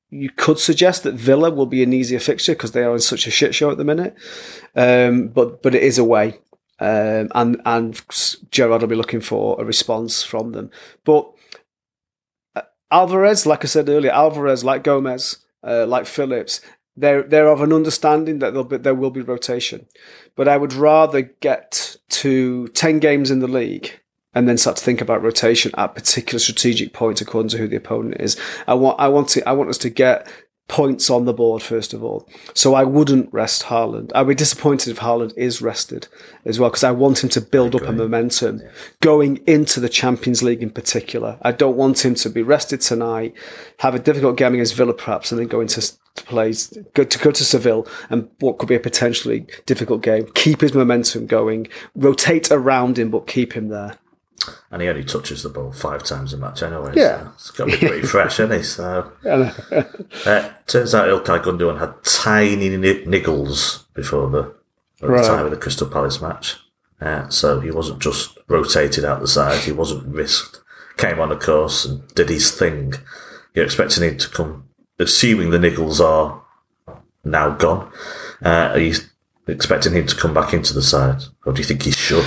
you 0.09 0.29
could 0.29 0.59
suggest 0.59 1.03
that 1.03 1.15
Villa 1.15 1.51
will 1.51 1.65
be 1.65 1.83
an 1.83 1.91
easier 1.91 2.19
fixture 2.19 2.53
because 2.53 2.71
they 2.71 2.83
are 2.83 2.93
in 2.93 3.01
such 3.01 3.27
a 3.27 3.31
shit 3.31 3.53
show 3.53 3.69
at 3.69 3.77
the 3.77 3.83
minute. 3.83 4.15
Um, 4.75 5.27
but 5.27 5.61
but 5.61 5.75
it 5.75 5.83
is 5.83 5.97
away, 5.97 6.39
um, 6.79 7.29
and 7.35 7.61
and 7.65 8.01
Gerrard 8.49 8.81
will 8.81 8.87
be 8.87 8.95
looking 8.95 9.19
for 9.19 9.59
a 9.59 9.65
response 9.65 10.23
from 10.23 10.53
them. 10.53 10.71
But 11.03 11.29
Alvarez, 12.91 13.45
like 13.45 13.65
I 13.65 13.67
said 13.67 13.89
earlier, 13.89 14.11
Alvarez, 14.11 14.63
like 14.63 14.83
Gomez, 14.83 15.39
uh, 15.63 15.85
like 15.85 16.05
Phillips, 16.05 16.61
they're 16.95 17.23
they're 17.23 17.49
of 17.49 17.61
an 17.61 17.73
understanding 17.73 18.39
that 18.39 18.69
be, 18.69 18.77
there 18.77 18.95
will 18.95 19.11
be 19.11 19.21
rotation. 19.21 19.87
But 20.35 20.47
I 20.47 20.55
would 20.55 20.71
rather 20.71 21.21
get 21.21 21.97
to 22.09 22.69
ten 22.69 22.99
games 22.99 23.31
in 23.31 23.39
the 23.39 23.49
league 23.49 23.99
and 24.35 24.47
then 24.47 24.57
start 24.57 24.77
to 24.77 24.83
think 24.83 25.01
about 25.01 25.23
rotation 25.23 25.71
at 25.77 25.95
particular 25.95 26.39
strategic 26.39 26.93
points 26.93 27.21
according 27.21 27.49
to 27.49 27.57
who 27.57 27.67
the 27.67 27.77
opponent 27.77 28.17
is. 28.19 28.37
I 28.67 28.75
want 28.75 28.99
I 28.99 29.07
want 29.07 29.29
to 29.29 29.47
I 29.47 29.53
want 29.53 29.69
us 29.69 29.77
to 29.79 29.89
get 29.89 30.27
points 30.67 31.11
on 31.11 31.25
the 31.25 31.33
board 31.33 31.61
first 31.61 31.93
of 31.93 32.03
all. 32.03 32.27
So 32.55 32.73
I 32.73 32.83
wouldn't 32.83 33.31
rest 33.31 33.63
Haaland. 33.63 34.11
I'd 34.15 34.27
be 34.27 34.35
disappointed 34.35 34.89
if 34.89 34.99
Haaland 34.99 35.33
is 35.37 35.61
rested 35.61 36.07
as 36.43 36.59
well 36.59 36.69
because 36.69 36.83
I 36.83 36.91
want 36.91 37.23
him 37.23 37.29
to 37.29 37.41
build 37.41 37.75
up 37.75 37.83
a 37.83 37.91
momentum 37.91 38.61
going 38.99 39.37
into 39.45 39.79
the 39.79 39.89
Champions 39.89 40.41
League 40.41 40.63
in 40.63 40.71
particular. 40.71 41.37
I 41.43 41.51
don't 41.51 41.77
want 41.77 42.03
him 42.03 42.15
to 42.15 42.29
be 42.29 42.41
rested 42.41 42.81
tonight, 42.81 43.35
have 43.79 43.93
a 43.93 43.99
difficult 43.99 44.37
game 44.37 44.55
against 44.55 44.75
Villa 44.75 44.93
perhaps, 44.93 45.31
and 45.31 45.39
then 45.39 45.47
go 45.47 45.61
into 45.61 45.93
plays 46.15 46.75
go 46.93 47.03
to 47.03 47.19
go 47.19 47.29
to 47.29 47.43
Seville 47.43 47.85
and 48.09 48.29
what 48.39 48.57
could 48.57 48.69
be 48.69 48.75
a 48.75 48.79
potentially 48.79 49.45
difficult 49.67 50.01
game. 50.01 50.27
Keep 50.33 50.61
his 50.61 50.73
momentum 50.73 51.27
going, 51.27 51.67
rotate 51.93 52.51
around 52.51 52.97
him, 52.97 53.11
but 53.11 53.27
keep 53.27 53.53
him 53.53 53.67
there 53.67 53.99
and 54.71 54.81
he 54.81 54.87
only 54.87 55.03
touches 55.03 55.43
the 55.43 55.49
ball 55.49 55.71
five 55.71 56.03
times 56.03 56.33
a 56.33 56.37
match 56.37 56.63
anyway. 56.63 56.93
Yeah. 56.95 57.23
So 57.23 57.31
it's 57.33 57.51
got 57.51 57.69
to 57.69 57.79
be 57.79 57.87
pretty 57.87 58.07
fresh, 58.07 58.39
isn't 58.39 58.57
he? 58.57 58.63
So, 58.63 59.11
uh, 59.25 60.49
turns 60.67 60.95
out 60.95 61.07
Ilkay 61.07 61.43
Gundogan 61.43 61.79
had 61.79 62.03
tiny 62.03 62.69
niggles 62.69 63.85
before 63.93 64.29
the, 64.29 64.55
right. 65.01 65.21
the 65.21 65.27
time 65.27 65.45
of 65.45 65.51
the 65.51 65.57
Crystal 65.57 65.87
Palace 65.87 66.21
match. 66.21 66.57
Uh, 67.01 67.27
so 67.29 67.59
he 67.59 67.71
wasn't 67.71 68.01
just 68.01 68.37
rotated 68.47 69.03
out 69.03 69.21
the 69.21 69.27
side, 69.27 69.63
he 69.63 69.71
wasn't 69.71 70.07
risked. 70.07 70.61
Came 70.97 71.19
on, 71.19 71.31
of 71.31 71.41
course, 71.41 71.83
and 71.83 72.07
did 72.15 72.29
his 72.29 72.51
thing. 72.51 72.93
You're 73.53 73.65
expecting 73.65 74.03
him 74.03 74.17
to 74.17 74.29
come, 74.29 74.69
assuming 74.97 75.49
the 75.49 75.57
niggles 75.57 75.99
are 75.99 76.41
now 77.23 77.49
gone. 77.51 77.91
Uh, 78.43 78.69
are 78.71 78.79
you 78.79 78.95
expecting 79.47 79.93
him 79.93 80.07
to 80.07 80.15
come 80.15 80.33
back 80.33 80.53
into 80.53 80.73
the 80.73 80.81
side, 80.81 81.21
or 81.45 81.53
do 81.53 81.59
you 81.59 81.65
think 81.65 81.83
he 81.83 81.91
should? 81.91 82.25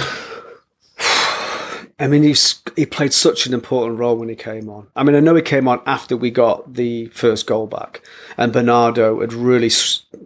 I 2.01 2.07
mean, 2.07 2.22
he's 2.22 2.62
he 2.76 2.86
played 2.86 3.12
such 3.12 3.46
an 3.46 3.55
important 3.55 3.99
role 3.99 4.16
when 4.16 4.28
he 4.28 4.36
came 4.36 4.68
on. 4.68 4.86
I 4.94 5.03
mean, 5.03 5.16
I 5.16 5.20
know 5.20 5.34
he 5.34 5.42
came 5.42 5.66
on 5.66 5.80
after 5.84 6.16
we 6.16 6.30
got 6.30 6.74
the 6.74 7.09
first 7.09 7.46
goal 7.46 7.66
back, 7.66 8.03
and 8.36 8.53
Bernardo 8.53 9.20
had 9.20 9.32
really 9.32 9.70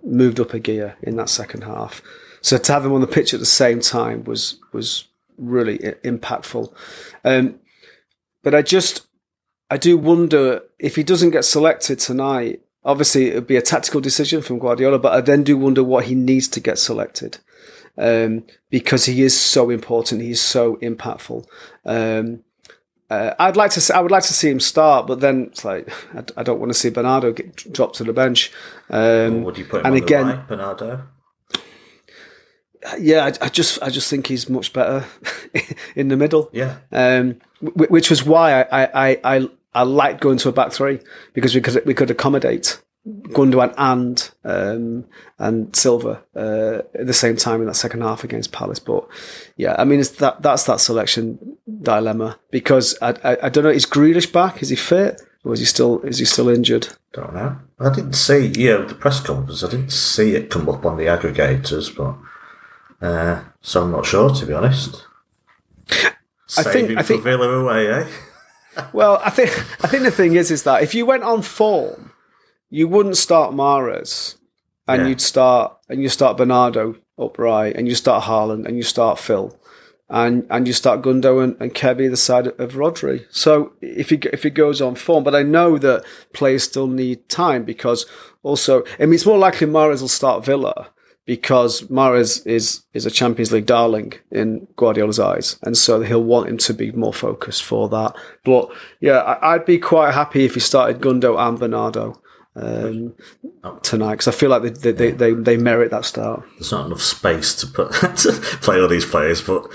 moved 0.05 0.39
up 0.39 0.53
a 0.53 0.59
gear 0.59 0.97
in 1.03 1.17
that 1.17 1.31
second 1.31 1.65
half. 1.65 2.03
So 2.43 2.59
to 2.59 2.73
have 2.73 2.85
him 2.85 2.93
on 2.93 3.01
the 3.01 3.07
pitch 3.07 3.33
at 3.33 3.41
the 3.41 3.47
same 3.47 3.81
time 3.81 4.25
was 4.25 4.61
was 4.73 5.09
really 5.39 5.79
impactful. 5.79 6.73
Um, 7.25 7.59
but 8.43 8.55
I 8.55 8.61
just 8.61 9.07
I 9.71 9.79
do 9.79 9.97
wonder 9.97 10.63
if 10.79 10.97
he 10.97 11.03
doesn't 11.03 11.31
get 11.31 11.47
selected 11.47 11.99
tonight. 11.99 12.61
Obviously, 12.85 13.29
it 13.29 13.35
would 13.35 13.47
be 13.47 13.57
a 13.57 13.63
tactical 13.63 14.01
decision 14.03 14.43
from 14.43 14.59
Guardiola, 14.59 14.99
but 14.99 15.13
I 15.15 15.23
then 15.23 15.43
do 15.43 15.57
wonder 15.57 15.83
what 15.83 16.05
he 16.07 16.15
needs 16.15 16.49
to 16.49 16.61
get 16.61 16.79
selected 16.79 17.39
um, 17.99 18.45
because 18.71 19.07
he 19.07 19.23
is 19.23 19.39
so 19.39 19.71
important. 19.71 20.23
He's 20.23 20.41
so 20.41 20.77
impactful. 20.77 21.47
Um, 21.85 22.45
uh, 23.11 23.35
I'd 23.39 23.57
like 23.57 23.71
to. 23.73 23.81
See, 23.81 23.93
I 23.93 24.01
would 24.01 24.11
like 24.11 24.23
to 24.25 24.33
see 24.33 24.51
him 24.51 24.61
start, 24.61 25.07
but 25.07 25.21
then 25.21 25.49
it's 25.51 25.65
like 25.65 25.93
I, 26.15 26.25
I 26.39 26.43
don't 26.43 26.61
want 26.61 26.73
to 26.73 26.79
see 26.79 26.89
Bernardo 26.89 27.33
get 27.33 27.57
dropped 27.73 27.97
to 27.97 28.05
the 28.05 28.13
bench. 28.13 28.51
Um, 28.89 29.43
would 29.45 29.59
you 29.59 29.67
put 29.67 29.81
him 29.81 29.87
and 29.93 30.03
again, 30.03 30.27
right, 30.27 30.49
Bernardo? 30.49 31.03
Yeah, 32.99 33.27
I, 33.27 33.45
I, 33.45 33.49
just 33.49 33.81
I 33.83 33.91
just 33.91 34.11
think 34.11 34.27
he's 34.27 34.49
much 34.49 34.73
better 34.73 35.05
in 35.95 36.09
the 36.09 36.17
middle. 36.17 36.49
Yeah. 36.53 36.79
Um, 36.91 37.41
which 37.61 38.11
was 38.11 38.25
why 38.25 38.63
I 38.63 38.85
I 38.85 39.21
I, 39.25 39.49
I 39.75 39.83
liked 39.83 40.21
going 40.21 40.39
to 40.39 40.49
a 40.49 40.53
back 40.53 40.73
three 40.73 40.99
because 41.35 41.55
we 41.55 41.61
could 41.61 41.85
we 41.85 41.95
could 41.95 42.11
accommodate 42.11 42.81
Gundogan 43.05 43.75
and 43.79 44.31
um, 44.45 45.05
and 45.39 45.75
Silva 45.75 46.23
uh, 46.37 46.83
at 46.95 47.07
the 47.07 47.13
same 47.13 47.37
time 47.37 47.61
in 47.61 47.67
that 47.67 47.75
second 47.75 48.03
half 48.03 48.23
against 48.23 48.53
Palace. 48.53 48.79
But 48.79 49.09
yeah, 49.57 49.75
I 49.77 49.85
mean, 49.85 49.99
it's 49.99 50.11
that 50.11 50.43
that's 50.43 50.65
that 50.65 50.81
selection 50.81 51.57
dilemma 51.83 52.39
because 52.51 52.97
I, 53.03 53.11
I, 53.25 53.37
I 53.45 53.49
don't 53.49 53.65
know. 53.65 53.71
Is 53.71 53.87
Grealish 53.87 54.33
back? 54.33 54.63
Is 54.63 54.69
he 54.69 54.77
fit? 54.77 55.21
Or 55.45 55.53
is 55.53 55.59
he 55.59 55.67
still 55.67 56.01
is 56.03 56.19
he 56.19 56.25
still 56.25 56.49
injured? 56.49 56.89
Don't 57.13 57.35
know. 57.35 57.59
I 57.81 57.93
didn't 57.93 58.13
see. 58.13 58.53
Yeah, 58.55 58.77
the 58.77 58.95
press 58.95 59.19
conference. 59.19 59.65
I 59.65 59.71
didn't 59.71 59.91
see 59.91 60.37
it 60.37 60.51
come 60.51 60.69
up 60.69 60.87
on 60.87 60.97
the 60.97 61.07
aggregators, 61.07 61.95
but 61.97 62.17
uh, 63.05 63.43
so 63.61 63.83
I'm 63.83 63.91
not 63.91 64.07
sure 64.07 64.33
to 64.33 64.47
be 64.47 64.53
honest. 64.53 65.05
I 66.57 66.63
think 66.63 66.97
I 66.97 67.03
think 67.03 67.25
Villa 67.25 67.49
away, 67.49 67.91
eh? 67.91 68.09
well, 68.93 69.21
I 69.25 69.31
think 69.31 69.51
I 69.85 69.89
think 69.89 70.05
the 70.05 70.13
thing 70.13 70.37
is 70.37 70.53
is 70.53 70.63
that 70.63 70.85
if 70.85 70.95
you 70.95 71.05
went 71.05 71.25
on 71.25 71.43
form 71.43 72.12
you 72.73 72.89
wouldn't 72.89 73.19
start 73.19 73.55
Mahrez 73.55 74.37
and 74.89 75.03
yeah. 75.03 75.09
you'd 75.09 75.21
start 75.21 75.77
and 75.91 76.03
you 76.03 76.09
start 76.09 76.39
Bernardo 76.39 76.97
upright 77.19 77.77
and 77.77 77.87
you 77.87 77.95
start 77.95 78.25
Haaland 78.25 78.67
and 78.67 78.79
you 78.79 78.83
start 78.83 79.19
Phil 79.19 79.55
and 80.09 80.47
and 80.49 80.67
you 80.67 80.73
start 80.73 81.03
Gundo 81.03 81.45
and, 81.45 81.55
and 81.61 81.75
Kebby 81.75 82.09
the 82.09 82.17
side 82.17 82.47
of 82.47 82.73
Rodri. 82.73 83.27
So 83.31 83.75
if 83.83 84.09
he 84.09 84.17
if 84.33 84.43
he 84.43 84.51
goes 84.51 84.81
on 84.81 84.95
form, 84.95 85.23
but 85.23 85.35
I 85.35 85.43
know 85.43 85.77
that 85.79 86.05
players 86.33 86.65
still 86.65 86.87
need 86.87 87.29
time 87.29 87.65
because 87.65 88.07
also 88.43 88.85
I 88.99 89.05
mean 89.05 89.15
it's 89.15 89.27
more 89.27 89.39
likely 89.39 89.67
Mahrez 89.67 90.01
will 90.01 90.09
start 90.09 90.45
Villa 90.45 90.89
because 91.27 91.83
Mahrez 91.83 92.45
is 92.47 92.85
is 92.95 93.05
a 93.05 93.11
Champions 93.11 93.53
League 93.53 93.67
darling 93.67 94.15
in 94.31 94.67
Guardiola's 94.77 95.21
eyes, 95.21 95.59
and 95.63 95.77
so 95.77 96.01
he'll 96.01 96.25
want 96.25 96.49
him 96.49 96.59
to 96.59 96.73
be 96.73 96.91
more 96.93 97.13
focused 97.13 97.65
for 97.65 97.91
that. 97.91 98.17
But 98.45 98.71
yeah, 99.01 99.19
I, 99.19 99.59
would 99.59 99.67
be 99.67 99.79
quite 99.79 100.15
happy 100.15 100.47
if 100.47 100.55
he 100.55 100.61
started 100.61 101.03
Gundo 101.03 101.39
and 101.39 101.59
Bernardo 101.59 102.22
um, 102.55 103.15
tonight 103.83 104.13
because 104.13 104.29
I 104.29 104.33
feel 104.33 104.51
like 104.51 104.63
they 104.63 104.93
they, 104.93 105.11
they 105.11 105.33
they 105.33 105.57
merit 105.57 105.91
that 105.91 106.05
start. 106.05 106.45
There's 106.59 106.73
not 106.73 106.87
enough 106.87 107.03
space 107.03 107.55
to 107.57 107.67
put 107.67 107.93
to 108.19 108.33
play 108.61 108.81
all 108.81 108.89
these 108.89 109.07
players, 109.07 109.41
but 109.41 109.67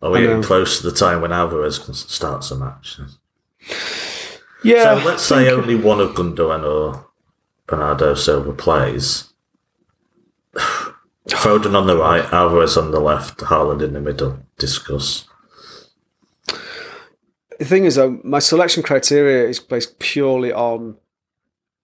are 0.00 0.10
we 0.10 0.20
getting 0.20 0.42
close 0.42 0.80
to 0.80 0.90
the 0.90 0.96
time 0.96 1.20
when 1.20 1.32
Alvarez 1.32 1.80
starts 2.08 2.50
a 2.50 2.56
match? 2.56 2.98
Yeah. 4.64 4.98
So 4.98 5.06
let's 5.06 5.22
say 5.22 5.50
only 5.50 5.74
one 5.74 6.00
of 6.00 6.10
Gundogan 6.14 6.64
or 6.64 7.06
Bernardo 7.66 8.14
Silva 8.14 8.52
plays. 8.52 9.32
Foden 11.28 11.76
on 11.76 11.86
the 11.86 11.96
right, 11.96 12.24
Alvarez 12.32 12.76
on 12.76 12.90
the 12.90 13.00
left, 13.00 13.38
Haaland 13.38 13.82
in 13.82 13.92
the 13.92 14.00
middle. 14.00 14.40
Discuss. 14.58 15.26
The 17.58 17.64
thing 17.64 17.84
is, 17.84 17.94
though, 17.94 18.20
my 18.24 18.40
selection 18.40 18.82
criteria 18.82 19.48
is 19.48 19.60
based 19.60 20.00
purely 20.00 20.52
on 20.52 20.96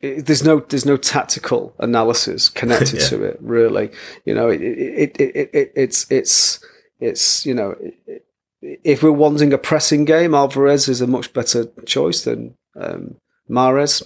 it, 0.01 0.27
there's 0.27 0.45
no 0.45 0.61
there's 0.61 0.87
no 0.87 0.97
tactical 0.97 1.75
analysis 1.79 2.49
connected 2.49 2.95
yeah. 3.01 3.09
to 3.09 3.23
it 3.25 3.39
really. 3.41 3.91
You 4.25 4.35
know 4.35 4.49
it, 4.49 4.61
it, 4.61 5.21
it, 5.21 5.51
it, 5.53 5.73
it's 5.75 6.11
it's 6.11 6.65
it's 7.01 7.45
you 7.45 7.55
know 7.55 7.75
if 8.61 9.03
we're 9.03 9.13
wanting 9.13 9.53
a 9.53 9.59
pressing 9.59 10.05
game 10.05 10.35
Alvarez 10.35 10.89
is 10.89 11.01
a 11.01 11.07
much 11.07 11.33
better 11.33 11.67
choice 11.87 12.25
than 12.25 12.55
um, 12.77 13.17
Mahrez. 13.49 14.03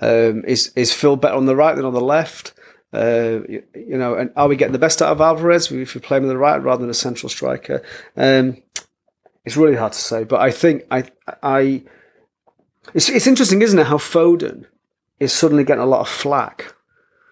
Um, 0.00 0.44
is 0.44 0.72
is 0.76 0.92
Phil 0.92 1.16
better 1.16 1.34
on 1.34 1.46
the 1.46 1.56
right 1.56 1.74
than 1.74 1.84
on 1.84 1.94
the 1.94 2.00
left? 2.00 2.54
Uh, 2.92 3.40
you, 3.48 3.62
you, 3.74 3.96
know 3.96 4.14
and 4.14 4.32
are 4.34 4.48
we 4.48 4.56
getting 4.56 4.72
the 4.72 4.78
best 4.78 5.00
out 5.00 5.12
of 5.12 5.20
Alvarez 5.20 5.70
if 5.70 5.94
we 5.94 6.00
play 6.00 6.16
him 6.16 6.24
on 6.24 6.28
the 6.28 6.36
right 6.36 6.60
rather 6.60 6.80
than 6.80 6.90
a 6.90 6.94
central 6.94 7.28
striker? 7.28 7.82
Um, 8.16 8.62
it's 9.44 9.56
really 9.56 9.76
hard 9.76 9.92
to 9.92 9.98
say 9.98 10.24
but 10.24 10.40
I 10.40 10.50
think 10.50 10.84
I 10.90 11.04
I 11.42 11.84
it's, 12.92 13.08
it's 13.08 13.28
interesting 13.28 13.62
isn't 13.62 13.78
it 13.78 13.86
how 13.86 13.96
Foden 13.96 14.66
is 15.20 15.32
suddenly 15.32 15.64
getting 15.64 15.82
a 15.82 15.86
lot 15.86 16.00
of 16.00 16.08
flack 16.08 16.74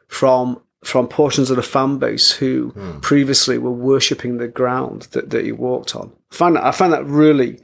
from 0.06 0.60
from 0.84 1.08
portions 1.08 1.50
of 1.50 1.56
the 1.56 1.62
fan 1.62 1.98
base 1.98 2.30
who 2.30 2.70
mm. 2.72 3.02
previously 3.02 3.58
were 3.58 3.72
worshipping 3.72 4.36
the 4.36 4.46
ground 4.46 5.02
that, 5.10 5.30
that 5.30 5.44
he 5.44 5.50
walked 5.50 5.96
on. 5.96 6.12
I 6.30 6.34
find 6.34 6.56
that 6.56 6.64
I 6.64 6.70
find 6.70 6.92
that 6.92 7.04
really 7.04 7.58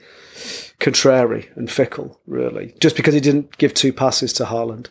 contrary 0.80 1.48
and 1.54 1.70
fickle, 1.70 2.20
really, 2.26 2.74
just 2.80 2.96
because 2.96 3.14
he 3.14 3.20
didn't 3.20 3.56
give 3.56 3.72
two 3.72 3.92
passes 3.92 4.32
to 4.34 4.44
Haaland. 4.44 4.88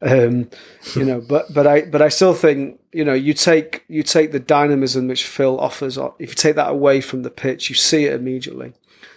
Um, 0.00 0.50
you 0.94 1.04
know, 1.04 1.20
but 1.28 1.52
but 1.52 1.66
I 1.66 1.82
but 1.82 2.02
I 2.02 2.08
still 2.08 2.34
think 2.34 2.80
you 2.92 3.04
know 3.04 3.14
you 3.14 3.34
take 3.34 3.84
you 3.88 4.02
take 4.02 4.32
the 4.32 4.40
dynamism 4.40 5.08
which 5.08 5.26
Phil 5.26 5.58
offers. 5.58 5.98
If 6.18 6.30
you 6.30 6.34
take 6.34 6.56
that 6.56 6.70
away 6.70 7.00
from 7.00 7.22
the 7.22 7.30
pitch, 7.30 7.68
you 7.68 7.74
see 7.74 8.04
it 8.04 8.14
immediately. 8.14 8.74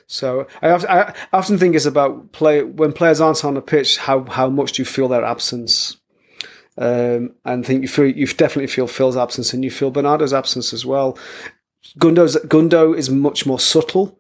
So 0.07 0.47
I, 0.61 0.71
I, 0.71 1.13
often 1.33 1.57
think 1.57 1.75
it's 1.75 1.85
about 1.85 2.31
play 2.31 2.63
when 2.63 2.93
players 2.93 3.19
aren't 3.19 3.43
on 3.43 3.55
the 3.55 3.61
pitch. 3.61 3.97
How 3.97 4.23
how 4.23 4.49
much 4.49 4.73
do 4.73 4.81
you 4.81 4.85
feel 4.85 5.09
their 5.09 5.25
absence? 5.25 5.97
Um, 6.77 7.33
and 7.43 7.65
think 7.65 7.81
you 7.81 7.87
feel 7.87 8.07
you 8.07 8.25
definitely 8.27 8.67
feel 8.67 8.87
Phil's 8.87 9.17
absence, 9.17 9.53
and 9.53 9.63
you 9.63 9.71
feel 9.71 9.91
Bernardo's 9.91 10.33
absence 10.33 10.73
as 10.73 10.85
well. 10.85 11.17
Gundo's 11.99 12.37
Gundo 12.45 12.97
is 12.97 13.09
much 13.09 13.45
more 13.45 13.59
subtle, 13.59 14.17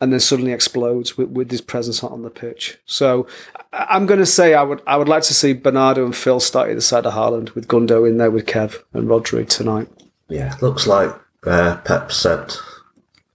and 0.00 0.12
then 0.12 0.20
suddenly 0.20 0.52
explodes 0.52 1.16
with, 1.16 1.30
with 1.30 1.50
his 1.50 1.60
presence 1.60 2.04
on 2.04 2.22
the 2.22 2.30
pitch. 2.30 2.78
So 2.84 3.26
I'm 3.72 4.06
going 4.06 4.20
to 4.20 4.26
say 4.26 4.54
I 4.54 4.62
would 4.62 4.82
I 4.86 4.96
would 4.96 5.08
like 5.08 5.24
to 5.24 5.34
see 5.34 5.52
Bernardo 5.52 6.04
and 6.04 6.14
Phil 6.14 6.38
start 6.38 6.70
either 6.70 6.80
side 6.80 7.06
of 7.06 7.14
Haaland 7.14 7.54
with 7.56 7.66
Gundo 7.66 8.08
in 8.08 8.18
there 8.18 8.30
with 8.30 8.46
Kev 8.46 8.82
and 8.92 9.08
Rodri 9.08 9.48
tonight. 9.48 9.88
Yeah, 10.28 10.56
looks 10.60 10.86
like 10.86 11.10
uh, 11.44 11.76
Pep 11.78 12.12
said 12.12 12.54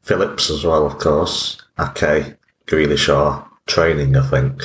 Phillips 0.01 0.49
as 0.49 0.63
well, 0.63 0.85
of 0.85 0.97
course. 0.97 1.61
Ake, 1.79 2.35
Grealish 2.67 3.13
are 3.13 3.49
training, 3.65 4.15
I 4.15 4.27
think. 4.27 4.63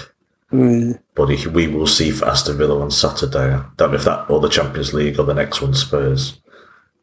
Mm. 0.53 1.01
But 1.15 1.27
he, 1.27 1.49
we 1.49 1.67
will 1.67 1.87
see 1.87 2.11
for 2.11 2.27
Aston 2.27 2.57
Villa 2.57 2.81
on 2.81 2.91
Saturday. 2.91 3.55
I 3.55 3.65
don't 3.77 3.91
know 3.91 3.97
if 3.97 4.05
that 4.05 4.31
or 4.31 4.41
the 4.41 4.49
Champions 4.49 4.93
League 4.93 5.19
or 5.19 5.25
the 5.25 5.35
next 5.35 5.61
one 5.61 5.75
Spurs. 5.75 6.41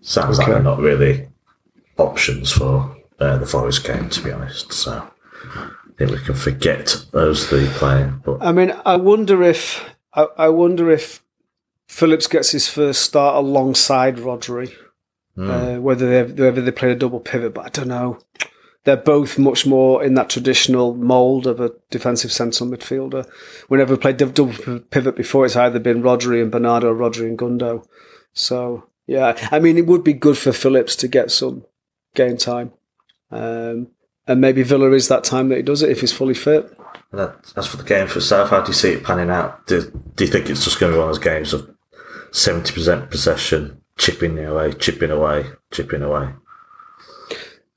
Sounds 0.01 0.38
like 0.38 0.47
they're 0.47 0.63
not 0.63 0.79
really 0.79 1.27
options 1.97 2.51
for 2.51 2.95
uh, 3.19 3.38
the 3.38 3.45
Forest 3.45 3.85
game, 3.85 4.09
to 4.09 4.21
be 4.21 4.31
honest. 4.31 4.73
So 4.73 5.07
I 5.45 5.69
think 5.97 6.11
we 6.11 6.17
can 6.19 6.33
forget 6.33 7.05
those 7.11 7.47
three 7.47 7.67
playing. 7.73 8.21
But 8.25 8.41
I 8.41 8.51
mean, 8.51 8.73
I 8.85 8.95
wonder 8.95 9.43
if 9.43 9.83
I, 10.13 10.27
I 10.38 10.49
wonder 10.49 10.89
if 10.89 11.23
Phillips 11.88 12.27
gets 12.27 12.51
his 12.51 12.67
first 12.67 13.01
start 13.01 13.35
alongside 13.35 14.17
Rodri. 14.17 14.73
Uh, 15.38 15.77
whether 15.77 16.25
they 16.25 16.43
whether 16.43 16.61
they 16.61 16.71
play 16.71 16.91
a 16.91 16.95
double 16.95 17.19
pivot, 17.19 17.53
but 17.53 17.65
I 17.65 17.69
don't 17.69 17.88
know. 17.88 18.19
They're 18.83 18.97
both 18.97 19.37
much 19.37 19.67
more 19.67 20.03
in 20.03 20.15
that 20.15 20.29
traditional 20.29 20.95
mould 20.95 21.45
of 21.45 21.59
a 21.59 21.71
defensive 21.91 22.31
central 22.31 22.69
midfielder. 22.69 23.29
Whenever 23.67 23.93
we 23.93 23.99
played 23.99 24.17
double 24.17 24.81
pivot 24.89 25.15
before, 25.15 25.45
it's 25.45 25.55
either 25.55 25.79
been 25.79 26.01
Rodri 26.01 26.41
and 26.41 26.51
Bernardo, 26.51 26.93
Rodri 26.93 27.27
and 27.27 27.37
Gundo. 27.37 27.85
So 28.33 28.87
yeah, 29.07 29.37
I 29.51 29.59
mean, 29.59 29.77
it 29.77 29.87
would 29.87 30.03
be 30.03 30.13
good 30.13 30.37
for 30.37 30.51
Phillips 30.51 30.95
to 30.97 31.07
get 31.07 31.31
some 31.31 31.65
game 32.15 32.37
time, 32.37 32.71
um, 33.29 33.87
and 34.27 34.39
maybe 34.39 34.63
Villa 34.63 34.91
is 34.91 35.09
that 35.09 35.23
time 35.23 35.49
that 35.49 35.57
he 35.57 35.61
does 35.61 35.81
it 35.81 35.89
if 35.89 36.01
he's 36.01 36.13
fully 36.13 36.33
fit. 36.33 36.71
as 37.57 37.67
for 37.67 37.77
the 37.77 37.83
game 37.83 38.07
for 38.07 38.21
South, 38.21 38.49
how 38.51 38.61
do 38.61 38.69
you 38.69 38.73
see 38.73 38.93
it 38.93 39.03
panning 39.03 39.29
out? 39.29 39.67
Do, 39.67 39.91
do 40.15 40.23
you 40.23 40.31
think 40.31 40.49
it's 40.49 40.63
just 40.63 40.79
going 40.79 40.91
to 40.91 40.95
be 40.95 40.99
one 40.99 41.09
of 41.09 41.15
those 41.15 41.23
games 41.23 41.53
of 41.53 41.69
70% 42.31 43.09
possession, 43.09 43.81
chipping 43.97 44.39
away, 44.39 44.71
chipping 44.73 45.11
away, 45.11 45.45
chipping 45.71 46.03
away? 46.03 46.29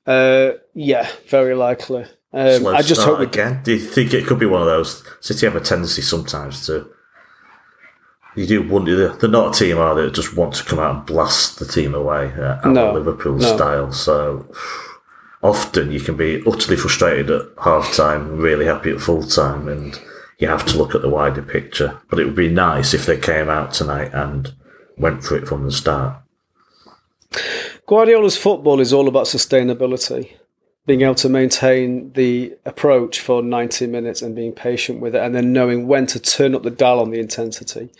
Uh, 0.07 0.53
yeah, 0.75 1.09
very 1.29 1.55
likely. 1.55 2.05
Um, 2.33 2.67
I 2.67 2.83
just 2.83 3.03
hope 3.03 3.21
we 3.21 3.27
again. 3.27 3.63
Do 3.63 3.73
you 3.73 3.79
think 3.79 4.13
it 4.13 4.27
could 4.27 4.39
be 4.41 4.47
one 4.47 4.61
of 4.61 4.67
those? 4.67 5.05
City 5.21 5.47
have 5.47 5.57
a 5.57 5.61
tendency 5.61 6.03
sometimes 6.03 6.67
to. 6.67 6.91
You 8.37 8.47
do 8.47 8.69
wonder 8.69 9.09
they're- 9.15 9.29
not 9.31 9.55
a 9.55 9.59
team, 9.59 9.79
are 9.79 9.95
they? 9.95 10.03
That 10.03 10.15
just 10.15 10.37
want 10.37 10.55
to 10.55 10.65
come 10.65 10.81
out 10.81 10.97
and 10.97 11.07
blast 11.07 11.61
the 11.61 11.65
team 11.65 11.95
away 11.95 12.33
uh, 12.37 12.57
at 12.65 12.67
No, 12.67 12.93
Liverpool 12.93 13.37
no. 13.37 13.57
style. 13.57 13.93
So 13.93 14.53
often 15.43 15.93
you 15.93 16.01
can 16.01 16.17
be 16.17 16.43
utterly 16.45 16.77
frustrated 16.77 17.31
at 17.31 17.43
half 17.63 17.95
time, 17.95 18.39
really 18.39 18.67
happy 18.67 18.91
at 18.91 19.01
full 19.01 19.23
time, 19.23 19.69
and 19.69 20.01
you 20.39 20.49
have 20.49 20.67
to 20.67 20.77
look 20.77 20.97
at 20.97 21.03
the 21.03 21.09
wider 21.09 21.43
picture. 21.43 22.01
But 22.11 22.19
it 22.19 22.25
would 22.25 22.35
be 22.35 22.49
nice 22.51 22.93
if 22.93 23.07
they 23.07 23.17
came 23.19 23.49
out 23.49 23.73
tonight 23.73 24.11
and 24.13 24.53
went 24.99 25.23
for 25.23 25.37
it 25.37 25.47
from 25.47 25.63
the 25.65 25.71
start. 25.73 26.17
Guardiola's 27.87 28.37
football 28.37 28.81
is 28.81 28.93
all 28.93 29.09
about 29.09 29.27
sustainability, 29.27 30.33
being 30.87 31.03
able 31.03 31.15
to 31.17 31.29
maintain 31.29 32.13
the 32.13 32.57
approach 32.65 33.21
for 33.21 33.43
90 33.43 33.87
minutes 33.89 34.23
and 34.23 34.35
being 34.35 34.53
patient 34.53 35.01
with 35.01 35.15
it, 35.15 35.23
and 35.23 35.35
then 35.35 35.53
knowing 35.53 35.87
when 35.87 36.07
to 36.07 36.19
turn 36.19 36.55
up 36.55 36.63
the 36.63 36.71
dial 36.71 37.01
on 37.01 37.11
the 37.11 37.21
intensity. 37.21 37.91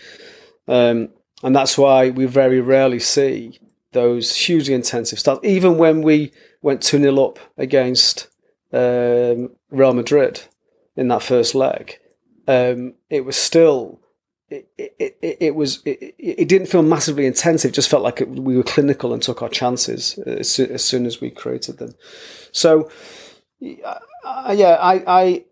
Um, 0.67 1.11
and 1.43 1.55
that's 1.55 1.77
why 1.77 2.11
we 2.11 2.25
very 2.25 2.61
rarely 2.61 2.99
see 2.99 3.61
those 3.93 4.35
hugely 4.35 4.75
intensive 4.75 5.19
starts, 5.19 5.45
even 5.45 5.77
when 5.77 6.01
we 6.01 6.33
went 6.63 6.83
2 6.83 6.99
0 6.99 7.23
up 7.23 7.39
against 7.59 8.29
um, 8.73 9.51
Real 9.71 9.93
Madrid 9.93 10.43
in 10.97 11.09
that 11.09 11.23
first 11.23 11.55
leg. 11.55 11.99
Um, 12.49 12.95
it 13.11 13.25
was 13.25 13.37
still 13.37 14.01
it, 14.79 14.95
it, 14.99 15.19
it, 15.23 15.37
it 15.41 15.55
was 15.55 15.83
it, 15.85 16.15
it 16.19 16.49
didn't 16.49 16.69
feel 16.69 16.83
massively 16.83 17.27
intensive. 17.27 17.71
It 17.71 17.75
just 17.75 17.91
felt 17.91 18.03
like 18.03 18.21
it, 18.21 18.29
we 18.29 18.57
were 18.57 18.63
clinical 18.63 19.13
and 19.13 19.23
took 19.23 19.43
our 19.43 19.49
chances 19.49 20.19
as, 20.19 20.51
soo- 20.51 20.71
as 20.71 20.85
soon 20.85 21.07
as 21.07 21.21
we 21.21 21.31
created 21.31 21.79
them. 21.79 21.95
So, 22.53 22.91
uh, 23.63 24.55
yeah, 24.57 24.77
I, 24.81 25.05
I 25.07 25.45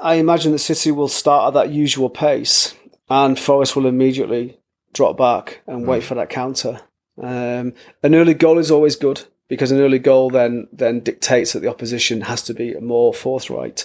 I 0.00 0.14
imagine 0.14 0.52
that 0.52 0.58
City 0.58 0.90
will 0.90 1.08
start 1.08 1.48
at 1.48 1.54
that 1.54 1.72
usual 1.72 2.10
pace, 2.10 2.74
and 3.08 3.38
Forest 3.38 3.76
will 3.76 3.86
immediately 3.86 4.58
drop 4.92 5.16
back 5.16 5.62
and 5.66 5.86
wait 5.86 6.02
for 6.02 6.14
that 6.14 6.30
counter. 6.30 6.80
Um, 7.20 7.74
an 8.02 8.14
early 8.14 8.34
goal 8.34 8.58
is 8.58 8.70
always 8.70 8.96
good 8.96 9.22
because 9.48 9.70
an 9.70 9.80
early 9.80 9.98
goal 9.98 10.30
then 10.30 10.68
then 10.72 11.00
dictates 11.00 11.52
that 11.52 11.60
the 11.60 11.68
opposition 11.68 12.22
has 12.22 12.42
to 12.42 12.54
be 12.54 12.74
more 12.80 13.12
forthright. 13.12 13.84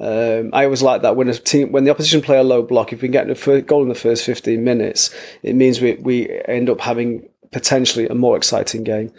Um, 0.00 0.50
I 0.52 0.64
always 0.64 0.82
like 0.82 1.02
that 1.02 1.14
when 1.16 1.28
a 1.28 1.34
team, 1.34 1.72
when 1.72 1.84
the 1.84 1.90
opposition 1.90 2.22
play 2.22 2.38
a 2.38 2.42
low 2.42 2.62
block, 2.62 2.92
if 2.92 3.02
we 3.02 3.08
get 3.08 3.28
a 3.30 3.60
goal 3.62 3.82
in 3.82 3.88
the 3.88 3.94
first 3.94 4.24
15 4.24 4.64
minutes, 4.64 5.14
it 5.42 5.54
means 5.54 5.80
we, 5.80 5.94
we 5.94 6.40
end 6.46 6.70
up 6.70 6.80
having 6.80 7.28
potentially 7.52 8.06
a 8.08 8.14
more 8.14 8.36
exciting 8.36 8.82
game 8.84 9.12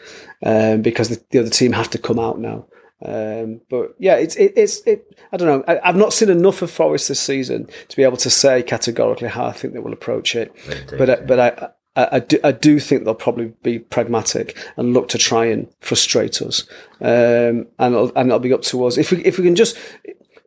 um, 0.43 0.81
because 0.81 1.09
the, 1.09 1.23
the 1.29 1.39
other 1.39 1.49
team 1.49 1.73
have 1.73 1.89
to 1.91 1.97
come 1.97 2.17
out 2.17 2.39
now. 2.39 2.65
Um, 3.03 3.61
but 3.69 3.95
yeah, 3.97 4.15
it's 4.15 4.35
it, 4.35 4.53
it's 4.55 4.81
it. 4.81 5.17
I 5.31 5.37
don't 5.37 5.47
know. 5.47 5.63
I, 5.67 5.79
I've 5.89 5.95
not 5.95 6.13
seen 6.13 6.29
enough 6.29 6.61
of 6.61 6.69
Forest 6.69 7.07
this 7.07 7.19
season 7.19 7.67
to 7.89 7.95
be 7.97 8.03
able 8.03 8.17
to 8.17 8.29
say 8.29 8.61
categorically 8.61 9.27
how 9.27 9.45
I 9.45 9.53
think 9.53 9.73
they 9.73 9.79
will 9.79 9.93
approach 9.93 10.35
it. 10.35 10.53
Indeed, 10.65 10.97
but 10.97 11.09
I- 11.09 11.15
but 11.25 11.39
I. 11.39 11.69
I, 11.93 12.07
I, 12.13 12.19
do, 12.19 12.39
I 12.41 12.53
do 12.53 12.79
think 12.79 13.03
they'll 13.03 13.13
probably 13.13 13.51
be 13.63 13.77
pragmatic 13.79 14.57
and 14.77 14.93
look 14.93 15.09
to 15.09 15.17
try 15.17 15.47
and 15.47 15.67
frustrate 15.81 16.41
us, 16.41 16.65
um, 17.01 17.67
and 17.79 17.93
it'll, 17.93 18.13
and 18.15 18.29
it'll 18.29 18.39
be 18.39 18.53
up 18.53 18.61
to 18.61 18.85
us 18.85 18.97
if 18.97 19.11
we 19.11 19.17
if 19.25 19.37
we 19.37 19.43
can 19.43 19.55
just 19.57 19.77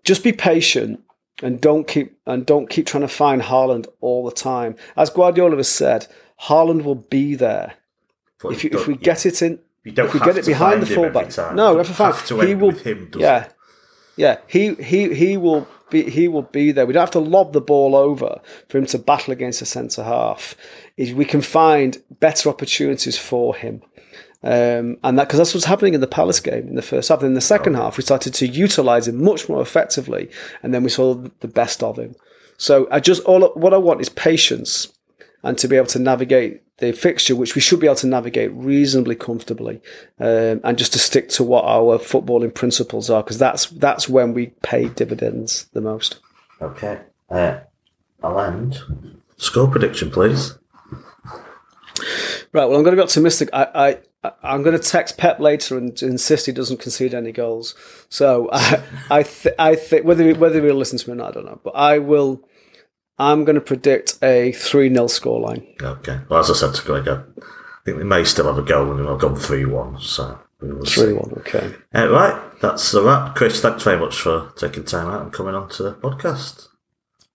just 0.05 0.22
be 0.22 0.32
patient 0.32 1.01
and 1.43 1.60
don't 1.60 1.89
keep 1.89 2.16
and 2.26 2.47
don't 2.47 2.70
keep 2.70 2.86
trying 2.86 3.02
to 3.02 3.09
find 3.09 3.43
Haaland 3.43 3.86
all 4.01 4.24
the 4.24 4.32
time. 4.32 4.76
As 4.97 5.10
Guardiola 5.10 5.56
has 5.56 5.68
said, 5.68 6.06
Haaland 6.43 6.85
will 6.85 6.94
be 6.94 7.35
there 7.35 7.74
But 8.43 8.52
if 8.52 8.64
you, 8.64 8.70
if 8.72 8.86
we 8.86 8.97
get 8.97 9.26
it 9.26 9.43
in. 9.43 9.59
if 9.85 9.94
we 9.97 10.20
have 10.20 10.24
get 10.28 10.39
it 10.39 10.47
behind 10.47 10.82
the 10.82 10.86
fullback, 10.86 11.36
no, 11.55 11.78
every 11.78 11.94
time 11.94 12.12
have 12.12 12.26
to 12.26 12.40
he 12.40 12.55
will. 12.55 12.70
him, 12.70 13.10
yeah, 13.16 13.44
it? 13.44 13.55
yeah, 14.16 14.39
he 14.47 14.74
he 14.74 15.14
he 15.14 15.36
will 15.36 15.66
be 15.90 16.09
he 16.10 16.28
will 16.28 16.43
be 16.43 16.72
there. 16.72 16.86
We 16.86 16.93
don't 16.93 17.02
have 17.02 17.10
to 17.12 17.18
lob 17.20 17.52
the 17.52 17.60
ball 17.60 17.94
over 17.97 18.40
for 18.68 18.78
him 18.78 18.86
to 18.86 18.98
battle 18.98 19.32
against 19.32 19.62
a 19.62 19.66
centre 19.66 20.05
half. 20.05 20.56
We 20.97 21.24
can 21.24 21.40
find 21.40 21.98
better 22.20 22.48
opportunities 22.48 23.18
for 23.18 23.55
him. 23.55 23.82
Um, 24.44 24.98
and 25.02 25.18
that 25.18 25.26
because 25.26 25.38
that's 25.38 25.54
what's 25.54 25.64
happening 25.64 25.94
in 25.94 26.02
the 26.02 26.06
Palace 26.06 26.38
game 26.38 26.68
in 26.68 26.74
the 26.74 26.82
first 26.82 27.08
half. 27.08 27.20
Then 27.20 27.28
in 27.28 27.34
the 27.34 27.40
second 27.40 27.74
half, 27.74 27.96
we 27.96 28.02
started 28.02 28.34
to 28.34 28.46
utilise 28.46 29.08
him 29.08 29.24
much 29.24 29.48
more 29.48 29.62
effectively, 29.62 30.28
and 30.62 30.74
then 30.74 30.84
we 30.84 30.90
saw 30.90 31.14
the 31.14 31.48
best 31.48 31.82
of 31.82 31.98
him. 31.98 32.14
So 32.58 32.86
I 32.90 33.00
just 33.00 33.22
all 33.24 33.48
what 33.54 33.72
I 33.72 33.78
want 33.78 34.02
is 34.02 34.10
patience 34.10 34.92
and 35.42 35.56
to 35.58 35.68
be 35.68 35.76
able 35.76 35.86
to 35.88 35.98
navigate 35.98 36.62
the 36.78 36.92
fixture, 36.92 37.36
which 37.36 37.54
we 37.54 37.60
should 37.60 37.80
be 37.80 37.86
able 37.86 37.96
to 37.96 38.06
navigate 38.06 38.52
reasonably 38.52 39.14
comfortably, 39.14 39.80
um, 40.20 40.60
and 40.62 40.76
just 40.76 40.92
to 40.92 40.98
stick 40.98 41.28
to 41.30 41.44
what 41.44 41.64
our 41.64 41.98
footballing 41.98 42.54
principles 42.54 43.08
are, 43.08 43.22
because 43.22 43.38
that's 43.38 43.66
that's 43.66 44.08
when 44.08 44.34
we 44.34 44.48
pay 44.62 44.88
dividends 44.88 45.66
the 45.72 45.80
most. 45.80 46.18
Okay. 46.60 46.98
Uh, 47.30 47.60
I'll 48.22 48.40
end. 48.40 48.78
Score 49.36 49.68
prediction, 49.68 50.10
please. 50.10 50.58
Right. 52.52 52.66
Well, 52.66 52.76
I'm 52.76 52.84
going 52.84 52.96
to 52.96 53.02
be 53.02 53.02
optimistic. 53.02 53.48
I, 53.52 53.66
I 53.74 53.98
I'm 54.42 54.62
going 54.62 54.78
to 54.78 54.82
text 54.82 55.18
Pep 55.18 55.40
later 55.40 55.76
and 55.76 56.01
insist 56.02 56.46
he 56.46 56.52
doesn't 56.52 56.80
concede 56.80 57.14
any 57.14 57.32
goals. 57.32 57.74
So 58.09 58.48
I 58.52 58.82
I, 59.10 59.22
th- 59.22 59.55
I 59.59 59.74
think 59.74 60.05
whether 60.05 60.24
he, 60.26 60.32
whether 60.32 60.64
he'll 60.64 60.74
listen 60.74 60.98
to 60.98 61.09
me 61.10 61.14
or 61.14 61.16
not, 61.16 61.30
I 61.30 61.32
don't 61.32 61.46
know. 61.46 61.60
But 61.62 61.74
I 61.76 61.98
will. 61.98 62.40
I'm 63.16 63.44
going 63.44 63.55
to 63.55 63.60
predict 63.60 64.18
a 64.22 64.52
three 64.52 64.88
0 64.88 65.06
scoreline. 65.06 65.80
Okay. 65.80 66.20
Well, 66.28 66.40
as 66.40 66.51
I 66.51 66.55
said 66.55 66.74
to 66.74 66.82
Greg, 66.82 67.06
I 67.06 67.22
think 67.84 67.96
we 67.96 68.05
may 68.05 68.24
still 68.24 68.46
have 68.46 68.59
a 68.59 68.62
goal 68.62 68.90
and 68.90 69.09
I've 69.09 69.20
gone 69.20 69.36
3 69.36 69.66
1. 69.66 70.01
So 70.01 70.38
we 70.60 70.72
will 70.72 70.84
see. 70.84 71.01
Three 71.02 71.12
one. 71.12 71.32
Okay. 71.38 71.74
Uh, 71.94 72.10
right. 72.10 72.60
That's 72.60 72.90
the 72.92 73.02
wrap. 73.02 73.36
Chris, 73.36 73.60
thanks 73.60 73.82
very 73.82 73.98
much 73.98 74.16
for 74.16 74.52
taking 74.56 74.84
time 74.84 75.09
out 75.09 75.22
and 75.22 75.32
coming 75.32 75.55
on 75.55 75.68
to 75.70 75.82
the 75.82 75.92
podcast. 75.94 76.68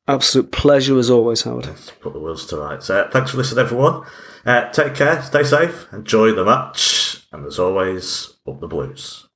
Absolute 0.07 0.51
pleasure 0.51 0.97
as 0.97 1.09
always, 1.09 1.43
Howard. 1.43 1.67
Let's 1.67 1.91
put 1.91 2.13
the 2.13 2.19
wheels 2.19 2.47
to 2.47 2.57
rights. 2.57 2.89
Uh, 2.89 3.07
thanks 3.11 3.31
for 3.31 3.37
listening, 3.37 3.63
everyone. 3.63 4.03
Uh, 4.45 4.69
take 4.71 4.95
care, 4.95 5.21
stay 5.21 5.43
safe, 5.43 5.87
enjoy 5.93 6.33
the 6.33 6.45
match, 6.45 7.25
and 7.31 7.45
as 7.45 7.59
always, 7.59 8.37
up 8.47 8.59
the 8.59 8.67
blues. 8.67 9.28